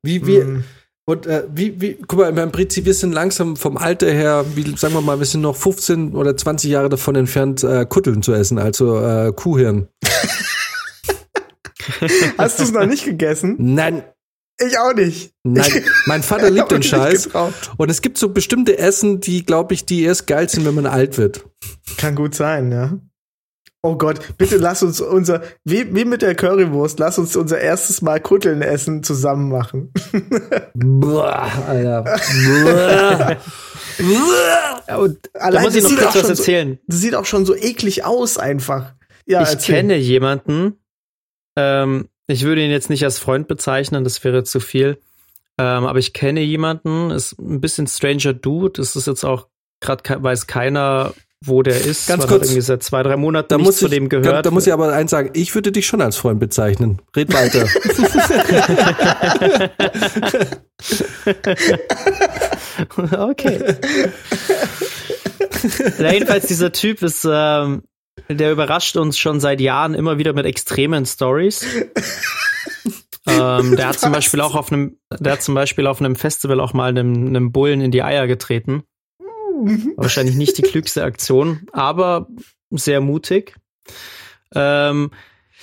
Wie, 0.02 0.26
wie, 0.26 0.40
mm. 0.40 0.64
und 1.06 1.26
äh, 1.26 1.44
wie, 1.54 1.80
wie, 1.80 1.94
guck 2.06 2.18
mal, 2.18 2.36
im 2.36 2.52
Prinzip, 2.52 2.84
wir 2.84 2.92
sind 2.92 3.12
langsam 3.12 3.56
vom 3.56 3.78
Alter 3.78 4.12
her, 4.12 4.44
wie, 4.54 4.76
sagen 4.76 4.92
wir 4.92 5.00
mal, 5.00 5.20
wir 5.20 5.24
sind 5.24 5.40
noch 5.40 5.56
15 5.56 6.14
oder 6.14 6.36
20 6.36 6.70
Jahre 6.70 6.90
davon 6.90 7.16
entfernt, 7.16 7.64
äh, 7.64 7.86
Kutteln 7.86 8.22
zu 8.22 8.34
essen, 8.34 8.58
also 8.58 9.00
äh, 9.00 9.32
Kuhhirn. 9.32 9.88
Hast 12.36 12.58
du 12.58 12.64
es 12.64 12.72
noch 12.72 12.84
nicht 12.84 13.06
gegessen? 13.06 13.56
Nein, 13.58 14.02
ich 14.58 14.78
auch 14.78 14.94
nicht. 14.94 15.32
Nein, 15.44 15.84
mein 16.06 16.22
Vater 16.22 16.50
liebt 16.50 16.70
den 16.70 16.82
Scheiß. 16.82 17.30
Und 17.76 17.90
es 17.90 18.02
gibt 18.02 18.18
so 18.18 18.28
bestimmte 18.30 18.78
Essen, 18.78 19.20
die, 19.20 19.44
glaube 19.44 19.74
ich, 19.74 19.84
die 19.84 20.02
erst 20.02 20.26
geil 20.26 20.48
sind, 20.48 20.64
wenn 20.64 20.74
man 20.74 20.86
alt 20.86 21.18
wird. 21.18 21.44
Kann 21.96 22.14
gut 22.14 22.34
sein, 22.34 22.70
ja. 22.70 22.98
Oh 23.84 23.96
Gott, 23.96 24.38
bitte 24.38 24.58
lass 24.58 24.84
uns 24.84 25.00
unser, 25.00 25.42
wie, 25.64 25.92
wie 25.92 26.04
mit 26.04 26.22
der 26.22 26.36
Currywurst, 26.36 27.00
lass 27.00 27.18
uns 27.18 27.34
unser 27.34 27.60
erstes 27.60 28.00
Mal 28.00 28.20
Kutteln 28.20 28.62
essen 28.62 29.02
zusammen 29.02 29.48
machen. 29.48 29.92
Boah, 30.74 31.50
Alter. 31.66 32.04
Boah. 32.04 33.36
ja, 34.86 34.96
und 34.96 35.18
Allein, 35.34 35.54
da 35.54 35.60
muss 35.62 35.74
ich 35.74 35.82
noch 35.82 35.98
kurz 35.98 36.14
was 36.14 36.28
erzählen. 36.28 36.74
So, 36.74 36.84
das 36.86 37.00
sieht 37.00 37.16
auch 37.16 37.24
schon 37.24 37.44
so 37.44 37.56
eklig 37.56 38.04
aus 38.04 38.38
einfach. 38.38 38.94
Ja, 39.26 39.42
ich 39.42 39.48
erzähl. 39.48 39.74
kenne 39.74 39.96
jemanden, 39.96 40.74
ähm, 41.56 42.06
ich 42.32 42.44
würde 42.44 42.64
ihn 42.64 42.70
jetzt 42.70 42.90
nicht 42.90 43.04
als 43.04 43.18
Freund 43.18 43.48
bezeichnen, 43.48 44.04
das 44.04 44.22
wäre 44.24 44.44
zu 44.44 44.60
viel. 44.60 44.98
Ähm, 45.58 45.84
aber 45.84 45.98
ich 45.98 46.12
kenne 46.12 46.40
jemanden, 46.40 47.10
ist 47.10 47.38
ein 47.38 47.60
bisschen 47.60 47.86
stranger 47.86 48.32
Dude. 48.32 48.80
Es 48.80 48.96
ist 48.96 49.06
jetzt 49.06 49.24
auch 49.24 49.48
gerade 49.80 50.22
weiß 50.22 50.46
keiner, 50.46 51.12
wo 51.44 51.62
der 51.62 51.80
ist. 51.80 52.08
Ganz 52.08 52.26
kurz. 52.26 52.44
irgendwie 52.44 52.62
seit 52.62 52.82
zwei, 52.82 53.02
drei 53.02 53.16
Monaten 53.16 53.48
da 53.48 53.58
muss 53.58 53.80
von 53.80 53.90
dem 53.90 54.08
gehört. 54.08 54.26
Da, 54.26 54.42
da 54.42 54.50
muss 54.50 54.66
ich 54.66 54.72
aber 54.72 54.92
eins 54.92 55.10
sagen, 55.10 55.30
ich 55.34 55.54
würde 55.54 55.72
dich 55.72 55.86
schon 55.86 56.00
als 56.00 56.16
Freund 56.16 56.40
bezeichnen. 56.40 57.02
Red 57.14 57.34
weiter. 57.34 57.66
okay. 63.28 63.76
ja, 65.98 66.12
jedenfalls, 66.12 66.46
dieser 66.46 66.72
Typ 66.72 67.02
ist, 67.02 67.26
ähm, 67.30 67.82
der 68.28 68.52
überrascht 68.52 68.96
uns 68.96 69.18
schon 69.18 69.40
seit 69.40 69.60
Jahren 69.60 69.94
immer 69.94 70.18
wieder 70.18 70.32
mit 70.32 70.46
extremen 70.46 71.06
Stories. 71.06 71.64
ähm, 73.26 73.76
der 73.76 73.88
hat 73.88 74.00
zum 74.00 74.12
Beispiel 74.12 74.40
auch 74.40 74.54
auf 74.54 74.72
einem, 74.72 74.98
der 75.10 75.32
hat 75.32 75.42
zum 75.42 75.54
Beispiel 75.54 75.86
auf 75.86 76.00
einem 76.00 76.16
Festival 76.16 76.60
auch 76.60 76.72
mal 76.72 76.88
einem, 76.90 77.26
einem 77.26 77.52
Bullen 77.52 77.80
in 77.80 77.90
die 77.90 78.02
Eier 78.02 78.26
getreten. 78.26 78.84
Wahrscheinlich 79.96 80.36
nicht 80.36 80.58
die 80.58 80.62
klügste 80.62 81.04
Aktion, 81.04 81.66
aber 81.72 82.26
sehr 82.70 83.00
mutig. 83.00 83.54
Ähm, 84.54 85.10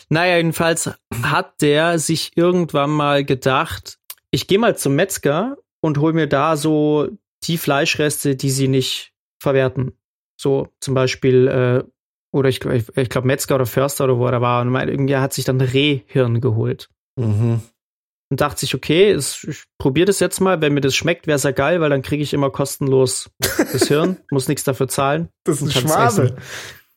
naja, 0.09 0.37
jedenfalls 0.37 0.89
hat 1.23 1.61
der 1.61 1.99
sich 1.99 2.31
irgendwann 2.35 2.91
mal 2.91 3.25
gedacht, 3.25 3.99
ich 4.31 4.47
gehe 4.47 4.59
mal 4.59 4.77
zum 4.77 4.95
Metzger 4.95 5.57
und 5.81 5.97
hol 5.99 6.13
mir 6.13 6.27
da 6.27 6.55
so 6.55 7.09
die 7.43 7.57
Fleischreste, 7.57 8.35
die 8.35 8.49
sie 8.49 8.67
nicht 8.67 9.13
verwerten. 9.39 9.93
So 10.37 10.69
zum 10.79 10.93
Beispiel, 10.93 11.47
äh, 11.47 11.83
oder 12.31 12.49
ich, 12.49 12.63
ich, 12.65 12.97
ich 12.97 13.09
glaube 13.09 13.27
Metzger 13.27 13.55
oder 13.55 13.65
Förster 13.65 14.05
oder 14.05 14.17
wo 14.17 14.27
er 14.27 14.41
war, 14.41 14.61
und 14.61 14.73
irgendwie 14.75 15.15
hat 15.17 15.33
sich 15.33 15.45
dann 15.45 15.61
Rehhirn 15.61 16.41
geholt. 16.41 16.89
Mhm. 17.17 17.61
Und 18.31 18.41
dachte 18.41 18.59
sich, 18.59 18.75
okay, 18.75 19.09
es, 19.09 19.43
ich 19.43 19.63
probiere 19.79 20.05
das 20.05 20.19
jetzt 20.19 20.39
mal, 20.39 20.61
wenn 20.61 20.73
mir 20.73 20.81
das 20.81 20.95
schmeckt, 20.95 21.25
wäre 21.25 21.37
es 21.37 21.43
ja 21.43 21.51
geil, 21.51 21.81
weil 21.81 21.89
dann 21.89 22.03
kriege 22.03 22.21
ich 22.21 22.33
immer 22.33 22.51
kostenlos 22.51 23.31
das 23.39 23.87
Hirn, 23.87 24.17
muss 24.29 24.47
nichts 24.47 24.63
dafür 24.63 24.87
zahlen. 24.87 25.29
Das 25.43 25.61
ist 25.61 25.75
ein 25.75 25.89
Schwabe. 25.89 26.35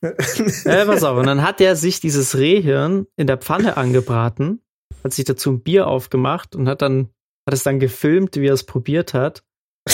Äh, 0.02 0.84
pass 0.84 1.04
auf. 1.04 1.16
Und 1.16 1.26
dann 1.26 1.42
hat 1.42 1.60
er 1.60 1.76
sich 1.76 2.00
dieses 2.00 2.36
Rehhirn 2.36 3.06
in 3.16 3.26
der 3.26 3.38
Pfanne 3.38 3.76
angebraten, 3.76 4.60
hat 5.04 5.12
sich 5.12 5.24
dazu 5.24 5.52
ein 5.52 5.62
Bier 5.62 5.86
aufgemacht 5.86 6.54
und 6.54 6.68
hat 6.68 6.82
dann, 6.82 7.08
hat 7.46 7.54
es 7.54 7.62
dann 7.62 7.78
gefilmt, 7.80 8.36
wie 8.36 8.48
er 8.48 8.54
es 8.54 8.64
probiert 8.64 9.14
hat. 9.14 9.44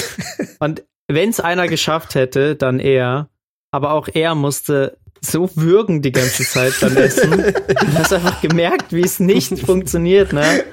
Und 0.58 0.84
wenn 1.08 1.30
es 1.30 1.40
einer 1.40 1.68
geschafft 1.68 2.14
hätte, 2.14 2.56
dann 2.56 2.80
er. 2.80 3.30
Aber 3.70 3.92
auch 3.92 4.08
er 4.12 4.34
musste 4.34 4.98
so 5.20 5.50
würgen 5.54 6.02
die 6.02 6.12
ganze 6.12 6.44
Zeit 6.44 6.74
beim 6.80 6.96
Essen. 6.96 7.30
Du 7.30 7.98
hast 7.98 8.12
einfach 8.12 8.40
gemerkt, 8.40 8.92
wie 8.92 9.02
es 9.02 9.20
nicht 9.20 9.58
funktioniert, 9.58 10.32
ne? 10.32 10.64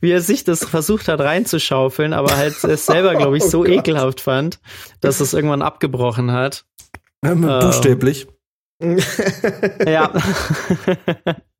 Wie 0.00 0.10
er 0.10 0.20
sich 0.20 0.44
das 0.44 0.64
versucht 0.64 1.08
hat 1.08 1.20
reinzuschaufeln, 1.20 2.12
aber 2.12 2.36
halt 2.36 2.62
es 2.64 2.86
selber, 2.86 3.14
glaube 3.14 3.36
ich, 3.36 3.44
so 3.50 3.62
Oh 3.62 3.66
ekelhaft 3.66 4.20
fand, 4.20 4.60
dass 5.00 5.20
es 5.20 5.34
irgendwann 5.34 5.62
abgebrochen 5.62 6.32
hat. 6.32 6.64
Ähm, 7.24 7.42
buchstäblich. 7.42 8.26
Ja. 9.86 10.12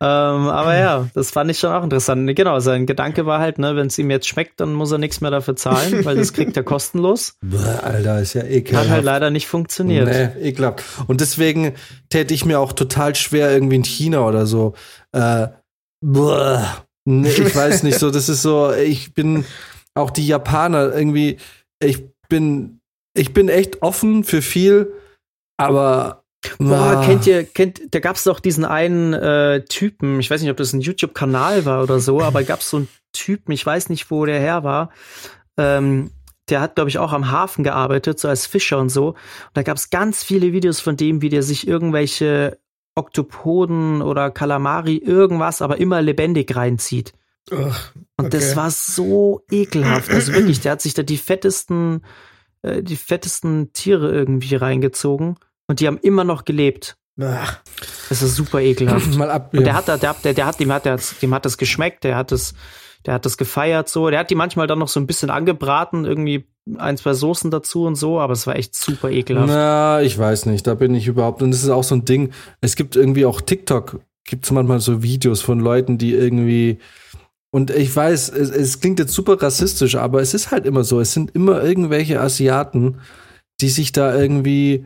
ähm, 0.00 0.48
aber 0.48 0.76
ja, 0.76 1.08
das 1.14 1.30
fand 1.30 1.50
ich 1.50 1.58
schon 1.58 1.72
auch 1.72 1.82
interessant. 1.82 2.34
Genau, 2.34 2.58
sein 2.60 2.86
Gedanke 2.86 3.26
war 3.26 3.40
halt, 3.40 3.58
ne, 3.58 3.76
wenn 3.76 3.86
es 3.86 3.98
ihm 3.98 4.10
jetzt 4.10 4.28
schmeckt, 4.28 4.60
dann 4.60 4.74
muss 4.74 4.92
er 4.92 4.98
nichts 4.98 5.20
mehr 5.20 5.30
dafür 5.30 5.56
zahlen, 5.56 6.04
weil 6.04 6.16
das 6.16 6.32
kriegt 6.32 6.56
er 6.56 6.62
kostenlos. 6.64 7.36
Bäh, 7.40 7.56
Alter, 7.56 8.20
ist 8.20 8.34
ja 8.34 8.42
Hat 8.42 8.50
ekelhaft. 8.50 8.90
halt 8.90 9.04
leider 9.04 9.30
nicht 9.30 9.46
funktioniert. 9.46 10.08
Nee, 10.08 10.48
ekelhaft. 10.48 10.84
Und 11.06 11.20
deswegen 11.20 11.74
täte 12.08 12.34
ich 12.34 12.44
mir 12.44 12.60
auch 12.60 12.72
total 12.72 13.14
schwer 13.14 13.52
irgendwie 13.52 13.76
in 13.76 13.84
China 13.84 14.26
oder 14.26 14.46
so. 14.46 14.74
Äh, 15.12 15.48
bäh. 16.04 16.58
nee, 17.04 17.28
ich 17.28 17.56
weiß 17.56 17.82
nicht 17.82 17.98
so. 17.98 18.10
Das 18.10 18.28
ist 18.28 18.42
so. 18.42 18.72
Ich 18.72 19.14
bin 19.14 19.44
auch 19.94 20.10
die 20.10 20.26
Japaner 20.26 20.94
irgendwie. 20.94 21.38
Ich 21.80 22.04
bin 22.28 22.80
ich 23.16 23.32
bin 23.32 23.48
echt 23.48 23.82
offen 23.82 24.24
für 24.24 24.42
viel, 24.42 24.92
aber 25.56 26.24
Boah, 26.58 26.96
ah, 26.98 27.06
kennt 27.06 27.26
ihr, 27.26 27.44
kennt, 27.44 27.94
da 27.94 28.00
gab's 28.00 28.24
doch 28.24 28.40
diesen 28.40 28.64
einen 28.64 29.12
äh, 29.12 29.64
Typen, 29.64 30.20
ich 30.20 30.30
weiß 30.30 30.40
nicht, 30.42 30.50
ob 30.50 30.56
das 30.56 30.72
ein 30.72 30.80
YouTube-Kanal 30.80 31.64
war 31.64 31.82
oder 31.82 32.00
so, 32.00 32.22
aber 32.22 32.44
gab's 32.44 32.70
so 32.70 32.78
einen 32.78 32.88
Typen, 33.12 33.52
ich 33.52 33.64
weiß 33.64 33.88
nicht, 33.88 34.10
wo 34.10 34.26
der 34.26 34.40
her 34.40 34.64
war, 34.64 34.90
ähm, 35.56 36.10
der 36.48 36.60
hat, 36.60 36.76
glaube 36.76 36.90
ich, 36.90 36.98
auch 36.98 37.12
am 37.12 37.30
Hafen 37.30 37.64
gearbeitet, 37.64 38.20
so 38.20 38.28
als 38.28 38.46
Fischer 38.46 38.78
und 38.78 38.88
so. 38.90 39.08
Und 39.08 39.16
da 39.54 39.62
gab's 39.62 39.90
ganz 39.90 40.22
viele 40.22 40.52
Videos 40.52 40.80
von 40.80 40.96
dem, 40.96 41.20
wie 41.22 41.28
der 41.28 41.42
sich 41.42 41.66
irgendwelche 41.66 42.58
Oktopoden 42.94 44.00
oder 44.00 44.30
Kalamari, 44.30 44.96
irgendwas, 44.96 45.60
aber 45.60 45.78
immer 45.78 46.00
lebendig 46.02 46.54
reinzieht. 46.54 47.12
Ugh, 47.50 47.74
Und 48.16 48.32
das 48.32 48.50
Okay. 48.50 48.56
war 48.56 48.70
so 48.70 49.42
ekelhaft. 49.50 50.10
Also 50.12 50.32
wirklich, 50.34 50.60
der 50.60 50.72
hat 50.72 50.80
sich 50.80 50.94
da 50.94 51.02
die 51.02 51.18
fettesten, 51.18 52.04
äh, 52.62 52.82
die 52.82 52.96
fettesten 52.96 53.72
Tiere 53.72 54.12
irgendwie 54.12 54.54
reingezogen 54.56 55.36
und 55.68 55.80
die 55.80 55.86
haben 55.86 55.98
immer 55.98 56.24
noch 56.24 56.44
gelebt. 56.44 56.96
ach, 57.20 57.60
Das 58.08 58.22
ist 58.22 58.36
super 58.36 58.60
ekelhaft. 58.60 59.14
mal 59.16 59.30
ab. 59.30 59.52
Und 59.52 59.64
der 59.64 59.74
hat 59.74 59.88
da, 59.88 59.96
der, 59.96 60.14
der, 60.22 60.34
der 60.34 60.46
hat, 60.46 60.60
dem 60.60 60.72
hat, 60.72 60.84
der, 60.84 60.98
dem 61.22 61.34
hat 61.34 61.44
das 61.44 61.58
geschmeckt, 61.58 62.04
der 62.04 62.16
hat 62.16 62.32
das, 62.32 62.54
der 63.04 63.14
hat 63.14 63.24
das 63.24 63.36
gefeiert 63.36 63.88
so. 63.88 64.10
Der 64.10 64.20
hat 64.20 64.30
die 64.30 64.34
manchmal 64.34 64.66
dann 64.66 64.78
noch 64.78 64.88
so 64.88 65.00
ein 65.00 65.06
bisschen 65.06 65.30
angebraten, 65.30 66.04
irgendwie 66.04 66.46
ein, 66.76 66.96
zwei 66.96 67.14
Soßen 67.14 67.50
dazu 67.50 67.84
und 67.84 67.94
so, 67.94 68.18
aber 68.20 68.32
es 68.32 68.46
war 68.46 68.56
echt 68.56 68.74
super 68.74 69.10
ekelhaft. 69.10 69.48
Na, 69.48 70.02
ich 70.02 70.18
weiß 70.18 70.46
nicht, 70.46 70.66
da 70.66 70.74
bin 70.74 70.94
ich 70.94 71.06
überhaupt. 71.06 71.40
Und 71.42 71.52
das 71.52 71.62
ist 71.62 71.68
auch 71.70 71.84
so 71.84 71.94
ein 71.94 72.04
Ding. 72.04 72.32
Es 72.60 72.74
gibt 72.76 72.96
irgendwie 72.96 73.24
auch 73.24 73.40
TikTok, 73.40 74.00
gibt 74.24 74.44
es 74.44 74.50
manchmal 74.50 74.80
so 74.80 75.02
Videos 75.02 75.40
von 75.40 75.60
Leuten, 75.60 75.98
die 75.98 76.12
irgendwie. 76.14 76.78
Und 77.52 77.70
ich 77.70 77.94
weiß, 77.94 78.30
es, 78.30 78.50
es 78.50 78.80
klingt 78.80 78.98
jetzt 78.98 79.14
super 79.14 79.40
rassistisch, 79.40 79.94
aber 79.94 80.20
es 80.20 80.34
ist 80.34 80.50
halt 80.50 80.66
immer 80.66 80.82
so. 80.84 81.00
Es 81.00 81.12
sind 81.12 81.30
immer 81.34 81.62
irgendwelche 81.62 82.20
Asiaten, 82.20 82.98
die 83.60 83.68
sich 83.70 83.92
da 83.92 84.14
irgendwie, 84.14 84.84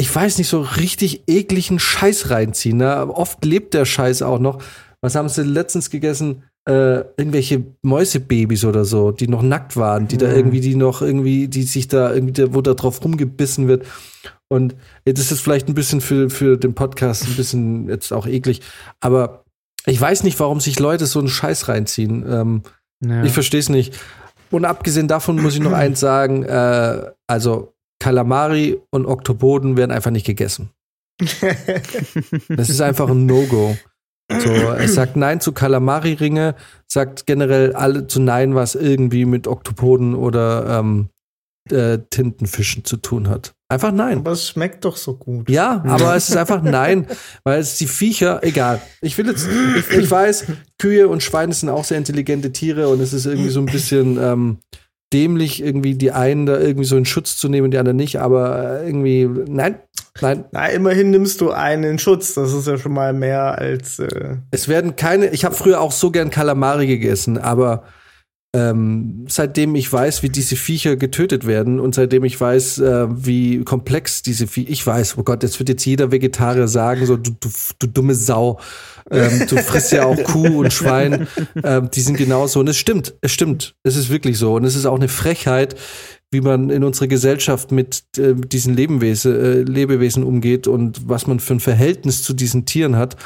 ich 0.00 0.14
weiß 0.14 0.38
nicht, 0.38 0.48
so 0.48 0.60
richtig 0.62 1.24
ekligen 1.26 1.78
Scheiß 1.78 2.30
reinziehen. 2.30 2.78
Ne? 2.78 3.06
Oft 3.08 3.44
lebt 3.44 3.74
der 3.74 3.84
Scheiß 3.84 4.22
auch 4.22 4.38
noch. 4.38 4.62
Was 5.02 5.14
haben 5.14 5.28
sie 5.28 5.42
letztens 5.42 5.90
gegessen? 5.90 6.44
Äh, 6.68 7.04
irgendwelche 7.16 7.64
Mäusebabys 7.82 8.64
oder 8.64 8.84
so, 8.84 9.12
die 9.12 9.28
noch 9.28 9.42
nackt 9.42 9.76
waren, 9.76 10.08
die 10.08 10.18
da 10.18 10.28
Mhm. 10.28 10.34
irgendwie, 10.36 10.60
die 10.60 10.74
noch 10.74 11.00
irgendwie, 11.02 11.48
die 11.48 11.62
sich 11.62 11.88
da 11.88 12.12
irgendwie, 12.12 12.54
wo 12.54 12.60
da 12.60 12.74
drauf 12.74 13.02
rumgebissen 13.02 13.66
wird. 13.68 13.86
Und 14.48 14.74
jetzt 15.06 15.20
ist 15.20 15.30
es 15.32 15.40
vielleicht 15.40 15.68
ein 15.68 15.74
bisschen 15.74 16.00
für, 16.00 16.28
für 16.28 16.56
den 16.58 16.74
Podcast 16.74 17.26
ein 17.26 17.34
bisschen 17.36 17.88
jetzt 17.88 18.12
auch 18.12 18.26
eklig, 18.26 18.60
aber 19.00 19.44
ich 19.86 19.98
weiß 20.00 20.22
nicht, 20.24 20.38
warum 20.40 20.60
sich 20.60 20.78
Leute 20.78 21.06
so 21.06 21.18
einen 21.18 21.28
Scheiß 21.28 21.68
reinziehen. 21.68 22.24
Ähm, 22.28 22.62
Ja. 23.02 23.24
Ich 23.24 23.32
verstehe 23.32 23.60
es 23.60 23.70
nicht. 23.70 23.98
Und 24.50 24.66
abgesehen 24.66 25.08
davon 25.08 25.40
muss 25.40 25.54
ich 25.54 25.60
noch 25.60 25.72
eins 25.72 26.00
sagen, 26.00 26.42
äh, 26.44 27.10
also 27.26 27.72
Kalamari 28.00 28.80
und 28.90 29.06
Oktopoden 29.06 29.76
werden 29.76 29.92
einfach 29.92 30.10
nicht 30.10 30.26
gegessen. 30.26 30.70
Das 32.48 32.68
ist 32.68 32.80
einfach 32.80 33.08
ein 33.08 33.26
No-Go. 33.26 33.76
So, 34.38 34.52
es 34.72 34.94
sagt 34.94 35.16
Nein 35.16 35.40
zu 35.40 35.52
Kalamari-Ringe, 35.52 36.54
sagt 36.86 37.26
generell 37.26 37.74
alle 37.74 38.06
zu 38.06 38.20
Nein, 38.20 38.54
was 38.54 38.74
irgendwie 38.74 39.24
mit 39.24 39.48
Oktopoden 39.48 40.14
oder 40.14 40.78
ähm, 40.78 41.08
äh, 41.70 41.98
Tintenfischen 42.10 42.84
zu 42.84 42.96
tun 42.96 43.28
hat. 43.28 43.52
Einfach 43.68 43.92
Nein. 43.92 44.18
aber 44.18 44.32
es 44.32 44.48
schmeckt 44.48 44.84
doch 44.84 44.96
so 44.96 45.16
gut. 45.16 45.48
Ja, 45.48 45.82
aber 45.86 46.14
es 46.16 46.28
ist 46.28 46.36
einfach 46.36 46.62
Nein, 46.62 47.06
weil 47.44 47.60
es 47.60 47.76
die 47.76 47.86
Viecher, 47.86 48.42
egal. 48.42 48.80
Ich 49.00 49.18
will 49.18 49.26
jetzt, 49.26 49.48
ich, 49.76 49.96
ich 49.96 50.10
weiß, 50.10 50.46
Kühe 50.78 51.08
und 51.08 51.22
Schweine 51.22 51.52
sind 51.52 51.68
auch 51.68 51.84
sehr 51.84 51.98
intelligente 51.98 52.52
Tiere 52.52 52.88
und 52.88 53.00
es 53.00 53.12
ist 53.12 53.26
irgendwie 53.26 53.50
so 53.50 53.60
ein 53.60 53.66
bisschen 53.66 54.18
ähm, 54.18 54.58
dämlich, 55.12 55.62
irgendwie 55.62 55.94
die 55.94 56.12
einen 56.12 56.46
da 56.46 56.58
irgendwie 56.58 56.84
so 56.84 56.96
in 56.96 57.04
Schutz 57.04 57.36
zu 57.36 57.48
nehmen, 57.48 57.70
die 57.70 57.78
anderen 57.78 57.96
nicht, 57.96 58.20
aber 58.20 58.80
äh, 58.82 58.86
irgendwie, 58.86 59.28
nein, 59.48 59.76
nein. 60.20 60.44
Na, 60.52 60.66
immerhin 60.66 61.10
nimmst 61.10 61.40
du 61.40 61.50
einen 61.50 61.84
in 61.84 61.98
Schutz. 61.98 62.34
Das 62.34 62.52
ist 62.52 62.66
ja 62.66 62.78
schon 62.78 62.92
mal 62.92 63.12
mehr 63.12 63.58
als. 63.58 63.98
Äh, 63.98 64.36
Es 64.50 64.68
werden 64.68 64.96
keine, 64.96 65.28
ich 65.30 65.44
habe 65.44 65.54
früher 65.54 65.80
auch 65.80 65.92
so 65.92 66.10
gern 66.10 66.30
Kalamari 66.30 66.86
gegessen, 66.86 67.38
aber 67.38 67.84
ähm, 68.52 69.26
seitdem 69.28 69.76
ich 69.76 69.92
weiß, 69.92 70.24
wie 70.24 70.28
diese 70.28 70.56
Viecher 70.56 70.96
getötet 70.96 71.46
werden 71.46 71.78
und 71.78 71.94
seitdem 71.94 72.24
ich 72.24 72.40
weiß, 72.40 72.78
äh, 72.78 73.06
wie 73.08 73.62
komplex 73.62 74.22
diese 74.22 74.48
Viecher, 74.48 74.70
ich 74.70 74.84
weiß, 74.84 75.18
oh 75.18 75.22
Gott, 75.22 75.44
jetzt 75.44 75.60
wird 75.60 75.68
jetzt 75.68 75.84
jeder 75.84 76.10
Vegetarier 76.10 76.66
sagen, 76.66 77.06
so 77.06 77.16
du, 77.16 77.30
du, 77.30 77.48
du 77.78 77.86
dumme 77.86 78.14
Sau, 78.14 78.58
ähm, 79.08 79.46
du 79.48 79.56
frisst 79.58 79.92
ja 79.92 80.04
auch 80.04 80.16
Kuh 80.24 80.60
und 80.60 80.72
Schwein, 80.72 81.28
ähm, 81.62 81.90
die 81.94 82.00
sind 82.00 82.16
genauso 82.16 82.58
und 82.58 82.68
es 82.68 82.76
stimmt, 82.76 83.14
es 83.20 83.30
stimmt, 83.30 83.76
es 83.84 83.94
ist 83.94 84.10
wirklich 84.10 84.36
so 84.36 84.54
und 84.54 84.64
es 84.64 84.74
ist 84.74 84.86
auch 84.86 84.96
eine 84.96 85.08
Frechheit, 85.08 85.76
wie 86.32 86.40
man 86.40 86.70
in 86.70 86.82
unserer 86.82 87.06
Gesellschaft 87.06 87.70
mit 87.70 88.02
äh, 88.18 88.34
diesen 88.34 88.74
Lebewesen, 88.74 89.32
äh, 89.32 89.60
Lebewesen 89.62 90.24
umgeht 90.24 90.66
und 90.66 91.08
was 91.08 91.28
man 91.28 91.38
für 91.38 91.54
ein 91.54 91.60
Verhältnis 91.60 92.24
zu 92.24 92.32
diesen 92.32 92.66
Tieren 92.66 92.96
hat. 92.96 93.16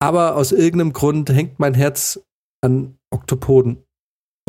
Aber 0.00 0.34
aus 0.34 0.50
irgendeinem 0.50 0.92
Grund 0.92 1.30
hängt 1.30 1.60
mein 1.60 1.74
Herz 1.74 2.20
an 2.62 2.96
Oktopoden. 3.10 3.84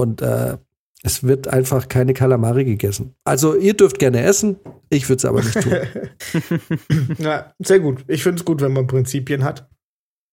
Und 0.02 0.22
äh, 0.24 0.58
es 1.04 1.24
wird 1.24 1.48
einfach 1.48 1.88
keine 1.88 2.14
Kalamari 2.14 2.66
gegessen. 2.66 3.14
Also 3.24 3.56
ihr 3.56 3.76
dürft 3.76 4.00
gerne 4.00 4.24
essen, 4.24 4.58
ich 4.90 5.08
würde 5.10 5.18
es 5.18 5.26
aber 5.26 5.42
nicht 5.42 5.62
tun. 5.62 5.74
ja, 7.20 7.54
sehr 7.60 7.80
gut. 7.80 8.04
Ich 8.08 8.24
finde 8.24 8.40
es 8.40 8.46
gut, 8.46 8.62
wenn 8.62 8.74
man 8.74 8.88
Prinzipien 8.88 9.44
hat. 9.44 9.70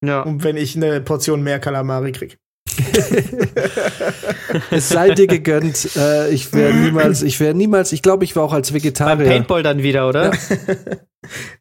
Ja. 0.04 0.22
Und 0.22 0.42
wenn 0.44 0.56
ich 0.56 0.74
eine 0.74 1.02
Portion 1.02 1.42
mehr 1.42 1.58
Kalamari 1.58 2.12
kriege. 2.12 2.36
es 4.70 4.88
sei 4.88 5.10
dir 5.10 5.26
gegönnt. 5.26 5.96
Äh, 5.96 6.30
ich 6.30 6.52
wäre 6.54 6.72
niemals, 6.72 7.22
ich 7.22 7.40
wäre 7.40 7.54
niemals, 7.54 7.92
ich 7.92 8.00
glaube, 8.00 8.24
ich 8.24 8.36
war 8.36 8.42
auch 8.44 8.54
als 8.54 8.72
Vegetarier. 8.72 9.16
Beim 9.16 9.26
Paintball 9.26 9.62
dann 9.62 9.82
wieder, 9.82 10.08
oder? 10.08 10.32
Ja. 10.32 10.38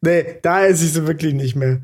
nee, 0.00 0.24
da 0.42 0.64
esse 0.64 0.84
ich 0.84 0.92
sie 0.92 1.06
wirklich 1.06 1.34
nicht 1.34 1.56
mehr. 1.56 1.82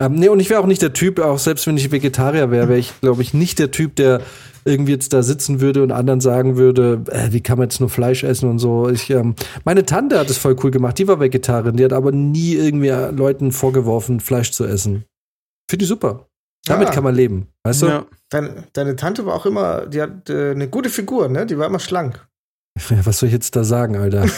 ähm, 0.00 0.14
nee, 0.14 0.28
und 0.28 0.40
ich 0.40 0.48
wäre 0.48 0.60
auch 0.60 0.66
nicht 0.66 0.82
der 0.82 0.92
Typ, 0.92 1.18
auch 1.18 1.38
selbst 1.38 1.66
wenn 1.66 1.76
ich 1.76 1.90
Vegetarier 1.90 2.50
wäre, 2.50 2.68
wäre 2.68 2.78
ich, 2.78 2.92
glaube 3.00 3.22
ich, 3.22 3.34
nicht 3.34 3.58
der 3.58 3.70
Typ, 3.70 3.96
der 3.96 4.22
irgendwie 4.66 4.92
jetzt 4.92 5.12
da 5.12 5.22
sitzen 5.22 5.60
würde 5.60 5.82
und 5.82 5.92
anderen 5.92 6.20
sagen 6.20 6.56
würde, 6.56 7.04
äh, 7.10 7.32
wie 7.32 7.40
kann 7.40 7.58
man 7.58 7.68
jetzt 7.68 7.80
nur 7.80 7.88
Fleisch 7.88 8.24
essen 8.24 8.50
und 8.50 8.58
so. 8.58 8.88
Ich, 8.88 9.08
ähm, 9.10 9.34
meine 9.64 9.86
Tante 9.86 10.18
hat 10.18 10.28
es 10.28 10.38
voll 10.38 10.56
cool 10.62 10.70
gemacht, 10.70 10.98
die 10.98 11.08
war 11.08 11.20
Vegetarierin, 11.20 11.76
die 11.76 11.84
hat 11.84 11.92
aber 11.92 12.12
nie 12.12 12.54
irgendwie 12.54 12.88
Leuten 12.88 13.52
vorgeworfen, 13.52 14.20
Fleisch 14.20 14.50
zu 14.52 14.64
essen. 14.64 15.04
Finde 15.70 15.84
ich 15.84 15.88
super. 15.88 16.26
Damit 16.66 16.88
ah. 16.88 16.90
kann 16.90 17.04
man 17.04 17.14
leben, 17.14 17.46
weißt 17.64 17.82
du? 17.82 17.86
Ja. 17.86 18.06
Deine, 18.28 18.64
deine 18.72 18.96
Tante 18.96 19.24
war 19.24 19.34
auch 19.34 19.46
immer, 19.46 19.86
die 19.86 20.02
hat 20.02 20.28
äh, 20.28 20.50
eine 20.50 20.68
gute 20.68 20.90
Figur, 20.90 21.28
ne? 21.28 21.46
Die 21.46 21.56
war 21.58 21.66
immer 21.66 21.78
schlank. 21.78 22.26
Ja, 22.90 22.98
was 23.06 23.18
soll 23.18 23.28
ich 23.28 23.32
jetzt 23.32 23.54
da 23.54 23.62
sagen, 23.64 23.96
Alter? 23.96 24.22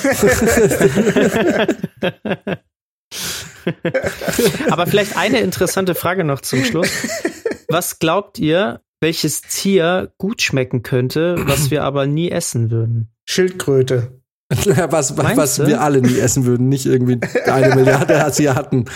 Aber 4.71 4.87
vielleicht 4.87 5.17
eine 5.17 5.41
interessante 5.41 5.95
Frage 5.95 6.25
noch 6.25 6.41
zum 6.41 6.65
Schluss. 6.65 6.91
Was 7.69 7.99
glaubt 7.99 8.39
ihr, 8.39 8.81
welches 9.01 9.43
Tier 9.43 10.13
gut 10.19 10.43
schmecken 10.43 10.83
könnte, 10.83 11.37
was 11.47 11.71
wir 11.71 11.85
aber 11.85 12.07
nie 12.07 12.31
essen 12.31 12.71
würden? 12.71 13.09
Schildkröte. 13.25 14.21
was, 14.51 15.17
was 15.17 15.67
wir 15.67 15.83
alle 15.83 16.01
nie 16.01 16.19
essen 16.19 16.47
würden, 16.47 16.71
nicht 16.71 16.87
irgendwie 16.87 17.21
eine 17.45 17.75
Milliarde 17.75 18.25
Asiaten. 18.25 18.87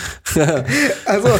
also. 1.05 1.27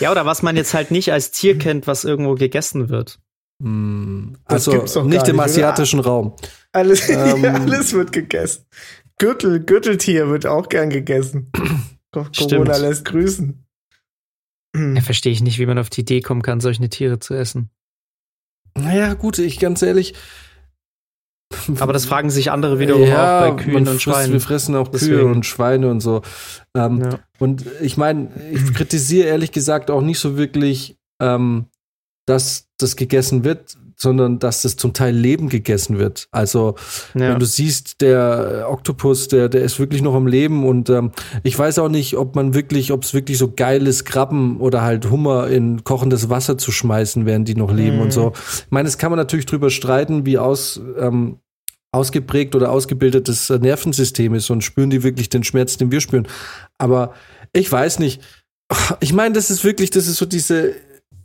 ja, 0.00 0.10
oder 0.10 0.26
was 0.26 0.42
man 0.42 0.56
jetzt 0.56 0.74
halt 0.74 0.90
nicht 0.90 1.12
als 1.12 1.30
Tier 1.30 1.58
kennt, 1.58 1.86
was 1.86 2.04
irgendwo 2.04 2.34
gegessen 2.34 2.88
wird. 2.88 3.20
Hm, 3.62 4.36
also 4.46 5.04
nicht 5.04 5.28
im 5.28 5.38
asiatischen 5.38 5.98
nicht. 5.98 6.08
Raum. 6.08 6.34
Alles, 6.72 7.08
ähm, 7.08 7.44
alles 7.44 7.92
wird 7.92 8.10
gegessen. 8.10 8.66
Gürtel, 9.18 9.60
Gürteltier 9.60 10.28
wird 10.28 10.46
auch 10.46 10.68
gern 10.68 10.90
gegessen. 10.90 11.52
Corona 12.10 12.32
Stimmt. 12.34 12.78
lässt 12.80 13.04
grüßen. 13.04 13.64
Ja, 14.74 15.00
verstehe 15.02 15.32
ich 15.32 15.42
nicht, 15.42 15.58
wie 15.58 15.66
man 15.66 15.78
auf 15.78 15.90
die 15.90 16.00
Idee 16.00 16.20
kommen 16.20 16.42
kann, 16.42 16.60
solche 16.60 16.88
Tiere 16.88 17.18
zu 17.18 17.34
essen. 17.34 17.70
Naja, 18.74 19.12
gut, 19.14 19.38
ich 19.38 19.58
ganz 19.58 19.82
ehrlich. 19.82 20.14
Aber 21.78 21.92
das 21.92 22.06
fragen 22.06 22.30
sich 22.30 22.50
andere 22.50 22.78
wiederum 22.78 23.02
ja, 23.02 23.38
auch 23.38 23.40
bei 23.56 23.62
Kühen 23.62 23.86
und 23.86 24.00
Schweinen. 24.00 24.32
Wir 24.32 24.40
fressen 24.40 24.74
auch 24.74 24.88
Deswegen. 24.88 25.16
Kühe 25.16 25.26
und 25.26 25.44
Schweine 25.44 25.90
und 25.90 26.00
so. 26.00 26.22
Ähm, 26.74 27.02
ja. 27.02 27.18
Und 27.38 27.66
ich 27.82 27.96
meine, 27.96 28.30
ich 28.50 28.72
kritisiere 28.72 29.28
ehrlich 29.28 29.52
gesagt 29.52 29.90
auch 29.90 30.00
nicht 30.00 30.18
so 30.18 30.38
wirklich, 30.38 30.96
ähm, 31.20 31.66
dass 32.26 32.68
das 32.78 32.96
gegessen 32.96 33.44
wird, 33.44 33.76
sondern 34.02 34.38
dass 34.38 34.62
das 34.62 34.76
zum 34.76 34.92
Teil 34.92 35.14
Leben 35.14 35.48
gegessen 35.48 35.98
wird. 35.98 36.28
Also 36.30 36.74
ja. 37.14 37.30
wenn 37.30 37.38
du 37.38 37.46
siehst, 37.46 38.00
der 38.00 38.66
Oktopus, 38.68 39.28
der, 39.28 39.48
der 39.48 39.62
ist 39.62 39.78
wirklich 39.78 40.02
noch 40.02 40.14
am 40.14 40.26
Leben 40.26 40.66
und 40.66 40.90
ähm, 40.90 41.12
ich 41.42 41.58
weiß 41.58 41.78
auch 41.78 41.88
nicht, 41.88 42.16
ob 42.16 42.34
man 42.34 42.52
wirklich, 42.52 42.92
ob 42.92 43.04
es 43.04 43.14
wirklich 43.14 43.38
so 43.38 43.52
geil 43.52 43.86
ist, 43.86 44.04
Krabben 44.04 44.60
oder 44.60 44.82
halt 44.82 45.10
Hummer 45.10 45.48
in 45.48 45.84
kochendes 45.84 46.28
Wasser 46.28 46.58
zu 46.58 46.72
schmeißen, 46.72 47.24
während 47.24 47.48
die 47.48 47.54
noch 47.54 47.72
leben 47.72 47.96
mhm. 47.96 48.02
und 48.02 48.12
so. 48.12 48.32
Ich 48.34 48.70
meine, 48.70 48.88
es 48.88 48.98
kann 48.98 49.10
man 49.10 49.18
natürlich 49.18 49.46
drüber 49.46 49.70
streiten, 49.70 50.26
wie 50.26 50.36
aus 50.36 50.80
ähm, 50.98 51.38
ausgeprägt 51.92 52.54
oder 52.54 52.72
ausgebildetes 52.72 53.50
Nervensystem 53.50 54.34
ist 54.34 54.50
und 54.50 54.64
spüren 54.64 54.90
die 54.90 55.02
wirklich 55.02 55.28
den 55.28 55.44
Schmerz, 55.44 55.76
den 55.76 55.92
wir 55.92 56.00
spüren. 56.00 56.26
Aber 56.78 57.12
ich 57.52 57.70
weiß 57.70 57.98
nicht. 57.98 58.22
Ich 59.00 59.12
meine, 59.12 59.34
das 59.34 59.50
ist 59.50 59.62
wirklich, 59.62 59.90
das 59.90 60.06
ist 60.06 60.16
so 60.16 60.24
diese 60.24 60.74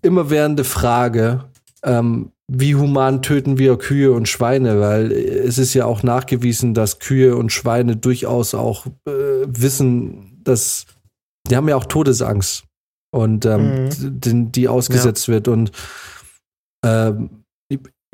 immerwährende 0.01 0.65
Frage. 0.65 1.45
Ähm, 1.83 2.31
wie 2.49 2.75
human 2.75 3.21
töten 3.21 3.57
wir 3.57 3.77
Kühe 3.77 4.11
und 4.13 4.29
Schweine, 4.29 4.79
weil 4.79 5.11
es 5.11 5.57
ist 5.57 5.73
ja 5.73 5.85
auch 5.85 6.01
nachgewiesen, 6.01 6.73
dass 6.73 6.99
Kühe 6.99 7.35
und 7.35 7.51
Schweine 7.51 7.97
durchaus 7.97 8.53
auch 8.53 8.85
äh, 9.05 9.45
wissen, 9.45 10.41
dass 10.43 10.85
die 11.49 11.55
haben 11.55 11.67
ja 11.67 11.75
auch 11.75 11.85
Todesangst 11.85 12.63
und 13.13 13.45
ähm, 13.45 13.85
mhm. 13.85 13.89
die, 14.19 14.51
die, 14.51 14.67
ausgesetzt 14.67 15.27
ja. 15.27 15.35
wird. 15.35 15.47
Und 15.47 15.71
ähm, 16.85 17.43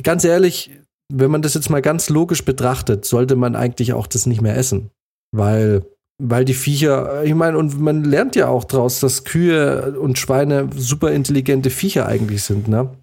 ganz 0.02 0.24
ehrlich, 0.24 0.72
wenn 1.12 1.32
man 1.32 1.42
das 1.42 1.54
jetzt 1.54 1.70
mal 1.70 1.82
ganz 1.82 2.10
logisch 2.10 2.44
betrachtet, 2.44 3.06
sollte 3.06 3.36
man 3.36 3.56
eigentlich 3.56 3.94
auch 3.94 4.08
das 4.08 4.26
nicht 4.26 4.42
mehr 4.42 4.58
essen, 4.58 4.90
weil 5.32 5.86
weil 6.22 6.46
die 6.46 6.54
Viecher, 6.54 7.24
ich 7.24 7.34
meine, 7.34 7.58
und 7.58 7.82
man 7.82 8.04
lernt 8.04 8.36
ja 8.36 8.48
auch 8.48 8.64
draus, 8.66 9.00
dass 9.00 9.24
Kühe 9.24 10.00
und 10.00 10.20
Schweine 10.20 10.70
super 10.76 11.12
intelligente 11.12 11.72
Viecher 11.72 12.06
eigentlich 12.06 12.44
sind, 12.44 12.68
ne? 12.68 12.96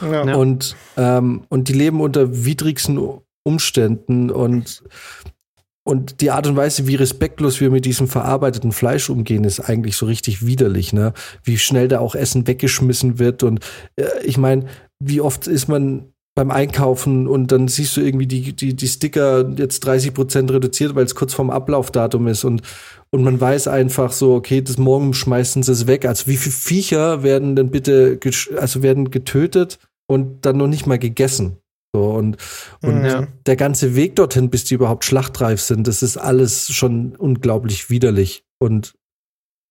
Ja. 0.00 0.34
Und, 0.34 0.76
ähm, 0.96 1.44
und 1.48 1.68
die 1.68 1.72
leben 1.72 2.00
unter 2.00 2.44
widrigsten 2.44 2.98
Umständen 3.42 4.30
und, 4.30 4.82
und 5.84 6.20
die 6.20 6.30
Art 6.30 6.46
und 6.46 6.56
Weise, 6.56 6.86
wie 6.86 6.94
respektlos 6.94 7.60
wir 7.60 7.70
mit 7.70 7.84
diesem 7.84 8.08
verarbeiteten 8.08 8.72
Fleisch 8.72 9.10
umgehen, 9.10 9.44
ist 9.44 9.60
eigentlich 9.60 9.96
so 9.96 10.06
richtig 10.06 10.46
widerlich, 10.46 10.92
ne? 10.92 11.12
Wie 11.42 11.58
schnell 11.58 11.88
da 11.88 11.98
auch 11.98 12.14
Essen 12.14 12.46
weggeschmissen 12.46 13.18
wird. 13.18 13.42
Und 13.42 13.60
äh, 13.96 14.06
ich 14.24 14.38
meine, 14.38 14.66
wie 14.98 15.20
oft 15.20 15.46
ist 15.46 15.68
man 15.68 16.13
beim 16.34 16.50
Einkaufen 16.50 17.28
und 17.28 17.52
dann 17.52 17.68
siehst 17.68 17.96
du 17.96 18.00
irgendwie 18.00 18.26
die, 18.26 18.54
die, 18.54 18.74
die 18.74 18.88
Sticker 18.88 19.48
jetzt 19.56 19.80
30 19.80 20.14
Prozent 20.14 20.50
reduziert, 20.50 20.94
weil 20.94 21.04
es 21.04 21.14
kurz 21.14 21.32
vorm 21.32 21.50
Ablaufdatum 21.50 22.26
ist 22.26 22.44
und, 22.44 22.62
und 23.10 23.22
man 23.22 23.40
weiß 23.40 23.68
einfach 23.68 24.10
so, 24.10 24.34
okay, 24.34 24.60
das 24.60 24.76
morgen 24.76 25.14
schmeißen 25.14 25.62
sie 25.62 25.70
es 25.70 25.86
weg. 25.86 26.04
Also 26.06 26.26
wie 26.26 26.36
viele 26.36 26.54
Viecher 26.54 27.22
werden 27.22 27.54
denn 27.54 27.70
bitte, 27.70 28.18
also 28.58 28.82
werden 28.82 29.12
getötet 29.12 29.78
und 30.08 30.44
dann 30.44 30.56
noch 30.56 30.66
nicht 30.66 30.86
mal 30.86 30.98
gegessen? 30.98 31.58
So 31.94 32.10
und, 32.10 32.38
und 32.82 33.04
ja. 33.04 33.28
der 33.46 33.54
ganze 33.54 33.94
Weg 33.94 34.16
dorthin, 34.16 34.50
bis 34.50 34.64
die 34.64 34.74
überhaupt 34.74 35.04
schlachtreif 35.04 35.60
sind, 35.60 35.86
das 35.86 36.02
ist 36.02 36.16
alles 36.16 36.72
schon 36.72 37.14
unglaublich 37.14 37.88
widerlich. 37.88 38.44
Und 38.58 38.94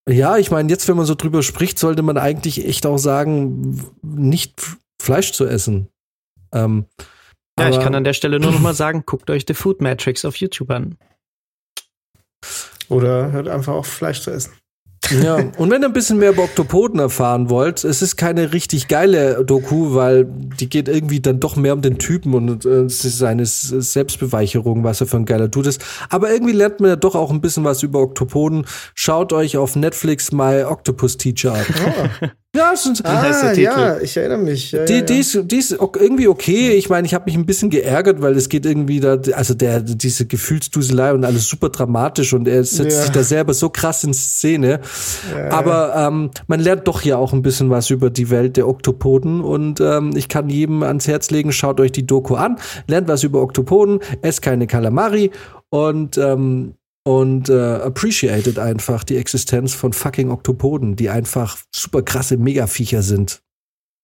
ja, 0.09 0.37
ich 0.37 0.49
meine, 0.49 0.69
jetzt, 0.69 0.87
wenn 0.87 0.95
man 0.95 1.05
so 1.05 1.15
drüber 1.15 1.43
spricht, 1.43 1.77
sollte 1.77 2.01
man 2.01 2.17
eigentlich 2.17 2.65
echt 2.65 2.85
auch 2.85 2.97
sagen, 2.97 3.91
nicht 4.01 4.77
Fleisch 5.01 5.33
zu 5.33 5.45
essen. 5.45 5.89
Ähm, 6.53 6.85
ja, 7.59 7.69
ich 7.69 7.79
kann 7.79 7.93
an 7.93 8.03
der 8.03 8.13
Stelle 8.13 8.39
nur 8.39 8.51
noch 8.51 8.59
mal 8.59 8.73
sagen, 8.73 9.03
guckt 9.05 9.29
euch 9.29 9.43
The 9.47 9.53
Food 9.53 9.81
Matrix 9.81 10.25
auf 10.25 10.35
YouTube 10.37 10.71
an. 10.71 10.97
Oder 12.89 13.31
hört 13.31 13.47
einfach 13.47 13.73
auf, 13.73 13.87
Fleisch 13.87 14.21
zu 14.21 14.31
essen. 14.31 14.53
Ja, 15.21 15.35
und 15.35 15.69
wenn 15.69 15.81
ihr 15.81 15.87
ein 15.87 15.93
bisschen 15.93 16.17
mehr 16.17 16.31
über 16.31 16.43
Oktopoden 16.43 16.99
erfahren 16.99 17.49
wollt, 17.49 17.83
es 17.83 18.01
ist 18.01 18.15
keine 18.15 18.53
richtig 18.53 18.87
geile 18.87 19.43
Doku, 19.43 19.93
weil 19.93 20.25
die 20.25 20.69
geht 20.69 20.87
irgendwie 20.87 21.19
dann 21.19 21.39
doch 21.39 21.55
mehr 21.55 21.73
um 21.73 21.81
den 21.81 21.99
Typen 21.99 22.33
und 22.33 22.65
äh, 22.65 22.83
es 22.83 23.03
ist 23.03 23.21
eine 23.21 23.45
Selbstbeweicherung, 23.45 24.83
was 24.83 25.01
er 25.01 25.07
für 25.07 25.17
ein 25.17 25.25
geiler 25.25 25.49
Dude 25.49 25.69
ist. 25.69 25.83
Aber 26.09 26.31
irgendwie 26.31 26.53
lernt 26.53 26.79
man 26.79 26.89
ja 26.89 26.95
doch 26.95 27.15
auch 27.15 27.31
ein 27.31 27.41
bisschen 27.41 27.65
was 27.65 27.83
über 27.83 27.99
Oktopoden. 27.99 28.65
Schaut 28.95 29.33
euch 29.33 29.57
auf 29.57 29.75
Netflix 29.75 30.31
My 30.31 30.63
Octopus 30.63 31.17
Teacher 31.17 31.53
an. 31.53 32.31
Ja, 32.55 32.71
es 32.71 32.85
ist, 32.85 33.03
ah, 33.03 33.51
ja, 33.53 33.99
ich 33.99 34.15
erinnere 34.15 34.37
mich. 34.37 34.71
Ja, 34.73 34.85
die, 34.85 34.93
ja, 34.93 34.99
ja. 34.99 35.05
Die, 35.05 35.19
ist, 35.19 35.39
die 35.45 35.57
ist 35.57 35.71
irgendwie 35.71 36.27
okay. 36.27 36.73
Ich 36.73 36.87
meine, 36.87 37.07
ich 37.07 37.15
habe 37.15 37.25
mich 37.25 37.33
ein 37.33 37.47
bisschen 37.47 37.71
geärgert, 37.71 38.21
weil 38.21 38.35
es 38.35 38.47
geht 38.47 38.67
irgendwie 38.67 38.99
da, 38.99 39.17
also 39.33 39.55
der, 39.55 39.79
diese 39.79 40.27
Gefühlsduselei 40.27 41.13
und 41.13 41.25
alles 41.25 41.47
super 41.47 41.69
dramatisch 41.69 42.31
und 42.31 42.47
er 42.47 42.63
setzt 42.63 43.01
sich 43.01 43.09
da 43.09 43.23
selber 43.23 43.55
so 43.55 43.71
krass 43.71 44.03
in 44.03 44.13
Szene. 44.13 44.81
Aber 45.49 45.95
ähm, 45.95 46.29
man 46.45 46.59
lernt 46.59 46.87
doch 46.87 47.01
ja 47.01 47.17
auch 47.17 47.33
ein 47.33 47.41
bisschen 47.41 47.71
was 47.71 47.89
über 47.89 48.11
die 48.11 48.29
Welt 48.29 48.55
der 48.55 48.67
Oktopoden 48.67 49.41
und 49.41 49.81
ähm, 49.81 50.11
ich 50.15 50.29
kann 50.29 50.47
jedem 50.47 50.83
ans 50.83 51.07
Herz 51.07 51.31
legen, 51.31 51.51
schaut 51.51 51.79
euch 51.79 51.91
die 51.91 52.05
Doku 52.05 52.35
an, 52.35 52.59
lernt 52.85 53.07
was 53.07 53.23
über 53.23 53.41
Oktopoden, 53.41 53.99
esst 54.21 54.43
keine 54.43 54.67
Kalamari 54.67 55.31
und 55.71 56.19
ähm, 56.19 56.75
und 57.05 57.49
äh, 57.49 57.75
appreciated 57.75 58.59
einfach 58.59 59.03
die 59.03 59.17
Existenz 59.17 59.73
von 59.73 59.93
fucking 59.93 60.31
Oktopoden, 60.31 60.95
die 60.95 61.09
einfach 61.09 61.57
super 61.73 62.01
krasse 62.01 62.37
Megaviecher 62.37 63.01
sind. 63.01 63.41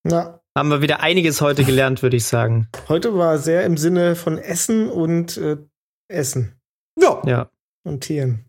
Ja. 0.08 0.42
Haben 0.58 0.70
wir 0.70 0.82
wieder 0.82 1.00
einiges 1.00 1.42
heute 1.42 1.64
gelernt, 1.64 2.02
würde 2.02 2.18
ich 2.18 2.26
sagen. 2.26 2.68
Heute 2.90 3.16
war 3.16 3.38
sehr 3.38 3.66
im 3.66 3.78
Sinne 3.78 4.16
von 4.16 4.38
Essen 4.38 4.90
und 4.90 5.38
äh, 5.38 5.58
Essen. 6.10 6.60
Ja. 7.00 7.22
ja. 7.26 7.52
Und 7.86 8.02
Tieren. 8.02 8.46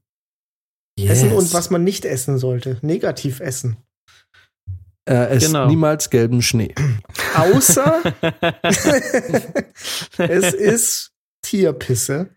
Yes. 0.99 1.11
Essen 1.11 1.33
und 1.33 1.53
was 1.55 1.71
man 1.71 1.85
nicht 1.85 2.05
essen 2.05 2.39
sollte. 2.39 2.79
Negativ 2.83 3.41
essen. 3.41 3.77
Äh, 5.09 5.37
es 5.37 5.47
genau. 5.47 5.69
niemals 5.69 6.11
gelben 6.11 6.43
Schnee. 6.43 6.75
Außer 7.35 8.03
es 10.19 10.55
ist 10.55 11.13
Tierpisse. 11.43 12.31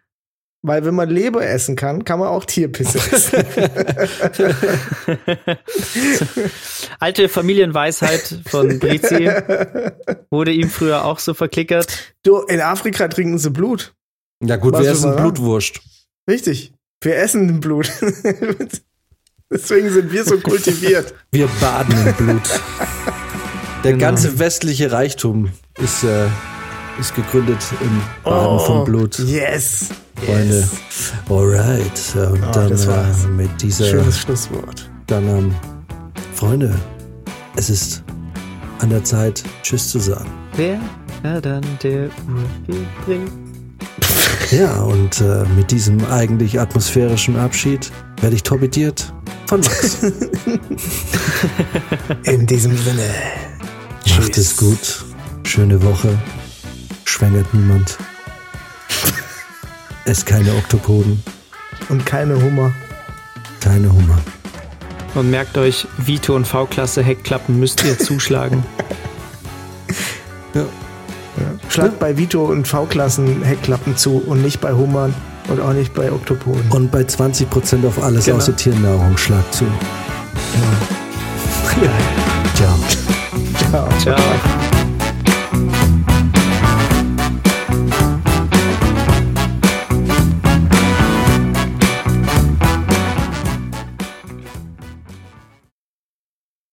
Weil 0.66 0.86
wenn 0.86 0.96
man 0.96 1.10
Leber 1.10 1.46
essen 1.46 1.76
kann, 1.76 2.06
kann 2.06 2.20
man 2.20 2.30
auch 2.30 2.46
Tierpisse 2.46 2.98
essen. 3.12 3.44
Alte 7.00 7.28
Familienweisheit 7.28 8.40
von 8.48 8.80
Brizi 8.80 9.30
wurde 10.32 10.54
ihm 10.54 10.70
früher 10.70 11.04
auch 11.04 11.20
so 11.20 11.34
verklickert. 11.34 12.16
Du, 12.24 12.40
in 12.40 12.62
Afrika 12.62 13.10
trinken 13.10 13.40
sie 13.40 13.50
Blut. 13.50 13.94
Ja 14.42 14.56
gut, 14.56 14.74
Was 14.74 14.84
wir 14.84 14.92
essen 14.92 15.16
Blutwurst. 15.18 15.82
Richtig. 16.30 16.74
Wir 17.02 17.18
essen 17.18 17.60
Blut. 17.60 17.92
Deswegen 19.52 19.90
sind 19.90 20.14
wir 20.14 20.24
so 20.24 20.40
kultiviert. 20.40 21.14
Wir 21.32 21.48
baden 21.60 22.08
im 22.08 22.14
Blut. 22.14 22.62
Der 23.84 23.92
genau. 23.92 24.06
ganze 24.06 24.40
westliche 24.40 24.94
Reichtum 24.94 25.52
ist, 25.78 26.06
äh, 26.06 26.28
ist 27.00 27.16
gegründet 27.16 27.60
im 27.82 28.02
Baden 28.24 28.56
oh, 28.56 28.60
von 28.60 28.84
Blut. 28.86 29.20
Yes. 29.20 29.90
Freunde. 30.26 30.60
Yes. 30.60 31.14
Alright. 31.30 32.16
Und 32.32 32.44
oh, 32.44 32.52
dann 32.52 32.72
äh, 32.72 33.28
mit 33.36 33.62
dieser. 33.62 33.86
Schönes 33.86 34.20
Schlusswort. 34.20 34.90
Dann, 35.08 35.28
ähm, 35.28 35.56
Freunde, 36.36 36.74
es 37.56 37.70
ist 37.70 38.04
an 38.80 38.90
der 38.90 39.04
Zeit, 39.04 39.44
Tschüss 39.64 39.90
zu 39.90 40.00
sagen. 40.00 40.30
Wer 40.56 40.80
er 41.24 41.42
dann 41.42 41.64
der 41.82 42.10
bringt. 43.06 43.32
Ja, 44.52 44.82
und 44.82 45.22
äh, 45.22 45.46
mit 45.56 45.72
diesem 45.72 46.06
eigentlich 46.06 46.60
atmosphärischen 46.60 47.38
Abschied 47.38 47.92
werde 48.22 48.36
ich 48.36 48.44
torpediert 48.44 49.14
von 49.48 49.62
Max. 49.62 50.04
In 52.24 52.46
diesem 52.46 52.78
Sinne. 52.78 53.10
Macht 54.18 54.38
es 54.38 54.58
gut. 54.58 55.06
Schöne 55.44 55.82
Woche. 55.82 56.18
Schwängert 57.06 57.54
niemand. 57.54 57.98
Esst 60.06 60.26
keine 60.26 60.52
Oktopoden. 60.54 61.24
Und 61.90 62.06
keine 62.06 62.42
Hummer. 62.42 62.74
Keine 63.62 63.92
Hummer. 63.92 64.20
Und 65.16 65.30
merkt 65.30 65.58
euch, 65.58 65.88
Vito 65.98 66.36
und 66.36 66.48
V-Klasse 66.48 67.04
Heckklappen 67.04 67.60
müsst 67.60 67.84
ihr 67.84 67.98
zuschlagen. 68.00 68.66
ja. 70.54 70.66
Ja. 71.38 71.70
Schlagt 71.70 71.94
ja. 71.94 72.00
bei 72.00 72.18
Vito 72.18 72.46
und 72.46 72.68
V-Klassen 72.68 73.42
Heckklappen 73.42 73.98
zu 73.98 74.18
und 74.18 74.44
nicht 74.44 74.62
bei 74.62 74.74
Hummern 74.74 75.16
und 75.48 75.60
auch 75.60 75.74
nicht 75.74 75.94
bei 75.94 76.12
Oktopoden. 76.12 76.70
Und 76.70 76.92
bei 76.92 77.02
20% 77.02 77.88
auf 77.88 78.04
alles 78.04 78.26
genau. 78.26 78.38
außer 78.38 78.56
Tiernahrung 78.56 79.18
schlagt 79.18 79.54
zu. 79.54 79.66
Ja. 79.66 79.72
Ciao. 82.54 82.76
Ciao. 83.72 83.90
Ciao. 84.00 84.63